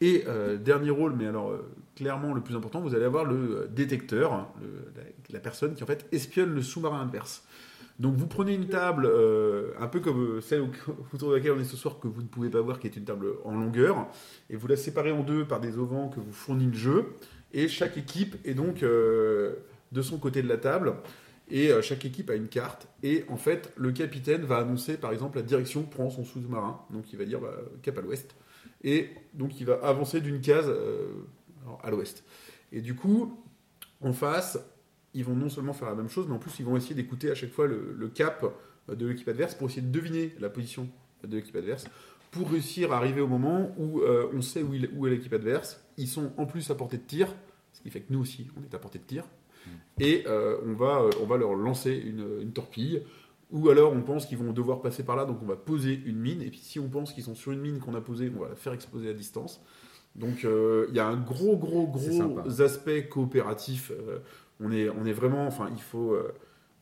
Et 0.00 0.24
euh, 0.26 0.56
dernier 0.56 0.90
rôle, 0.90 1.14
mais 1.14 1.26
alors 1.26 1.50
euh, 1.50 1.70
clairement 1.94 2.32
le 2.32 2.40
plus 2.40 2.56
important, 2.56 2.80
vous 2.80 2.94
allez 2.94 3.04
avoir 3.04 3.24
le 3.24 3.34
euh, 3.34 3.66
détecteur, 3.66 4.32
hein, 4.32 4.48
la, 5.30 5.40
personne 5.40 5.74
qui 5.74 5.82
en 5.82 5.86
fait 5.86 6.06
espionne 6.10 6.54
le 6.54 6.62
sous-marin 6.62 7.02
adverse. 7.02 7.44
Donc 7.98 8.14
vous 8.16 8.26
prenez 8.26 8.54
une 8.54 8.68
table 8.68 9.10
un 9.78 9.86
peu 9.86 10.00
comme 10.00 10.40
celle 10.40 10.62
au- 10.62 10.70
autour 11.14 11.30
de 11.30 11.34
laquelle 11.34 11.52
on 11.52 11.60
est 11.60 11.64
ce 11.64 11.76
soir 11.76 11.98
que 12.00 12.08
vous 12.08 12.22
ne 12.22 12.28
pouvez 12.28 12.48
pas 12.48 12.62
voir, 12.62 12.80
qui 12.80 12.86
est 12.86 12.96
une 12.96 13.04
table 13.04 13.26
en 13.44 13.52
longueur, 13.52 14.08
et 14.48 14.56
vous 14.56 14.66
la 14.68 14.76
séparez 14.76 15.12
en 15.12 15.22
deux 15.22 15.44
par 15.44 15.60
des 15.60 15.76
auvents 15.76 16.08
que 16.08 16.18
vous 16.18 16.32
fournit 16.32 16.64
le 16.66 16.72
jeu. 16.72 17.04
Et 17.52 17.68
chaque 17.68 17.98
équipe 17.98 18.36
est 18.46 18.54
donc 18.54 18.80
de 18.80 20.02
son 20.02 20.16
côté 20.16 20.40
de 20.40 20.48
la 20.48 20.56
table. 20.56 20.94
Et 21.50 21.70
chaque 21.82 22.06
équipe 22.06 22.30
a 22.30 22.36
une 22.36 22.48
carte. 22.48 22.88
Et 23.02 23.24
en 23.28 23.36
fait, 23.36 23.70
le 23.76 23.92
capitaine 23.92 24.44
va 24.44 24.58
annoncer, 24.58 24.96
par 24.96 25.12
exemple, 25.12 25.36
la 25.36 25.42
direction 25.42 25.82
que 25.82 25.92
prend 25.92 26.08
son 26.08 26.24
sous-marin. 26.24 26.80
Donc 26.90 27.12
il 27.12 27.18
va 27.18 27.26
dire 27.26 27.40
bah, 27.40 27.52
cap 27.82 27.98
à 27.98 28.00
l'ouest. 28.00 28.34
Et 28.82 29.10
donc 29.34 29.60
il 29.60 29.66
va 29.66 29.74
avancer 29.82 30.20
d'une 30.20 30.40
case 30.40 30.66
euh, 30.68 31.08
à 31.82 31.90
l'ouest. 31.90 32.24
Et 32.72 32.80
du 32.80 32.94
coup, 32.94 33.36
en 34.00 34.12
face, 34.12 34.58
ils 35.14 35.24
vont 35.24 35.34
non 35.34 35.48
seulement 35.48 35.72
faire 35.72 35.88
la 35.88 35.94
même 35.94 36.08
chose, 36.08 36.26
mais 36.28 36.34
en 36.34 36.38
plus 36.38 36.58
ils 36.60 36.64
vont 36.64 36.76
essayer 36.76 36.94
d'écouter 36.94 37.30
à 37.30 37.34
chaque 37.34 37.50
fois 37.50 37.66
le, 37.66 37.94
le 37.96 38.08
cap 38.08 38.44
de 38.88 39.06
l'équipe 39.06 39.28
adverse 39.28 39.54
pour 39.54 39.68
essayer 39.68 39.82
de 39.82 39.90
deviner 39.92 40.34
la 40.40 40.48
position 40.50 40.88
de 41.24 41.36
l'équipe 41.36 41.54
adverse 41.56 41.84
pour 42.30 42.48
réussir 42.50 42.92
à 42.92 42.96
arriver 42.96 43.20
au 43.20 43.26
moment 43.26 43.74
où 43.76 44.00
euh, 44.00 44.28
on 44.32 44.40
sait 44.40 44.62
où, 44.62 44.72
il- 44.72 44.88
où 44.96 45.06
est 45.06 45.10
l'équipe 45.10 45.32
adverse, 45.32 45.82
ils 45.96 46.06
sont 46.08 46.32
en 46.36 46.46
plus 46.46 46.70
à 46.70 46.74
portée 46.76 46.96
de 46.96 47.02
tir, 47.02 47.34
ce 47.72 47.80
qui 47.82 47.90
fait 47.90 48.00
que 48.00 48.12
nous 48.12 48.20
aussi, 48.20 48.46
on 48.56 48.62
est 48.62 48.72
à 48.74 48.78
portée 48.78 48.98
de 49.00 49.04
tir. 49.04 49.24
Et 49.98 50.24
euh, 50.26 50.56
on, 50.64 50.72
va, 50.72 51.00
euh, 51.02 51.10
on 51.20 51.26
va 51.26 51.36
leur 51.36 51.54
lancer 51.54 51.92
une, 51.92 52.40
une 52.40 52.52
torpille. 52.52 53.02
Ou 53.52 53.68
alors 53.68 53.92
on 53.92 54.02
pense 54.02 54.26
qu'ils 54.26 54.38
vont 54.38 54.52
devoir 54.52 54.80
passer 54.80 55.02
par 55.02 55.16
là, 55.16 55.24
donc 55.24 55.38
on 55.42 55.46
va 55.46 55.56
poser 55.56 56.00
une 56.06 56.18
mine. 56.18 56.42
Et 56.42 56.50
puis 56.50 56.60
si 56.60 56.78
on 56.78 56.88
pense 56.88 57.12
qu'ils 57.12 57.24
sont 57.24 57.34
sur 57.34 57.52
une 57.52 57.60
mine 57.60 57.78
qu'on 57.80 57.94
a 57.94 58.00
posée, 58.00 58.30
on 58.36 58.40
va 58.42 58.48
la 58.50 58.54
faire 58.54 58.72
exploser 58.72 59.08
à 59.10 59.12
distance. 59.12 59.60
Donc 60.16 60.44
euh, 60.44 60.86
il 60.90 60.96
y 60.96 61.00
a 61.00 61.06
un 61.06 61.16
gros, 61.16 61.56
gros, 61.56 61.86
gros 61.86 62.60
aspect 62.62 63.08
coopératif. 63.08 63.90
Euh, 63.92 64.18
on, 64.60 64.70
est, 64.72 64.88
on 64.90 65.04
est 65.04 65.12
vraiment, 65.12 65.46
enfin, 65.46 65.68
il 65.74 65.80
faut, 65.82 66.12
euh, 66.12 66.32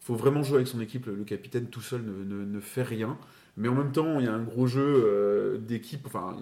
faut 0.01 0.15
vraiment 0.15 0.43
jouer 0.43 0.57
avec 0.57 0.69
son 0.69 0.81
équipe. 0.81 1.07
Le, 1.07 1.15
le 1.15 1.24
capitaine 1.24 1.66
tout 1.66 1.81
seul 1.81 2.03
ne, 2.03 2.24
ne- 2.24 2.45
ne 2.45 2.61
fait 2.61 2.82
rien. 2.82 3.16
Mais 3.57 3.69
en 3.69 3.74
même 3.74 3.93
temps, 3.93 4.19
il 4.20 4.27
y 4.27 4.28
a 4.28 4.32
un 4.35 4.43
gros 4.43 4.66
jeu 4.66 5.59
d'équipe. 5.66 6.07
Enfin, 6.07 6.36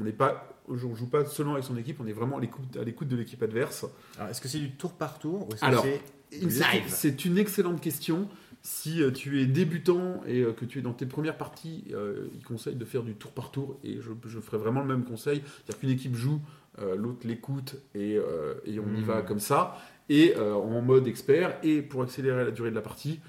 on 0.00 0.04
n'est 0.04 0.12
pas, 0.12 0.48
on 0.68 0.76
joue 0.76 1.06
pas 1.06 1.24
seulement 1.26 1.52
avec 1.52 1.64
son 1.64 1.76
équipe, 1.76 2.00
on 2.00 2.06
est 2.06 2.12
vraiment 2.14 2.38
à 2.38 2.40
l'écoute, 2.40 3.08
de 3.08 3.16
l'équipe 3.16 3.42
adverse. 3.42 3.84
Est-ce 4.30 4.40
que 4.40 4.48
c'est 4.48 4.58
du 4.58 4.70
tour 4.72 4.92
par 4.94 5.18
tour 5.18 5.48
ou 5.48 5.52
est-ce 5.52 5.60
que 5.60 5.66
c'est 5.82 6.00
Live? 6.38 6.84
que 6.84 6.90
C'est 6.90 7.24
une 7.26 7.36
excellente 7.38 7.80
question. 7.82 8.28
Si 8.64 9.02
euh, 9.02 9.10
tu 9.10 9.40
es 9.42 9.46
débutant 9.46 10.22
et 10.26 10.42
euh, 10.42 10.52
que 10.52 10.64
tu 10.64 10.78
es 10.78 10.82
dans 10.82 10.92
tes 10.92 11.06
premières 11.06 11.36
parties, 11.36 11.84
euh, 11.92 12.28
il 12.34 12.44
conseille 12.44 12.76
de 12.76 12.84
faire 12.84 13.02
du 13.02 13.14
tour 13.14 13.32
par 13.32 13.50
tour 13.50 13.78
et 13.82 14.00
je, 14.00 14.10
je 14.26 14.38
ferai 14.38 14.56
vraiment 14.58 14.80
le 14.80 14.86
même 14.86 15.04
conseil. 15.04 15.42
C'est-à-dire 15.44 15.80
qu'une 15.80 15.90
équipe 15.90 16.14
joue, 16.14 16.40
euh, 16.78 16.94
l'autre 16.94 17.26
l'écoute 17.26 17.74
et, 17.94 18.16
euh, 18.16 18.54
et 18.64 18.78
on 18.78 18.86
y 18.94 19.00
Mhm. 19.00 19.02
va 19.02 19.22
comme 19.22 19.40
ça. 19.40 19.76
Et 20.08 20.34
en 20.36 20.82
mode 20.82 21.06
expert, 21.06 21.58
et 21.62 21.80
pour 21.80 22.02
accélérer 22.02 22.44
la 22.44 22.50
durée 22.50 22.68
de 22.70 22.74
la 22.74 22.82
partie, 22.82 23.20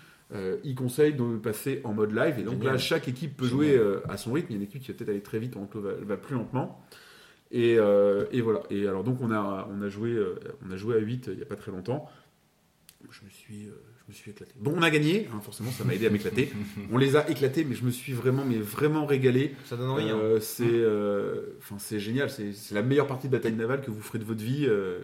il 0.64 0.76
conseille 0.76 1.14
de 1.14 1.38
passer 1.38 1.80
en 1.85 1.93
mode 1.93 2.11
live. 2.11 2.39
Et 2.39 2.43
donc 2.43 2.55
Génial. 2.55 2.73
là, 2.73 2.77
chaque 2.77 3.07
équipe 3.07 3.38
peut 3.38 3.45
Génial. 3.47 3.76
jouer 3.77 4.01
à 4.10 4.18
son 4.18 4.34
rythme. 4.34 4.47
Il 4.49 4.53
y 4.53 4.55
a 4.55 4.57
une 4.57 4.64
équipe 4.64 4.81
qui 4.81 4.91
va 4.91 4.97
peut-être 4.97 5.10
aller 5.10 5.22
très 5.22 5.39
vite, 5.39 5.53
pendant 5.53 5.68
que 5.68 5.77
va, 5.77 5.93
va 5.93 6.18
plus 6.18 6.35
lentement. 6.35 6.84
Et, 7.51 7.76
et 7.76 8.41
voilà. 8.41 8.64
Et 8.69 8.85
alors 8.88 9.03
donc 9.05 9.22
on 9.22 9.31
a, 9.31 9.69
on 9.72 9.81
a, 9.81 9.88
joué, 9.88 10.19
on 10.68 10.72
a 10.72 10.76
joué 10.76 10.95
à 10.95 10.99
8 10.99 11.27
il 11.31 11.35
n'y 11.38 11.41
a 11.41 11.45
pas 11.45 11.55
très 11.55 11.72
longtemps. 11.72 12.10
Je 13.10 13.23
me 13.23 13.30
suis, 13.30 13.69
je 14.07 14.11
me 14.11 14.15
suis 14.15 14.31
éclaté. 14.31 14.53
Bon, 14.59 14.73
on 14.75 14.81
a 14.81 14.89
gagné, 14.89 15.27
hein, 15.34 15.39
forcément, 15.41 15.71
ça 15.71 15.84
m'a 15.84 15.93
aidé 15.93 16.07
à 16.07 16.09
m'éclater. 16.09 16.51
On 16.91 16.97
les 16.97 17.15
a 17.15 17.30
éclatés, 17.30 17.63
mais 17.63 17.73
je 17.75 17.84
me 17.85 17.91
suis 17.91 18.11
vraiment, 18.13 18.43
mais 18.45 18.57
vraiment 18.57 19.05
régalé. 19.05 19.55
Ça 19.65 19.77
donne 19.77 19.89
envie. 19.89 20.09
hein. 20.09 20.17
Euh, 20.17 20.39
c'est, 20.41 20.63
euh, 20.67 21.55
enfin, 21.59 21.75
c'est 21.80 21.99
génial. 21.99 22.30
C'est, 22.30 22.53
la 22.71 22.81
meilleure 22.81 23.07
partie 23.07 23.27
de 23.27 23.31
bataille 23.31 23.53
navale 23.53 23.81
que 23.81 23.91
vous 23.91 24.01
ferez 24.01 24.19
de 24.19 24.25
votre 24.25 24.43
vie, 24.43 24.65
euh, 24.67 24.99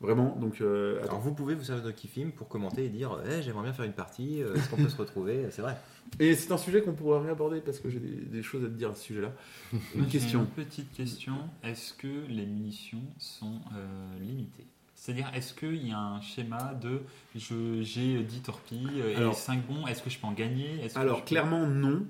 vraiment. 0.00 0.36
Donc, 0.40 0.60
euh. 0.60 1.02
Alors 1.02 1.18
vous 1.20 1.34
pouvez 1.34 1.54
vous 1.56 1.64
servir 1.64 1.84
de 1.84 1.90
Kifim 1.90 2.30
pour 2.30 2.48
commenter 2.48 2.84
et 2.84 2.88
dire 2.88 3.18
Eh, 3.28 3.42
j'aimerais 3.42 3.64
bien 3.64 3.72
faire 3.72 3.84
une 3.84 3.92
partie, 3.92 4.40
est-ce 4.40 4.68
qu'on 4.70 4.76
peut 4.76 4.88
se 4.88 4.96
retrouver 4.96 5.46
C'est 5.50 5.62
vrai. 5.62 5.76
Et 6.18 6.34
c'est 6.34 6.52
un 6.52 6.56
sujet 6.58 6.82
qu'on 6.82 6.92
pourra 6.94 7.20
réaborder 7.20 7.60
parce 7.60 7.78
que 7.80 7.90
j'ai 7.90 8.00
des, 8.00 8.08
des 8.16 8.42
choses 8.42 8.64
à 8.64 8.66
te 8.68 8.72
dire 8.72 8.90
à 8.90 8.94
ce 8.94 9.02
sujet-là. 9.04 9.32
Une 9.96 10.06
question. 10.06 10.40
Une 10.56 10.64
petite 10.64 10.92
question. 10.92 11.34
Est-ce 11.64 11.94
que 11.94 12.26
les 12.28 12.46
munitions 12.46 13.02
sont 13.18 13.60
euh, 13.76 14.18
limitées? 14.20 14.66
C'est-à-dire, 15.00 15.30
est-ce 15.34 15.54
qu'il 15.54 15.88
y 15.88 15.92
a 15.92 15.98
un 15.98 16.20
schéma 16.20 16.74
de 16.74 17.00
j'ai 17.34 18.22
10 18.22 18.42
torpilles 18.42 19.00
euh, 19.00 19.12
et 19.12 19.16
Alors- 19.16 19.34
5 19.34 19.66
bons 19.66 19.86
Est-ce 19.86 20.02
que 20.02 20.10
je 20.10 20.18
peux 20.18 20.26
en 20.26 20.32
gagner? 20.32 20.78
Alors 20.94 21.20
peux- 21.20 21.26
clairement 21.28 21.66
non, 21.66 22.04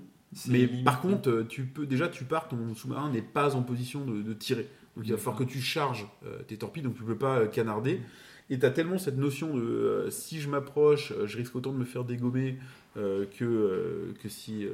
mais 0.49 0.59
limité 0.59 0.83
par 0.83 1.01
contre 1.01 1.43
tu 1.49 1.67
peux 1.67 1.87
déjà 1.87 2.09
tu 2.09 2.25
pars 2.25 2.49
ton 2.49 2.75
sous-marin 2.75 3.09
n'est 3.11 3.23
pas 3.23 3.55
en 3.55 3.63
position 3.63 4.05
de, 4.05 4.23
de 4.23 4.33
tirer. 4.35 4.67
Donc 4.97 5.07
il 5.07 5.13
va 5.13 5.19
falloir 5.19 5.37
que 5.37 5.45
tu 5.45 5.61
charges 5.61 6.09
euh, 6.27 6.43
tes 6.49 6.57
torpilles, 6.57 6.83
donc 6.83 6.97
tu 6.97 7.05
peux 7.05 7.17
pas 7.17 7.39
euh, 7.39 7.47
canarder. 7.47 8.01
Et 8.51 8.59
tu 8.59 8.67
as 8.67 8.71
tellement 8.73 8.99
cette 8.99 9.19
notion 9.19 9.55
de 9.55 9.63
euh, 9.63 10.11
si 10.11 10.41
je 10.41 10.49
m'approche, 10.49 11.13
je 11.27 11.37
risque 11.37 11.55
autant 11.55 11.73
de 11.73 11.79
me 11.79 11.85
faire 11.85 12.03
dégommer 12.03 12.59
euh, 12.97 13.25
que, 13.39 14.13
que 14.21 14.29
si 14.29 14.67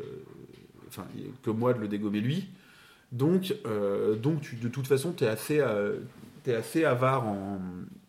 enfin 0.88 1.04
que 1.42 1.50
moi 1.50 1.74
de 1.74 1.80
le 1.80 1.88
dégommer 1.88 2.22
lui. 2.22 2.48
Donc 3.12 3.54
donc 4.22 4.40
tu, 4.40 4.56
de 4.56 4.68
toute 4.68 4.86
façon 4.86 5.12
tu 5.12 5.24
es 5.24 5.28
assez 5.28 5.62
t'es 6.44 6.54
assez 6.54 6.86
avare 6.86 7.26
en 7.26 7.60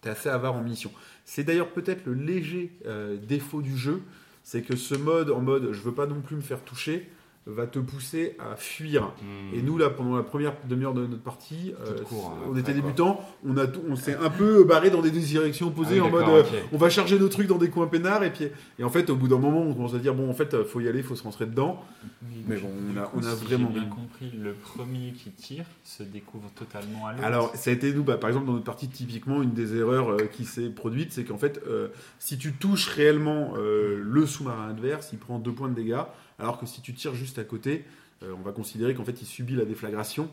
t'es 0.02 0.10
assez 0.10 0.30
avare 0.30 0.56
en 0.56 0.64
mission. 0.64 0.91
C'est 1.26 1.44
d'ailleurs 1.44 1.72
peut-être 1.72 2.06
le 2.06 2.14
léger 2.14 2.72
euh, 2.86 3.18
défaut 3.18 3.61
du 3.61 3.78
jeu, 3.78 4.02
c'est 4.44 4.61
que 4.61 4.76
ce 4.76 4.95
mode 4.95 5.30
en 5.30 5.41
mode 5.41 5.72
je 5.74 5.82
veux 5.82 5.94
pas 5.94 6.06
non 6.06 6.22
plus 6.22 6.36
me 6.36 6.41
faire 6.41 6.64
toucher 6.64 7.10
va 7.48 7.65
te 7.65 7.80
pousser 7.80 8.36
à 8.40 8.56
fuir. 8.56 9.14
Hmm. 9.22 9.56
Et 9.56 9.61
nous 9.61 9.78
là 9.78 9.90
pendant 9.90 10.15
la 10.18 10.24
première 10.24 10.53
demi-heure 10.68 10.94
de 10.94 11.06
notre 11.07 11.22
partie, 11.24 11.74
euh, 11.86 12.02
cours, 12.03 12.34
on 12.45 12.49
après, 12.49 12.60
était 12.60 12.74
débutants, 12.74 13.22
on 13.45 13.56
a 13.57 13.65
tout- 13.68 13.82
on 13.90 13.95
s'est 13.95 14.15
un 14.15 14.30
peu 14.30 14.64
barré 14.64 14.90
dans 14.90 15.02
des 15.02 15.11
directions 15.11 15.68
opposées 15.68 15.99
Ah 15.99 16.03
oui, 16.03 16.07
en 16.07 16.11
mode 16.11 16.28
euh, 16.30 16.44
on 16.74 16.78
va 16.78 16.90
charger 16.90 17.18
nos 17.18 17.30
trucs 17.30 17.48
dans 17.48 17.57
des 17.57 17.69
coins 17.69 17.88
peinards 17.88 18.24
et 18.24 18.32
puis 18.32 18.49
et 18.80 18.84
en 18.84 18.90
fait 18.90 19.10
au 19.10 19.15
bout 19.15 19.28
d'un 19.28 19.38
moment 19.40 19.61
on 19.61 19.74
commence 19.74 19.94
à 19.94 19.99
dire 19.99 20.14
bon 20.14 20.30
en 20.30 20.34
fait 20.34 20.64
faut 20.64 20.80
y 20.82 20.88
aller, 20.88 21.02
faut 21.03 21.15
se 21.15 21.24
rentrer 21.24 21.45
dedans. 21.45 21.84
Mais 22.48 22.57
bon, 22.57 22.69
on 22.94 22.98
a- 22.98 23.03
coup, 23.03 23.18
on 23.22 23.24
a 23.26 23.36
si 23.36 23.44
vraiment 23.45 23.69
bien 23.69 23.82
bien. 23.82 23.90
compris, 23.90 24.32
le 24.38 24.53
premier 24.53 25.11
qui 25.11 25.32
tire 25.32 25.65
se 25.84 26.03
découvre 26.03 26.49
totalement 26.56 27.06
à 27.07 27.11
l'autre. 27.11 27.24
Alors, 27.26 27.52
ça 27.56 27.69
a 27.72 27.74
été 27.74 27.94
nous, 27.94 28.03
bah, 28.03 28.15
par 28.18 28.30
exemple, 28.30 28.45
dans 28.45 28.53
notre 28.53 28.64
partie, 28.64 28.88
typiquement, 28.88 29.41
une 29.44 29.52
des 29.52 29.76
erreurs 29.76 30.11
euh, 30.14 30.18
qui 30.32 30.45
s'est 30.45 30.69
produite, 30.69 31.11
c'est 31.11 31.26
qu'en 31.26 31.38
fait, 31.38 31.61
euh, 31.68 31.90
si 32.19 32.38
tu 32.38 32.53
touches 32.53 32.88
réellement 32.88 33.53
euh, 33.57 34.02
le 34.02 34.26
sous-marin 34.26 34.69
adverse, 34.69 35.10
il 35.11 35.19
prend 35.19 35.40
deux 35.40 35.52
points 35.52 35.68
de 35.68 35.74
dégâts, 35.76 35.98
alors 36.39 36.59
que 36.59 36.65
si 36.65 36.81
tu 36.81 36.93
tires 36.93 37.15
juste 37.15 37.39
à 37.39 37.43
côté, 37.43 37.85
euh, 38.23 38.34
on 38.38 38.41
va 38.41 38.51
considérer 38.51 38.93
qu'en 38.95 39.03
fait, 39.05 39.22
il 39.22 39.26
subit 39.26 39.55
la 39.55 39.65
déflagration, 39.65 40.30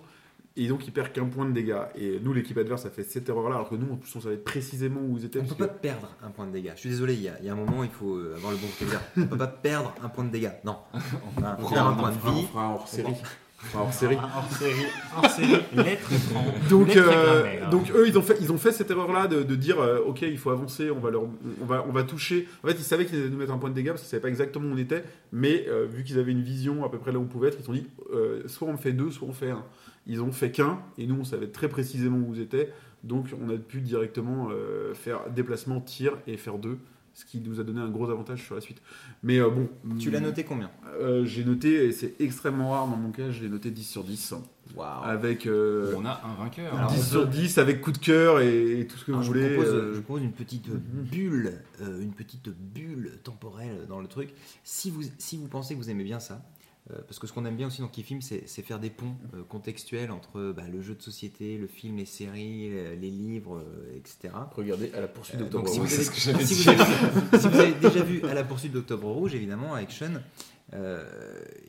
et 0.56 0.68
donc 0.68 0.86
il 0.86 0.92
perd 0.92 1.12
qu'un 1.12 1.24
point 1.26 1.44
de 1.46 1.52
dégâts. 1.52 1.82
Et 1.96 2.20
nous, 2.22 2.32
l'équipe 2.32 2.56
adverse 2.56 2.86
a 2.86 2.90
fait 2.90 3.02
cette 3.02 3.28
erreur-là, 3.28 3.56
alors 3.56 3.68
que 3.68 3.74
nous, 3.74 3.92
en 3.92 3.96
plus, 3.96 4.14
on 4.16 4.20
savait 4.20 4.36
précisément 4.36 5.00
où 5.00 5.18
ils 5.18 5.24
étaient. 5.24 5.40
On 5.40 5.42
ne 5.42 5.48
peut 5.48 5.54
que- 5.54 5.62
pas 5.64 5.68
perdre 5.68 6.08
un 6.22 6.30
point 6.30 6.46
de 6.46 6.52
dégâts. 6.52 6.72
Je 6.76 6.80
suis 6.80 6.90
désolé, 6.90 7.14
il 7.14 7.22
y 7.22 7.28
a, 7.28 7.38
il 7.40 7.46
y 7.46 7.48
a 7.48 7.52
un 7.52 7.56
moment, 7.56 7.82
il 7.84 7.90
faut 7.90 8.14
euh, 8.16 8.34
avoir 8.36 8.52
le 8.52 8.58
bon 8.58 8.66
vocabulaire. 8.68 9.02
On 9.16 9.20
ne 9.20 9.26
peut 9.26 9.36
pas 9.38 9.46
perdre 9.48 9.94
un 10.02 10.08
point 10.08 10.24
de 10.24 10.30
dégâts. 10.30 10.52
Non. 10.64 10.78
On 10.94 10.98
on 11.64 11.68
perd 11.70 11.86
un 11.88 11.92
point 11.94 12.10
de 12.10 12.14
vie. 12.16 12.20
On 12.44 12.46
fera 12.46 12.64
un 12.66 12.76
Un 13.74 13.78
hors 13.78 13.92
série, 13.92 14.16
hors 14.16 15.30
série, 15.30 15.62
lettre 15.74 16.10
30. 16.30 16.68
Donc, 16.68 16.96
euh, 16.96 17.70
donc 17.70 17.90
eux, 17.94 18.06
ils 18.06 18.18
ont 18.18 18.22
fait, 18.22 18.36
ils 18.40 18.52
ont 18.52 18.58
fait 18.58 18.72
cette 18.72 18.90
erreur-là 18.90 19.26
de, 19.26 19.42
de 19.42 19.54
dire, 19.54 19.80
euh, 19.80 20.00
ok, 20.06 20.22
il 20.22 20.38
faut 20.38 20.50
avancer, 20.50 20.90
on 20.90 21.00
va 21.00 21.10
leur, 21.10 21.22
on 21.22 21.64
va, 21.64 21.84
on 21.88 21.92
va 21.92 22.04
toucher. 22.04 22.48
En 22.62 22.68
fait, 22.68 22.74
ils 22.74 22.84
savaient 22.84 23.06
qu'ils 23.06 23.18
allaient 23.18 23.30
nous 23.30 23.38
mettre 23.38 23.52
un 23.52 23.58
point 23.58 23.70
de 23.70 23.74
dégâts 23.74 23.88
parce 23.90 24.02
qu'ils 24.02 24.10
savaient 24.10 24.22
pas 24.22 24.28
exactement 24.28 24.68
où 24.68 24.74
on 24.74 24.78
était, 24.78 25.04
mais 25.32 25.66
euh, 25.68 25.86
vu 25.86 26.04
qu'ils 26.04 26.18
avaient 26.18 26.32
une 26.32 26.42
vision 26.42 26.84
à 26.84 26.90
peu 26.90 26.98
près 26.98 27.12
là 27.12 27.18
où 27.18 27.22
on 27.22 27.26
pouvait 27.26 27.48
être, 27.48 27.56
ils 27.58 27.62
se 27.62 27.66
sont 27.66 27.72
dit, 27.72 27.86
euh, 28.12 28.42
soit 28.46 28.68
on 28.68 28.76
fait 28.76 28.92
deux, 28.92 29.10
soit 29.10 29.28
on 29.28 29.32
fait 29.32 29.50
un. 29.50 29.64
Ils 30.06 30.22
ont 30.22 30.32
fait 30.32 30.50
qu'un, 30.50 30.80
et 30.98 31.06
nous, 31.06 31.16
on 31.20 31.24
savait 31.24 31.48
très 31.48 31.68
précisément 31.68 32.18
où 32.18 32.26
vous 32.26 32.40
étiez, 32.40 32.68
donc 33.02 33.28
on 33.40 33.50
a 33.50 33.56
pu 33.56 33.80
directement 33.80 34.48
euh, 34.50 34.94
faire 34.94 35.30
déplacement, 35.34 35.80
tir 35.80 36.18
et 36.26 36.36
faire 36.36 36.58
deux, 36.58 36.78
ce 37.14 37.24
qui 37.24 37.38
nous 37.38 37.60
a 37.60 37.64
donné 37.64 37.80
un 37.80 37.88
gros 37.88 38.10
avantage 38.10 38.42
sur 38.44 38.54
la 38.56 38.60
suite. 38.60 38.82
Mais 39.22 39.38
euh, 39.38 39.48
bon, 39.48 39.68
Tu 39.98 40.10
l'as 40.10 40.20
noté 40.20 40.44
combien 40.44 40.70
euh, 41.00 41.24
J'ai 41.24 41.44
noté, 41.44 41.86
et 41.86 41.92
c'est 41.92 42.14
extrêmement 42.20 42.70
rare 42.72 42.88
dans 42.88 42.96
mon 42.96 43.10
cas, 43.12 43.30
j'ai 43.30 43.48
noté 43.48 43.70
10 43.70 43.84
sur 43.84 44.04
10 44.04 44.34
Waouh. 44.74 45.04
avec. 45.04 45.46
euh, 45.46 45.94
On 45.96 46.04
a 46.04 46.20
un 46.24 46.34
vainqueur. 46.42 46.74
Alors, 46.74 46.90
10 46.90 46.98
on 46.98 47.02
sur 47.02 47.22
peut- 47.24 47.28
10 47.36 47.58
avec 47.58 47.80
coup 47.80 47.92
de 47.92 47.98
cœur 47.98 48.40
et, 48.40 48.80
et 48.80 48.86
tout 48.86 48.96
ce 48.96 49.04
que 49.04 49.12
Alors, 49.12 49.22
vous 49.22 49.32
je, 49.32 49.38
voulez. 49.38 49.54
propose, 49.54 49.72
euh, 49.74 49.90
je 49.92 49.96
vous 49.98 50.02
propose 50.02 50.22
une 50.24 50.32
petite 50.32 50.68
bulle, 50.70 51.52
euh, 51.82 52.00
une 52.02 52.12
petite 52.12 52.48
bulle 52.48 53.12
temporelle 53.22 53.86
dans 53.88 54.00
le 54.00 54.08
truc. 54.08 54.30
Si 54.64 54.90
vous, 54.90 55.02
si 55.18 55.36
vous 55.36 55.46
pensez 55.48 55.74
que 55.74 55.78
vous 55.78 55.90
aimez 55.90 56.04
bien 56.04 56.18
ça, 56.20 56.42
parce 57.06 57.18
que 57.18 57.26
ce 57.26 57.32
qu'on 57.32 57.44
aime 57.46 57.56
bien 57.56 57.66
aussi 57.68 57.80
dans 57.80 57.88
Kifim, 57.88 58.20
c'est 58.20 58.46
faire 58.62 58.78
des 58.78 58.90
ponts 58.90 59.16
euh, 59.34 59.42
contextuels 59.44 60.10
entre 60.10 60.52
bah, 60.52 60.64
le 60.70 60.82
jeu 60.82 60.94
de 60.94 61.00
société, 61.02 61.56
le 61.56 61.66
film, 61.66 61.96
les 61.96 62.04
séries, 62.04 62.68
euh, 62.72 62.94
les 62.96 63.10
livres, 63.10 63.56
euh, 63.58 63.96
etc. 63.96 64.34
Regardez 64.54 64.92
à 64.92 65.00
la 65.00 65.08
poursuite 65.08 65.36
Euh, 65.40 65.44
d'Octobre 65.44 65.68
si 65.68 65.78
Rouge. 65.80 65.88
si 65.88 66.30
vous 66.30 66.30
avez- 66.30 66.44
si 66.44 67.48
vous 67.48 67.60
avez 67.60 67.72
déjà 67.74 68.02
vu 68.02 68.22
À 68.26 68.34
la 68.34 68.44
poursuite 68.44 68.72
d'Octobre 68.72 69.10
Rouge, 69.10 69.34
évidemment, 69.34 69.72
avec 69.74 69.90
Sean, 69.92 70.20
euh, 70.74 71.04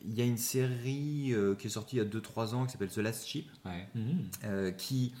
il 0.04 0.14
y 0.14 0.20
a 0.20 0.24
une 0.24 0.36
série 0.38 1.32
euh, 1.32 1.54
qui 1.54 1.66
est 1.68 1.70
sortie 1.70 1.96
il 1.96 1.98
y 2.00 2.02
a 2.02 2.04
2-3 2.04 2.54
ans 2.54 2.66
qui 2.66 2.72
s'appelle 2.72 2.88
The 2.90 2.98
Last 2.98 3.26
Ship, 3.26 3.48
Ouais. 3.64 3.86
Euh, 4.44 4.70
qui 4.70 5.14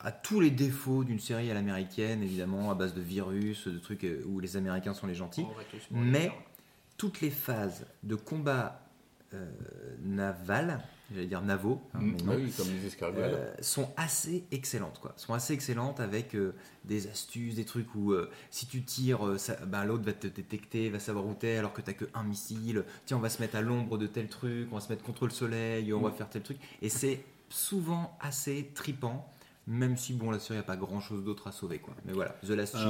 a 0.00 0.12
tous 0.12 0.40
les 0.40 0.50
défauts 0.50 1.04
d'une 1.04 1.18
série 1.20 1.50
à 1.50 1.54
l'américaine, 1.54 2.22
évidemment, 2.22 2.70
à 2.70 2.74
base 2.74 2.94
de 2.94 3.00
virus, 3.00 3.66
de 3.66 3.78
trucs 3.78 4.04
euh, 4.04 4.22
où 4.26 4.40
les 4.40 4.56
Américains 4.56 4.94
sont 4.94 5.06
les 5.06 5.14
gentils. 5.14 5.46
Mais 5.90 6.30
toutes 6.98 7.20
les 7.20 7.30
phases 7.30 7.86
de 8.02 8.14
combat 8.14 8.84
euh, 9.34 9.46
naval, 10.02 10.80
j'allais 11.12 11.26
dire 11.26 11.42
navaux, 11.42 11.80
hein, 11.94 11.98
Mm. 12.00 12.12
mais 12.16 12.22
non, 12.22 12.34
oui, 12.36 12.52
comme 12.56 12.68
les 12.68 12.86
escargots. 12.86 13.20
euh, 13.20 13.54
sont 13.60 13.90
assez 13.96 14.44
excellentes 14.50 14.98
quoi. 15.00 15.12
Sont 15.16 15.34
assez 15.34 15.52
excellentes 15.52 16.00
avec 16.00 16.34
euh, 16.34 16.54
des 16.84 17.08
astuces, 17.08 17.54
des 17.56 17.64
trucs 17.64 17.94
où 17.94 18.14
si 18.50 18.66
tu 18.66 18.82
tires, 18.82 19.20
bah, 19.66 19.84
l'autre 19.84 20.04
va 20.04 20.12
te 20.14 20.26
détecter, 20.26 20.88
va 20.90 20.98
savoir 20.98 21.26
où 21.26 21.34
t'es 21.34 21.56
alors 21.56 21.72
que 21.72 21.82
t'as 21.82 21.92
que 21.92 22.06
un 22.14 22.22
missile. 22.24 22.84
Tiens, 23.06 23.18
on 23.18 23.20
va 23.20 23.28
se 23.28 23.42
mettre 23.42 23.56
à 23.56 23.60
l'ombre 23.60 23.98
de 23.98 24.06
tel 24.06 24.28
truc, 24.28 24.68
on 24.72 24.76
va 24.76 24.80
se 24.80 24.88
mettre 24.88 25.02
contre 25.04 25.24
le 25.24 25.30
soleil, 25.32 25.92
on 25.92 26.00
va 26.00 26.10
faire 26.10 26.30
tel 26.30 26.42
truc. 26.42 26.58
Et 26.80 26.88
c'est 26.88 27.22
souvent 27.50 28.16
assez 28.20 28.70
tripant, 28.74 29.30
même 29.66 29.96
si 29.98 30.14
bon 30.14 30.30
la 30.30 30.38
série 30.38 30.58
a 30.58 30.62
pas 30.62 30.76
grand 30.76 31.00
chose 31.00 31.22
d'autre 31.24 31.46
à 31.48 31.52
sauver 31.52 31.78
quoi. 31.78 31.94
Mais 32.06 32.12
voilà, 32.14 32.30
The 32.46 32.50
Last 32.50 32.76
Ship, 32.78 32.88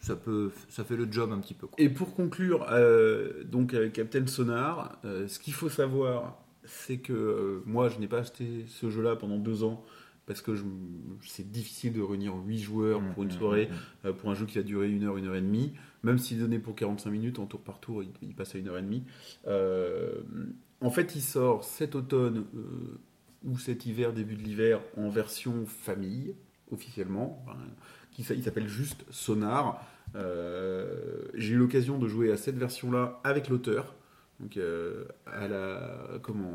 ça 0.00 0.16
peut, 0.16 0.52
ça 0.68 0.84
fait 0.84 0.96
le 0.96 1.10
job 1.10 1.32
un 1.32 1.38
petit 1.38 1.54
peu. 1.54 1.66
Quoi. 1.66 1.74
Et 1.78 1.88
pour 1.88 2.14
conclure, 2.14 2.66
euh, 2.70 3.44
donc 3.44 3.74
avec 3.74 3.92
Captain 3.94 4.26
Sonar, 4.26 4.98
euh, 5.04 5.26
ce 5.28 5.38
qu'il 5.38 5.52
faut 5.54 5.68
savoir, 5.68 6.42
c'est 6.64 6.98
que 6.98 7.12
euh, 7.12 7.62
moi, 7.66 7.88
je 7.88 7.98
n'ai 7.98 8.08
pas 8.08 8.18
acheté 8.18 8.64
ce 8.68 8.90
jeu-là 8.90 9.16
pendant 9.16 9.38
deux 9.38 9.64
ans 9.64 9.84
parce 10.26 10.42
que 10.42 10.52
c'est 11.22 11.50
difficile 11.52 11.92
de 11.92 12.02
réunir 12.02 12.34
8 12.34 12.58
joueurs 12.58 13.00
pour 13.14 13.22
une 13.22 13.28
Mmh, 13.28 13.32
soirée, 13.32 13.66
mmh, 13.66 13.70
mmh. 13.70 14.06
euh, 14.08 14.12
pour 14.12 14.30
un 14.30 14.34
jeu 14.34 14.44
qui 14.44 14.58
va 14.58 14.64
durer 14.64 14.90
une 14.90 15.04
heure, 15.04 15.16
une 15.16 15.26
heure 15.26 15.36
et 15.36 15.40
demie. 15.40 15.72
Même 16.02 16.18
s'il 16.18 16.40
donnait 16.40 16.58
pour 16.58 16.74
45 16.74 17.10
minutes 17.10 17.38
en 17.38 17.46
tour 17.46 17.60
par 17.60 17.78
tour, 17.78 18.02
il, 18.02 18.10
il 18.22 18.34
passe 18.34 18.54
à 18.56 18.58
une 18.58 18.68
heure 18.68 18.78
et 18.78 18.82
demie. 18.82 19.04
En 20.80 20.90
fait, 20.90 21.14
il 21.16 21.22
sort 21.22 21.64
cet 21.64 21.94
automne 21.94 22.44
ou 23.44 23.58
cet 23.58 23.86
hiver, 23.86 24.12
début 24.12 24.34
de 24.34 24.42
l'hiver, 24.42 24.80
en 24.96 25.08
version 25.08 25.64
famille. 25.64 26.34
officiellement, 26.72 27.42
enfin, 27.46 27.56
qui 28.24 28.42
s'appelle 28.42 28.68
juste 28.68 29.04
Sonar. 29.10 29.84
Euh, 30.14 30.86
J'ai 31.34 31.54
eu 31.54 31.56
l'occasion 31.58 31.98
de 31.98 32.08
jouer 32.08 32.32
à 32.32 32.36
cette 32.36 32.56
version-là 32.56 33.20
avec 33.24 33.48
l'auteur. 33.48 33.94
Donc, 34.40 34.56
euh, 34.56 35.04
à 35.26 35.48
la. 35.48 35.98
Comment. 36.22 36.52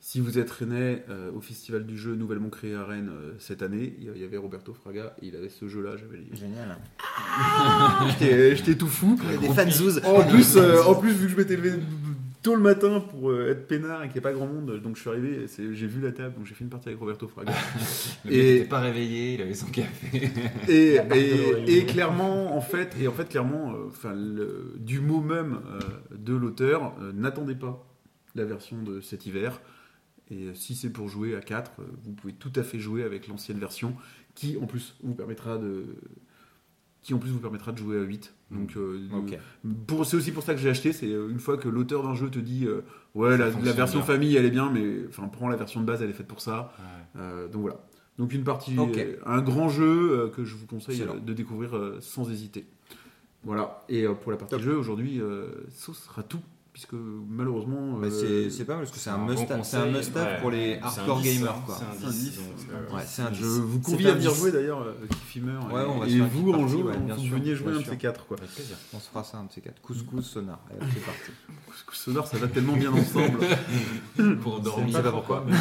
Si 0.00 0.20
vous 0.20 0.38
êtes 0.38 0.50
rennais 0.50 1.04
euh, 1.10 1.32
au 1.32 1.40
festival 1.40 1.84
du 1.84 1.98
jeu 1.98 2.14
nouvellement 2.14 2.50
créé 2.50 2.72
à 2.74 2.84
Rennes 2.84 3.10
euh, 3.12 3.32
cette 3.40 3.62
année, 3.62 3.96
il 4.00 4.16
y 4.16 4.24
avait 4.24 4.36
Roberto 4.36 4.72
Fraga 4.72 5.14
et 5.20 5.26
il 5.26 5.34
avait 5.36 5.48
ce 5.48 5.66
jeu-là. 5.66 5.96
J'avais 5.96 6.18
les- 6.18 6.36
Génial. 6.36 6.76
J'étais 8.56 8.76
tout 8.76 8.86
fou. 8.86 9.18
Des. 9.40 9.48
En 9.48 10.22
plus, 10.24 10.56
en 10.56 10.94
plus, 10.94 11.12
vu 11.12 11.26
que 11.26 11.32
je 11.32 11.36
m'étais 11.36 11.56
levé 11.56 11.72
tôt 12.48 12.56
le 12.56 12.62
matin 12.62 13.00
pour 13.00 13.30
euh, 13.30 13.50
être 13.50 13.66
peinard 13.66 14.02
et 14.02 14.06
qu'il 14.06 14.14
n'y 14.14 14.20
a 14.20 14.22
pas 14.22 14.32
grand 14.32 14.46
monde, 14.46 14.80
donc 14.80 14.96
je 14.96 15.02
suis 15.02 15.10
arrivé, 15.10 15.44
et 15.44 15.74
j'ai 15.74 15.86
vu 15.86 16.00
la 16.00 16.12
table, 16.12 16.34
donc 16.34 16.46
j'ai 16.46 16.54
fait 16.54 16.64
une 16.64 16.70
partie 16.70 16.88
avec 16.88 16.98
Roberto 16.98 17.28
Fraga. 17.28 17.52
Le 18.24 18.32
Et- 18.32 18.54
n'était 18.54 18.68
pas 18.68 18.80
réveillé, 18.80 19.34
il 19.34 19.42
avait 19.42 19.52
son 19.52 19.66
café. 19.66 20.30
et, 20.68 20.98
et, 21.14 21.76
et 21.78 21.84
clairement, 21.84 22.56
en 22.56 22.62
fait, 22.62 22.96
et 22.98 23.06
en 23.06 23.12
fait, 23.12 23.28
clairement, 23.28 23.74
euh, 23.74 23.88
enfin, 23.88 24.14
du 24.78 25.00
mot 25.00 25.20
même 25.20 25.60
euh, 25.66 25.78
de 26.16 26.34
l'auteur, 26.34 26.94
n'attendez 27.12 27.54
pas 27.54 27.86
la 28.34 28.46
version 28.46 28.80
de 28.82 29.02
cet 29.02 29.26
hiver. 29.26 29.60
Et 30.30 30.48
si 30.54 30.74
c'est 30.74 30.90
pour 30.90 31.08
jouer 31.08 31.36
à 31.36 31.40
4, 31.42 31.72
euh, 31.80 31.82
vous 32.02 32.12
pouvez 32.12 32.32
tout 32.32 32.52
à 32.56 32.62
fait 32.62 32.78
jouer 32.78 33.02
avec 33.02 33.28
l'ancienne 33.28 33.58
version, 33.58 33.94
qui 34.34 34.56
en 34.56 34.64
plus 34.64 34.96
vous 35.02 35.14
permettra 35.14 35.58
de, 35.58 35.84
qui 37.08 37.14
en 37.14 37.18
plus 37.18 37.30
vous 37.30 37.38
permettra 37.38 37.72
de 37.72 37.78
jouer 37.78 37.96
à 37.98 38.02
8. 38.02 38.34
Donc, 38.50 38.76
euh, 38.76 39.08
Ok. 39.16 39.38
pour- 39.86 40.04
c'est 40.04 40.14
aussi 40.14 40.30
pour 40.30 40.42
ça 40.42 40.52
que 40.52 40.60
j'ai 40.60 40.68
acheté. 40.68 40.92
C'est 40.92 41.06
euh, 41.10 41.30
une 41.30 41.38
fois 41.38 41.56
que 41.56 41.66
l'auteur 41.66 42.02
d'un 42.02 42.14
jeu 42.14 42.28
te 42.28 42.38
dit, 42.38 42.66
euh, 42.66 42.82
ouais, 43.14 43.38
la, 43.38 43.48
version 43.48 44.00
bien. 44.00 44.06
famille, 44.06 44.36
elle 44.36 44.44
est 44.44 44.50
bien, 44.50 44.70
mais 44.70 45.06
enfin, 45.08 45.26
prends 45.28 45.48
la 45.48 45.56
version 45.56 45.80
de 45.80 45.86
base, 45.86 46.02
elle 46.02 46.10
est 46.10 46.12
faite 46.12 46.26
pour 46.28 46.42
ça. 46.42 46.70
Ouais. 46.78 47.22
Euh, 47.22 47.48
donc 47.48 47.62
voilà. 47.62 47.80
Donc 48.18 48.34
une 48.34 48.44
partie, 48.44 48.76
euh, 48.78 49.16
un 49.24 49.40
grand 49.40 49.70
jeu 49.70 49.86
euh, 50.20 50.28
que 50.28 50.44
je 50.44 50.54
vous 50.54 50.66
conseille 50.66 51.00
euh, 51.00 51.18
de 51.18 51.32
découvrir 51.32 51.74
euh, 51.74 51.96
sans 52.02 52.30
hésiter. 52.30 52.66
Voilà. 53.42 53.84
Et 53.88 54.04
euh, 54.04 54.12
pour 54.12 54.30
la 54.30 54.36
partie 54.36 54.56
Top. 54.56 54.60
jeu 54.62 54.76
aujourd'hui, 54.76 55.18
euh, 55.22 55.46
ce 55.70 55.94
sera 55.94 56.22
tout 56.22 56.42
puisque 56.78 56.92
malheureusement. 57.28 57.98
Bah, 57.98 58.06
euh, 58.06 58.48
c'est 58.50 58.64
pas 58.64 58.74
mal 58.74 58.84
parce 58.84 58.94
que 58.94 59.00
c'est 59.00 59.10
un 59.10 59.18
bon 59.18 59.32
must-have 59.32 59.64
c'est 59.64 59.76
un 59.78 59.86
must-have 59.86 60.26
ouais. 60.34 60.40
pour 60.40 60.52
les 60.52 60.78
hardcore 60.80 61.20
10, 61.20 61.38
gamers 61.40 61.52
hein, 61.56 61.62
quoi. 61.66 61.76
C'est 61.76 61.84
un 61.84 61.88
C'est 61.98 62.06
un 62.06 62.10
10, 62.10 62.30
10, 62.30 62.36
donc, 62.36 62.44
c'est 62.56 62.94
Ouais, 62.94 63.02
c'est 63.04 63.22
un 63.22 63.32
je 63.32 63.42
10. 63.42 63.58
vous 63.58 63.80
convie 63.80 64.06
à 64.06 64.12
venir 64.14 64.30
10. 64.30 64.38
jouer 64.38 64.52
d'ailleurs, 64.52 64.82
euh, 64.82 64.94
Kiffimer. 65.10 65.54
Ouais, 65.72 65.82
on 65.88 65.98
va 65.98 66.06
et 66.06 66.10
se 66.10 66.14
une 66.14 66.28
vous 66.28 66.52
en 66.52 66.68
jeu, 66.68 66.76
vous 66.76 67.20
sûr, 67.24 67.34
veniez 67.34 67.56
jouer 67.56 67.72
un 67.72 67.80
de 67.80 67.84
ces 67.84 67.96
quatre 67.96 68.26
quoi. 68.26 68.36
Avec 68.38 68.50
plaisir. 68.54 68.76
On 68.94 69.00
se 69.00 69.08
fera 69.08 69.24
ça 69.24 69.38
un 69.38 69.44
de 69.46 69.50
ces 69.52 69.60
quatre. 69.60 69.80
Couscous 69.82 70.24
sonar. 70.24 70.60
C'est 70.70 71.04
parti. 71.04 71.32
Sonore, 71.94 72.28
ça 72.28 72.38
va 72.38 72.46
tellement 72.46 72.76
bien 72.76 72.92
ensemble. 72.92 73.38
Pour 74.42 74.58
Je 74.58 74.62
dormir. 74.62 74.96
sais 74.96 75.02
pas 75.02 75.10
pourquoi. 75.10 75.44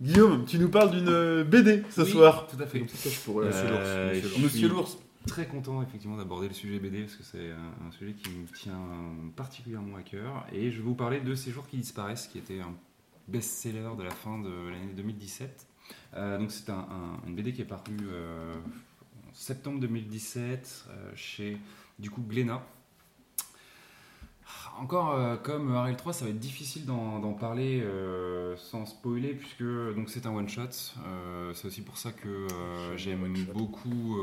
Guillaume, 0.00 0.46
tu 0.46 0.58
nous 0.58 0.70
parles 0.70 0.92
d'une 0.92 1.08
euh, 1.10 1.44
BD 1.44 1.82
ce 1.90 2.00
Oui, 2.00 2.10
soir. 2.10 2.46
Tout 2.46 2.56
à 2.62 2.66
fait. 2.66 2.86
Ça, 2.94 3.10
je 3.10 3.18
pourrais- 3.18 3.48
Euh, 3.52 4.14
Monsieur 4.14 4.22
je 4.22 4.28
l'ours. 4.28 4.42
Monsieur 4.42 4.68
l'ours. 4.68 4.96
Très 5.26 5.46
content 5.46 5.82
effectivement 5.82 6.16
d'aborder 6.16 6.48
le 6.48 6.54
sujet 6.54 6.78
BD 6.78 7.02
parce 7.02 7.14
que 7.16 7.22
c'est 7.22 7.50
un, 7.52 7.90
sujet 7.92 8.14
qui 8.14 8.30
me 8.30 8.46
tient 8.46 8.80
particulièrement 9.36 9.96
à 9.96 10.02
cœur 10.02 10.46
et 10.50 10.70
je 10.70 10.78
vais 10.78 10.82
vous 10.82 10.94
parler 10.94 11.20
de 11.20 11.34
Ces 11.34 11.50
jours 11.52 11.68
qui 11.68 11.76
disparaissent 11.76 12.26
qui 12.26 12.38
était 12.38 12.60
un 12.60 12.74
best-seller 13.28 13.90
de 13.98 14.02
la 14.02 14.10
fin 14.10 14.38
de 14.40 14.50
l'année 14.70 14.92
2017. 14.94 15.66
Euh, 16.14 16.38
donc 16.38 16.50
c'est 16.50 16.70
un- 16.70 17.20
une 17.26 17.34
BD 17.36 17.52
qui 17.52 17.60
est 17.60 17.66
parue 17.66 17.98
euh, 18.04 18.54
en 19.28 19.34
septembre 19.34 19.78
2017 19.80 20.86
euh, 20.88 21.12
chez 21.14 21.58
du 21.98 22.10
coup 22.10 22.22
Glénat. 22.22 22.64
Encore 24.80 25.12
euh, 25.12 25.36
comme 25.36 25.74
Ariel 25.74 25.96
3, 25.96 26.14
ça 26.14 26.24
va 26.24 26.30
être 26.30 26.38
difficile 26.38 26.86
d'en 26.86 27.34
parler 27.34 27.82
euh, 27.82 28.56
sans 28.56 28.86
spoiler 28.86 29.34
puisque 29.34 29.62
donc 29.62 30.08
c'est 30.08 30.24
un 30.24 30.34
one 30.34 30.48
shot. 30.48 30.62
Euh, 31.06 31.52
c'est 31.52 31.66
aussi 31.66 31.82
pour 31.82 31.98
ça 31.98 32.12
que 32.12 32.46
j'aime 32.96 33.30
beaucoup 33.52 34.16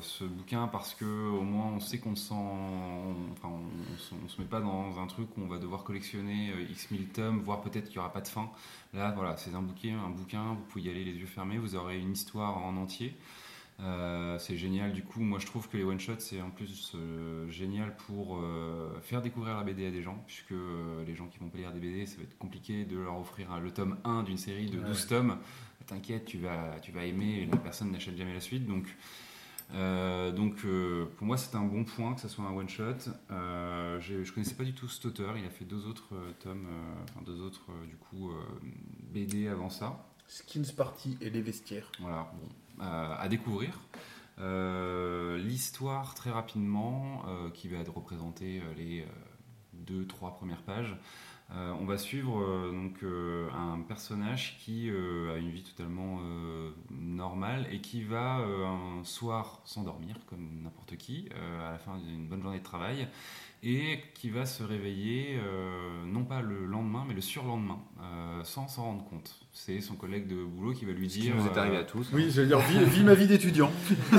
ce 0.00 0.22
bouquin 0.22 0.68
parce 0.68 0.94
que 0.94 1.04
au 1.04 1.42
moins 1.42 1.72
on 1.74 1.80
sait 1.80 1.98
qu'on 1.98 2.14
sent, 2.14 2.34
on, 2.34 3.32
enfin, 3.32 3.48
on, 3.48 3.92
on 3.92 3.98
se, 3.98 4.14
on 4.24 4.28
se 4.28 4.40
met 4.40 4.46
pas 4.46 4.60
dans 4.60 5.00
un 5.00 5.08
truc 5.08 5.28
où 5.36 5.42
on 5.42 5.48
va 5.48 5.58
devoir 5.58 5.82
collectionner 5.82 6.52
x 6.70 6.92
mille 6.92 7.08
tomes, 7.08 7.40
voire 7.40 7.60
peut-être 7.60 7.88
qu'il 7.88 7.96
y 7.96 7.98
aura 7.98 8.12
pas 8.12 8.20
de 8.20 8.28
fin. 8.28 8.48
Là, 8.94 9.12
voilà, 9.16 9.36
c'est 9.36 9.54
un 9.54 9.62
bouquin, 9.62 9.98
un 9.98 10.10
bouquin. 10.10 10.54
Vous 10.54 10.64
pouvez 10.68 10.84
y 10.84 10.90
aller 10.90 11.04
les 11.04 11.14
yeux 11.14 11.26
fermés. 11.26 11.58
Vous 11.58 11.74
aurez 11.74 11.98
une 11.98 12.12
histoire 12.12 12.58
en 12.58 12.76
entier. 12.76 13.16
Euh, 13.82 14.38
c'est 14.38 14.56
génial. 14.58 14.92
Du 14.92 15.02
coup 15.02 15.20
moi 15.20 15.38
je 15.38 15.46
trouve 15.46 15.68
que 15.68 15.76
les 15.78 15.84
one 15.84 15.98
shots 15.98 16.18
c'est 16.18 16.42
en 16.42 16.50
plus 16.50 16.92
euh, 16.94 17.48
génial 17.48 17.96
pour 17.96 18.36
euh, 18.36 18.90
faire 19.00 19.22
découvrir 19.22 19.56
la 19.56 19.62
BD 19.62 19.86
à 19.86 19.90
des 19.90 20.02
gens 20.02 20.22
puisque 20.26 20.52
les 21.06 21.14
gens 21.14 21.26
qui 21.28 21.38
vont 21.38 21.48
pas 21.48 21.58
lire 21.58 21.72
des 21.72 21.80
BD 21.80 22.04
ça 22.04 22.18
va 22.18 22.24
être 22.24 22.36
compliqué 22.36 22.84
de 22.84 22.98
leur 22.98 23.18
offrir 23.18 23.58
le 23.58 23.70
tome 23.70 23.96
1 24.04 24.24
d'une 24.24 24.36
série 24.36 24.68
de 24.68 24.80
12 24.80 25.06
tomes. 25.06 25.38
T'inquiète 25.86 26.26
tu 26.26 26.36
vas, 26.38 26.78
tu 26.82 26.92
vas 26.92 27.04
aimer 27.04 27.40
et 27.42 27.46
la 27.46 27.56
personne 27.56 27.90
n'achète 27.90 28.16
jamais 28.18 28.34
la 28.34 28.40
suite. 28.40 28.66
Donc 28.66 28.84
donc 30.36 30.56
pour 31.16 31.26
moi 31.26 31.36
c'est 31.38 31.54
un 31.56 31.64
bon 31.64 31.84
point 31.84 32.14
que 32.14 32.20
ça 32.20 32.28
soit 32.28 32.44
un 32.44 32.52
one 32.52 32.68
shot 32.68 32.82
euh, 33.30 33.98
j'ai- 34.00 34.24
je 34.24 34.32
connaissais 34.32 34.54
pas 34.56 34.64
du 34.64 34.74
tout 34.74 34.88
cet 34.88 35.06
auteur. 35.06 35.38
Il 35.38 35.46
a 35.46 35.50
fait 35.50 35.64
deux 35.64 35.86
autres 35.86 36.12
tomes 36.40 36.66
enfin 37.04 37.22
deux 37.24 37.40
autres 37.40 37.66
du 37.88 37.96
coup 37.96 38.30
BD 39.12 39.48
avant 39.48 39.70
ça. 39.70 40.06
Skins 40.26 40.70
Party 40.76 41.18
et 41.20 41.28
les 41.30 41.42
vestiaires. 41.42 41.90
voilà, 41.98 42.30
bon, 42.40 42.48
à 42.80 43.28
découvrir. 43.28 43.78
Euh, 44.40 45.38
L'histoire, 45.38 46.14
très 46.14 46.30
rapidement, 46.30 47.22
euh, 47.28 47.50
qui 47.50 47.68
va 47.68 47.78
être 47.78 47.94
représentée 47.94 48.60
euh, 48.60 48.74
les 48.76 49.06
deux, 49.72 50.06
trois 50.06 50.34
premières 50.34 50.62
pages. 50.62 50.96
Euh, 51.52 51.72
on 51.80 51.84
va 51.84 51.98
suivre 51.98 52.40
euh, 52.40 52.70
donc 52.70 53.02
euh, 53.02 53.48
un 53.50 53.80
personnage 53.80 54.56
qui 54.60 54.88
euh, 54.88 55.34
a 55.34 55.38
une 55.38 55.50
vie 55.50 55.64
totalement 55.64 56.20
euh, 56.22 56.70
normale 56.90 57.66
et 57.72 57.80
qui 57.80 58.04
va 58.04 58.38
euh, 58.38 58.66
un 58.66 59.02
soir 59.02 59.60
s'endormir 59.64 60.14
comme 60.26 60.62
n'importe 60.62 60.96
qui 60.96 61.28
euh, 61.34 61.68
à 61.68 61.72
la 61.72 61.78
fin 61.78 61.98
d'une 61.98 62.28
bonne 62.28 62.40
journée 62.40 62.60
de 62.60 62.64
travail 62.64 63.08
et 63.64 63.98
qui 64.14 64.30
va 64.30 64.46
se 64.46 64.62
réveiller 64.62 65.40
euh, 65.42 66.04
non 66.06 66.24
pas 66.24 66.40
le 66.40 66.66
lendemain 66.66 67.04
mais 67.06 67.14
le 67.14 67.20
surlendemain 67.20 67.80
euh, 68.00 68.44
sans 68.44 68.68
s'en 68.68 68.84
rendre 68.84 69.04
compte. 69.04 69.34
C'est 69.52 69.80
son 69.80 69.94
collègue 69.94 70.26
de 70.28 70.44
boulot 70.44 70.72
qui 70.72 70.84
va 70.84 70.92
lui 70.92 71.10
Ce 71.10 71.16
qui 71.16 71.20
dire 71.22 71.36
nous 71.36 71.44
est 71.44 71.58
arrivé 71.58 71.76
euh, 71.76 71.80
à 71.80 71.84
tous. 71.84 72.08
Oui, 72.12 72.30
je 72.30 72.42
veux 72.42 72.46
dire, 72.46 72.60
vis, 72.60 73.02
ma 73.02 73.14
vie 73.14 73.26
d'étudiant. 73.26 73.70
bah 74.12 74.18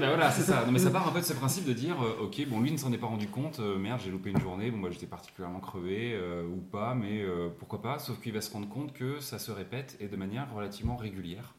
voilà, 0.00 0.30
c'est 0.30 0.42
ça. 0.42 0.64
Non, 0.66 0.72
mais 0.72 0.80
ça 0.80 0.90
part 0.90 1.08
un 1.08 1.12
peu 1.12 1.20
de 1.20 1.24
ce 1.24 1.32
principe 1.32 1.64
de 1.64 1.72
dire, 1.72 1.96
euh, 2.02 2.24
ok, 2.24 2.46
bon, 2.48 2.60
lui 2.60 2.72
ne 2.72 2.76
s'en 2.76 2.92
est 2.92 2.98
pas 2.98 3.06
rendu 3.06 3.28
compte, 3.28 3.60
euh, 3.60 3.78
merde, 3.78 4.00
j'ai 4.04 4.10
loupé 4.10 4.30
une 4.30 4.40
journée, 4.40 4.70
bon, 4.70 4.80
bah, 4.80 4.88
j'étais 4.90 5.06
particulièrement 5.06 5.60
crevé 5.60 6.12
euh, 6.14 6.44
ou 6.46 6.56
pas, 6.72 6.94
mais 6.96 7.22
euh, 7.22 7.48
pourquoi 7.58 7.80
pas. 7.80 7.98
Sauf 8.00 8.20
qu'il 8.20 8.32
va 8.32 8.40
se 8.40 8.52
rendre 8.52 8.68
compte 8.68 8.92
que 8.92 9.20
ça 9.20 9.38
se 9.38 9.52
répète 9.52 9.96
et 10.00 10.08
de 10.08 10.16
manière 10.16 10.52
relativement 10.52 10.96
régulière. 10.96 11.54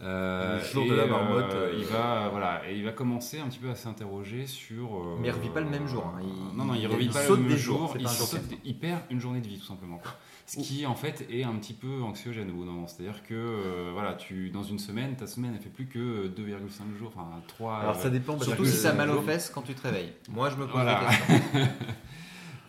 Euh, 0.00 0.58
Le 0.58 0.64
jour 0.64 0.84
et, 0.84 0.88
de 0.90 0.94
la 0.94 1.06
marmotte, 1.06 1.52
euh, 1.54 1.70
euh, 1.72 1.76
il 1.78 1.84
va 1.84 2.28
voilà 2.28 2.62
et 2.68 2.76
il 2.76 2.84
va 2.84 2.90
commencer 2.90 3.38
un 3.38 3.46
petit 3.46 3.60
peu 3.60 3.70
à 3.70 3.76
s'interroger 3.76 4.46
sur. 4.46 4.96
euh, 4.96 5.16
Mais 5.20 5.28
il 5.28 5.30
revit 5.30 5.48
pas 5.50 5.60
le 5.60 5.70
même 5.70 5.86
jour, 5.86 6.04
hein. 6.06 6.20
Il- 6.20 6.56
non 6.56 6.64
non, 6.64 6.74
il, 6.74 6.80
il- 6.82 6.86
revit 6.88 7.08
pas 7.08 7.22
saute 7.22 7.38
le 7.38 7.44
même 7.44 7.52
des 7.52 7.58
jour. 7.58 7.78
jours, 7.78 7.90
c'est 7.92 7.98
Il, 8.00 8.04
pas 8.04 8.10
un 8.10 8.14
jour 8.14 8.26
saute- 8.26 8.58
il 8.64 8.76
perd 8.78 9.00
une 9.10 9.20
journée 9.20 9.40
de 9.40 9.46
vie 9.46 9.58
tout 9.58 9.66
simplement. 9.66 9.98
quoi. 9.98 10.10
Ce 10.46 10.56
qui 10.58 10.84
en 10.84 10.96
fait 10.96 11.26
est 11.30 11.44
un 11.44 11.54
petit 11.54 11.72
peu 11.74 12.02
anxiogène 12.02 12.50
au 12.50 12.54
bout 12.54 12.64
d'un 12.66 12.72
moment. 12.72 12.88
C'est-à-dire 12.88 13.22
que 13.22 13.34
euh, 13.34 13.90
voilà, 13.94 14.14
tu 14.14 14.50
dans 14.50 14.64
une 14.64 14.80
semaine, 14.80 15.14
ta 15.14 15.28
semaine 15.28 15.52
elle 15.54 15.62
fait 15.62 15.70
plus 15.70 15.86
que 15.86 16.26
2,5 16.26 16.98
jours, 16.98 17.12
enfin 17.16 17.28
3. 17.46 17.76
Alors 17.76 17.94
ça 17.94 18.10
dépend. 18.10 18.38
Surtout 18.40 18.64
si 18.64 18.76
ça 18.76 18.90
a 18.90 18.92
mal 18.94 19.10
aux 19.10 19.22
fesses 19.22 19.48
quand 19.48 19.62
tu 19.62 19.74
te 19.74 19.82
réveilles. 19.82 20.12
Moi, 20.28 20.50
je 20.50 20.56
me 20.56 20.64
pose 20.66 20.72
Voilà. 20.72 21.02
questions. 21.06 21.34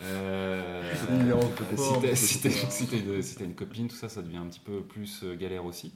Euh, 0.02 0.94
t'as 2.42 2.50
une, 2.50 3.22
si 3.22 3.36
t'as 3.36 3.46
une 3.46 3.56
copine, 3.56 3.88
tout 3.88 3.96
ça, 3.96 4.10
ça 4.10 4.22
devient 4.22 4.38
un 4.38 4.48
petit 4.48 4.60
peu 4.60 4.82
plus 4.82 5.24
euh, 5.24 5.36
galère 5.36 5.66
aussi. 5.66 5.94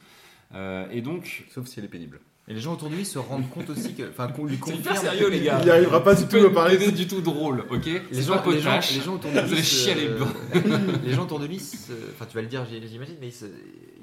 Euh, 0.53 0.87
et 0.91 1.01
donc, 1.01 1.45
Sauf 1.49 1.67
si 1.67 1.79
elle 1.79 1.85
est 1.85 1.89
pénible. 1.89 2.19
Et 2.49 2.53
les 2.53 2.59
gens 2.59 2.73
autour 2.73 2.89
de 2.89 2.95
lui 2.95 3.05
se 3.05 3.19
rendent 3.19 3.47
compte 3.49 3.69
aussi 3.69 3.93
que. 3.93 4.09
Enfin, 4.09 4.27
qu'on 4.29 4.45
lui 4.45 4.55
c'est 4.55 4.59
confirme. 4.59 4.79
hyper 4.81 4.97
sérieux 4.97 5.29
les 5.29 5.41
gars. 5.43 5.59
Il 5.59 5.65
n'y 5.65 5.71
arrivera 5.71 6.03
pas 6.03 6.15
du 6.15 6.25
tout 6.25 6.37
à 6.37 6.51
parler. 6.51 6.79
C'est 6.79 6.91
du 6.91 7.07
tout 7.07 7.21
drôle, 7.21 7.63
ok 7.69 7.85
Les 7.85 8.01
C'est 8.11 8.23
gens, 8.23 8.39
pas 8.39 8.51
les, 8.51 8.59
gens, 8.59 8.79
les 8.79 9.01
gens 9.01 9.13
autour 9.15 9.31
de 9.31 9.39
lui. 9.41 9.63
Se- 9.63 9.89
les 11.05 11.13
gens 11.13 11.23
autour 11.23 11.39
de 11.39 11.45
lui, 11.45 11.59
se- 11.59 11.91
enfin, 12.13 12.25
tu 12.27 12.35
vas 12.35 12.41
le 12.41 12.47
dire, 12.47 12.65
j'imagine, 12.65 13.17
mais 13.21 13.27
ils, 13.27 13.31
se- 13.33 13.45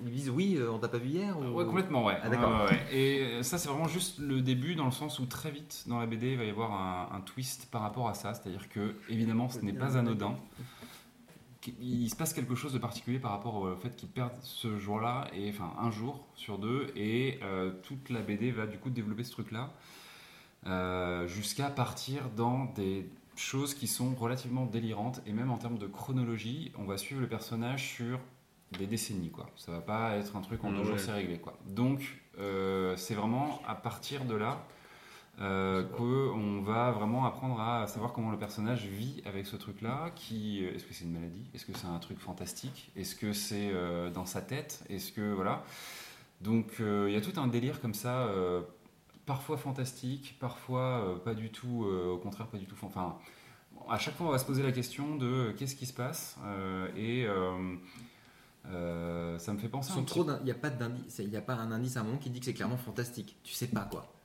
ils 0.05 0.12
disent 0.12 0.31
oui, 0.31 0.56
euh, 0.59 0.70
on 0.70 0.78
t'a 0.78 0.86
pas 0.89 0.98
vu 0.98 1.09
hier 1.09 1.36
ou- 1.39 1.56
Ouais, 1.59 1.64
complètement, 1.64 2.05
ouais. 2.05 2.18
Ah, 2.23 2.28
d'accord. 2.28 2.66
Ouais. 2.70 2.78
Et 2.97 3.20
euh, 3.23 3.43
ça, 3.43 3.59
c'est 3.59 3.68
vraiment 3.68 3.89
juste 3.89 4.20
le 4.20 4.40
début, 4.40 4.77
dans 4.77 4.85
le 4.85 4.93
sens 4.93 5.18
où 5.18 5.27
très 5.27 5.51
vite, 5.51 5.82
dans 5.89 5.98
la 5.98 6.06
BD, 6.06 6.31
il 6.32 6.39
va 6.39 6.44
y 6.44 6.51
avoir 6.51 6.73
un, 6.73 7.16
un 7.16 7.20
twist 7.23 7.66
par 7.73 7.82
rapport 7.82 8.09
à 8.09 8.14
ça. 8.14 8.32
C'est-à-dire 8.32 8.68
que, 8.68 8.94
évidemment, 9.09 9.48
ce 9.48 9.59
n'est 9.60 9.73
pas 9.73 9.97
anodin. 9.98 10.36
Il 11.80 12.09
se 12.09 12.16
passe 12.16 12.32
quelque 12.32 12.55
chose 12.55 12.72
de 12.72 12.78
particulier 12.78 13.18
par 13.18 13.30
rapport 13.32 13.56
au 13.56 13.76
fait 13.76 13.94
qu'ils 13.97 14.09
perdent 14.09 14.36
ce 14.43 14.78
jour-là, 14.78 15.28
et 15.34 15.51
enfin 15.51 15.72
un 15.78 15.90
jour 15.90 16.26
sur 16.34 16.59
deux, 16.59 16.93
et 16.97 17.38
euh, 17.43 17.72
toute 17.82 18.10
la 18.10 18.20
BD 18.22 18.51
va 18.51 18.66
du 18.66 18.78
coup 18.78 18.90
développer 18.90 19.24
ce 19.24 19.32
truc-là, 19.32 19.72
euh, 20.66 21.26
jusqu'à 21.26 21.70
partir 21.70 22.28
dans 22.36 22.66
des 22.66 23.09
choses 23.36 23.74
qui 23.74 23.86
sont 23.86 24.14
relativement 24.14 24.66
délirantes, 24.66 25.20
et 25.26 25.32
même 25.32 25.51
en 25.51 25.59
termes 25.59 25.78
de 25.78 25.86
chronologie, 25.86 26.72
on 26.78 26.84
va 26.84 26.97
suivre 26.97 27.20
le 27.20 27.28
personnage 27.28 27.84
sur 27.84 28.18
des 28.78 28.86
décennies, 28.86 29.30
quoi. 29.30 29.48
Ça 29.56 29.72
va 29.72 29.80
pas 29.80 30.16
être 30.16 30.36
un 30.36 30.40
truc 30.40 30.64
en 30.64 30.70
deux 30.70 30.82
jours 30.82 30.94
ouais. 30.94 30.98
c'est 30.98 31.12
réglé, 31.12 31.38
quoi. 31.38 31.56
Donc, 31.66 32.20
euh, 32.38 32.97
c'est 32.97 33.14
vraiment 33.14 33.60
à 33.66 33.74
partir 33.74 34.24
de 34.24 34.34
là 34.34 34.64
euh, 35.38 35.84
qu'on 35.84 36.62
va 36.62 36.90
vraiment 36.92 37.26
apprendre 37.26 37.60
à 37.60 37.86
savoir 37.86 38.14
comment 38.14 38.30
le 38.30 38.38
personnage 38.38 38.86
vit 38.86 39.22
avec 39.26 39.46
ce 39.46 39.56
truc-là. 39.56 40.10
Qui, 40.14 40.64
est-ce 40.64 40.84
que 40.84 40.94
c'est 40.94 41.04
une 41.04 41.12
maladie? 41.12 41.44
Est-ce 41.54 41.66
que 41.66 41.76
c'est 41.76 41.86
un 41.86 41.98
truc 41.98 42.18
fantastique? 42.18 42.90
Est-ce 42.96 43.14
que 43.14 43.32
c'est 43.34 43.70
euh, 43.72 44.10
dans 44.10 44.24
sa 44.24 44.40
tête? 44.40 44.82
Est-ce 44.88 45.12
que 45.12 45.34
voilà 45.34 45.62
Donc 46.40 46.80
euh, 46.80 47.06
il 47.08 47.14
y 47.14 47.16
a 47.16 47.20
tout 47.20 47.38
un 47.38 47.48
délire 47.48 47.82
comme 47.82 47.92
ça, 47.92 48.28
euh, 48.28 48.62
parfois 49.26 49.58
fantastique, 49.58 50.36
parfois 50.40 51.20
pas 51.22 51.34
du 51.34 51.50
tout, 51.50 51.84
au 51.84 52.16
contraire 52.16 52.46
pas 52.46 52.58
du 52.58 52.66
tout. 52.66 52.76
Enfin, 52.82 53.18
à 53.90 53.98
chaque 53.98 54.14
fois 54.14 54.28
on 54.28 54.30
va 54.30 54.38
se 54.38 54.46
poser 54.46 54.62
la 54.62 54.72
question 54.72 55.16
de 55.16 55.52
qu'est-ce 55.58 55.76
qui 55.76 55.86
se 55.86 55.92
passe 55.92 56.38
et 56.96 57.26
ça 58.64 59.52
me 59.52 59.58
fait 59.58 59.68
penser 59.68 59.92
Il 60.16 60.44
n'y 60.44 60.50
a 60.50 60.54
pas 60.54 60.70
d'indice. 60.70 61.18
Il 61.18 61.28
y 61.28 61.36
a 61.36 61.42
pas 61.42 61.54
un 61.56 61.72
indice 61.72 61.98
à 61.98 62.00
un 62.00 62.04
moment 62.04 62.16
qui 62.16 62.30
dit 62.30 62.40
que 62.40 62.46
c'est 62.46 62.54
clairement 62.54 62.78
fantastique. 62.78 63.36
Tu 63.44 63.52
sais 63.52 63.66
pas 63.66 63.86
quoi. 63.90 64.15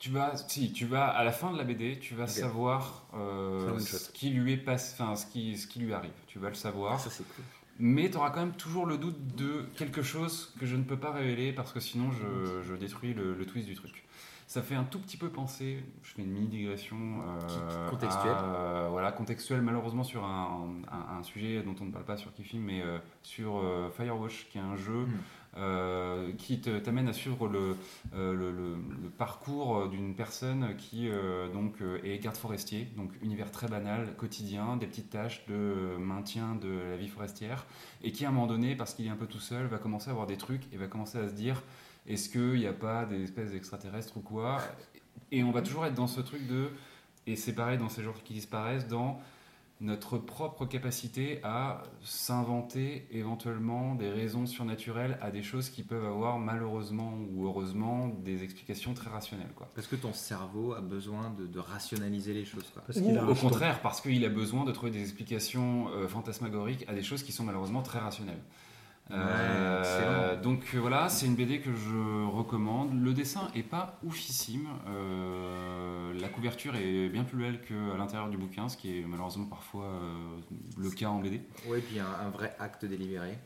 Tu 0.00 0.10
vas, 0.10 0.34
si, 0.36 0.72
tu 0.72 0.86
vas 0.86 1.06
à 1.06 1.22
la 1.24 1.30
fin 1.30 1.52
de 1.52 1.58
la 1.58 1.64
BD, 1.64 1.98
tu 2.00 2.14
vas 2.14 2.26
savoir 2.26 3.04
euh, 3.14 3.78
ce 3.78 4.10
qui 4.10 4.30
lui 4.30 4.54
est 4.54 4.66
enfin 4.68 5.14
ce 5.14 5.26
qui, 5.26 5.56
ce 5.58 5.66
qui 5.66 5.78
lui 5.80 5.92
arrive. 5.92 6.10
Tu 6.26 6.38
vas 6.38 6.48
le 6.48 6.54
savoir, 6.54 6.98
Ça 6.98 7.10
c'est 7.10 7.22
cool. 7.34 7.44
mais 7.78 8.10
tu 8.10 8.16
auras 8.16 8.30
quand 8.30 8.40
même 8.40 8.54
toujours 8.56 8.86
le 8.86 8.96
doute 8.96 9.36
de 9.36 9.66
quelque 9.76 10.00
chose 10.02 10.54
que 10.58 10.64
je 10.64 10.74
ne 10.76 10.84
peux 10.84 10.96
pas 10.98 11.12
révéler 11.12 11.52
parce 11.52 11.72
que 11.72 11.80
sinon 11.80 12.10
je, 12.12 12.62
je 12.66 12.74
détruis 12.74 13.12
le, 13.12 13.34
le 13.34 13.44
twist 13.46 13.66
du 13.68 13.74
truc. 13.74 14.04
Ça 14.46 14.62
fait 14.62 14.74
un 14.74 14.82
tout 14.82 14.98
petit 14.98 15.16
peu 15.16 15.28
penser, 15.28 15.84
je 16.02 16.12
fais 16.14 16.22
une 16.22 16.30
mini 16.32 16.48
digression 16.48 16.96
euh, 16.98 17.88
Contextuelle. 17.90 18.32
euh, 18.34 18.88
voilà, 18.90 19.12
contextuelle 19.12 19.62
malheureusement 19.62 20.02
sur 20.02 20.24
un, 20.24 20.66
un- 20.90 21.18
un 21.18 21.22
sujet 21.22 21.62
dont 21.62 21.76
on 21.80 21.84
ne 21.84 21.92
parle 21.92 22.04
pas 22.06 22.16
sur 22.16 22.32
Kifim, 22.32 22.58
mais 22.58 22.80
euh, 22.82 22.98
sur 23.22 23.62
Firewatch, 23.96 24.48
qui 24.50 24.58
est 24.58 24.62
un 24.62 24.76
jeu 24.76 25.04
Hmm. 25.04 25.18
Euh, 25.56 26.32
qui 26.38 26.60
t'amène 26.60 27.08
à 27.08 27.12
suivre 27.12 27.48
le, 27.48 27.76
euh, 28.14 28.32
le, 28.32 29.10
parcours 29.18 29.88
d'une 29.88 30.14
personne 30.14 30.76
qui 30.76 31.08
euh, 31.08 31.52
donc 31.52 31.78
est 32.04 32.18
garde 32.18 32.36
forestier, 32.36 32.86
donc 32.96 33.10
univers 33.20 33.50
très 33.50 33.66
banal, 33.66 34.14
quotidien, 34.16 34.76
des 34.76 34.86
petites 34.86 35.10
tâches 35.10 35.44
de 35.46 35.96
maintien 35.98 36.54
de 36.54 36.70
la 36.90 36.96
vie 36.96 37.08
forestière, 37.08 37.66
et 38.02 38.12
qui 38.12 38.24
à 38.24 38.28
un 38.28 38.32
moment 38.32 38.46
donné, 38.46 38.76
parce 38.76 38.94
qu'il 38.94 39.06
est 39.06 39.10
un 39.10 39.16
peu 39.16 39.26
tout 39.26 39.40
seul, 39.40 39.66
va 39.66 39.78
commencer 39.78 40.08
à 40.08 40.12
avoir 40.12 40.28
des 40.28 40.36
trucs 40.36 40.72
et 40.72 40.76
va 40.76 40.86
commencer 40.86 41.18
à 41.18 41.28
se 41.28 41.34
dire 41.34 41.62
est-ce 42.06 42.28
qu'il 42.28 42.60
n'y 42.60 42.66
a 42.66 42.72
pas 42.72 43.04
des 43.04 43.22
espèces 43.22 43.50
d'extraterrestres 43.50 44.16
ou 44.16 44.20
quoi? 44.20 44.60
Et 45.32 45.42
on 45.42 45.50
va 45.50 45.62
toujours 45.62 45.84
être 45.84 45.94
dans 45.94 46.06
ce 46.06 46.20
truc 46.20 46.46
de, 46.46 46.70
et 47.26 47.34
c'est 47.34 47.54
pareil 47.54 47.76
dans 47.76 47.88
ces 47.88 48.02
jours 48.02 48.22
qui 48.22 48.34
disparaissent, 48.34 48.86
dans 48.86 49.20
notre 49.80 50.18
propre 50.18 50.66
capacité 50.66 51.40
à 51.42 51.82
s'inventer 52.02 53.06
éventuellement 53.10 53.94
des 53.94 54.10
raisons 54.10 54.44
surnaturelles 54.44 55.18
à 55.22 55.30
des 55.30 55.42
choses 55.42 55.70
qui 55.70 55.82
peuvent 55.82 56.04
avoir 56.04 56.38
malheureusement 56.38 57.14
ou 57.32 57.46
heureusement 57.46 58.08
des 58.08 58.44
explications 58.44 58.92
très 58.92 59.08
rationnelles. 59.08 59.52
Quoi. 59.56 59.70
Parce 59.74 59.86
que 59.86 59.96
ton 59.96 60.12
cerveau 60.12 60.74
a 60.74 60.82
besoin 60.82 61.30
de, 61.30 61.46
de 61.46 61.58
rationaliser 61.58 62.34
les 62.34 62.44
choses. 62.44 62.68
Quoi. 62.74 62.82
Parce 62.86 62.98
Ou 62.98 63.04
qu'il 63.04 63.16
a 63.16 63.22
un 63.22 63.28
au 63.28 63.34
contraire, 63.34 63.80
parce 63.80 64.02
qu'il 64.02 64.24
a 64.24 64.28
besoin 64.28 64.64
de 64.64 64.72
trouver 64.72 64.92
des 64.92 65.00
explications 65.00 65.88
euh, 65.88 66.08
fantasmagoriques 66.08 66.84
à 66.86 66.94
des 66.94 67.02
choses 67.02 67.22
qui 67.22 67.32
sont 67.32 67.44
malheureusement 67.44 67.82
très 67.82 68.00
rationnelles. 68.00 68.42
Euh, 69.12 70.34
Ouais, 70.36 70.36
donc 70.42 70.62
euh, 70.74 70.78
voilà, 70.78 71.08
c'est 71.08 71.26
une 71.26 71.34
BD 71.34 71.60
que 71.60 71.70
je 71.74 72.24
recommande. 72.26 72.90
Le 73.02 73.12
dessin 73.12 73.48
est 73.54 73.62
pas 73.62 73.98
oufissime. 74.04 74.68
Euh, 74.88 76.12
la 76.20 76.28
couverture 76.28 76.74
est 76.76 77.08
bien 77.08 77.24
plus 77.24 77.36
belle 77.38 77.60
qu'à 77.62 77.96
l'intérieur 77.98 78.28
du 78.28 78.36
bouquin, 78.36 78.68
ce 78.68 78.76
qui 78.76 78.98
est 78.98 79.04
malheureusement 79.06 79.46
parfois 79.46 79.84
euh, 79.86 80.38
le 80.78 80.90
cas 80.90 81.08
en 81.08 81.18
BD. 81.20 81.40
Ouais, 81.68 81.80
puis 81.80 81.98
un, 81.98 82.26
un 82.26 82.30
vrai 82.30 82.54
acte 82.58 82.84
délibéré. 82.84 83.38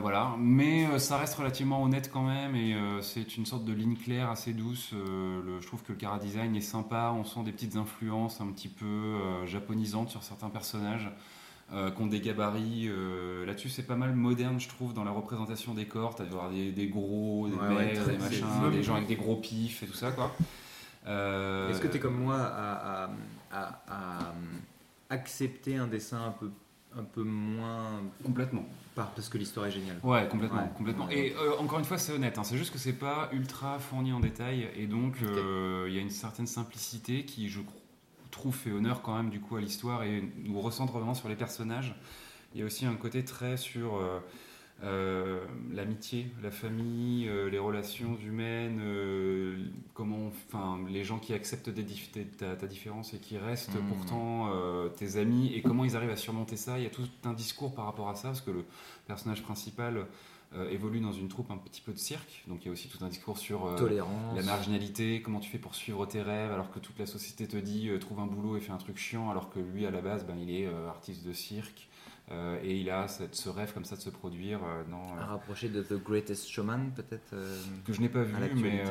Voilà, 0.00 0.34
mais 0.38 0.98
ça 0.98 1.16
reste 1.18 1.34
relativement 1.34 1.82
honnête 1.82 2.10
quand 2.12 2.22
même 2.26 2.54
et 2.54 2.76
c'est 3.02 3.36
une 3.36 3.46
sorte 3.46 3.64
de 3.64 3.72
ligne 3.72 3.96
claire 3.96 4.30
assez 4.30 4.52
douce. 4.52 4.92
Le- 4.92 5.60
je 5.60 5.66
trouve 5.66 5.82
que 5.82 5.92
le 5.92 5.98
cara 5.98 6.18
design 6.18 6.54
est 6.54 6.60
sympa, 6.60 7.12
on 7.16 7.24
sent 7.24 7.42
des 7.44 7.52
petites 7.52 7.76
influences 7.76 8.40
un 8.40 8.46
petit 8.48 8.68
peu 8.68 9.14
japonisantes 9.46 10.10
sur 10.10 10.22
certains 10.22 10.50
personnages 10.50 11.10
euh, 11.72 11.90
qui 11.90 12.02
ont 12.02 12.06
des 12.06 12.20
gabarits. 12.20 12.86
euh, 12.88 13.44
Là-dessus, 13.46 13.68
c'est 13.68 13.82
pas 13.86 13.96
mal 13.96 14.14
moderne, 14.14 14.60
je 14.60 14.68
trouve, 14.68 14.94
dans 14.94 15.04
la 15.04 15.10
représentation 15.10 15.74
des 15.74 15.86
corps. 15.86 16.14
T'as 16.14 16.24
voir 16.24 16.50
des, 16.50 16.70
des 16.72 16.86
gros, 16.88 17.48
des 17.48 17.56
Ouais, 17.56 17.68
maigres, 17.86 18.06
des 18.06 18.18
machins, 18.18 18.70
des 18.72 18.82
gens 18.82 18.94
avec 18.96 19.08
des 19.08 19.16
gros 19.16 19.36
pifs 19.36 19.82
et 19.82 19.86
tout 19.86 19.94
ça, 19.96 20.12
quoi. 20.12 20.34
Euh, 21.06 21.70
Est-ce 21.70 21.80
que 21.80 21.88
tu 21.88 21.96
es 21.96 22.00
comme 22.00 22.16
moi 22.20 22.36
à, 22.36 23.04
à- 23.04 23.10
à- 23.52 23.82
à, 23.88 24.34
accepter 25.10 25.76
un 25.76 25.86
dessin 25.86 26.20
un 26.26 26.30
peu, 26.32 26.50
un 26.96 27.04
peu 27.04 27.22
moins 27.22 28.00
Complètement. 28.24 28.64
par, 28.96 29.10
parce 29.10 29.28
que 29.28 29.38
l'histoire 29.38 29.66
est 29.66 29.70
géniale? 29.70 29.98
Ouais, 30.02 30.26
complètement, 30.28 30.62
Ouais. 30.62 30.70
complètement. 30.76 31.08
Et 31.10 31.32
euh, 31.36 31.56
encore 31.58 31.78
une 31.78 31.84
fois, 31.84 31.98
c'est 31.98 32.12
honnête. 32.12 32.38
hein, 32.38 32.44
c'est 32.44 32.56
juste 32.58 32.72
que 32.72 32.78
c'est 32.78 32.92
pas 32.92 33.28
ultra 33.32 33.78
fourni 33.78 34.12
en 34.12 34.18
détail, 34.20 34.68
et 34.76 34.86
donc 34.86 35.16
il 35.20 35.92
y 35.94 35.98
a 35.98 36.00
une 36.00 36.10
certaine 36.10 36.46
simplicité 36.48 37.24
qui, 37.24 37.48
je 37.48 37.60
cr- 37.60 37.64
trouve, 38.36 38.54
fait 38.54 38.70
honneur 38.72 39.02
quand 39.02 39.16
même 39.16 39.30
du 39.30 39.40
coup 39.40 39.56
à 39.56 39.60
l'histoire 39.60 40.02
et 40.04 40.22
nous 40.44 40.60
recentre 40.60 40.92
vraiment 40.92 41.14
sur 41.14 41.28
les 41.28 41.36
personnages. 41.36 41.94
Il 42.54 42.60
y 42.60 42.62
a 42.62 42.66
aussi 42.66 42.86
un 42.86 42.94
côté 42.94 43.24
très 43.24 43.56
sur 43.56 43.96
euh, 43.96 44.20
euh, 44.84 45.40
l'amitié, 45.72 46.28
la 46.42 46.50
famille, 46.50 47.28
euh, 47.28 47.48
les 47.50 47.58
relations 47.58 48.16
humaines, 48.24 48.78
euh, 48.82 49.56
comment, 49.94 50.26
enfin, 50.48 50.78
les 50.88 51.02
gens 51.02 51.18
qui 51.18 51.32
acceptent 51.34 51.70
des 51.70 51.82
dif- 51.82 52.10
ta, 52.38 52.54
ta 52.56 52.66
différence 52.66 53.14
et 53.14 53.18
qui 53.18 53.38
restent 53.38 53.74
Mhm. 53.76 53.88
pourtant 53.88 54.50
tes 54.98 55.16
amis, 55.16 55.52
et 55.54 55.62
comment 55.62 55.84
ils 55.84 55.96
arrivent 55.96 56.10
à 56.10 56.16
surmonter 56.16 56.56
ça. 56.56 56.78
Il 56.78 56.84
y 56.84 56.86
a 56.86 56.90
tout 56.90 57.08
un 57.24 57.32
discours 57.32 57.74
par 57.74 57.86
rapport 57.86 58.08
à 58.08 58.14
ça, 58.14 58.28
parce 58.28 58.42
que 58.42 58.50
le 58.50 58.64
personnage 59.06 59.42
principal 59.42 60.06
euh, 60.54 60.70
évolue 60.70 61.00
dans 61.00 61.12
une 61.12 61.28
troupe 61.28 61.50
un 61.50 61.56
petit 61.58 61.80
peu 61.80 61.92
de 61.92 61.98
cirque, 61.98 62.44
donc 62.46 62.62
il 62.62 62.66
y 62.66 62.68
a 62.68 62.72
aussi 62.72 62.88
tout 62.88 63.04
un 63.04 63.08
discours 63.08 63.36
sur 63.36 63.66
euh, 63.66 63.76
Tolérance. 63.76 64.36
la 64.36 64.42
marginalité, 64.42 65.20
comment 65.20 65.40
tu 65.40 65.50
fais 65.50 65.58
pour 65.58 65.74
suivre 65.74 66.06
tes 66.06 66.22
rêves 66.22 66.52
alors 66.52 66.70
que 66.70 66.78
toute 66.78 66.98
la 66.98 67.06
société 67.06 67.48
te 67.48 67.56
dit 67.56 67.88
euh, 67.88 67.98
trouve 67.98 68.20
un 68.20 68.26
boulot 68.26 68.56
et 68.56 68.60
fais 68.60 68.72
un 68.72 68.76
truc 68.78 68.96
chiant 68.96 69.28
alors 69.30 69.50
que 69.50 69.58
lui 69.58 69.86
à 69.86 69.90
la 69.90 70.00
base 70.00 70.24
ben, 70.24 70.36
il 70.38 70.50
est 70.50 70.66
artiste 70.88 71.26
de 71.26 71.32
cirque 71.32 71.88
et 72.64 72.76
il 72.80 72.90
a 72.90 73.06
cette- 73.06 73.36
ce 73.36 73.48
rêve 73.48 73.72
comme 73.72 73.84
ça 73.84 73.94
de 73.94 74.00
se 74.00 74.10
produire 74.10 74.58
dans 74.90 75.16
À 75.16 75.26
rapprocher 75.26 75.68
de 75.68 75.80
The 75.80 75.94
Greatest 76.02 76.48
Showman, 76.48 76.90
peut-être 76.94 77.36
que 77.84 77.92
je 77.92 78.00
n'ai 78.00 78.08
pas 78.08 78.22
vu 78.24 78.34
mais 78.56 78.82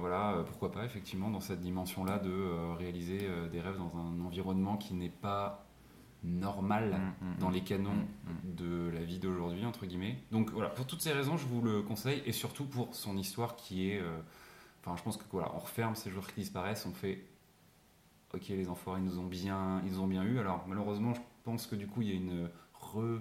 voilà 0.00 0.44
pourquoi 0.46 0.72
pas 0.72 0.84
effectivement 0.84 1.30
dans 1.30 1.40
cette 1.40 1.60
dimension 1.60 2.04
là 2.04 2.18
de 2.18 2.74
réaliser 2.78 3.18
des 3.52 3.60
rêves 3.60 3.76
dans 3.78 3.92
un 3.98 4.20
environnement 4.24 4.76
qui 4.78 4.94
n'est 4.94 5.10
pas 5.10 5.67
normal 6.24 6.98
Mm, 7.20 7.26
mm, 7.26 7.38
dans 7.38 7.50
mm. 7.50 7.52
les 7.52 7.60
canons 7.62 8.06
de 8.44 8.90
la 8.92 9.02
vie 9.02 9.18
d'aujourd'hui, 9.18 9.64
entre 9.64 9.86
guillemets. 9.86 10.18
Donc 10.32 10.50
voilà, 10.50 10.68
pour 10.68 10.86
toutes 10.86 11.00
ces 11.00 11.12
raisons, 11.12 11.36
je 11.36 11.46
vous 11.46 11.62
le 11.62 11.82
conseille, 11.82 12.22
et 12.26 12.32
surtout 12.32 12.64
pour 12.64 12.94
son 12.94 13.16
histoire 13.16 13.56
qui 13.56 13.90
est... 13.90 14.00
euh, 14.00 14.18
Enfin, 14.84 14.96
je 14.96 15.02
pense 15.02 15.16
que 15.16 15.24
voilà, 15.32 15.50
on 15.54 15.58
referme 15.58 15.94
ces 15.96 16.10
jours 16.10 16.26
qui 16.26 16.40
disparaissent, 16.40 16.86
on 16.86 16.92
fait... 16.92 17.24
Ok, 18.34 18.48
les 18.48 18.68
enfoirés 18.68 19.00
nous 19.00 19.18
ont 19.18 19.26
bien, 19.26 19.82
ils 19.84 19.92
nous 19.92 20.00
ont 20.00 20.06
bien 20.06 20.22
eu. 20.22 20.38
Alors 20.38 20.64
malheureusement, 20.68 21.14
je 21.14 21.20
pense 21.44 21.66
que 21.66 21.74
du 21.76 21.86
coup, 21.86 22.02
il 22.02 22.08
y 22.08 22.12
a 22.12 22.14
une 22.14 22.48
re... 22.74 23.20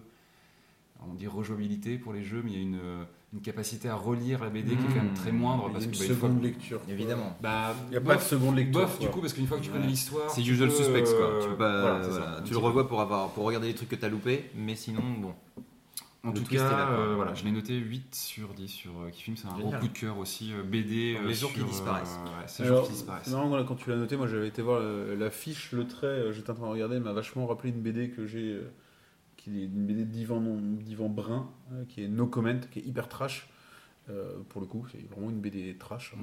On 1.07 1.13
dit 1.13 1.27
rejouabilité 1.27 1.97
pour 1.97 2.13
les 2.13 2.23
jeux, 2.23 2.41
mais 2.43 2.51
il 2.51 2.57
y 2.57 2.59
a 2.59 2.63
une, 2.63 3.05
une 3.33 3.41
capacité 3.41 3.89
à 3.89 3.95
relire 3.95 4.41
la 4.43 4.49
BD 4.49 4.69
qui 4.75 4.83
est 4.85 4.87
quand 4.87 5.03
même 5.03 5.13
très 5.13 5.31
moindre. 5.33 5.63
Il 5.65 5.67
y 5.67 5.69
a 5.69 5.73
Parce 5.73 5.85
une 5.85 5.91
que 5.91 5.97
bah, 5.97 6.03
une 6.05 6.15
fois- 6.15 6.29
seconde 6.29 6.43
lecture. 6.43 6.81
quoi. 6.83 6.93
Évidemment. 6.93 7.37
Bah, 7.41 7.75
Il 7.87 7.91
n'y 7.91 7.97
a 7.97 8.01
pas 8.01 8.13
de 8.13 8.19
bof, 8.19 8.27
seconde 8.27 8.55
lecture. 8.55 8.81
bof, 8.81 8.99
du 8.99 9.05
quoi. 9.05 9.13
coup, 9.15 9.21
parce 9.21 9.33
qu'une 9.33 9.47
fois 9.47 9.57
que 9.57 9.63
tu 9.63 9.69
Ouais. 9.69 9.75
connais 9.77 9.87
l'histoire... 9.87 10.29
C'est 10.29 10.41
tu 10.41 10.51
usual 10.51 10.69
peux, 10.69 10.75
suspects 10.75 11.03
quoi. 11.03 11.25
euh, 11.25 11.41
Tu, 11.43 11.49
peux 11.49 11.55
pas- 11.57 11.81
voilà, 11.81 12.07
voilà, 12.07 12.37
un 12.37 12.41
tu 12.41 12.53
le 12.53 12.59
peu. 12.59 12.65
revois 12.65 12.87
pour, 12.87 13.01
avoir, 13.01 13.29
pour 13.31 13.43
regarder 13.43 13.67
les 13.67 13.73
trucs 13.75 13.89
que 13.89 13.95
t'as 13.95 14.07
loupés, 14.09 14.49
mais 14.55 14.75
sinon, 14.75 15.01
bon. 15.19 15.33
En 16.23 16.31
Le 16.31 16.39
tout 16.41 16.45
cas, 16.45 16.63
là, 16.69 16.89
euh, 16.89 17.13
voilà, 17.15 17.33
je 17.35 17.45
l'ai 17.45 17.51
noté 17.51 17.75
8 17.77 18.13
sur 18.15 18.49
10 18.53 18.67
sur 18.67 18.91
euh, 19.01 19.09
Kifilm. 19.11 19.37
C'est 19.37 19.47
un 19.47 19.57
gros 19.57 19.71
coup 19.71 19.87
de 19.87 19.97
cœur 19.97 20.17
aussi. 20.17 20.51
euh, 20.51 20.63
BD. 20.63 21.15
Euh, 21.15 21.27
les 21.27 21.33
jours 21.33 21.51
qui 21.51 21.59
sur, 21.59 21.67
disparaissent. 21.67 22.17
euh, 22.25 22.41
ouais, 22.41 22.47
ces 22.47 22.63
Alors, 22.63 22.77
jours 22.79 22.87
qui 22.87 22.93
disparaissent. 22.93 23.29
Voilà, 23.29 23.63
quand 23.65 23.75
tu 23.75 23.89
l'as 23.89 23.95
noté, 23.95 24.17
moi 24.17 24.27
j'avais 24.27 24.47
été 24.47 24.61
voir 24.61 24.79
euh, 24.81 25.15
la 25.15 25.29
fiche, 25.29 25.71
le 25.71 25.87
trait, 25.87 26.07
euh, 26.07 26.33
j'étais 26.33 26.49
en 26.49 26.55
train 26.55 26.65
de 26.65 26.71
regarder, 26.71 26.99
m'a 26.99 27.13
vachement 27.13 27.45
rappelé 27.45 27.69
une 27.69 27.81
BD 27.81 28.09
que 28.09 28.25
j'ai, 28.25 28.39
euh, 28.55 28.69
qui 29.51 29.61
est 29.61 29.65
une 29.65 29.85
BD 29.85 30.05
d'Ivan, 30.05 30.39
non- 30.39 30.59
d'Ivan 30.59 31.09
Brun, 31.09 31.49
euh, 31.73 31.83
qui 31.87 32.03
est 32.03 32.07
No 32.07 32.27
Comment, 32.27 32.59
qui 32.71 32.79
est 32.79 32.83
hyper 32.83 33.07
trash. 33.07 33.49
Euh, 34.09 34.35
pour 34.49 34.61
le 34.61 34.67
coup, 34.67 34.85
c'est 34.91 35.05
vraiment 35.11 35.29
une 35.29 35.39
BD 35.41 35.75
trash. 35.77 36.13
hein. 36.15 36.19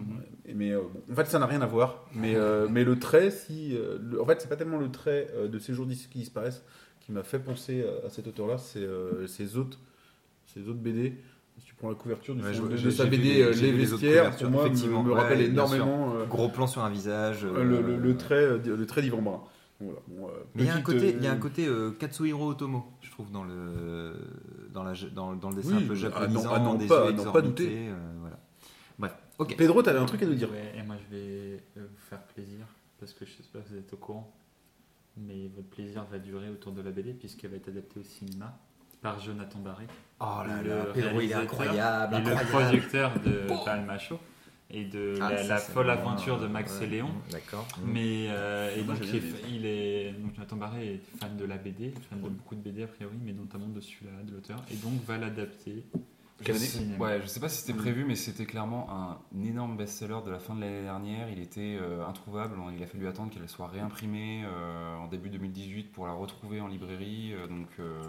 Mhm. 0.47 0.57
Mais 0.57 0.73
euh, 0.73 0.81
bon, 0.81 1.03
en 1.13 1.17
fait, 1.17 1.27
ça 1.27 1.39
n'a 1.39 1.47
rien 1.47 1.61
à 1.61 1.67
voir. 1.67 2.05
Mais, 2.15 2.35
euh, 2.35 2.67
mais 2.71 2.83
le 2.85 2.99
trait, 2.99 3.31
si, 3.31 3.77
le- 4.01 4.21
en 4.21 4.25
fait, 4.27 4.41
c'est 4.41 4.49
pas 4.49 4.57
tellement 4.57 4.79
le 4.79 4.91
trait 4.91 5.29
de 5.51 5.59
ces 5.59 5.75
jours 5.75 5.87
qui 5.87 6.19
disparaissent 6.19 6.65
qui 7.01 7.13
m'a 7.13 7.23
fait 7.23 7.39
penser 7.39 7.85
à, 8.07 8.09
cet 8.09 8.27
auteur-là, 8.27 8.57
c'est 8.57 8.89
ces 9.27 9.59
autres, 9.59 9.79
ces 10.47 10.67
autres 10.69 10.79
BD. 10.79 11.15
Si 11.59 11.67
tu 11.67 11.75
prends 11.75 11.91
la 11.91 11.95
couverture 11.95 12.35
du 12.35 12.43
Ouais, 12.43 12.55
je- 12.55 12.63
de, 12.63 12.91
sa 12.91 13.05
BD 13.05 13.19
les- 13.45 13.53
Les 13.53 13.73
Vestiaires, 13.73 14.35
pour 14.35 14.49
moi, 14.51 14.69
me, 14.71 15.03
me 15.03 15.13
rappelle 15.13 15.43
énormément 15.43 16.15
Gros 16.29 16.49
plan 16.49 16.67
sur 16.67 16.83
un 16.83 16.89
visage. 16.91 17.45
le, 17.45 17.63
le- 17.83 17.97
le 17.99 18.17
trait, 18.17 18.57
le 18.59 18.87
trait 18.87 19.03
d'Yvan 19.03 19.21
Brun. 19.21 19.43
Voilà. 19.81 19.99
Bon, 20.09 20.31
Mais 20.55 20.63
il 20.63 20.67
y 20.67 20.71
a 20.71 20.77
un 20.77 20.81
côté, 20.81 21.15
il 21.19 21.23
y 21.23 21.27
a 21.27 21.33
un 21.33 21.37
côté 21.37 21.69
Katsuhiro 21.99 22.49
Otomo, 22.53 22.87
trouve, 23.15 23.31
dans 23.31 23.45
le, 23.45 24.15
dans 24.73 24.82
la, 24.82 24.93
dans, 25.15 25.35
dans 25.35 25.51
le 25.51 25.57
dessin 25.57 25.77
Oui, 25.77 25.85
un 25.85 25.86
peu 25.86 25.93
ah, 25.93 25.97
japonisant, 25.97 26.43
non, 26.45 26.51
ah, 26.55 26.59
non, 26.59 26.86
pas- 26.86 27.07
yeux 27.07 27.12
non, 27.12 27.32
pas 27.32 27.41
douter. 27.43 27.89
euh, 27.89 27.95
voilà. 28.20 28.39
Bref, 28.99 29.15
ok. 29.39 29.57
Pedro, 29.57 29.82
t'avais 29.82 29.99
un 29.99 30.07
truc 30.07 30.23
à 30.23 30.27
nous 30.27 30.35
dire. 30.35 30.51
Ouais, 30.51 30.74
et 30.77 30.82
moi 30.82 30.97
je 30.99 31.16
vais 31.16 31.62
euh, 31.78 31.86
vous 31.91 32.01
faire 32.09 32.23
plaisir 32.23 32.66
parce 33.01 33.12
que 33.12 33.24
je 33.24 33.31
sais 33.32 33.43
pas 33.53 33.61
si 33.66 33.73
vous 33.73 33.78
êtes 33.78 33.93
au 33.93 33.97
courant, 33.97 34.32
mais 35.16 35.49
votre 35.55 35.69
plaisir 35.69 36.05
va 36.11 36.19
durer 36.19 36.51
autour 36.51 36.73
de 36.73 36.82
la 36.82 36.91
BD 36.91 37.12
puisqu'elle 37.12 37.51
va 37.51 37.57
être 37.57 37.69
adaptée 37.69 38.01
au 38.01 38.05
cinéma 38.05 38.59
par 39.01 39.20
Jonathan 39.20 39.59
Barré, 39.59 39.86
Oh 40.20 40.24
là 40.47 40.62
Le 40.62 40.69
là, 40.70 40.85
Pedro, 40.95 41.20
il 41.20 41.31
est 41.31 41.35
incroyable, 41.35 42.15
et 42.16 42.20
le 42.20 42.32
incroyable. 42.32 42.49
producteur 42.78 43.12
de 43.20 43.65
Palmacho 43.65 44.19
et 44.77 44.85
de 44.85 45.15
Ah, 45.23 45.31
la, 45.31 45.37
ça, 45.39 45.49
la 45.49 45.59
c'est 45.59 45.73
folle 45.73 45.89
aventure 45.91 46.39
de 46.41 46.47
euh, 46.47 46.49
Max 46.49 46.79
ouais, 46.79 46.85
et 46.85 46.89
Léon. 46.91 47.11
D'accord. 47.31 47.67
Mais 47.87 48.27
euh, 48.29 48.77
et 48.77 48.83
donc 48.83 48.97
il 49.03 49.15
est, 49.17 49.23
il 49.51 49.67
est- 49.67 50.13
donc 50.13 50.35
Jonathan 50.35 50.57
Barré 50.57 50.95
est 50.95 51.01
fan 51.21 51.37
de 51.37 51.45
la 51.45 51.57
BD, 51.57 51.93
fan 52.11 52.21
de 52.21 52.29
beaucoup 52.29 52.55
de 52.55 52.61
BD 52.61 52.83
a 52.83 52.87
priori, 52.87 53.15
mais 53.25 53.33
notamment 53.33 53.69
de 53.69 53.81
celui-là, 53.81 54.13
de 54.27 54.33
l'auteur, 54.33 54.63
et 54.73 54.77
donc 54.77 54.95
va 55.07 55.17
l'adapter 55.17 55.85
Je 56.45 56.53
sais, 56.53 56.81
ouais, 56.99 57.21
je 57.23 57.27
sais 57.29 57.39
pas 57.39 57.49
si 57.49 57.61
c'était 57.63 57.79
prévu, 57.79 58.05
mais 58.05 58.17
c'était 58.17 58.45
clairement 58.47 58.89
un 58.91 59.19
énorme 59.45 59.77
best-seller 59.77 60.19
de 60.27 60.31
la 60.33 60.41
fin 60.41 60.55
de 60.57 60.61
l'année 60.63 60.83
dernière. 60.83 61.31
Il 61.31 61.39
était 61.41 61.79
euh, 61.81 62.05
introuvable. 62.07 62.57
Il 62.77 62.83
a 62.83 62.87
fallu 62.87 63.07
attendre 63.07 63.33
qu'elle 63.33 63.49
soit 63.49 63.69
réimprimée 63.69 64.43
euh, 64.45 64.97
en 64.97 65.07
début 65.07 65.31
2018 65.31 65.93
pour 65.93 66.07
la 66.09 66.13
retrouver 66.13 66.61
en 66.61 66.67
librairie. 66.67 67.33
Donc, 67.49 67.69
euh, 67.79 68.03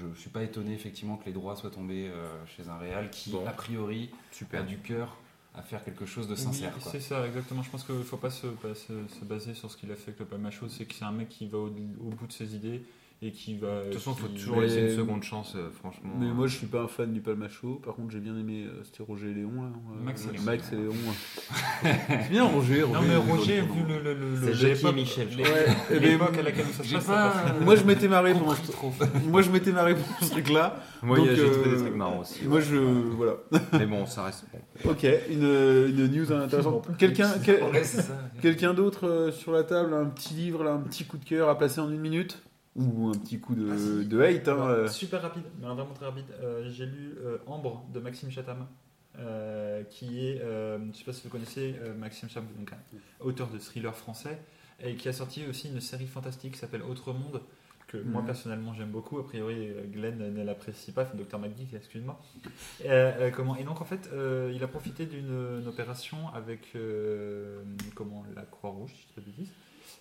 je 0.00 0.20
suis 0.20 0.30
pas 0.30 0.42
étonné 0.42 0.74
effectivement 0.74 1.16
que 1.16 1.26
les 1.26 1.32
droits 1.32 1.54
soient 1.54 1.70
tombés 1.70 2.08
euh, 2.08 2.26
chez 2.46 2.68
un 2.68 2.76
réal 2.76 3.08
qui, 3.10 3.30
Bon. 3.30 3.46
a 3.46 3.52
priori, 3.52 4.10
Super. 4.32 4.60
a 4.60 4.62
du 4.64 4.78
cœur 4.78 5.16
à 5.58 5.62
faire 5.62 5.84
quelque 5.84 6.06
chose 6.06 6.28
de 6.28 6.36
sincère. 6.36 6.72
Oui, 6.76 6.82
c'est 6.90 7.00
ça, 7.00 7.26
exactement. 7.26 7.62
Je 7.62 7.70
pense 7.70 7.82
qu'il 7.84 7.96
ne 7.96 8.02
faut 8.02 8.16
pas 8.16 8.30
se, 8.30 8.46
pas 8.46 8.74
se, 8.74 8.92
se 9.08 9.24
baser 9.24 9.54
sur 9.54 9.70
ce 9.70 9.76
qu'il 9.76 9.90
a 9.90 9.96
fait 9.96 10.08
avec 10.10 10.20
le 10.20 10.26
Palmacho. 10.26 10.68
C'est 10.68 10.84
que 10.84 10.94
c'est 10.94 11.04
un 11.04 11.12
mec 11.12 11.28
qui 11.28 11.48
va 11.48 11.58
au, 11.58 11.66
au 11.66 12.10
bout 12.10 12.26
de 12.26 12.32
ses 12.32 12.54
idées 12.54 12.82
et 13.20 13.32
qui 13.32 13.56
va. 13.56 13.80
De 13.80 13.84
toute 13.90 13.94
façon, 13.94 14.14
il 14.16 14.22
faut 14.22 14.28
toujours 14.28 14.60
laisser 14.60 14.80
une 14.90 14.96
seconde 14.96 15.22
chance, 15.24 15.54
euh, 15.56 15.70
franchement. 15.70 16.10
Mais 16.20 16.26
moi, 16.26 16.46
je 16.46 16.56
suis 16.56 16.66
pas 16.68 16.82
un 16.82 16.86
fan 16.88 17.12
du 17.12 17.20
Palmacho. 17.20 17.80
Par 17.84 17.94
contre, 17.96 18.10
j'ai 18.12 18.20
bien 18.20 18.38
aimé. 18.38 18.64
euh, 18.68 18.80
C'était 18.84 19.02
Roger 19.02 19.30
et 19.30 19.34
Léon. 19.34 19.50
Là, 19.62 19.68
euh, 19.68 20.04
Max 20.04 20.24
et 20.28 20.32
Léon. 20.32 20.42
Max 20.44 20.72
et 20.72 20.76
Léon. 20.76 20.90
ouais. 20.90 21.90
C'est 22.08 22.30
bien 22.30 22.44
Roger. 22.44 22.80
Non, 22.82 23.00
mais 23.02 23.16
Roger, 23.16 23.60
vu 23.62 23.82
le. 23.88 24.02
le, 24.02 24.14
le, 24.14 24.54
C'est 24.54 24.92
Michel, 24.92 25.28
L'époque 26.00 26.38
à 26.38 26.42
laquelle 26.42 26.66
ça 26.66 26.82
se 26.84 26.88
J'ai 26.88 26.94
passe, 26.96 27.04
ça 27.06 27.12
pas- 27.12 27.30
passe. 27.30 27.60
Moi, 27.64 27.74
je 27.76 27.82
m'étais 27.84 28.06
marré 28.08 28.32
pendant 28.34 28.54
ce. 28.54 29.26
Moi, 29.28 29.42
je 29.42 29.50
m'étais 29.50 29.72
marré 29.72 29.96
pour 29.96 30.06
ce 30.20 30.30
truc-là. 30.30 30.76
Moi, 31.02 31.18
j'ai 31.24 31.34
trouvé 31.34 31.68
euh, 31.70 31.74
des 31.76 31.82
trucs 31.82 31.96
marrants 31.96 32.20
aussi. 32.20 32.44
Moi, 32.44 32.58
ouais. 32.58 32.64
je. 32.64 32.76
Voilà. 32.76 33.32
Mais 33.72 33.86
bon, 33.86 34.06
ça 34.06 34.24
reste 34.24 34.44
bon. 34.52 34.90
Ok, 34.90 35.04
une, 35.28 35.42
une 35.42 36.06
news 36.06 36.32
intéressante. 36.32 36.88
Quelqu'un 38.40 38.74
d'autre 38.74 39.06
euh, 39.08 39.32
sur 39.32 39.52
la 39.52 39.64
table, 39.64 39.92
un 39.94 40.06
petit 40.06 40.34
livre, 40.34 40.66
un 40.68 40.78
petit 40.78 41.04
coup 41.04 41.16
de 41.18 41.24
cœur 41.24 41.48
à 41.48 41.58
placer 41.58 41.80
en 41.80 41.90
une 41.90 41.98
minute? 42.00 42.40
Ou 42.78 43.08
un 43.08 43.12
petit 43.18 43.40
coup 43.40 43.54
de, 43.56 43.68
Ah, 43.72 43.76
si. 43.76 44.06
de 44.06 44.20
hate 44.20 44.46
hein, 44.48 44.68
euh. 44.68 44.88
Super 44.88 45.20
rapide, 45.22 45.42
mais 45.60 45.66
vraiment 45.66 45.92
très 45.94 46.06
rapide. 46.06 46.24
Euh, 46.40 46.70
J'ai 46.70 46.86
lu 46.86 47.16
euh, 47.24 47.38
Ambre 47.46 47.84
de 47.92 47.98
Maxime 47.98 48.30
Chatham, 48.30 48.66
euh, 49.18 49.82
qui 49.90 50.26
est, 50.28 50.38
je 50.38 50.78
ne 50.78 50.92
sais 50.92 51.04
pas 51.04 51.12
si 51.12 51.22
vous 51.24 51.28
connaissez 51.30 51.74
Maxime 51.98 52.28
Chatham, 52.28 52.48
donc 52.56 52.70
auteur 53.20 53.48
de 53.48 53.58
thriller 53.58 53.94
français, 53.96 54.38
et 54.80 54.94
qui 54.94 55.08
a 55.08 55.12
sorti 55.12 55.44
aussi 55.50 55.68
une 55.68 55.80
série 55.80 56.06
fantastique 56.06 56.52
qui 56.52 56.58
s'appelle 56.58 56.82
Autre 56.82 57.12
Monde, 57.12 57.40
que 57.88 57.96
moi 57.96 58.20
Mhm. 58.20 58.26
personnellement 58.26 58.74
j'aime 58.74 58.90
beaucoup. 58.90 59.18
A 59.18 59.24
priori, 59.26 59.70
Glenn 59.92 60.18
ne 60.32 60.44
l'apprécie 60.44 60.92
pas, 60.92 61.02
enfin 61.02 61.16
Dr. 61.16 61.38
McGee, 61.40 61.66
excuse-moi. 61.74 62.20
Comment 63.34 63.56
Et 63.56 63.64
donc 63.64 63.80
en 63.80 63.84
fait, 63.84 64.08
il 64.54 64.62
a 64.62 64.68
profité 64.68 65.06
d'une 65.06 65.58
une 65.62 65.66
opération 65.66 66.28
avec 66.32 66.76
comment 67.96 68.24
la 68.36 68.42
Croix-Rouge, 68.42 68.92
si 68.94 69.06
je 69.16 69.20
bêtises. 69.20 69.50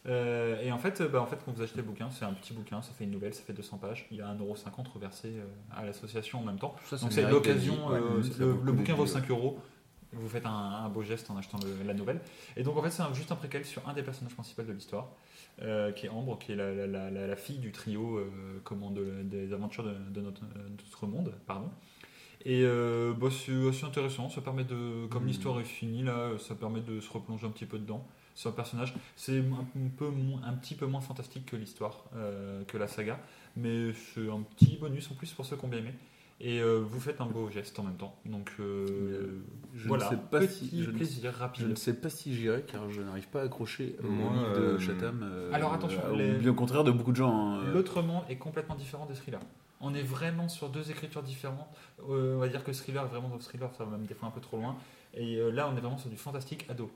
Euh, 0.07 0.61
et 0.61 0.71
en 0.71 0.77
fait, 0.77 1.01
euh, 1.01 1.07
bah, 1.09 1.21
en 1.21 1.25
fait, 1.25 1.37
quand 1.45 1.51
vous 1.51 1.61
achetez 1.61 1.77
le 1.77 1.83
bouquin, 1.83 2.09
c'est 2.09 2.23
un 2.25 2.33
petit 2.33 2.53
bouquin, 2.53 2.81
ça 2.81 2.91
fait 2.93 3.03
une 3.03 3.11
nouvelle, 3.11 3.33
ça 3.33 3.41
fait 3.43 3.53
200 3.53 3.77
pages. 3.77 4.07
Il 4.11 4.17
y 4.17 4.21
a 4.21 4.27
1,50€ 4.33 4.87
reversé 4.93 5.29
euh, 5.35 5.45
à 5.75 5.85
l'association 5.85 6.39
en 6.39 6.43
même 6.43 6.57
temps. 6.59 6.75
Ça, 6.85 6.97
Donc 6.97 7.11
c'est 7.11 7.29
l'occasion. 7.29 7.87
Ouais. 7.87 7.99
le, 8.39 8.53
bouquin 8.71 8.93
vaut 8.95 9.03
d'être 9.05 9.13
dit, 9.15 9.27
5 9.27 9.29
euros. 9.31 9.59
Vous 10.13 10.29
faites 10.29 10.45
un, 10.45 10.49
un 10.49 10.87
beau 10.89 11.03
geste 11.03 11.29
en 11.29 11.35
achetant 11.37 11.59
le- 11.61 11.85
la 11.85 11.93
nouvelle. 11.93 12.21
Et 12.55 12.63
donc 12.63 12.77
en 12.77 12.81
fait, 12.81 12.89
c'est 12.91 13.03
juste 13.13 13.31
un 13.33 13.35
préquel 13.35 13.65
sur 13.65 13.87
un 13.89 13.93
des 13.93 14.03
personnages 14.03 14.33
principaux 14.33 14.63
de 14.63 14.71
l'histoire, 14.71 15.09
euh, 15.61 15.91
qui 15.91 16.05
est 16.05 16.09
Ambre, 16.09 16.39
qui 16.39 16.53
est 16.53 16.55
la, 16.55 16.73
la- 16.73 16.87
la- 16.87 17.11
la- 17.11 17.27
la 17.27 17.35
fille 17.35 17.57
du 17.57 17.73
trio 17.73 18.17
euh, 18.17 18.29
comment, 18.63 18.89
de- 18.89 19.23
des 19.23 19.51
aventures 19.51 19.83
de, 19.83 19.93
de 20.09 20.21
notre, 20.21 20.41
de 20.43 20.69
notre 20.85 21.07
monde. 21.07 21.33
Pardon. 21.45 21.69
Et 22.45 22.61
euh, 22.63 23.13
bah, 23.19 23.27
c'est 23.29 23.51
assez 23.67 23.83
intéressant, 23.83 24.29
ça 24.29 24.39
permet 24.39 24.63
de, 24.63 25.07
comme 25.07 25.23
Mhm. 25.23 25.27
l'histoire 25.27 25.59
est 25.59 25.65
finie 25.65 26.03
là, 26.03 26.29
ça 26.39 26.55
permet 26.55 26.79
de 26.79 27.01
se 27.01 27.11
replonger 27.11 27.45
un 27.45 27.49
petit 27.51 27.65
peu 27.65 27.77
dedans. 27.77 28.07
C'est 28.37 28.49
un 28.49 28.51
personnage, 28.51 28.93
c'est 29.15 29.39
un, 29.39 29.65
peu 29.97 30.11
un 30.45 30.53
petit 30.53 30.75
peu 30.75 30.85
moins 30.85 31.01
fantastique 31.01 31.47
que 31.47 31.55
l'histoire, 31.55 32.03
euh, 32.15 32.63
que 32.65 32.77
la 32.77 32.87
saga, 32.87 33.19
mais 33.55 33.93
c'est 33.93 34.29
un 34.29 34.43
petit 34.43 34.77
bonus 34.77 35.09
en 35.09 35.15
plus 35.15 35.31
pour 35.33 35.43
ceux 35.43 35.55
qui 35.57 35.65
ont 35.65 35.67
bien 35.67 35.79
aimé. 35.79 35.93
Et 36.39 36.61
euh, 36.61 36.77
vous 36.77 36.99
faites 36.99 37.19
un 37.19 37.25
beau 37.25 37.49
geste 37.49 37.79
en 37.79 37.83
même 37.83 37.97
temps. 37.97 38.15
Donc 38.25 38.51
euh, 38.59 39.41
Je 39.73 39.87
voilà, 39.87 40.05
ne 40.05 40.09
sais 40.11 40.21
pas 40.29 40.39
petit 40.41 40.67
si. 40.67 40.83
Je 40.83 40.91
ne, 40.91 40.95
plaisir 40.95 41.33
je 41.55 41.65
ne 41.65 41.73
sais 41.73 41.95
pas 41.95 42.09
si 42.09 42.35
j'irai 42.35 42.61
car 42.61 42.87
je 42.91 43.01
n'arrive 43.01 43.27
pas 43.27 43.41
à 43.41 43.45
accrocher 43.45 43.95
au 44.03 44.07
livre 44.07 44.53
de 44.55 44.77
Chatham. 44.77 45.21
euh, 45.23 45.51
Alors, 45.51 45.73
attention, 45.73 45.99
les- 46.15 46.37
bien 46.37 46.51
au 46.51 46.53
contraire 46.53 46.83
de 46.83 46.91
beaucoup 46.91 47.11
de 47.11 47.17
gens. 47.17 47.55
hein, 47.55 47.63
euh. 47.63 47.73
L'autre 47.73 48.03
monde 48.03 48.21
est 48.29 48.37
complètement 48.37 48.75
différent 48.75 49.07
des 49.07 49.15
thrillers. 49.15 49.39
On 49.81 49.95
est 49.95 50.03
vraiment 50.03 50.47
sur 50.47 50.69
deux 50.69 50.91
écritures 50.91 51.23
différentes. 51.23 51.75
Euh, 52.07 52.35
on 52.35 52.39
va 52.39 52.49
dire 52.49 52.63
que 52.63 52.71
thriller 52.71 53.03
est 53.03 53.07
vraiment 53.09 53.29
dans 53.29 53.35
le 53.37 53.41
thriller, 53.41 53.73
ça 53.75 53.83
va 53.85 53.97
même 53.97 54.05
des 54.05 54.13
fois 54.13 54.27
un 54.27 54.31
peu 54.31 54.41
trop 54.41 54.57
loin. 54.57 54.75
Et 55.15 55.37
euh, 55.37 55.49
là, 55.49 55.67
on 55.73 55.75
est 55.75 55.81
vraiment 55.81 55.97
sur 55.97 56.11
du 56.11 56.17
fantastique 56.17 56.67
ado. 56.69 56.91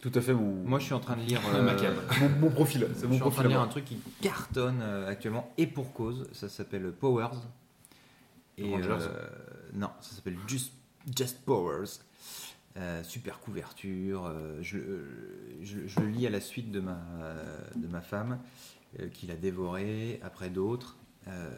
Tout 0.00 0.12
à 0.14 0.20
fait 0.20 0.32
mon, 0.32 0.52
Moi, 0.64 0.78
je 0.78 0.84
suis 0.84 0.94
en 0.94 1.00
train 1.00 1.16
de 1.16 1.22
lire. 1.22 1.40
euh, 1.54 1.62
Macabre. 1.62 2.00
mon, 2.20 2.28
mon 2.28 2.50
profil. 2.50 2.86
Je 2.94 3.06
suis 3.12 3.22
en 3.22 3.30
train 3.30 3.42
de 3.42 3.48
lire 3.48 3.60
un 3.60 3.66
truc 3.68 3.84
qui 3.84 3.98
cartonne 4.20 4.80
euh, 4.80 5.08
actuellement 5.08 5.52
et 5.58 5.66
pour 5.66 5.92
cause. 5.92 6.28
Ça 6.32 6.48
s'appelle 6.48 6.92
Powers. 6.92 7.30
Et 8.58 8.74
euh, 8.74 9.08
non, 9.74 9.90
ça 10.00 10.14
s'appelle 10.16 10.36
Just, 10.46 10.72
Just 11.16 11.40
Powers. 11.44 12.00
Euh, 12.76 13.02
super 13.02 13.40
couverture. 13.40 14.26
euh, 14.26 14.58
je, 14.62 14.78
euh, 14.78 15.04
je- 15.62 15.86
je 15.86 16.00
le 16.00 16.06
lis 16.08 16.26
à 16.28 16.30
la 16.30 16.40
suite 16.40 16.70
de 16.70 16.78
ma, 16.80 17.00
de 17.74 17.86
ma 17.88 18.00
femme 18.00 18.38
euh, 19.00 19.08
qui 19.08 19.26
l'a 19.26 19.34
dévoré 19.36 20.20
après 20.22 20.48
d'autres. 20.50 20.96
Euh, 21.26 21.50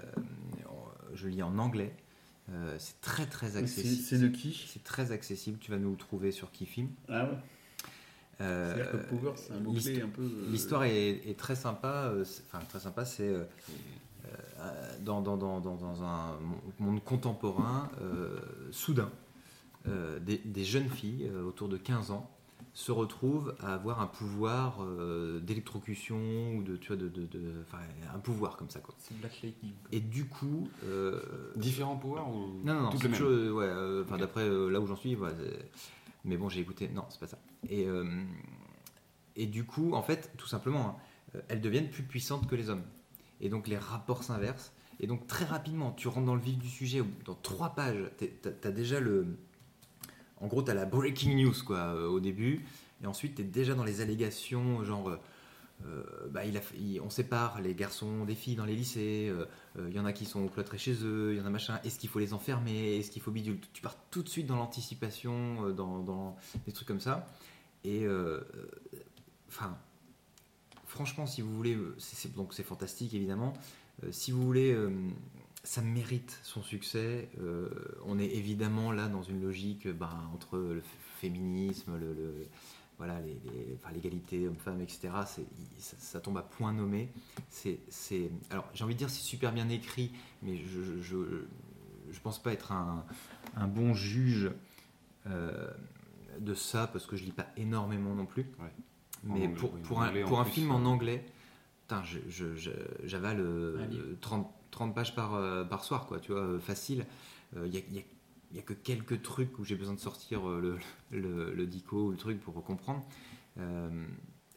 je 1.14 1.24
le 1.26 1.30
lis 1.34 1.42
en 1.42 1.58
anglais. 1.58 1.94
Euh, 2.52 2.76
c'est 2.78 3.00
très 3.02 3.26
très 3.26 3.56
accessible. 3.58 4.02
c'est 4.02 4.18
de 4.18 4.28
qui? 4.28 4.66
C'est 4.72 4.82
très 4.82 5.12
accessible. 5.12 5.58
Tu 5.60 5.70
vas 5.70 5.76
nous 5.78 5.90
le 5.90 5.96
trouver 5.96 6.32
sur 6.32 6.50
Kifim. 6.52 6.86
Ah 7.08 7.24
ouais. 7.24 7.36
Euh, 8.40 8.74
C'est-à-dire 8.74 8.92
que 8.92 8.96
Power, 9.16 9.32
c'est 9.36 9.52
un 9.52 9.60
mot-clé 9.60 10.00
un 10.02 10.08
peu. 10.08 10.22
euh, 10.22 10.50
L'histoire 10.50 10.84
est, 10.84 11.08
est 11.28 11.38
très 11.38 11.54
sympa. 11.56 12.10
euh, 12.12 12.24
c'est- 12.24 12.42
Enfin, 12.50 12.64
très 12.68 12.80
sympa, 12.80 13.04
c'est 13.04 13.28
euh, 13.28 13.44
euh, 14.60 14.96
dans, 15.04 15.20
dans, 15.20 15.36
dans, 15.36 15.60
dans, 15.60 15.76
dans 15.76 16.02
un 16.02 16.36
monde 16.78 17.02
contemporain, 17.04 17.90
euh, 18.02 18.38
soudain, 18.70 19.10
euh, 19.88 20.18
des, 20.20 20.38
des 20.38 20.64
jeunes 20.64 20.88
filles 20.88 21.30
euh, 21.32 21.42
autour 21.44 21.68
de 21.68 21.76
15 21.76 22.10
ans 22.10 22.30
se 22.72 22.92
retrouvent 22.92 23.54
à 23.60 23.74
avoir 23.74 24.00
un 24.00 24.06
pouvoir 24.06 24.78
euh, 24.84 25.40
d'électrocution 25.40 26.54
ou 26.56 26.62
de, 26.62 26.76
tu 26.76 26.88
vois, 26.88 26.96
de, 26.96 27.08
de, 27.08 27.26
un 28.14 28.18
pouvoir 28.20 28.56
comme 28.56 28.70
ça. 28.70 28.78
Quoi. 28.80 28.94
C'est 28.98 29.18
Black 29.18 29.40
Lightning. 29.42 29.72
Et 29.90 29.98
du 30.00 30.26
coup, 30.26 30.68
euh, 30.84 31.20
Différents 31.56 31.96
powers 31.96 32.20
ou 32.28 32.60
non, 32.64 32.74
non, 32.74 32.80
non, 32.82 32.90
toutes 32.90 33.00
c'est 33.00 33.06
les 33.08 33.12
mêmes 33.12 33.20
toujours- 33.20 33.56
ouais, 33.58 33.66
euh, 33.66 34.04
d'après 34.18 34.44
euh, 34.48 34.68
là 34.70 34.80
où 34.80 34.86
j'en 34.86 34.94
suis, 34.96 35.14
voilà, 35.16 35.34
c'est- 35.36 35.70
mais 36.24 36.36
bon, 36.36 36.48
j'ai 36.48 36.60
écouté, 36.60 36.88
non, 36.88 37.04
c'est 37.08 37.20
pas 37.20 37.26
ça. 37.26 37.38
Et, 37.68 37.86
euh, 37.86 38.24
du 39.36 39.64
coup, 39.64 39.94
en 39.94 40.02
fait, 40.02 40.32
tout 40.36 40.46
simplement, 40.46 40.88
hein, 40.88 40.96
euh, 41.34 41.40
elles 41.48 41.60
deviennent 41.60 41.88
plus 41.88 42.02
puissantes 42.02 42.46
que 42.46 42.54
les 42.54 42.68
hommes. 42.68 42.84
Et 43.40 43.48
donc, 43.48 43.68
les 43.68 43.78
rapports 43.78 44.22
s'inversent. 44.22 44.72
Et 44.98 45.06
donc, 45.06 45.26
très 45.26 45.46
rapidement, 45.46 45.92
tu 45.92 46.08
rentres 46.08 46.26
dans 46.26 46.34
le 46.34 46.42
vif 46.42 46.58
du 46.58 46.68
sujet, 46.68 47.02
dans 47.24 47.34
trois 47.34 47.70
pages, 47.70 48.10
as 48.64 48.70
déjà 48.70 49.00
le. 49.00 49.38
En 50.36 50.46
gros, 50.46 50.62
tu 50.62 50.72
la 50.74 50.84
breaking 50.84 51.42
news, 51.42 51.54
quoi, 51.64 51.94
euh, 51.94 52.06
au 52.06 52.20
début. 52.20 52.66
Et 53.02 53.06
ensuite, 53.06 53.36
tu 53.36 53.42
es 53.42 53.44
déjà 53.44 53.74
dans 53.74 53.84
les 53.84 54.02
allégations, 54.02 54.84
genre. 54.84 55.18
Euh, 55.86 56.28
bah, 56.30 56.42
on 57.02 57.10
sépare 57.10 57.60
les 57.60 57.74
garçons 57.74 58.24
des 58.24 58.34
filles 58.34 58.56
dans 58.56 58.64
les 58.64 58.76
lycées. 58.76 59.28
euh, 59.30 59.46
euh, 59.78 59.88
Il 59.88 59.94
y 59.96 59.98
en 60.00 60.04
a 60.04 60.12
qui 60.12 60.26
sont 60.26 60.46
cloîtrés 60.48 60.78
chez 60.78 60.94
eux, 61.04 61.32
il 61.32 61.38
y 61.38 61.40
en 61.40 61.46
a 61.46 61.50
machin. 61.50 61.80
Est-ce 61.84 61.98
qu'il 61.98 62.08
faut 62.08 62.18
les 62.18 62.32
enfermer? 62.34 62.96
Est-ce 62.98 63.10
qu'il 63.10 63.22
faut 63.22 63.30
bidule? 63.30 63.58
Tu 63.72 63.82
pars 63.82 63.96
tout 64.10 64.22
de 64.22 64.28
suite 64.28 64.46
dans 64.46 64.56
l'anticipation, 64.56 65.70
dans, 65.70 66.36
des 66.66 66.72
trucs 66.72 66.88
comme 66.88 67.00
ça. 67.00 67.26
Et 67.84 68.06
enfin, 69.48 69.76
franchement, 70.86 71.26
si 71.26 71.40
vous 71.40 71.54
voulez, 71.54 71.76
donc 72.36 72.52
c'est 72.52 72.62
fantastique 72.62 73.14
évidemment. 73.14 73.54
Si 74.10 74.32
vous 74.32 74.42
voulez, 74.42 74.76
ça 75.64 75.80
mérite 75.80 76.38
son 76.42 76.62
succès. 76.62 77.30
On 78.04 78.18
est 78.18 78.34
évidemment 78.34 78.92
là 78.92 79.08
dans 79.08 79.22
une 79.22 79.42
logique 79.42 79.88
ben, 79.88 80.30
entre 80.34 80.58
le 80.58 80.82
féminisme, 81.20 81.98
le- 81.98 82.46
voilà, 83.00 83.18
les- 83.22 83.40
les- 83.44 83.74
enfin, 83.76 83.90
l'égalité 83.94 84.46
homme-femme, 84.46 84.82
etc. 84.82 85.08
ça, 85.78 85.96
ça 85.98 86.20
tombe 86.20 86.36
à 86.36 86.42
point 86.42 86.74
nommé. 86.74 87.08
C'est, 87.48 87.80
c'est, 87.88 88.30
alors 88.50 88.68
j'ai 88.74 88.84
envie 88.84 88.92
de 88.92 88.98
dire 88.98 89.08
c'est 89.08 89.22
super 89.22 89.52
bien 89.52 89.70
écrit, 89.70 90.12
mais 90.42 90.58
je, 90.58 90.82
je, 90.82 91.00
je, 91.00 91.16
je 92.12 92.20
pense 92.20 92.42
pas 92.42 92.52
être 92.52 92.72
un, 92.72 93.06
un 93.56 93.66
bon 93.68 93.94
juge 93.94 94.50
euh, 95.26 95.70
de 96.38 96.52
ça 96.52 96.86
parce 96.88 97.06
que 97.06 97.16
je 97.16 97.24
lis 97.24 97.32
pas 97.32 97.46
énormément 97.56 98.14
non 98.14 98.26
plus. 98.26 98.42
Ouais. 98.58 98.70
Mais 99.24 99.32
anglais, 99.46 99.48
pour, 99.48 99.72
oui, 99.74 99.80
pour 99.82 100.02
un, 100.02 100.12
pour 100.26 100.40
un 100.40 100.44
plus, 100.44 100.52
film 100.52 100.70
euh, 100.70 100.74
en 100.74 100.84
anglais, 100.84 101.24
putain, 101.82 102.02
je, 102.04 102.18
je- 102.28 102.54
je- 102.54 102.70
j'avale 103.04 103.40
euh, 103.40 103.86
livre. 103.86 104.04
30, 104.20 104.50
30 104.70 104.94
pages 104.94 105.14
par, 105.14 105.34
euh, 105.34 105.64
par 105.64 105.84
soir, 105.84 106.04
quoi, 106.06 106.20
tu 106.20 106.32
vois, 106.32 106.42
euh, 106.42 106.58
facile. 106.60 107.06
Il 107.56 107.62
n'y 107.70 107.78
a, 107.78 107.80
y 107.90 107.98
a- 107.98 108.02
y 108.56 108.58
a 108.58 108.62
que 108.62 108.72
quelques 108.74 109.22
trucs 109.22 109.58
où 109.58 109.64
j'ai 109.64 109.76
besoin 109.76 109.94
de 109.94 110.00
sortir 110.00 110.48
euh, 110.48 110.60
le, 111.10 111.18
le, 111.18 111.54
le 111.54 111.66
dico 111.66 112.06
ou 112.06 112.10
le 112.10 112.16
truc 112.16 112.40
pour 112.40 112.62
comprendre. 112.64 113.04
Euh, 113.58 114.06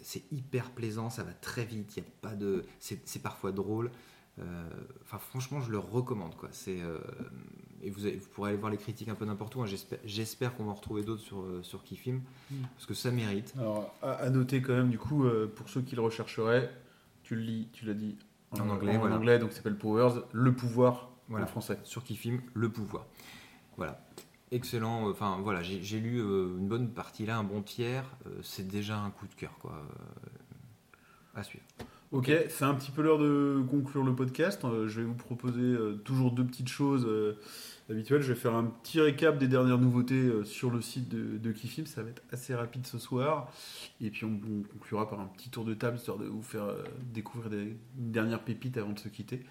c'est 0.01 0.23
hyper 0.31 0.71
plaisant, 0.71 1.09
ça 1.09 1.23
va 1.23 1.31
très 1.33 1.63
vite, 1.65 1.95
il 1.95 2.03
y 2.03 2.05
a 2.05 2.09
pas 2.21 2.35
de, 2.35 2.65
c'est, 2.79 3.01
c'est 3.07 3.21
parfois 3.21 3.51
drôle. 3.51 3.91
Euh, 4.39 4.67
Enfin, 5.03 5.19
franchement, 5.19 5.61
je 5.61 5.69
le 5.71 5.77
recommande, 5.77 6.35
quoi. 6.35 6.49
C'est 6.51 6.81
euh, 6.81 6.97
et 7.83 7.89
vous, 7.91 8.05
avez- 8.05 8.15
vous 8.17 8.27
pourrez 8.29 8.49
aller 8.49 8.57
voir 8.59 8.71
les 8.71 8.77
critiques 8.77 9.09
un 9.09 9.15
peu 9.15 9.25
n'importe 9.25 9.55
où. 9.55 9.61
hein. 9.61 9.65
J'espère, 9.67 9.99
j'espère 10.05 10.55
qu'on 10.55 10.63
va 10.65 10.71
en 10.71 10.75
retrouver 10.75 11.03
d'autres 11.03 11.21
sur 11.21 11.45
sur 11.61 11.83
Kifim 11.83 12.21
Mm. 12.49 12.55
parce 12.73 12.85
que 12.87 12.93
ça 12.95 13.11
mérite. 13.11 13.53
Alors, 13.59 13.93
à, 14.01 14.13
à 14.13 14.29
noter 14.29 14.61
quand 14.61 14.73
même, 14.73 14.89
du 14.89 14.97
coup, 14.97 15.25
euh, 15.25 15.45
pour 15.55 15.69
ceux 15.69 15.81
qui 15.81 15.95
le 15.95 16.01
rechercheraient, 16.01 16.71
tu 17.23 17.35
le 17.35 17.41
lis, 17.41 17.69
tu 17.73 17.85
l'as 17.85 17.93
dit 17.93 18.17
En 18.51 18.69
anglais, 18.69 18.97
voilà. 18.97 19.15
anglais, 19.17 19.37
donc 19.39 19.51
ça 19.51 19.57
s'appelle 19.57 19.77
Powers, 19.77 20.23
le 20.31 20.53
pouvoir 20.53 21.11
Voilà. 21.29 21.45
en 21.45 21.47
français. 21.47 21.77
sur 21.83 22.03
qui 22.03 22.15
filme 22.15 22.41
Le 22.55 22.69
Pouvoir. 22.69 23.05
Voilà. 23.77 24.05
Excellent. 24.51 25.09
Enfin, 25.09 25.39
voilà, 25.41 25.63
j'ai 25.63 25.99
lu 25.99 26.19
euh, 26.19 26.57
une 26.57 26.67
bonne 26.67 26.89
partie 26.89 27.25
là, 27.25 27.37
un 27.37 27.43
bon 27.43 27.61
tiers. 27.61 28.05
Euh, 28.27 28.29
c'est 28.43 28.67
déjà 28.67 28.99
un 28.99 29.09
coup 29.09 29.27
de 29.27 29.33
cœur, 29.33 29.57
quoi. 29.59 29.71
Euh, 29.73 31.39
à 31.39 31.43
suivre. 31.43 31.65
Ok, 32.11 32.31
c'est 32.49 32.63
un 32.63 32.75
petit 32.75 32.91
peu 32.91 33.01
l'heure 33.01 33.17
de 33.17 33.63
conclure 33.67 34.03
le 34.03 34.13
podcast. 34.13 34.63
Euh, 34.65 34.87
je 34.87 35.01
vais 35.01 35.07
vous 35.07 35.15
proposer 35.15 35.63
euh, 35.63 35.95
toujours 35.95 36.31
deux 36.31 36.45
petites 36.45 36.69
choses 36.69 37.07
euh, 37.07 37.39
habituelles. 37.89 38.21
Je 38.21 38.33
vais 38.33 38.39
faire 38.39 38.53
un 38.53 38.65
petit 38.65 39.01
récap 39.01 39.39
des 39.39 39.47
dernières 39.47 39.79
nouveautés 39.79 40.13
euh, 40.13 40.43
sur 40.43 40.69
le 40.69 40.79
site 40.81 41.09
de, 41.09 41.39
de. 41.39 41.55
Ça 41.85 42.03
va 42.03 42.11
être 42.11 42.21
assez 42.31 42.53
rapide 42.53 42.85
ce 42.85 42.99
soir. 42.99 43.51
Et 43.99 44.11
puis 44.11 44.25
on, 44.25 44.39
on 44.47 44.61
conclura 44.61 45.09
par 45.09 45.21
un 45.21 45.25
petit 45.25 45.49
tour 45.49 45.65
de 45.65 45.73
table, 45.73 45.97
histoire 45.97 46.19
de 46.19 46.25
vous 46.25 46.43
faire 46.43 46.65
euh, 46.65 46.83
découvrir 47.11 47.49
des 47.49 47.75
dernières 47.95 48.43
pépites 48.43 48.77
avant 48.77 48.91
de 48.91 48.99
se 48.99 49.09
quitter. 49.09 49.43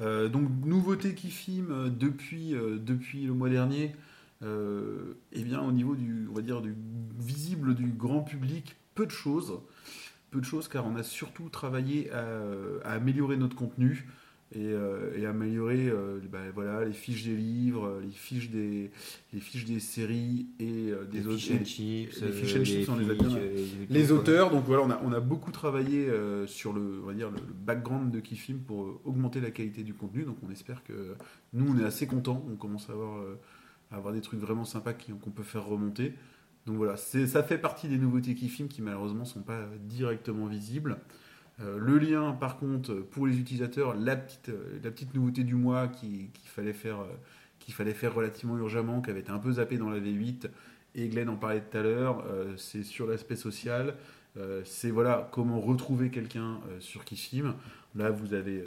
Euh, 0.00 0.28
donc, 0.28 0.48
nouveauté 0.64 1.14
Kifilm 1.14 1.70
euh, 1.70 1.88
depuis, 1.90 2.54
euh, 2.54 2.78
depuis 2.78 3.24
le 3.24 3.34
mois 3.34 3.50
dernier. 3.50 3.92
Euh, 4.42 5.18
eh 5.32 5.42
bien, 5.42 5.60
au 5.60 5.72
niveau 5.72 5.94
du, 5.94 6.26
on 6.30 6.34
va 6.34 6.42
dire, 6.42 6.62
du 6.62 6.74
visible 7.18 7.74
du 7.74 7.88
grand 7.88 8.22
public, 8.22 8.76
peu 8.94 9.06
de 9.06 9.10
choses 9.10 9.60
peu 10.30 10.40
de 10.40 10.44
choses 10.44 10.68
car 10.68 10.86
on 10.86 10.94
a 10.94 11.02
surtout 11.02 11.48
travaillé 11.48 12.08
à 12.12 12.92
améliorer 12.92 13.36
notre 13.36 13.56
contenu 13.56 14.06
et, 14.52 14.58
euh, 14.66 15.16
et 15.16 15.26
améliorer 15.26 15.88
euh, 15.88 16.18
bah, 16.30 16.38
voilà, 16.54 16.84
les 16.84 16.92
fiches 16.92 17.24
des 17.24 17.36
livres, 17.36 18.00
les 18.02 18.10
fiches 18.10 18.50
des, 18.50 18.90
les 19.32 19.40
fiches 19.40 19.64
des 19.64 19.78
séries 19.78 20.46
et 20.58 20.90
euh, 20.90 21.04
des 21.04 21.18
Les 21.20 21.26
autres. 21.28 21.52
and 21.52 21.64
chips, 21.64 22.20
les 22.20 22.26
euh, 22.26 22.32
fish 22.32 22.56
and 22.56 22.64
chips, 22.64 22.88
on 22.88 22.96
les 22.96 23.10
a 23.10 23.14
bien- 23.14 23.28
fiches, 23.28 23.38
euh, 23.40 23.66
les 23.88 24.10
auteurs, 24.12 24.50
donc 24.50 24.64
voilà, 24.64 24.82
on 24.82 24.90
a, 24.90 25.00
on 25.04 25.12
a 25.12 25.20
beaucoup 25.20 25.52
travaillé 25.52 26.08
euh, 26.08 26.46
sur 26.48 26.72
le, 26.72 27.00
on 27.02 27.06
va 27.06 27.14
dire, 27.14 27.30
le, 27.30 27.38
background 27.64 28.10
de 28.10 28.18
Kifilm 28.20 28.58
pour 28.58 28.84
euh, 28.84 29.00
augmenter 29.04 29.40
la 29.40 29.50
qualité 29.52 29.84
du 29.84 29.94
contenu. 29.94 30.24
Donc 30.24 30.36
on 30.46 30.50
espère 30.50 30.82
que 30.82 31.14
nous, 31.52 31.72
on 31.72 31.78
est 31.78 31.84
assez 31.84 32.06
contents. 32.08 32.44
On 32.50 32.56
commence 32.56 32.90
à 32.90 32.92
avoir, 32.94 33.18
euh, 33.18 33.38
à 33.92 33.96
avoir 33.98 34.12
des 34.12 34.20
trucs 34.20 34.40
vraiment 34.40 34.64
sympas 34.64 34.94
qui- 34.94 35.12
qu'on 35.12 35.30
peut 35.30 35.42
faire 35.44 35.64
remonter. 35.66 36.14
Donc 36.66 36.76
voilà, 36.76 36.96
ça 36.96 37.42
fait 37.42 37.58
partie 37.58 37.88
des 37.88 37.98
nouveautés 37.98 38.34
Kifilm 38.34 38.68
qui 38.68 38.82
malheureusement 38.82 39.24
sont 39.24 39.42
pas 39.42 39.62
directement 39.88 40.46
visibles. 40.46 40.98
Euh, 41.60 41.78
le 41.78 41.98
lien, 41.98 42.32
par 42.32 42.58
contre, 42.58 42.94
pour 42.94 43.26
les 43.26 43.38
utilisateurs, 43.38 43.94
la 43.94 44.16
petite, 44.16 44.48
euh, 44.48 44.90
nouveauté 45.14 45.44
du 45.44 45.54
mois 45.54 45.88
qui- 45.88 46.30
qu'il 46.32 46.48
fallait 46.48 46.72
faire, 46.72 47.00
euh, 47.00 47.06
qu'il 47.58 47.74
fallait 47.74 47.94
faire 47.94 48.14
relativement 48.14 48.56
urgemment, 48.56 49.02
qui 49.02 49.10
avait 49.10 49.20
été 49.20 49.30
un 49.30 49.38
peu 49.38 49.52
zappé 49.52 49.76
dans 49.76 49.90
la 49.90 50.00
V8, 50.00 50.48
et 50.94 51.08
Glenn 51.08 51.28
en 51.28 51.36
parlait 51.36 51.60
tout 51.60 51.76
à 51.76 51.82
l'heure, 51.82 52.24
c'est 52.56 52.82
sur 52.82 53.06
l'aspect 53.06 53.36
social. 53.36 53.94
C'est 54.64 54.90
voilà 54.90 55.28
comment 55.30 55.60
retrouver 55.60 56.10
quelqu'un 56.10 56.58
sur 56.80 57.04
Kifim. 57.04 57.54
Là, 57.94 58.10
vous 58.10 58.34
avez, 58.34 58.64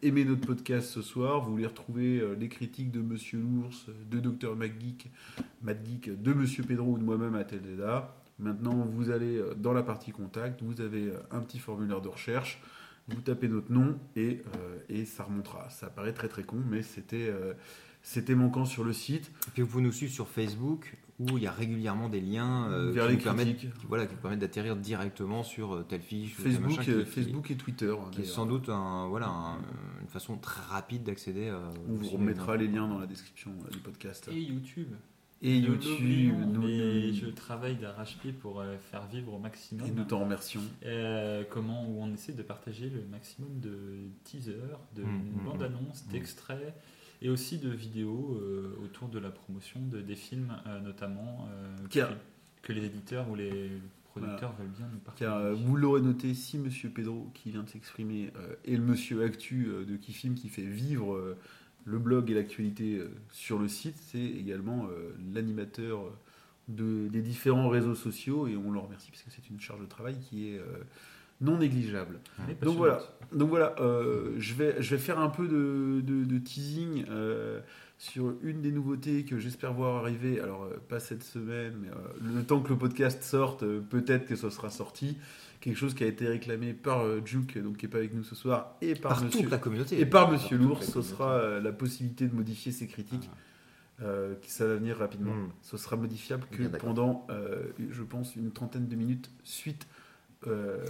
aimé 0.00 0.24
notre 0.24 0.46
podcast 0.46 0.88
ce 0.88 1.02
soir. 1.02 1.42
Vous 1.44 1.50
voulez 1.50 1.66
retrouver 1.66 2.22
les 2.40 2.48
critiques 2.48 2.90
de 2.92 3.00
Monsieur 3.00 3.38
l'ours, 3.40 3.86
de 4.10 4.20
Dr 4.20 4.56
McGeek, 4.56 5.10
de 5.62 6.32
Monsieur 6.32 6.62
Pedro 6.62 6.92
ou 6.92 6.98
de 6.98 7.04
moi-même 7.04 7.34
à 7.34 7.44
Teldeda. 7.44 8.14
Maintenant, 8.38 8.74
vous 8.90 9.10
allez 9.10 9.36
euh, 9.36 9.54
dans 9.54 9.72
la 9.72 9.82
partie 9.82 10.10
contact. 10.10 10.62
Vous 10.62 10.80
avez 10.80 11.04
euh, 11.08 11.18
un 11.30 11.40
petit 11.40 11.58
formulaire 11.58 12.00
de 12.00 12.08
recherche. 12.08 12.60
Vous 13.08 13.20
tapez 13.20 13.48
notre 13.48 13.70
nom 13.70 13.98
et, 14.16 14.40
euh, 14.56 14.78
et 14.88 15.04
ça 15.04 15.24
remontera. 15.24 15.68
Ça 15.70 15.88
paraît 15.88 16.14
très 16.14 16.28
très 16.28 16.42
con, 16.42 16.56
mais 16.70 16.82
c'était 16.82 17.28
euh, 17.28 17.52
c'était 18.02 18.34
manquant 18.34 18.64
sur 18.64 18.82
le 18.82 18.92
site. 18.94 19.30
Et 19.48 19.50
puis 19.52 19.62
vous 19.62 19.68
pouvez 19.68 19.82
nous 19.84 19.92
suivre 19.92 20.12
sur 20.12 20.26
Facebook 20.28 20.96
où 21.20 21.36
il 21.38 21.44
y 21.44 21.46
a 21.46 21.52
régulièrement 21.52 22.08
des 22.08 22.20
liens 22.20 22.68
euh, 22.72 22.90
Vers 22.90 23.04
qui, 23.04 23.10
les 23.12 23.16
nous 23.18 23.22
permettent, 23.22 23.46
critiques. 23.56 23.74
qui- 23.78 23.86
voilà, 23.86 24.06
qui 24.06 24.14
vous 24.16 24.20
permettent 24.20 24.40
d'atterrir 24.40 24.74
directement 24.76 25.42
sur 25.44 25.86
telle 25.86 26.00
fiche 26.00 26.34
Facebook, 26.34 26.76
machin, 26.78 26.82
qui- 26.82 27.04
Facebook 27.04 27.50
et 27.52 27.56
Twitter. 27.56 27.90
hein, 27.96 28.08
qui 28.10 28.22
est 28.22 28.24
sans 28.24 28.46
doute 28.46 28.68
un, 28.68 29.06
voilà, 29.08 29.28
un- 29.28 29.58
une 30.00 30.08
façon 30.08 30.36
très 30.38 30.62
rapide 30.62 31.04
d'accéder. 31.04 31.54
On 31.88 31.94
vous 31.94 32.08
remettra 32.08 32.56
les 32.56 32.66
liens 32.68 32.88
dans 32.88 32.98
la 32.98 33.06
description 33.06 33.52
euh, 33.66 33.70
du 33.70 33.78
podcast. 33.78 34.28
Et 34.32 34.40
YouTube. 34.40 34.88
Et 35.42 35.58
YouTube, 35.58 36.34
nous, 36.52 36.62
mais 36.62 37.08
nous- 37.08 37.14
je 37.14 37.26
travaille 37.26 37.76
d'arrache-pied 37.76 38.32
pour 38.32 38.60
euh, 38.60 38.76
faire 38.90 39.06
vivre 39.06 39.34
au 39.34 39.38
maximum. 39.38 39.86
et 39.86 39.90
nous 39.90 40.04
t'en 40.04 40.20
remercions. 40.20 40.62
Euh, 40.86 41.44
comment 41.50 41.86
où 41.86 42.02
on 42.02 42.12
essaie 42.14 42.32
de 42.32 42.42
partager 42.42 42.88
le 42.88 43.02
maximum 43.10 43.60
de 43.60 43.74
teasers, 44.24 44.78
de 44.96 45.02
Mm, 45.02 45.06
mm, 45.06 45.44
bandes-annonces, 45.44 46.06
mm. 46.06 46.12
d'extraits 46.12 46.74
et 47.20 47.28
aussi 47.28 47.58
de 47.58 47.68
vidéos 47.68 48.38
euh, 48.40 48.74
autour 48.84 49.08
de 49.08 49.18
la 49.18 49.30
promotion 49.30 49.80
de, 49.80 50.00
des 50.00 50.16
films 50.16 50.54
euh, 50.66 50.80
notamment 50.80 51.46
euh, 51.52 51.76
que, 51.90 52.00
que 52.62 52.72
les 52.72 52.84
éditeurs 52.86 53.28
ou 53.28 53.34
les 53.34 53.70
producteurs 54.04 54.54
veulent 54.58 54.68
bien 54.68 54.88
nous 54.92 54.98
partager. 55.00 55.26
Car 55.26 55.36
euh, 55.38 55.52
vous 55.54 55.76
l'aurez 55.76 56.00
noté, 56.00 56.32
si 56.34 56.56
Monsieur 56.58 56.88
Pedro, 56.88 57.30
qui 57.34 57.50
vient 57.50 57.64
de 57.64 57.68
s'exprimer, 57.68 58.30
euh, 58.36 58.54
est 58.64 58.76
le 58.76 58.82
Monsieur 58.82 59.22
Actu 59.24 59.66
euh, 59.68 59.84
de 59.84 59.96
Kifim 59.96 60.34
qui 60.34 60.48
fait 60.48 60.62
vivre 60.62 61.14
euh, 61.14 61.36
le 61.84 61.98
blog 61.98 62.30
et 62.30 62.34
l'actualité 62.34 62.96
euh, 62.98 63.10
sur 63.30 63.58
le 63.58 63.68
site, 63.68 63.96
c'est 64.10 64.18
également 64.24 64.86
euh, 64.86 65.12
l'animateur 65.34 66.00
euh, 66.00 66.10
de, 66.68 67.08
des 67.08 67.20
différents 67.22 67.68
réseaux 67.68 67.94
sociaux 67.94 68.46
et 68.46 68.56
on 68.56 68.70
le 68.70 68.78
remercie 68.78 69.10
parce 69.10 69.22
que 69.22 69.30
c'est 69.30 69.48
une 69.50 69.60
charge 69.60 69.80
de 69.80 69.86
travail 69.86 70.16
qui 70.18 70.48
est 70.48 70.60
non 71.40 71.58
négligeable. 71.58 72.20
Donc 72.62 72.76
voilà, 72.78 73.00
donc 73.32 73.48
voilà 73.50 73.74
euh, 73.80 74.34
je, 74.38 74.54
vais, 74.54 74.80
je 74.80 74.94
vais 74.94 75.00
faire 75.02 75.18
un 75.18 75.28
peu 75.28 75.46
de, 75.46 76.00
de- 76.00 76.24
de 76.24 76.38
teasing 76.38 77.04
euh, 77.10 77.60
sur 77.98 78.34
une 78.42 78.62
des 78.62 78.72
nouveautés 78.72 79.24
que 79.24 79.38
j'espère 79.38 79.74
voir 79.74 79.96
arriver. 79.96 80.40
Alors, 80.40 80.64
euh, 80.64 80.76
pas 80.88 81.00
cette 81.00 81.22
semaine, 81.22 81.74
mais 81.82 81.88
le 82.34 82.42
temps 82.44 82.60
que 82.60 82.70
le 82.70 82.78
podcast 82.78 83.22
sorte, 83.22 83.64
peut-être 83.90 84.26
que 84.26 84.36
ce 84.36 84.48
sera 84.48 84.70
sorti. 84.70 85.18
Quelque 85.64 85.78
chose 85.78 85.94
qui 85.94 86.04
a 86.04 86.06
été 86.06 86.28
réclamé 86.28 86.74
par 86.74 87.00
euh, 87.06 87.22
Juke, 87.24 87.56
donc 87.58 87.78
qui 87.78 87.86
n'est 87.86 87.90
pas 87.90 87.96
avec 87.96 88.12
nous 88.12 88.22
ce 88.22 88.34
soir, 88.34 88.76
et 88.82 88.94
par, 88.94 89.14
Par 89.14 89.24
Monsieur, 89.24 89.40
toute 89.40 89.50
la 89.50 89.56
communauté. 89.56 89.98
et 89.98 90.04
par 90.04 90.24
Par 90.24 90.32
Monsieur 90.32 90.58
l'ours. 90.58 90.84
Ce 90.92 91.00
sera 91.00 91.32
euh, 91.32 91.60
la 91.62 91.72
possibilité 91.72 92.26
de 92.28 92.34
modifier 92.34 92.70
ses 92.70 92.86
critiques. 92.86 93.30
euh, 94.02 94.34
qui 94.42 94.50
ça 94.50 94.66
va 94.66 94.74
venir 94.74 94.98
rapidement. 94.98 95.32
Mm. 95.34 95.48
Ce 95.62 95.76
sera 95.78 95.96
modifiable 95.96 96.44
que 96.50 96.64
pendant, 96.64 97.26
euh, 97.30 97.62
je 97.90 98.02
pense, 98.02 98.34
une 98.36 98.50
trentaine 98.52 98.88
de 98.88 98.94
minutes 98.96 99.30
suite, 99.44 99.86
euh, 100.48 100.84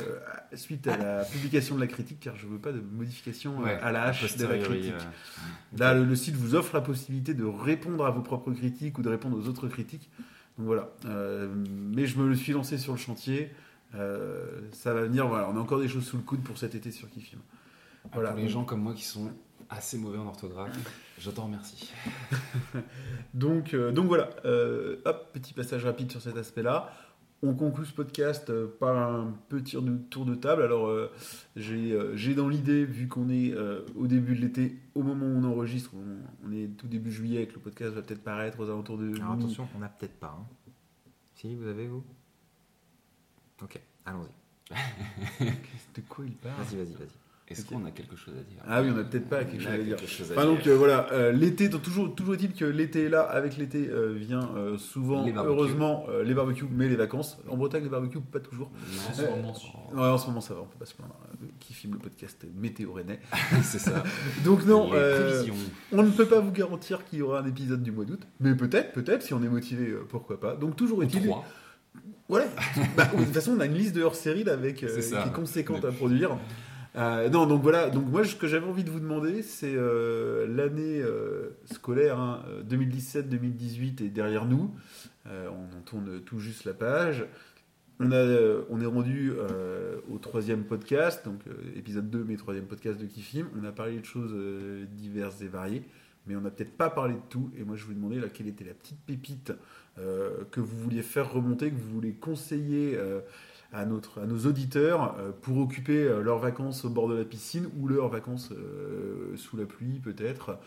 à- 0.50 0.56
suite 0.56 0.86
à 0.88 0.96
la 0.96 1.24
publication 1.32 1.76
de 1.76 1.80
la 1.80 1.86
critique, 1.86 2.18
car 2.20 2.34
je 2.34 2.46
veux 2.48 2.58
pas 2.58 2.72
de 2.72 2.80
modification 2.80 3.58
Ouais, 3.60 3.78
à 3.80 3.92
la 3.92 4.04
hache 4.04 4.36
de 4.36 4.44
la 4.46 4.58
critique. 4.58 4.92
euh, 4.94 5.78
Là, 5.78 5.94
le, 5.94 6.04
le 6.04 6.16
site 6.16 6.34
vous 6.34 6.54
offre 6.56 6.74
la 6.74 6.80
possibilité 6.80 7.34
de 7.34 7.44
répondre 7.44 8.04
à 8.06 8.10
vos 8.10 8.22
propres 8.22 8.50
critiques 8.52 8.98
ou 8.98 9.02
de 9.02 9.08
répondre 9.10 9.36
aux 9.38 9.46
autres 9.48 9.68
critiques. 9.68 10.10
Donc 10.58 10.66
voilà. 10.66 10.90
Euh, 11.04 11.54
mais 11.94 12.06
je 12.06 12.18
me 12.18 12.26
le 12.28 12.34
suis 12.34 12.52
lancé 12.54 12.78
sur 12.78 12.92
le 12.94 12.98
chantier. 12.98 13.50
Euh, 13.94 14.60
ça 14.72 14.92
va 14.94 15.02
venir. 15.02 15.26
Voilà, 15.28 15.48
on 15.50 15.56
a 15.56 15.60
encore 15.60 15.80
des 15.80 15.88
choses 15.88 16.04
sous 16.04 16.16
le 16.16 16.22
coude 16.22 16.42
pour 16.42 16.58
cet 16.58 16.74
été 16.74 16.90
sur 16.90 17.08
Kifim. 17.10 17.38
Voilà. 18.12 18.30
Pour 18.32 18.38
les 18.40 18.48
gens 18.48 18.64
comme 18.64 18.80
moi 18.82 18.92
qui 18.94 19.04
sont 19.04 19.30
assez 19.70 19.96
mauvais 19.98 20.18
en 20.18 20.26
orthographe, 20.26 20.76
je 21.18 21.30
t'en 21.30 21.44
remercie. 21.44 21.92
Donc, 23.34 23.74
euh, 23.74 23.92
donc 23.92 24.06
voilà, 24.06 24.30
Euh, 24.44 24.96
hop, 25.04 25.30
petit 25.32 25.52
passage 25.54 25.84
rapide 25.84 26.10
sur 26.10 26.20
cet 26.20 26.36
aspect-là. 26.36 26.92
On 27.42 27.52
conclut 27.54 27.84
ce 27.84 27.92
podcast 27.92 28.50
par 28.78 28.96
un 28.96 29.34
petit 29.50 29.76
tour 30.10 30.24
de 30.24 30.34
table. 30.34 30.62
Alors, 30.62 30.86
euh, 30.86 31.10
j'ai 31.56 31.92
euh, 31.92 32.34
dans 32.34 32.48
l'idée, 32.48 32.84
vu 32.86 33.06
qu'on 33.06 33.28
est 33.28 33.52
euh, 33.52 33.82
au 33.96 34.06
début 34.06 34.34
de 34.34 34.40
l'été, 34.40 34.78
au 34.94 35.02
moment 35.02 35.26
où 35.26 35.36
on 35.38 35.44
enregistre, 35.44 35.90
on, 35.94 36.48
on 36.48 36.52
est 36.52 36.68
tout 36.68 36.86
début 36.86 37.12
juillet, 37.12 37.46
que 37.46 37.54
le 37.54 37.60
podcast 37.60 37.92
va 37.92 38.00
peut-être 38.02 38.22
paraître 38.22 38.60
aux 38.60 38.64
alentours 38.70 38.96
de 38.96 39.14
Alors 39.16 39.32
attention, 39.32 39.68
on 39.76 39.80
n'a 39.80 39.88
peut-être 39.88 40.18
pas. 40.18 40.38
hein. 40.40 40.46
Si, 41.34 41.54
vous 41.54 41.66
avez, 41.66 41.86
vous 41.86 42.02
Ok, 43.62 43.80
allons-y. 44.04 44.74
De 45.94 46.00
quoi 46.08 46.24
il 46.26 46.32
parle 46.34 46.54
Vas-y, 46.58 46.76
vas-y, 46.76 46.94
vas-y. 46.94 47.08
Est-ce 47.46 47.66
qu'on 47.66 47.84
a 47.84 47.90
quelque 47.90 48.16
chose 48.16 48.32
à 48.40 48.42
dire 48.42 48.58
Ah 48.66 48.80
oui, 48.80 48.88
on 48.90 48.98
a 48.98 49.04
peut-être 49.04 49.28
pas 49.28 49.44
quelque 49.44 49.60
chose 49.62 49.70
a 49.70 49.74
à 49.74 50.06
chose 50.06 50.32
à 50.32 50.34
Enfin, 50.34 50.46
dire. 50.46 50.54
donc 50.56 50.66
euh, 50.66 50.76
voilà, 50.78 51.12
euh, 51.12 51.30
l'été, 51.30 51.68
toujours, 51.68 52.14
toujours 52.14 52.34
est-il 52.34 52.54
que 52.54 52.64
l'été 52.64 53.04
est 53.04 53.08
là, 53.10 53.20
avec 53.20 53.58
l'été 53.58 53.86
euh, 53.90 54.14
vient 54.16 54.48
euh, 54.56 54.78
souvent, 54.78 55.26
Les 55.26 55.32
heureusement, 55.34 56.06
euh, 56.08 56.24
les 56.24 56.32
barbecues, 56.32 56.64
mais 56.70 56.88
les 56.88 56.96
vacances. 56.96 57.36
En 57.46 57.58
Bretagne, 57.58 57.82
les 57.82 57.90
barbecues, 57.90 58.20
pas 58.22 58.40
toujours. 58.40 58.70
Non, 58.70 59.10
En 59.10 59.54
ce 59.54 59.66
moment. 59.66 59.90
Ouais, 59.92 60.08
en 60.14 60.16
ce 60.16 60.26
moment, 60.28 60.40
ça 60.40 60.54
va, 60.54 60.62
on 60.62 60.64
peut 60.64 60.78
pas 60.78 60.86
se 60.86 60.94
plaindre. 60.94 61.14
Qui 61.60 61.74
filme 61.74 61.92
le 61.92 61.98
podcast 61.98 62.46
Météo 62.56 62.94
Rennais. 62.94 63.20
c'est 63.62 63.78
ça. 63.78 64.02
Donc 64.44 64.64
non, 64.64 64.88
euh, 64.94 65.44
on 65.92 66.02
ne 66.02 66.10
peut 66.10 66.26
pas 66.26 66.40
vous 66.40 66.50
garantir 66.52 67.04
qu'il 67.04 67.18
y 67.18 67.22
aura 67.22 67.40
un 67.40 67.46
épisode 67.46 67.82
du 67.82 67.92
mois 67.92 68.06
d'août, 68.06 68.22
mais 68.40 68.54
peut-être, 68.54 68.94
peut-être, 68.94 69.22
si 69.22 69.34
on 69.34 69.42
est 69.42 69.48
motivé, 69.48 69.94
pourquoi 70.08 70.40
pas. 70.40 70.56
Donc 70.56 70.76
toujours 70.76 70.98
Ou 70.98 71.02
est-il... 71.02 71.30
Ouais. 72.28 72.46
Bah, 72.96 73.06
de 73.06 73.24
toute 73.24 73.34
façon, 73.34 73.52
on 73.56 73.60
a 73.60 73.66
une 73.66 73.74
liste 73.74 73.94
de 73.94 74.02
hors-série 74.02 74.48
avec 74.48 74.82
euh, 74.82 75.00
ça. 75.00 75.22
qui 75.22 75.28
est 75.28 75.32
conséquente 75.32 75.84
à 75.84 75.92
produire. 75.92 76.38
Euh, 76.96 77.28
non, 77.28 77.46
donc 77.46 77.62
voilà. 77.62 77.90
Donc 77.90 78.06
moi, 78.06 78.24
ce 78.24 78.34
que 78.34 78.46
j'avais 78.46 78.66
envie 78.66 78.84
de 78.84 78.90
vous 78.90 79.00
demander, 79.00 79.42
c'est 79.42 79.74
euh, 79.74 80.46
l'année 80.48 81.00
euh, 81.00 81.56
scolaire 81.72 82.18
hein, 82.18 82.44
euh, 82.48 82.62
2017-2018 82.62 84.04
est 84.04 84.08
derrière 84.08 84.46
nous. 84.46 84.74
On 85.26 85.78
en 85.78 85.80
tourne 85.86 86.20
tout 86.20 86.38
juste 86.38 86.64
la 86.66 86.74
page. 86.74 87.24
On, 87.98 88.12
a, 88.12 88.26
on 88.68 88.80
est 88.80 88.86
rendu 88.86 89.32
au 90.12 90.18
troisième 90.18 90.64
podcast, 90.64 91.24
donc 91.24 91.40
épisode 91.74 92.10
2, 92.10 92.24
mais 92.28 92.36
troisième 92.36 92.66
podcast 92.66 93.00
de 93.00 93.06
Kifim. 93.06 93.46
On 93.58 93.64
a 93.64 93.72
parlé 93.72 93.98
de 93.98 94.04
choses 94.04 94.34
diverses 94.92 95.40
et 95.40 95.48
variées, 95.48 95.82
mais 96.26 96.36
on 96.36 96.40
n'a 96.40 96.50
peut-être 96.50 96.76
pas 96.76 96.90
parlé 96.90 97.14
de 97.14 97.20
tout. 97.28 97.50
Et 97.58 97.64
moi, 97.64 97.76
je 97.76 97.84
vous 97.84 97.94
demandais 97.94 98.18
là, 98.20 98.28
quelle 98.28 98.48
était 98.48 98.64
la 98.64 98.74
petite 98.74 99.00
pépite 99.04 99.52
euh, 99.98 100.44
que 100.50 100.60
vous 100.60 100.76
vouliez 100.76 101.02
faire 101.02 101.32
remonter, 101.32 101.70
que 101.70 101.76
vous 101.76 101.90
voulez 101.94 102.12
conseiller 102.14 102.96
euh, 102.96 103.20
à, 103.72 103.84
notre, 103.86 104.20
à 104.22 104.26
nos 104.26 104.38
auditeurs 104.46 105.16
euh, 105.18 105.30
pour 105.42 105.58
occuper 105.58 106.08
leurs 106.22 106.38
vacances 106.38 106.84
au 106.84 106.90
bord 106.90 107.08
de 107.08 107.14
la 107.14 107.24
piscine 107.24 107.68
ou 107.78 107.88
leurs 107.88 108.08
vacances 108.08 108.52
sous 109.36 109.56
la 109.56 109.66
pluie 109.66 110.00
peut-être. 110.00 110.58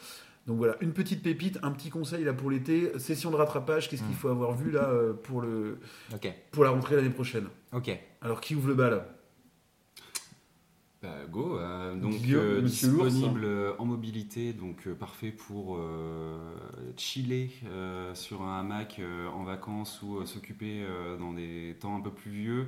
Donc 0.45 0.57
voilà, 0.57 0.77
une 0.79 0.93
petite 0.93 1.23
pépite, 1.23 1.59
un 1.61 1.71
petit 1.71 1.89
conseil 1.89 2.23
là 2.23 2.31
pour 2.33 2.49
l'été, 2.49 2.97
session 2.99 3.31
de 3.31 3.35
rattrapage, 3.35 3.89
qu'est-ce 3.89 4.01
qu'il 4.03 4.11
Mm. 4.13 4.15
faut 4.15 4.29
avoir 4.29 4.55
vu 4.55 4.71
là 4.71 4.89
pour, 5.23 5.41
le, 5.41 5.77
pour 6.51 6.63
la 6.63 6.69
rentrée 6.69 6.95
l'année 6.95 7.09
prochaine? 7.09 7.47
Ok. 7.73 7.89
Alors 8.21 8.39
qui 8.39 8.55
ouvre 8.55 8.69
le 8.69 8.75
bal? 8.75 9.03
Bah, 11.01 11.09
go. 11.29 11.57
euh, 11.59 11.95
donc 11.95 12.15
euh, 12.31 12.55
Lours. 12.61 12.63
disponible 12.63 13.43
euh, 13.45 13.73
en 13.77 13.85
mobilité, 13.85 14.51
donc 14.53 14.87
euh, 14.87 14.95
parfait 14.95 15.29
pour 15.31 15.79
chiller 16.95 17.51
sur 18.13 18.41
un 18.41 18.59
hamac 18.59 18.99
en 19.33 19.43
vacances 19.43 20.01
ou 20.01 20.25
s'occuper 20.25 20.83
dans 21.19 21.33
des 21.33 21.75
temps 21.79 21.95
un 21.95 22.01
peu 22.01 22.11
pluvieux. 22.11 22.67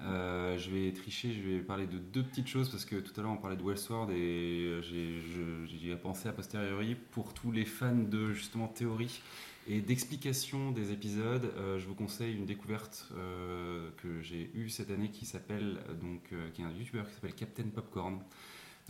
Je 0.00 0.70
vais 0.70 0.92
tricher, 0.92 1.32
je 1.32 1.40
vais 1.48 1.58
parler 1.60 1.86
de 1.86 1.96
deux 1.98 2.22
petites 2.22 2.48
choses 2.48 2.68
parce 2.68 2.84
que 2.84 2.96
tout 2.96 3.18
à 3.18 3.22
l'heure 3.22 3.32
on 3.32 3.36
parlait 3.36 3.56
de 3.56 3.62
Westworld 3.62 4.10
et 4.10 4.80
j'y 4.82 5.90
ai 5.90 5.96
pensé 5.96 6.28
a 6.28 6.32
posteriori 6.32 6.96
pour 7.12 7.32
tous 7.32 7.50
les 7.50 7.64
fans 7.64 7.94
de 7.94 8.32
justement 8.32 8.68
théorie 8.68 9.22
et 9.66 9.80
d'explication 9.80 10.72
des 10.72 10.92
épisodes. 10.92 11.52
euh, 11.56 11.78
je 11.78 11.86
vous 11.86 11.94
conseille 11.94 12.34
une 12.34 12.46
découverte 12.46 13.08
euh, 13.16 13.90
que 13.98 14.20
j'ai 14.20 14.50
eue 14.54 14.68
cette 14.68 14.90
année 14.90 15.10
qui 15.10 15.26
s'appelle 15.26 15.78
euh, 15.88 15.94
donc 15.94 16.32
qui 16.54 16.62
est 16.62 16.64
un 16.64 16.70
youtubeur 16.70 17.06
qui 17.06 17.14
s'appelle 17.14 17.34
Captain 17.34 17.68
Popcorn. 17.74 18.20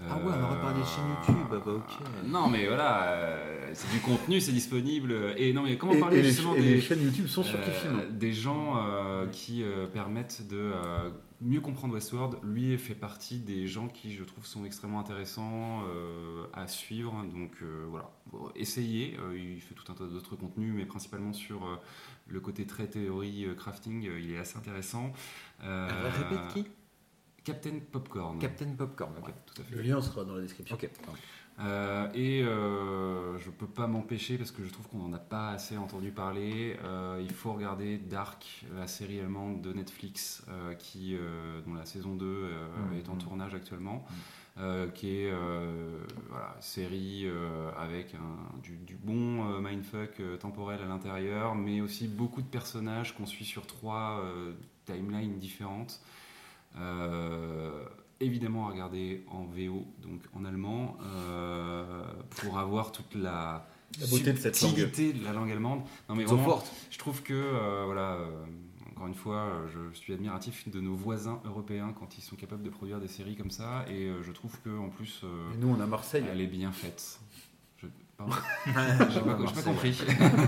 Ah 0.08 0.16
ouais, 0.16 0.22
on 0.24 0.44
aurait 0.44 0.60
parlé 0.60 0.80
de 0.80 0.86
chaîne 0.86 1.04
YouTube, 1.08 1.46
bah, 1.50 1.60
bah, 1.64 1.72
ok. 1.72 2.26
Non 2.26 2.48
mais 2.48 2.66
voilà, 2.66 3.02
euh, 3.12 3.70
c'est 3.74 3.90
du 3.92 4.00
contenu, 4.00 4.40
c'est 4.40 4.52
disponible. 4.52 5.14
Et 5.36 5.52
non 5.52 5.62
mais 5.62 5.76
comment 5.76 5.92
et, 5.94 5.98
parler 6.00 6.18
et 6.18 6.24
justement 6.24 6.54
des, 6.54 6.60
les 6.62 6.80
chaînes 6.80 7.02
YouTube 7.02 7.26
sont 7.26 7.42
sur 7.42 7.58
euh, 7.58 8.08
des 8.10 8.32
gens 8.32 8.76
euh, 8.78 9.26
qui 9.26 9.62
euh, 9.62 9.86
permettent 9.86 10.46
de 10.48 10.56
euh, 10.56 11.10
mieux 11.40 11.60
comprendre 11.60 11.94
Westworld. 11.94 12.36
Lui 12.42 12.76
fait 12.78 12.94
partie 12.94 13.38
des 13.38 13.66
gens 13.66 13.88
qui, 13.88 14.12
je 14.14 14.24
trouve, 14.24 14.46
sont 14.46 14.64
extrêmement 14.64 15.00
intéressants 15.00 15.82
euh, 15.84 16.44
à 16.54 16.66
suivre. 16.66 17.12
Donc 17.32 17.52
euh, 17.62 17.86
voilà, 17.90 18.10
Bon, 18.32 18.48
essayez. 18.54 19.16
Euh, 19.18 19.36
il 19.38 19.60
fait 19.60 19.74
tout 19.74 19.90
un 19.90 19.94
tas 19.94 20.04
d'autres 20.04 20.36
contenus, 20.36 20.72
mais 20.74 20.86
principalement 20.86 21.32
sur 21.32 21.64
euh, 21.64 21.76
le 22.28 22.40
côté 22.40 22.66
très 22.66 22.86
théorie 22.86 23.44
euh, 23.46 23.54
crafting. 23.54 24.06
euh, 24.08 24.20
il 24.20 24.32
est 24.32 24.38
assez 24.38 24.56
intéressant. 24.56 25.12
Euh, 25.64 25.88
Répète 26.18 26.46
qui? 26.54 26.64
Captain 27.44 27.78
Popcorn. 27.90 28.38
Captain 28.38 28.70
Popcorn, 28.76 29.12
ok. 29.18 29.26
Ouais, 29.28 29.34
tout 29.46 29.60
à 29.62 29.64
fait. 29.64 29.74
Le 29.76 29.82
lien 29.82 30.00
sera 30.00 30.24
dans 30.24 30.34
la 30.34 30.42
description. 30.42 30.76
Ok. 30.76 30.88
Euh, 31.58 32.08
et 32.14 32.42
euh, 32.42 33.36
je 33.38 33.50
peux 33.50 33.66
pas 33.66 33.86
m'empêcher 33.86 34.38
parce 34.38 34.50
que 34.50 34.64
je 34.64 34.70
trouve 34.70 34.88
qu'on 34.88 34.98
n'en 34.98 35.12
a 35.12 35.18
pas 35.18 35.50
assez 35.50 35.76
entendu 35.76 36.10
parler. 36.10 36.76
euh, 36.84 37.20
il 37.22 37.32
faut 37.34 37.52
regarder 37.52 37.98
Dark, 37.98 38.64
la 38.74 38.86
série 38.86 39.20
allemande 39.20 39.60
de 39.60 39.72
Netflix, 39.74 40.42
euh, 40.48 40.72
qui, 40.74 41.14
euh, 41.16 41.60
dont 41.66 41.74
la 41.74 41.84
saison 41.84 42.14
2 42.14 42.24
euh, 42.26 42.66
Mhm. 42.92 42.98
est 42.98 43.08
en 43.10 43.16
tournage 43.16 43.54
actuellement, 43.54 44.06
euh, 44.58 44.88
qui 44.88 45.08
est 45.18 45.30
euh, 45.30 45.98
voilà, 46.30 46.56
série 46.60 47.24
euh, 47.26 47.70
avec 47.76 48.14
un- 48.14 48.58
du, 48.62 48.76
du 48.78 48.94
bon 48.96 49.50
euh, 49.52 49.60
mindfuck 49.60 50.18
euh, 50.20 50.36
temporel 50.38 50.80
à 50.82 50.86
l'intérieur, 50.86 51.54
mais 51.56 51.82
aussi 51.82 52.08
beaucoup 52.08 52.40
de 52.40 52.48
personnages 52.48 53.14
qu'on 53.14 53.26
suit 53.26 53.44
sur 53.44 53.66
trois 53.66 54.22
euh, 54.24 54.52
timelines 54.86 55.38
différentes. 55.38 56.00
Euh, 56.78 57.84
évidemment 58.20 58.68
à 58.68 58.70
regarder 58.70 59.24
en 59.30 59.44
VO, 59.44 59.86
donc 60.02 60.20
en 60.34 60.44
allemand, 60.44 60.96
euh, 61.02 62.04
pour 62.36 62.58
avoir 62.58 62.92
toute 62.92 63.14
la, 63.14 63.66
La 64.00 64.06
beauté 64.06 64.32
de 64.32 64.38
cette 64.38 64.60
langue. 64.60 64.76
subtilité 64.76 65.18
de 65.18 65.24
la 65.24 65.32
langue 65.32 65.50
allemande. 65.50 65.80
Non 66.08 66.14
mais 66.14 66.24
vraiment, 66.24 66.44
forte. 66.44 66.70
je 66.90 66.98
trouve 66.98 67.22
que 67.22 67.32
euh, 67.32 67.84
voilà, 67.86 68.12
euh, 68.14 68.30
encore 68.90 69.08
une 69.08 69.14
fois, 69.14 69.36
euh, 69.36 69.66
je 69.92 69.98
suis 69.98 70.12
admiratif 70.12 70.68
de 70.68 70.78
nos 70.78 70.94
voisins 70.94 71.40
européens 71.46 71.94
quand 71.98 72.18
ils 72.18 72.20
sont 72.20 72.36
capables 72.36 72.62
de 72.62 72.68
produire 72.68 73.00
des 73.00 73.08
séries 73.08 73.34
comme 73.34 73.50
ça, 73.50 73.86
et 73.88 74.04
euh, 74.08 74.22
je 74.22 74.30
trouve 74.30 74.60
que 74.62 74.78
en 74.78 74.90
plus, 74.90 75.22
euh, 75.24 75.48
nous, 75.58 75.68
on 75.68 75.80
a 75.80 75.86
Marseille. 75.86 76.24
elle 76.30 76.42
est 76.42 76.46
bien 76.46 76.70
faite. 76.70 77.18
Je, 77.78 77.86
pardon, 78.18 78.34
j'ai 78.66 79.20
pas, 79.20 79.62
compris. 79.62 79.98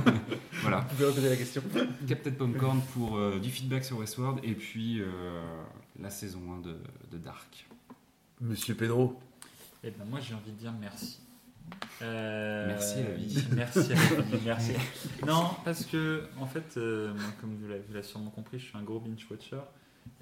voilà. 0.61 0.81
Vous 0.81 0.97
pouvez 0.97 1.07
répéter 1.07 1.29
la 1.31 1.37
question 1.37 1.63
Captain 2.07 2.33
Popcorn 2.33 2.81
pour 2.93 3.17
euh, 3.17 3.39
du 3.39 3.49
feedback 3.49 3.87
sur 3.87 3.97
Westworld 3.99 4.41
et 4.43 4.53
puis 4.53 5.01
euh, 5.01 5.41
la 6.01 6.11
saison 6.11 6.41
1 6.59 6.61
de, 6.61 6.77
de 7.11 7.19
Dark. 7.19 7.67
Monsieur 8.41 8.75
Pedro. 8.75 9.19
Eh 9.85 9.91
ben 9.91 10.05
moi 10.09 10.21
j'ai 10.21 10.35
envie 10.35 10.53
de 10.53 10.57
dire 10.59 10.73
merci. 10.81 11.19
Euh, 12.03 12.67
Merci 12.67 12.99
à 12.99 13.03
la 13.09 13.15
vie. 13.15 13.45
Merci 13.53 13.93
à 13.93 13.95
la 13.95 14.21
vie, 14.23 14.39
merci. 14.45 14.73
Non, 15.27 15.51
parce 15.65 15.85
que 15.87 16.25
en 16.39 16.47
fait, 16.47 16.75
euh, 16.77 17.15
moi, 17.15 17.25
comme 17.41 17.55
vous 17.57 17.69
l'avez 17.69 18.03
sûrement 18.03 18.31
compris, 18.31 18.59
je 18.59 18.67
suis 18.67 18.77
un 18.77 18.83
gros 18.83 18.99
binge 19.01 19.27
watcher 19.31 19.61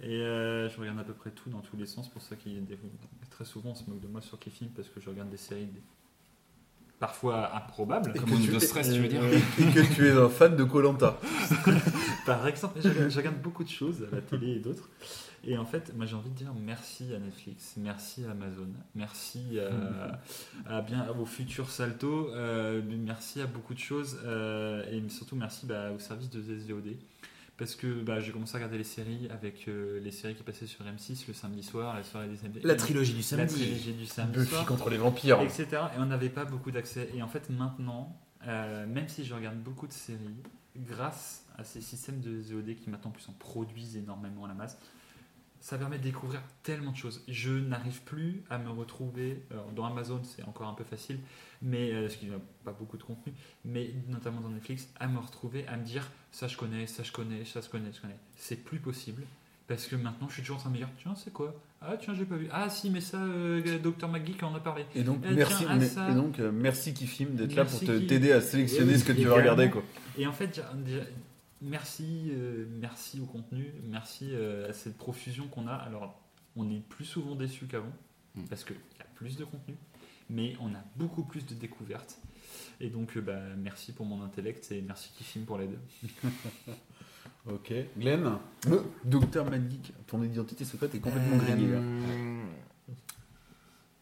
et 0.02 0.20
euh, 0.20 0.68
je 0.68 0.78
regarde 0.78 0.98
à 0.98 1.04
peu 1.04 1.14
près 1.14 1.30
tout 1.30 1.48
dans 1.50 1.60
tous 1.60 1.76
les 1.76 1.86
sens. 1.86 2.08
Pour 2.10 2.20
ça 2.22 2.36
qu'il 2.36 2.64
des- 2.66 2.78
très 3.30 3.44
souvent 3.44 3.70
on 3.70 3.74
se 3.74 3.88
moque 3.88 4.00
de 4.00 4.08
moi 4.08 4.20
sur 4.20 4.38
Kifim 4.38 4.66
parce 4.76 4.88
que 4.88 5.00
je 5.00 5.08
regarde 5.08 5.30
des 5.30 5.36
séries 5.38 5.66
des- 5.66 5.82
parfois 6.98 7.56
improbables. 7.56 8.12
Comme 8.12 8.28
Moon 8.30 8.38
de 8.38 8.58
stress, 8.58 8.92
tu 8.92 9.00
veux 9.00 9.08
dire 9.08 9.22
Et 9.24 9.40
que 9.72 9.94
tu 9.94 10.06
es 10.06 10.12
un 10.12 10.28
fan 10.28 10.54
de 10.54 10.64
Colanta. 10.64 11.18
Par 12.26 12.46
exemple, 12.46 12.78
je 12.82 12.88
regarde, 12.90 13.10
je 13.10 13.16
regarde 13.16 13.40
beaucoup 13.40 13.64
de 13.64 13.70
choses 13.70 14.06
à 14.12 14.14
la 14.16 14.20
télé 14.20 14.56
et 14.56 14.58
d'autres. 14.58 14.88
Et 15.44 15.56
en 15.56 15.64
fait, 15.64 15.94
moi 15.96 16.04
j'ai 16.06 16.16
envie 16.16 16.28
de 16.30 16.34
dire 16.34 16.52
merci 16.54 17.14
à 17.14 17.18
Netflix, 17.18 17.74
merci 17.78 18.24
à 18.26 18.32
Amazon, 18.32 18.68
merci 18.94 19.58
à, 19.58 20.20
à 20.76 20.82
bien 20.82 21.08
au 21.18 21.24
futur 21.24 21.70
Salto, 21.70 22.28
euh, 22.34 22.82
merci 22.98 23.40
à 23.40 23.46
beaucoup 23.46 23.72
de 23.72 23.78
choses 23.78 24.18
euh, 24.24 24.84
et 24.90 25.08
surtout 25.08 25.36
merci 25.36 25.64
bah, 25.66 25.92
au 25.92 25.98
service 25.98 26.28
de 26.30 26.42
ZZOD. 26.42 26.96
Parce 27.56 27.74
que 27.74 28.02
bah, 28.02 28.20
j'ai 28.20 28.32
commencé 28.32 28.54
à 28.54 28.58
regarder 28.58 28.78
les 28.78 28.84
séries 28.84 29.28
avec 29.30 29.68
euh, 29.68 30.00
les 30.00 30.10
séries 30.12 30.34
qui 30.34 30.42
passaient 30.42 30.66
sur 30.66 30.82
M6 30.82 31.24
le 31.28 31.34
samedi 31.34 31.62
soir, 31.62 31.94
la 31.94 32.02
soirée 32.02 32.28
des 32.28 32.36
samedis. 32.36 32.60
La 32.64 32.74
trilogie 32.74 33.12
du 33.12 33.18
La 33.18 33.24
samedi. 33.24 33.54
trilogie 33.54 33.92
du 33.92 34.06
samedi 34.06 34.38
Buffy 34.38 34.50
soir 34.50 34.64
contre 34.66 34.88
les 34.88 34.96
vampires. 34.96 35.42
etc. 35.42 35.66
Et 35.94 35.98
on 35.98 36.06
n'avait 36.06 36.30
pas 36.30 36.46
beaucoup 36.46 36.70
d'accès. 36.70 37.10
Et 37.14 37.22
en 37.22 37.28
fait, 37.28 37.50
maintenant, 37.50 38.18
euh, 38.46 38.86
même 38.86 39.08
si 39.10 39.26
je 39.26 39.34
regarde 39.34 39.58
beaucoup 39.58 39.86
de 39.86 39.92
séries, 39.92 40.36
grâce 40.74 41.44
à 41.58 41.64
ces 41.64 41.82
systèmes 41.82 42.20
de 42.20 42.40
ZOD 42.40 42.76
qui 42.76 42.88
maintenant 42.88 43.10
plus 43.10 43.28
en 43.28 43.32
produisent 43.32 43.98
énormément 43.98 44.46
à 44.46 44.48
la 44.48 44.54
masse, 44.54 44.78
ça 45.60 45.76
permet 45.78 45.98
de 45.98 46.02
découvrir 46.02 46.40
tellement 46.62 46.92
de 46.92 46.96
choses. 46.96 47.22
Je 47.28 47.50
n'arrive 47.52 48.02
plus 48.02 48.42
à 48.50 48.58
me 48.58 48.70
retrouver 48.70 49.42
alors, 49.50 49.70
dans 49.72 49.84
Amazon, 49.84 50.20
c'est 50.24 50.42
encore 50.44 50.68
un 50.68 50.74
peu 50.74 50.84
facile, 50.84 51.18
mais 51.62 51.92
euh, 51.92 52.02
parce 52.02 52.16
qu'il 52.16 52.28
n'y 52.30 52.34
a 52.34 52.38
pas 52.64 52.72
beaucoup 52.72 52.96
de 52.96 53.02
contenu, 53.02 53.32
mais 53.64 53.90
notamment 54.08 54.40
dans 54.40 54.48
Netflix, 54.48 54.88
à 54.98 55.06
me 55.06 55.18
retrouver, 55.18 55.66
à 55.68 55.76
me 55.76 55.84
dire 55.84 56.10
ça 56.32 56.48
je 56.48 56.56
connais, 56.56 56.86
ça 56.86 57.02
je 57.02 57.12
connais, 57.12 57.44
ça 57.44 57.60
je 57.60 57.68
connais, 57.68 57.92
je 57.92 58.00
connais. 58.00 58.16
C'est 58.36 58.56
plus 58.64 58.78
possible. 58.78 59.22
Parce 59.68 59.86
que 59.86 59.94
maintenant, 59.94 60.28
je 60.28 60.32
suis 60.34 60.42
toujours 60.42 60.56
en 60.56 60.60
train 60.62 60.70
de 60.70 60.74
me 60.74 60.78
dire, 60.78 60.88
tiens, 61.00 61.14
c'est 61.14 61.32
quoi? 61.32 61.54
Ah, 61.80 61.94
tiens, 61.96 62.12
j'ai 62.12 62.24
pas 62.24 62.34
vu. 62.34 62.48
Ah, 62.50 62.68
si, 62.68 62.90
mais 62.90 63.00
ça, 63.00 63.18
euh, 63.18 63.78
Dr. 63.78 64.08
McGee, 64.08 64.34
quand 64.34 64.50
on 64.50 64.56
a 64.56 64.58
parlé. 64.60 64.84
Et 64.96 65.04
donc, 65.04 65.22
Eh, 65.24 65.32
merci, 65.32 65.64
tiens, 65.64 65.76
mais- 65.76 65.86
ça. 65.86 66.10
et 66.10 66.14
donc 66.14 66.40
euh, 66.40 66.50
merci 66.52 66.92
Kifim 66.92 67.26
d'être 67.36 67.54
là 67.54 67.64
pour 67.64 67.78
t'aider 67.78 68.32
à 68.32 68.40
sélectionner 68.40 68.94
Et 68.94 68.98
ce 68.98 69.04
que 69.04 69.12
tu 69.12 69.26
vas 69.26 69.36
regarder. 69.36 69.70
Quoi. 69.70 69.84
Et 70.18 70.26
en 70.26 70.32
fait, 70.32 70.60
déjà, 70.84 71.02
merci, 71.62 72.30
euh, 72.32 72.66
merci 72.80 73.20
au 73.20 73.26
contenu, 73.26 73.72
merci 73.84 74.30
euh, 74.32 74.68
à 74.68 74.72
cette 74.72 74.96
profusion 74.96 75.46
qu'on 75.48 75.66
a. 75.66 75.74
Alors, 75.74 76.20
on 76.56 76.70
est 76.70 76.80
plus 76.80 77.04
souvent 77.04 77.34
déçu 77.34 77.66
qu'avant, 77.66 77.92
Mm. 78.36 78.44
parce 78.44 78.62
qu'il 78.64 78.76
y 78.76 79.02
a 79.02 79.06
plus 79.16 79.36
de 79.36 79.44
contenu, 79.44 79.74
mais 80.28 80.54
on 80.60 80.68
a 80.74 80.82
beaucoup 80.96 81.24
plus 81.24 81.44
de 81.46 81.54
découvertes. 81.54 82.18
Et 82.80 82.88
donc, 82.88 83.16
euh, 83.16 83.20
bah, 83.20 83.40
merci 83.58 83.92
pour 83.92 84.06
mon 84.06 84.22
intellect 84.22 84.70
et 84.72 84.82
merci 84.82 85.10
qui 85.16 85.24
filme 85.24 85.44
pour 85.44 85.58
l'aide. 85.58 85.78
Ok. 87.48 87.72
Glenn 87.98 88.36
Docteur 89.02 89.48
Magic, 89.50 89.94
ton 90.06 90.22
identité 90.22 90.62
secrète 90.66 90.94
est 90.94 91.00
complètement 91.00 91.36
Euh, 91.36 91.38
grillée. 91.38 92.44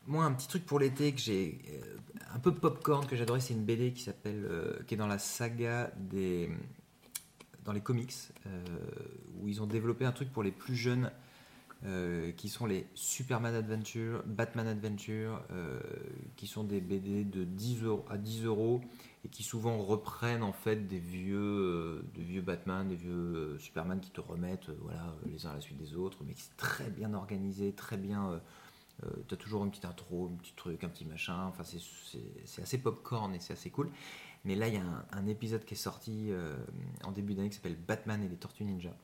Moi, 0.08 0.24
un 0.24 0.32
petit 0.32 0.48
truc 0.48 0.66
pour 0.66 0.80
l'été 0.80 1.12
que 1.12 1.20
j'ai 1.20 1.60
euh, 1.70 1.96
un 2.34 2.40
peu 2.40 2.52
popcorn 2.52 3.06
que 3.06 3.14
j'adorais, 3.14 3.38
c'est 3.40 3.54
une 3.54 3.64
BD 3.64 3.92
qui 3.92 4.02
s'appelle, 4.02 4.44
euh, 4.44 4.82
qui 4.88 4.94
est 4.94 4.96
dans 4.96 5.06
la 5.06 5.18
saga 5.20 5.92
des, 5.96 6.50
dans 7.68 7.74
les 7.74 7.82
comics, 7.82 8.14
euh, 8.46 8.64
où 9.38 9.46
ils 9.46 9.60
ont 9.60 9.66
développé 9.66 10.06
un 10.06 10.12
truc 10.12 10.32
pour 10.32 10.42
les 10.42 10.52
plus 10.52 10.74
jeunes, 10.74 11.10
euh, 11.84 12.32
qui 12.32 12.48
sont 12.48 12.64
les 12.64 12.86
Superman 12.94 13.54
Adventure, 13.54 14.22
Batman 14.24 14.66
Adventure, 14.66 15.42
euh, 15.52 15.78
qui 16.36 16.46
sont 16.46 16.64
des 16.64 16.80
BD 16.80 17.24
de 17.24 17.44
10 17.44 17.82
euros 17.82 18.06
à 18.08 18.16
10 18.16 18.46
euros 18.46 18.80
et 19.22 19.28
qui 19.28 19.42
souvent 19.42 19.76
reprennent 19.76 20.42
en 20.42 20.54
fait 20.54 20.88
des 20.88 20.98
vieux, 20.98 21.36
euh, 21.36 22.02
vieux 22.16 22.40
Batman, 22.40 22.88
des 22.88 22.96
vieux 22.96 23.58
Superman 23.58 24.00
qui 24.00 24.10
te 24.12 24.22
remettent, 24.22 24.70
voilà, 24.80 25.14
les 25.26 25.44
uns 25.44 25.50
à 25.50 25.54
la 25.56 25.60
suite 25.60 25.76
des 25.76 25.94
autres, 25.94 26.24
mais 26.26 26.32
qui 26.32 26.42
sont 26.44 26.52
très 26.56 26.88
bien 26.88 27.12
organisés, 27.12 27.72
très 27.72 27.98
bien. 27.98 28.30
euh, 28.30 28.38
T'as 29.28 29.36
toujours 29.36 29.62
une 29.62 29.70
petite 29.70 29.84
intro, 29.84 30.28
un 30.32 30.36
petit 30.42 30.54
truc, 30.56 30.82
un 30.82 30.88
petit 30.88 31.04
machin. 31.04 31.44
Enfin, 31.46 31.62
c'est 31.62 32.62
assez 32.62 32.78
popcorn 32.78 33.32
et 33.32 33.38
c'est 33.38 33.52
assez 33.52 33.70
cool. 33.70 33.90
Mais 34.44 34.54
là, 34.54 34.68
il 34.68 34.74
y 34.74 34.76
a 34.76 34.82
un, 34.82 35.04
un 35.12 35.26
épisode 35.26 35.64
qui 35.64 35.74
est 35.74 35.76
sorti 35.78 36.28
euh, 36.30 36.56
en 37.04 37.12
début 37.12 37.34
d'année 37.34 37.48
qui 37.50 37.56
s'appelle 37.56 37.76
Batman 37.76 38.22
et 38.22 38.28
les 38.28 38.36
Tortues 38.36 38.64
Ninja. 38.64 38.94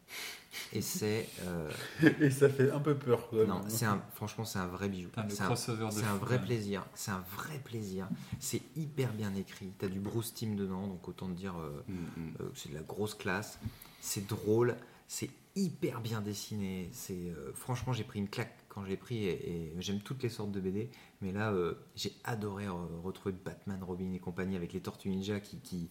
Et 0.72 0.80
c'est. 0.80 1.28
euh, 1.42 1.70
Et 2.20 2.30
ça 2.30 2.48
fait 2.48 2.70
un 2.70 2.78
peu 2.78 2.94
peur. 2.94 3.28
quoi. 3.28 3.44
non, 3.44 3.62
c'est 3.68 3.84
un, 3.84 4.00
franchement, 4.14 4.44
c'est 4.44 4.58
un 4.60 4.68
vrai 4.68 4.88
bijou. 4.88 5.10
Le 5.16 5.28
C'est 5.28 5.42
un, 5.42 5.46
crossover 5.46 5.86
de 5.86 5.90
c'est 5.90 6.04
un 6.04 6.16
fou, 6.18 6.24
vrai 6.24 6.40
plaisir. 6.40 6.86
C'est 6.94 7.10
un 7.10 7.24
vrai 7.36 7.58
plaisir. 7.58 8.08
C'est 8.38 8.62
hyper 8.76 9.12
bien 9.12 9.34
écrit. 9.34 9.72
T'as 9.78 9.88
du 9.88 9.98
Bruce 9.98 10.32
Timm 10.34 10.54
dedans, 10.56 10.86
donc 10.86 11.06
autant 11.08 11.26
te 11.28 11.32
dire 11.32 11.56
euh, 11.58 11.82
Mm, 11.88 11.92
mm. 11.94 12.34
euh, 12.40 12.48
que 12.50 12.58
c'est 12.58 12.68
de 12.70 12.74
la 12.74 12.82
grosse 12.82 13.14
classe. 13.14 13.58
C'est 14.00 14.26
drôle. 14.26 14.76
C'est 15.08 15.30
hyper 15.56 16.00
bien 16.00 16.20
dessiné. 16.20 16.88
C'est 16.92 17.12
euh, 17.14 17.52
franchement, 17.54 17.92
j'ai 17.92 18.04
pris 18.04 18.18
une 18.20 18.28
claque 18.28 18.56
quand 18.68 18.84
je 18.84 18.88
l'ai 18.90 18.96
pris 18.96 19.24
et, 19.24 19.50
et 19.50 19.74
j'aime 19.78 20.00
toutes 20.00 20.22
les 20.22 20.28
sortes 20.28 20.50
de 20.52 20.60
BD. 20.60 20.90
Mais 21.24 21.32
là, 21.32 21.50
euh, 21.52 21.74
j'ai 21.96 22.12
adoré 22.22 22.66
retrouver 23.02 23.34
Batman, 23.44 23.82
Robin 23.82 24.12
et 24.12 24.18
compagnie 24.18 24.56
avec 24.56 24.72
les 24.74 24.80
Tortues 24.80 25.08
Ninja 25.08 25.40
qui, 25.40 25.58
qui- 25.58 25.88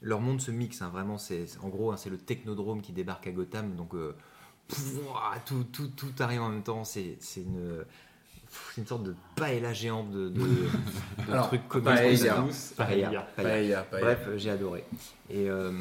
leur 0.00 0.20
monde 0.20 0.40
se 0.40 0.50
mixe. 0.50 0.80
hein, 0.82 0.90
vraiment, 0.90 1.18
c'est 1.18 1.46
en 1.62 1.68
gros, 1.68 1.90
hein, 1.90 1.96
c'est 1.96 2.10
le 2.10 2.18
Technodrome 2.18 2.80
qui 2.82 2.92
débarque 2.92 3.26
à 3.26 3.32
Gotham. 3.32 3.74
Donc 3.74 3.94
euh, 3.94 4.14
tout, 5.44 5.64
tout, 5.64 5.88
tout 5.88 6.12
arrive 6.20 6.42
en 6.42 6.50
même 6.50 6.62
temps. 6.62 6.84
C'est 6.84 7.18
une 8.76 8.86
sorte 8.86 9.02
de 9.02 9.14
paella 9.34 9.72
géante 9.72 10.10
de, 10.12 10.28
de, 10.28 10.40
de 10.40 11.32
Alors, 11.32 11.48
trucs 11.48 11.66
comiques. 11.66 11.86
paella. 11.88 12.44
Paella, 12.76 13.22
Paella. 13.36 13.82
paella. 13.82 13.82
Bref, 14.14 14.28
j'ai 14.36 14.50
adoré. 14.50 14.84
Et 15.30 15.50
euh, 15.50 15.72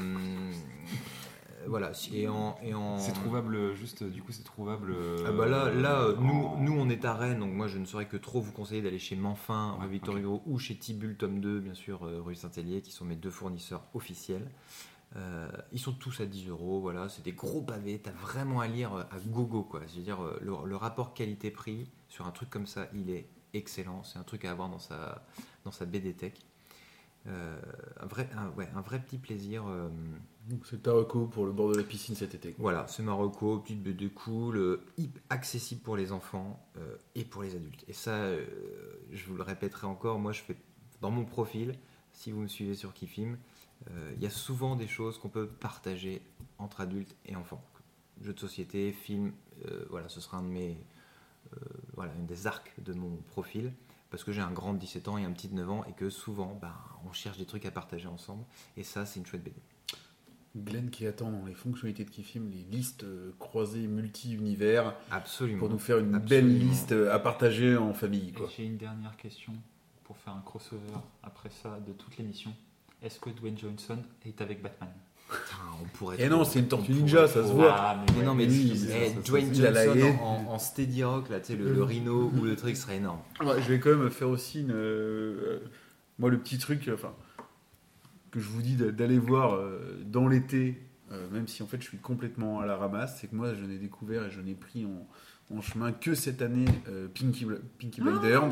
voilà. 1.67 1.91
Et 2.13 2.27
en, 2.27 2.57
et 2.63 2.73
en- 2.73 2.97
C'est 2.97 3.13
trouvable, 3.13 3.55
euh, 3.55 3.73
juste, 3.75 4.03
du 4.03 4.21
coup, 4.21 4.31
c'est 4.31 4.43
trouvable. 4.43 4.91
euh, 4.91 5.25
Ah 5.27 5.31
bah 5.31 5.45
là, 5.47 5.71
là 5.71 6.01
euh, 6.01 6.15
nous, 6.19 6.33
en- 6.45 6.57
nous, 6.61 6.73
on 6.77 6.89
est 6.89 7.03
à 7.05 7.13
Rennes, 7.13 7.39
donc 7.39 7.53
moi 7.53 7.67
je 7.67 7.77
ne 7.77 7.85
saurais 7.85 8.07
que 8.07 8.17
trop 8.17 8.41
vous 8.41 8.51
conseiller 8.51 8.81
d'aller 8.81 8.99
chez 8.99 9.15
Manfin, 9.15 9.75
Ouais, 9.79 9.85
rue 9.85 9.91
Victor. 9.91 10.17
Hugo, 10.17 10.41
ou 10.45 10.59
chez 10.59 10.75
Tibul, 10.77 11.15
tome 11.17 11.39
2, 11.39 11.59
bien 11.59 11.73
sûr, 11.73 12.05
euh, 12.05 12.21
rue 12.21 12.35
Saint-Hélier, 12.35 12.81
qui 12.81 12.91
sont 12.91 13.05
mes 13.05 13.15
deux 13.15 13.29
fournisseurs 13.31 13.83
officiels. 13.93 14.49
Euh, 15.17 15.47
ils 15.71 15.79
sont 15.79 15.93
tous 15.93 16.19
à 16.19 16.25
10 16.25 16.49
euros, 16.49 16.81
voilà, 16.81 17.07
c'est 17.09 17.23
des 17.23 17.31
gros 17.31 17.61
pavés, 17.61 17.99
t'as 17.99 18.11
vraiment 18.11 18.59
à 18.59 18.67
lire 18.67 18.93
euh, 18.93 19.03
à 19.11 19.19
gogo, 19.25 19.63
quoi. 19.63 19.81
Je 19.87 19.97
veux 19.97 20.03
dire, 20.03 20.21
euh, 20.21 20.37
le, 20.41 20.51
le 20.65 20.75
rapport 20.75 21.13
qualité-prix 21.13 21.89
sur 22.09 22.25
un 22.27 22.31
truc 22.31 22.49
comme 22.49 22.67
ça, 22.67 22.87
il 22.93 23.09
est 23.09 23.29
excellent. 23.53 24.03
C'est 24.03 24.19
un 24.19 24.23
truc 24.23 24.43
à 24.43 24.51
avoir 24.51 24.67
dans 24.67 24.79
sa, 24.79 25.23
dans 25.63 25.71
sa 25.71 25.85
BD 25.85 26.13
Tech. 26.13 26.33
Euh, 27.27 27.59
un, 27.99 28.05
vrai, 28.05 28.29
un, 28.37 28.49
ouais, 28.51 28.69
un 28.75 28.81
vrai 28.81 28.99
petit 28.99 29.17
plaisir. 29.17 29.65
euh, 29.67 29.89
Donc 30.47 30.65
c'est 30.67 30.83
ta 30.83 30.91
reco 30.91 31.25
pour 31.25 31.45
le 31.45 31.51
bord 31.51 31.71
de 31.71 31.77
la 31.77 31.83
piscine 31.83 32.13
cet 32.15 32.35
été. 32.35 32.55
voilà, 32.59 32.85
c'est 32.87 33.01
Marocco, 33.01 33.57
petite 33.59 33.81
BD 33.81 34.09
cool, 34.09 34.57
euh, 34.57 34.81
accessible 35.29 35.81
pour 35.81 35.97
les 35.97 36.11
enfants 36.11 36.63
euh, 36.77 36.95
et 37.15 37.25
pour 37.25 37.41
les 37.41 37.55
adultes. 37.55 37.83
Et 37.87 37.93
ça, 37.93 38.29
je 39.11 39.25
vous 39.25 39.35
le 39.35 39.41
répéterai 39.43 39.87
encore, 39.87 40.19
moi 40.19 40.33
je 40.33 40.41
fais 40.43 40.55
dans 41.01 41.09
mon 41.09 41.25
profil, 41.25 41.73
si 42.13 42.31
vous 42.31 42.41
me 42.41 42.47
suivez 42.47 42.75
sur 42.75 42.93
Kifim, 42.93 43.37
il 44.15 44.21
y 44.21 44.25
a 44.25 44.29
souvent 44.31 44.75
des 44.75 44.87
choses 44.87 45.17
qu'on 45.19 45.29
peut 45.29 45.47
partager 45.47 46.21
entre 46.57 46.81
adultes 46.81 47.15
et 47.25 47.35
enfants. 47.35 47.63
Jeux 48.21 48.33
de 48.33 48.39
société, 48.39 48.91
films, 48.91 49.33
voilà, 49.89 50.09
ce 50.09 50.21
sera 50.21 50.37
un 50.37 50.43
de 50.43 50.47
mes, 50.47 50.77
voilà, 51.95 52.13
une 52.15 52.25
des 52.25 52.47
arcs 52.47 52.71
de 52.79 52.93
mon 52.93 53.17
profil. 53.27 53.73
Parce 54.15 54.23
que 54.23 54.31
j'ai 54.31 54.39
un 54.39 54.51
grand 54.51 54.73
de 54.73 54.79
17 54.79 55.09
ans 55.09 55.17
et 55.17 55.25
un 55.25 55.31
petit 55.33 55.49
de 55.49 55.55
9 55.55 55.69
ans, 55.69 55.83
et 55.89 55.91
que 55.91 56.09
souvent, 56.09 56.57
ben, 56.61 56.71
on 57.05 57.11
cherche 57.11 57.37
des 57.37 57.43
trucs 57.45 57.65
à 57.65 57.71
partager 57.71 58.07
ensemble. 58.07 58.45
Et 58.77 58.83
ça, 58.85 59.05
c'est 59.05 59.19
une 59.19 59.25
chouette 59.25 59.43
BD. 59.43 59.57
Glenn 60.55 60.89
qui 60.89 61.05
attend 61.05 61.29
dans 61.31 61.43
les 61.45 61.53
fonctionnalités 61.53 62.05
de 62.05 62.09
Kifim 62.09 62.49
les 62.49 62.63
listes 62.77 63.03
euh, 63.03 63.33
croisées 63.39 63.87
multi-univers 63.87 64.95
Absolument. 65.11 65.59
pour 65.59 65.69
nous 65.69 65.79
faire 65.79 65.97
une 65.97 66.15
Absolument. 66.15 66.47
belle 66.47 66.59
liste 66.59 66.93
euh, 66.93 67.13
à 67.13 67.19
partager 67.19 67.75
en 67.75 67.93
famille. 67.93 68.31
Quoi. 68.31 68.47
J'ai 68.55 68.63
une 68.63 68.77
dernière 68.77 69.17
question 69.17 69.51
pour 70.05 70.15
faire 70.15 70.33
un 70.33 70.41
crossover 70.45 70.93
après 71.21 71.49
ça 71.49 71.77
de 71.85 71.91
toute 71.91 72.15
l'émission. 72.17 72.53
Est-ce 73.01 73.19
que 73.19 73.29
Dwayne 73.31 73.57
Johnson 73.57 74.01
est 74.25 74.39
avec 74.39 74.61
Batman? 74.61 74.93
On 75.81 75.85
pourrait 75.97 76.21
Et 76.21 76.29
non, 76.29 76.43
c'est 76.43 76.59
une 76.59 76.67
tortue 76.67 76.93
ninja, 76.93 77.27
ça 77.27 77.43
se 77.45 77.51
voit. 77.51 77.73
Ah, 77.77 78.05
Mais 78.17 78.23
non, 78.23 78.33
mais 78.35 78.45
lui, 78.45 78.73
Dwayne 79.25 79.53
Johnson 79.53 80.17
en, 80.49 80.59
steady 80.59 81.03
rock, 81.03 81.29
là, 81.29 81.39
tu 81.39 81.47
sais, 81.47 81.55
le, 81.55 81.83
rhino 81.83 82.31
ou 82.37 82.43
le 82.45 82.55
truc 82.55 82.77
serait 82.77 82.97
énorme. 82.97 83.19
Je 83.41 83.69
vais 83.69 83.79
quand 83.79 83.95
même 83.95 84.09
faire 84.09 84.29
aussi 84.29 84.61
une. 84.61 84.71
euh, 84.73 85.59
moi, 86.19 86.29
le 86.29 86.37
petit 86.37 86.57
truc, 86.57 86.87
euh, 86.87 86.93
enfin, 86.95 87.13
que 88.31 88.39
je 88.39 88.47
vous 88.47 88.61
dis 88.61 88.75
d'a- 88.75 88.91
d'aller 88.91 89.19
voir 89.19 89.55
euh, 89.55 89.97
dans 90.05 90.27
l'été, 90.27 90.81
même 91.31 91.47
si 91.47 91.63
en 91.63 91.67
fait 91.67 91.81
je 91.81 91.87
suis 91.87 91.97
complètement 91.97 92.59
à 92.59 92.65
la 92.65 92.75
ramasse, 92.75 93.19
c'est 93.21 93.27
que 93.27 93.35
moi 93.35 93.53
je 93.53 93.63
n'ai 93.63 93.77
découvert 93.77 94.25
et 94.25 94.31
je 94.31 94.41
n'ai 94.41 94.53
pris 94.55 94.85
en, 94.85 95.55
en 95.55 95.61
chemin 95.61 95.93
que 95.93 96.13
cette 96.13 96.41
année 96.41 96.65
Pinky, 97.13 97.45
Pinky 97.79 98.01
Blinders. 98.01 98.49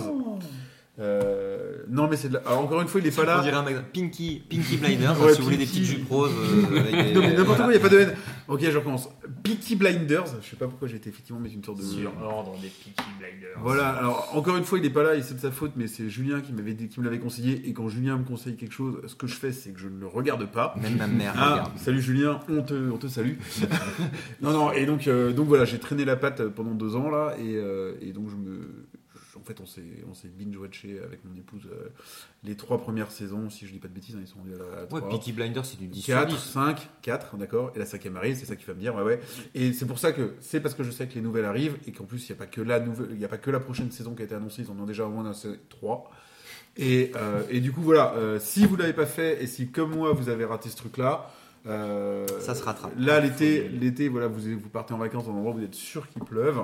Euh, 1.00 1.78
non, 1.90 2.08
mais 2.08 2.18
c'est 2.18 2.30
de 2.30 2.36
la- 2.36 2.42
Alors, 2.42 2.60
encore 2.60 2.80
une 2.82 2.88
fois, 2.88 3.02
il 3.02 3.08
est 3.08 3.16
pas 3.16 3.24
On 3.24 3.26
là. 3.26 3.42
dirait 3.42 3.56
un 3.56 3.64
magasin. 3.64 3.84
Pinky, 3.94 4.44
Pinky 4.48 4.78
Blinders, 4.78 5.20
Ouais, 5.20 5.34
si 5.34 5.40
vous 5.40 5.46
voulez 5.46 5.58
des 5.58 5.66
Pinky. 5.66 5.80
petites 5.80 5.98
jupes 5.98 6.08
roses. 6.10 6.32
euh, 6.38 6.80
avec 6.80 7.16
Non, 7.16 7.22
mais 7.22 7.34
n'importe 7.34 7.58
quoi, 7.58 7.66
il 7.68 7.72
n'y 7.72 7.76
a 7.78 7.80
pas 7.80 7.90
de 7.90 7.98
haine. 8.00 8.14
Ok, 8.48 8.60
je 8.62 8.78
recommence. 8.78 9.10
Peaky 9.42 9.76
Blinders, 9.76 10.26
je 10.42 10.50
sais 10.52 10.56
pas 10.56 10.68
pourquoi 10.68 10.88
j'ai 10.88 10.98
été 10.98 11.10
effectivement 11.10 11.40
mettre 11.42 11.56
une 11.56 11.64
sorte 11.64 11.80
de. 11.80 11.84
Sur 11.84 12.12
ordre 12.22 12.52
des 12.62 12.68
Peaky 12.68 12.94
Blinders. 13.18 13.58
Voilà, 13.62 13.90
alors 13.90 14.30
encore 14.34 14.56
une 14.58 14.66
fois, 14.66 14.78
il 14.78 14.84
n'est 14.84 14.90
pas 14.92 15.02
là 15.04 15.16
et 15.16 15.24
c'est 15.24 15.34
de 15.34 15.40
sa 15.40 15.50
faute, 15.52 15.72
mais 15.76 15.88
c'est 15.88 16.10
Julien 16.10 16.42
qui, 16.42 16.54
m'avait 16.54 16.74
dit- 16.76 16.90
qui 16.90 17.00
me 17.00 17.06
l'avait 17.06 17.20
conseillé. 17.20 17.68
Et 17.68 17.74
quand 17.74 17.90
Julien 17.90 18.18
me 18.18 18.24
conseille 18.24 18.56
quelque 18.56 18.74
chose, 18.74 19.02
ce 19.08 19.16
que 19.16 19.26
je 19.26 19.34
fais, 19.36 19.52
c'est 19.52 19.72
que 19.72 19.80
je 19.80 19.88
ne 19.88 20.00
le 20.00 20.06
regarde 20.08 20.46
pas. 20.46 20.76
Même 20.80 20.98
ma 20.98 21.08
mère 21.08 21.34
Ah, 21.38 21.52
regarde. 21.54 21.72
salut 21.78 22.02
Julien, 22.02 22.40
on 22.50 22.62
te, 22.62 22.74
on 22.92 22.98
te 22.98 23.08
salue. 23.08 23.38
non, 24.42 24.52
non, 24.52 24.72
et 24.72 24.86
donc, 24.86 25.08
euh, 25.08 25.34
donc 25.34 25.48
voilà, 25.48 25.66
j'ai 25.66 25.80
traîné 25.80 26.06
la 26.06 26.16
patte 26.18 26.48
pendant 26.50 26.76
deux 26.76 26.96
ans 26.96 27.10
là, 27.10 27.34
et, 27.40 27.56
euh, 27.56 27.94
et 28.02 28.12
donc 28.12 28.30
je 28.30 28.36
me. 28.36 28.60
En 29.44 29.46
fait, 29.46 29.60
on 29.60 29.66
s'est, 29.66 29.82
on 30.10 30.14
s'est 30.14 30.30
binge-watché 30.30 31.02
avec 31.04 31.26
mon 31.26 31.36
épouse 31.38 31.64
euh, 31.70 31.90
les 32.46 32.56
trois 32.56 32.78
premières 32.78 33.12
saisons, 33.12 33.50
si 33.50 33.68
je 33.68 33.74
dis 33.74 33.80
pas 33.80 33.90
de 33.90 33.94
bêtises, 33.94 34.16
hein, 34.16 34.20
ils 34.22 34.28
sont 34.28 34.40
rendus 34.40 34.54
à 34.54 34.58
la 34.58 34.84
Ouais. 35.04 35.10
Peaky 35.10 35.34
Blinders, 35.34 35.66
c'est 35.66 35.78
du 35.78 35.88
10 35.88 36.02
sur 36.02 36.16
4, 36.16 36.30
10. 36.30 36.38
5, 36.38 36.90
4, 37.02 37.36
d'accord. 37.36 37.74
Et 37.76 37.80
la 37.80 37.86
cinquième 37.86 38.16
arrive, 38.16 38.38
c'est 38.38 38.46
ça 38.46 38.56
qui 38.56 38.64
va 38.64 38.74
me 38.74 38.80
dire, 38.80 38.96
ouais, 38.96 39.04
ouais. 39.04 39.20
Et 39.54 39.74
c'est 39.74 39.86
pour 39.86 40.00
ça 40.00 40.14
que 40.14 40.36
c'est 40.40 40.62
parce 40.62 40.76
que 40.76 40.84
je 40.84 40.92
sais 40.92 41.08
que 41.08 41.16
les 41.16 41.22
nouvelles 41.22 41.44
arrivent 41.44 41.78
et 41.86 41.92
qu'en 41.92 42.06
plus 42.06 42.30
il 42.30 42.32
n'y 42.32 42.38
a 42.38 42.40
pas 42.40 42.46
que 42.48 42.62
la 42.62 42.80
nouvelle, 42.80 43.10
il 43.12 43.20
y 43.20 43.26
a 43.26 43.28
pas 43.28 43.38
que 43.38 43.52
la 43.52 43.60
prochaine 43.60 43.92
saison 43.92 44.16
qui 44.16 44.22
a 44.22 44.26
été 44.26 44.36
annoncée, 44.36 44.62
ils 44.62 44.72
en 44.72 44.80
ont 44.80 44.86
déjà 44.86 45.06
au 45.06 45.10
moins 45.10 45.26
annoncé 45.26 45.50
3. 45.70 46.10
Et, 46.78 47.12
euh, 47.18 47.44
et 47.50 47.60
du 47.60 47.72
coup 47.72 47.82
voilà, 47.82 48.14
euh, 48.16 48.40
si 48.40 48.66
vous 48.66 48.78
l'avez 48.78 48.94
pas 48.94 49.06
fait 49.06 49.44
et 49.44 49.48
si 49.48 49.70
comme 49.70 49.92
moi 49.96 50.14
vous 50.14 50.30
avez 50.30 50.46
raté 50.46 50.70
ce 50.70 50.78
truc-là, 50.78 51.30
euh, 51.66 52.26
Ça 52.40 52.56
se 52.56 52.64
rattrape. 52.64 52.92
Là 52.98 53.20
l'été, 53.20 53.70
l'été 53.70 54.10
voilà, 54.10 54.28
vous 54.28 54.40
vous 54.60 54.70
partez 54.70 54.94
en 54.94 54.98
vacances 54.98 55.26
dans 55.26 55.32
un 55.32 55.36
endroit 55.36 55.52
où 55.54 55.58
vous 55.58 55.64
êtes 55.64 55.76
sûr 55.76 56.08
qu'il 56.10 56.24
pleuve. 56.24 56.64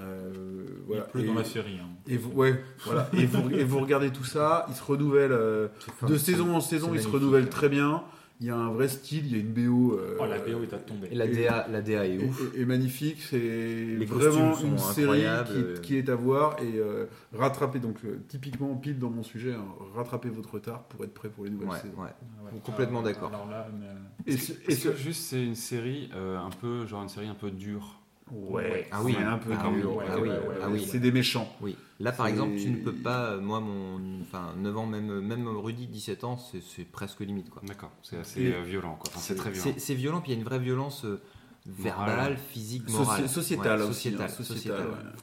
Euh, 0.00 0.64
voilà. 0.86 1.04
Il 1.08 1.10
pleut 1.12 1.22
Et- 1.22 1.26
dans 1.26 1.34
la 1.34 1.44
série. 1.44 1.78
hein. 1.82 1.88
et 2.06 2.16
vous, 2.16 2.30
ouais, 2.32 2.62
voilà. 2.84 3.08
et, 3.12 3.26
vous, 3.26 3.50
et 3.50 3.64
vous 3.64 3.80
regardez 3.80 4.10
tout 4.10 4.24
ça, 4.24 4.66
il 4.68 4.74
se 4.74 4.82
renouvelle 4.82 5.32
euh, 5.32 5.68
de 6.08 6.16
saison 6.16 6.54
en 6.54 6.60
saison, 6.60 6.90
il 6.94 7.00
se 7.00 7.08
renouvelle 7.08 7.48
très 7.48 7.68
bien. 7.68 8.02
Il 8.40 8.46
y 8.46 8.50
a 8.50 8.56
un 8.56 8.70
vrai 8.70 8.86
style, 8.86 9.26
il 9.26 9.32
y 9.32 9.34
a 9.34 9.38
une 9.40 9.52
BO. 9.52 9.94
euh, 9.94 10.16
Oh, 10.20 10.24
la 10.24 10.38
BO 10.38 10.62
est 10.62 10.72
à 10.72 10.78
tomber. 10.78 11.08
Et 11.10 11.16
la 11.16 11.26
DA, 11.26 11.66
la 11.72 11.82
DA 11.82 12.06
est 12.06 12.18
ouf. 12.24 12.40
et- 12.54 12.60
et 12.60 12.64
magnifique, 12.66 13.20
c'est 13.28 13.96
vraiment 14.06 14.56
une 14.60 14.78
série 14.78 15.24
qui, 15.46 15.80
qui 15.82 15.96
est 15.96 16.08
à 16.08 16.14
voir 16.14 16.54
et 16.62 16.78
euh, 16.78 17.06
rattraper, 17.36 17.80
donc 17.80 17.96
euh, 18.04 18.20
typiquement 18.28 18.76
pile 18.76 19.00
dans 19.00 19.10
mon 19.10 19.24
sujet, 19.24 19.54
hein, 19.54 19.64
rattraper 19.96 20.28
votre 20.28 20.54
retard 20.54 20.84
pour 20.84 21.02
être 21.04 21.14
prêt 21.14 21.28
pour 21.30 21.46
les 21.46 21.50
nouvelles 21.50 21.68
Ouais, 21.70 21.78
saisons. 21.82 22.00
ouais. 22.00 22.10
Ah 22.40 22.44
ouais. 22.54 22.60
Complètement 22.64 23.00
Ah, 23.00 23.08
d'accord. 23.08 23.32
Mais, 23.76 23.86
euh, 23.86 23.92
Et, 24.28 24.34
Est-ce 24.34 24.46
ce- 24.46 24.52
que, 24.52 24.70
et 24.70 24.74
ce- 24.76 24.94
juste 24.96 25.22
c'est 25.24 25.42
une 25.44 25.56
série 25.56 26.08
euh, 26.14 26.38
un 26.38 26.50
peu, 26.50 26.86
genre 26.86 27.02
une 27.02 27.08
série 27.08 27.26
un 27.26 27.34
peu 27.34 27.50
dure 27.50 27.97
ouais, 28.32 28.88
Ah 28.90 29.02
oui, 29.02 29.14
c'est 29.18 29.24
un 29.24 29.38
peu 29.38 29.50
ah 29.58 29.62
comme 29.62 29.76
oui, 29.76 29.82
ouais, 29.82 30.04
ah 30.10 30.18
oui, 30.20 30.28
ouais, 30.28 30.34
ah 30.62 30.68
ouais, 30.68 30.72
oui. 30.80 30.86
c'est 30.90 30.98
des 31.00 31.12
méchants. 31.12 31.54
Oui. 31.60 31.76
Là, 32.00 32.12
par 32.12 32.26
exemple, 32.28 32.56
tu 32.56 32.70
ne 32.70 32.76
peux 32.76 32.92
pas. 32.94 33.36
Moi, 33.36 33.60
mon. 33.60 34.20
Enfin, 34.22 34.54
9 34.56 34.76
ans, 34.76 34.86
même, 34.86 35.20
même 35.20 35.48
Rudy, 35.48 35.86
17 35.86 36.24
ans, 36.24 36.36
c'est 36.36 36.62
c'est 36.62 36.84
presque 36.84 37.20
limite, 37.20 37.50
quoi. 37.50 37.60
D'accord, 37.66 37.90
c'est 38.02 38.18
assez 38.18 38.42
Et- 38.42 38.54
euh, 38.54 38.62
violent, 38.62 38.94
quoi. 38.94 39.08
Enfin, 39.10 39.20
c'est 39.20 39.34
très 39.34 39.50
violent. 39.50 39.74
C'est 39.76 39.94
violent, 39.94 40.20
puis 40.20 40.30
il 40.30 40.34
y 40.34 40.36
a 40.36 40.40
une 40.40 40.46
vraie 40.46 40.58
violence 40.60 41.04
euh, 41.04 41.20
verbale, 41.66 42.08
Morale. 42.16 42.36
physique, 42.52 42.88
Soci- 42.88 42.92
morale. 42.98 43.28
sociétale 43.28 43.28
sociétale, 43.28 43.80
hein, 43.82 43.86
sociétale, 43.86 44.30
sociétale, 44.30 44.86
ouais. 44.86 44.92
ouais. 44.92 45.22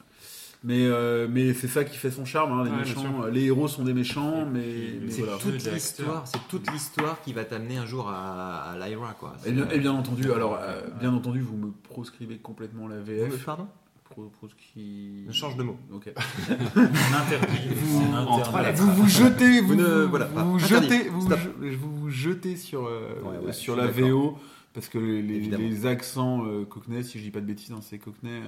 Mais, 0.68 0.84
euh, 0.84 1.28
mais 1.30 1.54
c'est 1.54 1.68
ça 1.68 1.84
qui 1.84 1.96
fait 1.96 2.10
son 2.10 2.24
charme, 2.24 2.50
hein, 2.50 2.64
les 2.64 2.70
Ouais, 2.72 2.78
méchants. 2.78 3.24
Les 3.32 3.44
héros 3.44 3.68
sont 3.68 3.84
des 3.84 3.94
méchants, 3.94 4.44
mais, 4.52 4.64
mais 5.00 5.10
C'est 5.12 5.22
voilà. 5.22 5.38
toute 5.38 5.64
l'histoire, 5.72 6.26
c'est 6.26 6.40
toute 6.48 6.68
l'histoire 6.72 7.20
qui 7.22 7.32
va 7.32 7.44
t'amener 7.44 7.76
un 7.76 7.86
jour 7.86 8.08
à, 8.08 8.72
à 8.72 8.88
Lyra, 8.88 9.14
quoi. 9.18 9.34
Et 9.46 9.52
bien, 9.52 9.68
et 9.70 9.78
bien 9.78 9.92
entendu, 9.92 10.32
alors, 10.32 10.58
euh, 10.60 10.80
bien 10.98 11.14
entendu, 11.14 11.38
vous 11.40 11.56
me 11.56 11.70
proscrivez 11.70 12.38
complètement 12.38 12.88
la 12.88 12.96
Euh, 12.96 13.02
VF. 13.28 13.44
Pardon? 13.44 13.68
Pro- 14.10 14.32
proscri- 14.42 15.30
Change 15.32 15.56
de 15.56 15.62
mot. 15.62 15.76
Ok. 15.92 16.12
on 16.16 16.80
interdit. 17.14 17.68
Vous- 17.74 18.02
on 18.10 18.14
interdit. 18.16 18.80
Vous 18.80 18.92
vous 18.92 19.08
jetez, 19.08 19.60
vous, 19.60 19.68
Vous 19.68 19.74
ne- 19.76 20.02
vous- 20.04 20.10
voilà, 20.10 20.24
vous 20.26 20.34
pas- 20.34 20.42
vous 20.42 20.64
interdit. 20.64 20.88
jetez, 20.88 21.08
vous, 21.10 21.26
Stop. 21.26 21.38
vous- 21.78 22.10
jetez 22.10 22.56
sur, 22.56 22.86
euh, 22.86 23.20
Ouais, 23.22 23.46
ouais, 23.46 23.52
sur 23.52 23.74
je 23.76 23.80
la. 23.80 23.86
VO 23.86 24.36
parce 24.74 24.88
que 24.88 24.98
les, 24.98 25.22
les- 25.22 25.86
accents 25.86 26.44
euh, 26.44 26.64
cockney, 26.64 27.04
si 27.04 27.18
je 27.18 27.24
dis 27.24 27.30
pas 27.30 27.40
de 27.40 27.46
bêtises, 27.46 27.70
hein, 27.72 27.78
c'est 27.82 27.98
cockney. 27.98 28.40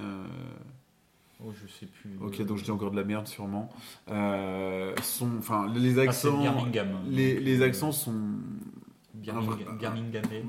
Euh, 1.41 1.45
Oh, 1.47 1.53
je 1.53 1.67
sais 1.71 1.85
plus. 1.85 2.17
ok, 2.21 2.41
donc 2.45 2.57
je 2.57 2.63
dis 2.63 2.71
encore 2.71 2.91
de 2.91 2.97
la 2.97 3.03
merde 3.03 3.27
sûrement. 3.27 3.69
Euh, 4.09 4.93
sont, 5.01 5.29
enfin, 5.39 5.71
les 5.73 5.97
Ah, 5.99 6.03
accents, 6.03 6.41
Birmingham. 6.41 6.87
les, 7.07 7.39
les 7.39 7.61
accents 7.61 7.91
sont 7.91 8.13
Birmingham. 9.13 9.67
Ah, 9.69 9.73
Birminghamais. 9.73 10.43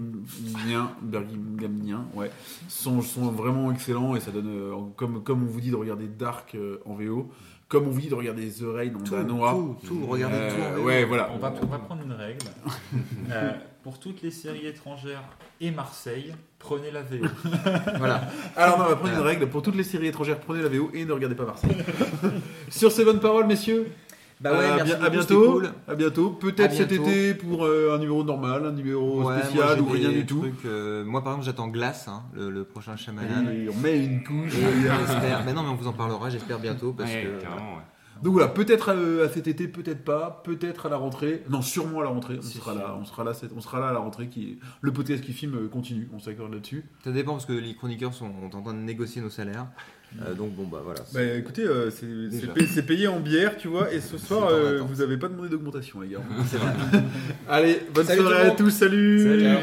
Bien, 0.66 0.90
Birminghamien, 1.02 2.06
ouais, 2.14 2.30
sont, 2.68 3.02
sont 3.02 3.30
vraiment 3.30 3.70
excellents 3.72 4.14
et 4.16 4.20
ça 4.20 4.30
donne, 4.30 4.48
euh, 4.48 4.74
comme, 4.96 5.22
comme 5.22 5.42
on 5.42 5.46
vous 5.46 5.60
dit 5.60 5.70
de 5.70 5.76
regarder 5.76 6.06
Dark 6.08 6.54
euh, 6.54 6.78
en 6.84 6.94
VO, 6.94 7.30
comme 7.68 7.86
on 7.86 7.90
vous 7.90 8.00
dit 8.00 8.08
de 8.08 8.14
regarder 8.14 8.48
The 8.50 8.62
Rain 8.64 8.94
en 8.94 8.98
Tout, 9.02 9.14
danois. 9.14 9.52
tout, 9.52 9.76
tout, 9.86 10.06
regardez 10.06 10.36
Euh, 10.36 10.50
tout. 10.54 10.62
en 10.62 10.80
VO. 10.82 10.86
ouais, 10.86 11.04
voilà. 11.04 11.30
On 11.34 11.38
va, 11.38 11.52
on 11.62 11.66
va 11.66 11.78
prendre 11.78 12.02
une 12.02 12.12
règle. 12.12 12.46
Euh, 13.30 13.52
pour 13.84 13.98
toutes 14.00 14.22
les 14.22 14.32
séries 14.32 14.66
étrangères 14.66 15.22
et 15.60 15.70
Marseille, 15.70 16.34
prenez 16.60 16.92
la 16.92 17.02
VO. 17.02 17.26
Voilà. 17.98 18.20
Alors 18.56 18.78
non, 18.78 18.84
on 18.84 18.88
va 18.90 18.96
prendre 18.96 19.14
une 19.14 19.20
règle 19.20 19.48
pour 19.48 19.62
toutes 19.62 19.74
les 19.74 19.82
séries 19.82 20.06
étrangères, 20.06 20.38
prenez 20.38 20.62
la 20.62 20.68
VO 20.68 20.90
et 20.94 21.04
ne 21.04 21.12
regardez 21.12 21.34
pas 21.34 21.44
Marseille. 21.46 21.76
Sur 22.68 22.92
ces 22.92 23.04
bonnes 23.04 23.18
paroles, 23.20 23.46
messieurs, 23.46 23.88
Bah 24.40 24.52
ouais, 24.56 24.64
à, 24.66 24.76
merci 24.76 24.92
à 24.92 24.96
beaucoup, 24.96 25.10
bientôt. 25.10 25.52
cool. 25.52 25.72
À 25.88 25.94
bientôt. 25.94 26.30
Peut-être 26.30 26.72
cet 26.74 26.92
été 26.92 27.34
pour 27.34 27.64
euh, 27.64 27.94
un 27.94 27.98
numéro 27.98 28.22
normal, 28.24 28.64
un 28.64 28.72
numéro 28.72 29.22
Ouais, 29.24 29.42
spécial 29.42 29.80
ou 29.80 29.86
rien 29.88 30.10
du 30.10 30.24
tout. 30.24 30.38
trucs, 30.40 30.64
euh, 30.66 31.04
moi, 31.04 31.22
par 31.22 31.32
exemple, 31.34 31.46
j'attends 31.46 31.68
Glace, 31.68 32.08
hein, 32.08 32.22
le, 32.34 32.50
le 32.50 32.64
prochain 32.64 32.96
Shyamalan. 32.96 33.50
Et 33.50 33.68
on 33.68 33.76
met 33.80 33.98
une 34.02 34.22
couche. 34.22 34.54
Et 34.54 35.44
mais 35.44 35.52
non, 35.52 35.62
mais 35.64 35.68
on 35.70 35.74
vous 35.74 35.88
en 35.88 35.92
parlera, 35.92 36.30
j'espère 36.30 36.58
bientôt 36.58 36.92
parce 36.96 37.10
Ouais, 37.10 37.24
que 37.38 37.42
carrément, 37.42 37.74
ouais. 37.74 37.82
Donc 38.22 38.32
voilà, 38.32 38.48
peut-être 38.48 38.92
euh, 38.94 39.26
à 39.26 39.28
cet 39.28 39.46
été, 39.46 39.68
peut-être 39.68 40.04
pas, 40.04 40.42
peut-être 40.44 40.86
à 40.86 40.88
la 40.88 40.96
rentrée. 40.96 41.42
Non, 41.48 41.62
sûrement 41.62 42.00
à 42.00 42.04
la 42.04 42.10
rentrée. 42.10 42.38
On 42.38 42.42
sera 42.42 42.72
sûr. 42.72 42.80
là, 42.80 42.96
on 43.00 43.04
sera 43.04 43.24
là, 43.24 43.32
on 43.56 43.60
sera 43.60 43.80
là 43.80 43.88
à 43.88 43.92
la 43.92 43.98
rentrée. 43.98 44.28
Qui 44.28 44.58
le 44.80 44.92
podcast 44.92 45.22
qui 45.24 45.32
filme 45.32 45.56
euh, 45.56 45.68
continue. 45.68 46.08
On 46.14 46.18
s'accorde 46.18 46.52
là-dessus. 46.52 46.84
ça 47.02 47.12
dépend 47.12 47.32
parce 47.32 47.46
que 47.46 47.52
les 47.52 47.74
chroniqueurs 47.74 48.14
sont 48.14 48.30
en 48.52 48.62
train 48.62 48.74
de 48.74 48.78
négocier 48.78 49.22
nos 49.22 49.30
salaires. 49.30 49.66
Euh, 50.22 50.34
donc 50.34 50.54
bon 50.54 50.64
bah 50.64 50.80
voilà. 50.84 51.00
Bah 51.14 51.22
écoutez, 51.22 51.62
euh, 51.62 51.90
c'est 51.90 52.86
payé, 52.86 53.06
en 53.06 53.20
bière, 53.20 53.56
tu 53.56 53.68
vois. 53.68 53.92
Et 53.92 54.00
ce 54.00 54.18
soir, 54.18 54.48
euh, 54.48 54.80
vous 54.80 55.00
avez 55.00 55.16
pas 55.16 55.28
demandé 55.28 55.48
d'augmentation, 55.48 56.00
les 56.00 56.08
gars. 56.08 56.20
C'est 56.46 56.56
vrai. 56.56 56.72
Allez, 57.48 57.82
bonne 57.94 58.06
Salut 58.06 58.20
soirée 58.22 58.46
à 58.46 58.50
tous. 58.50 58.70
Salut. 58.70 59.22
Salut. 59.22 59.56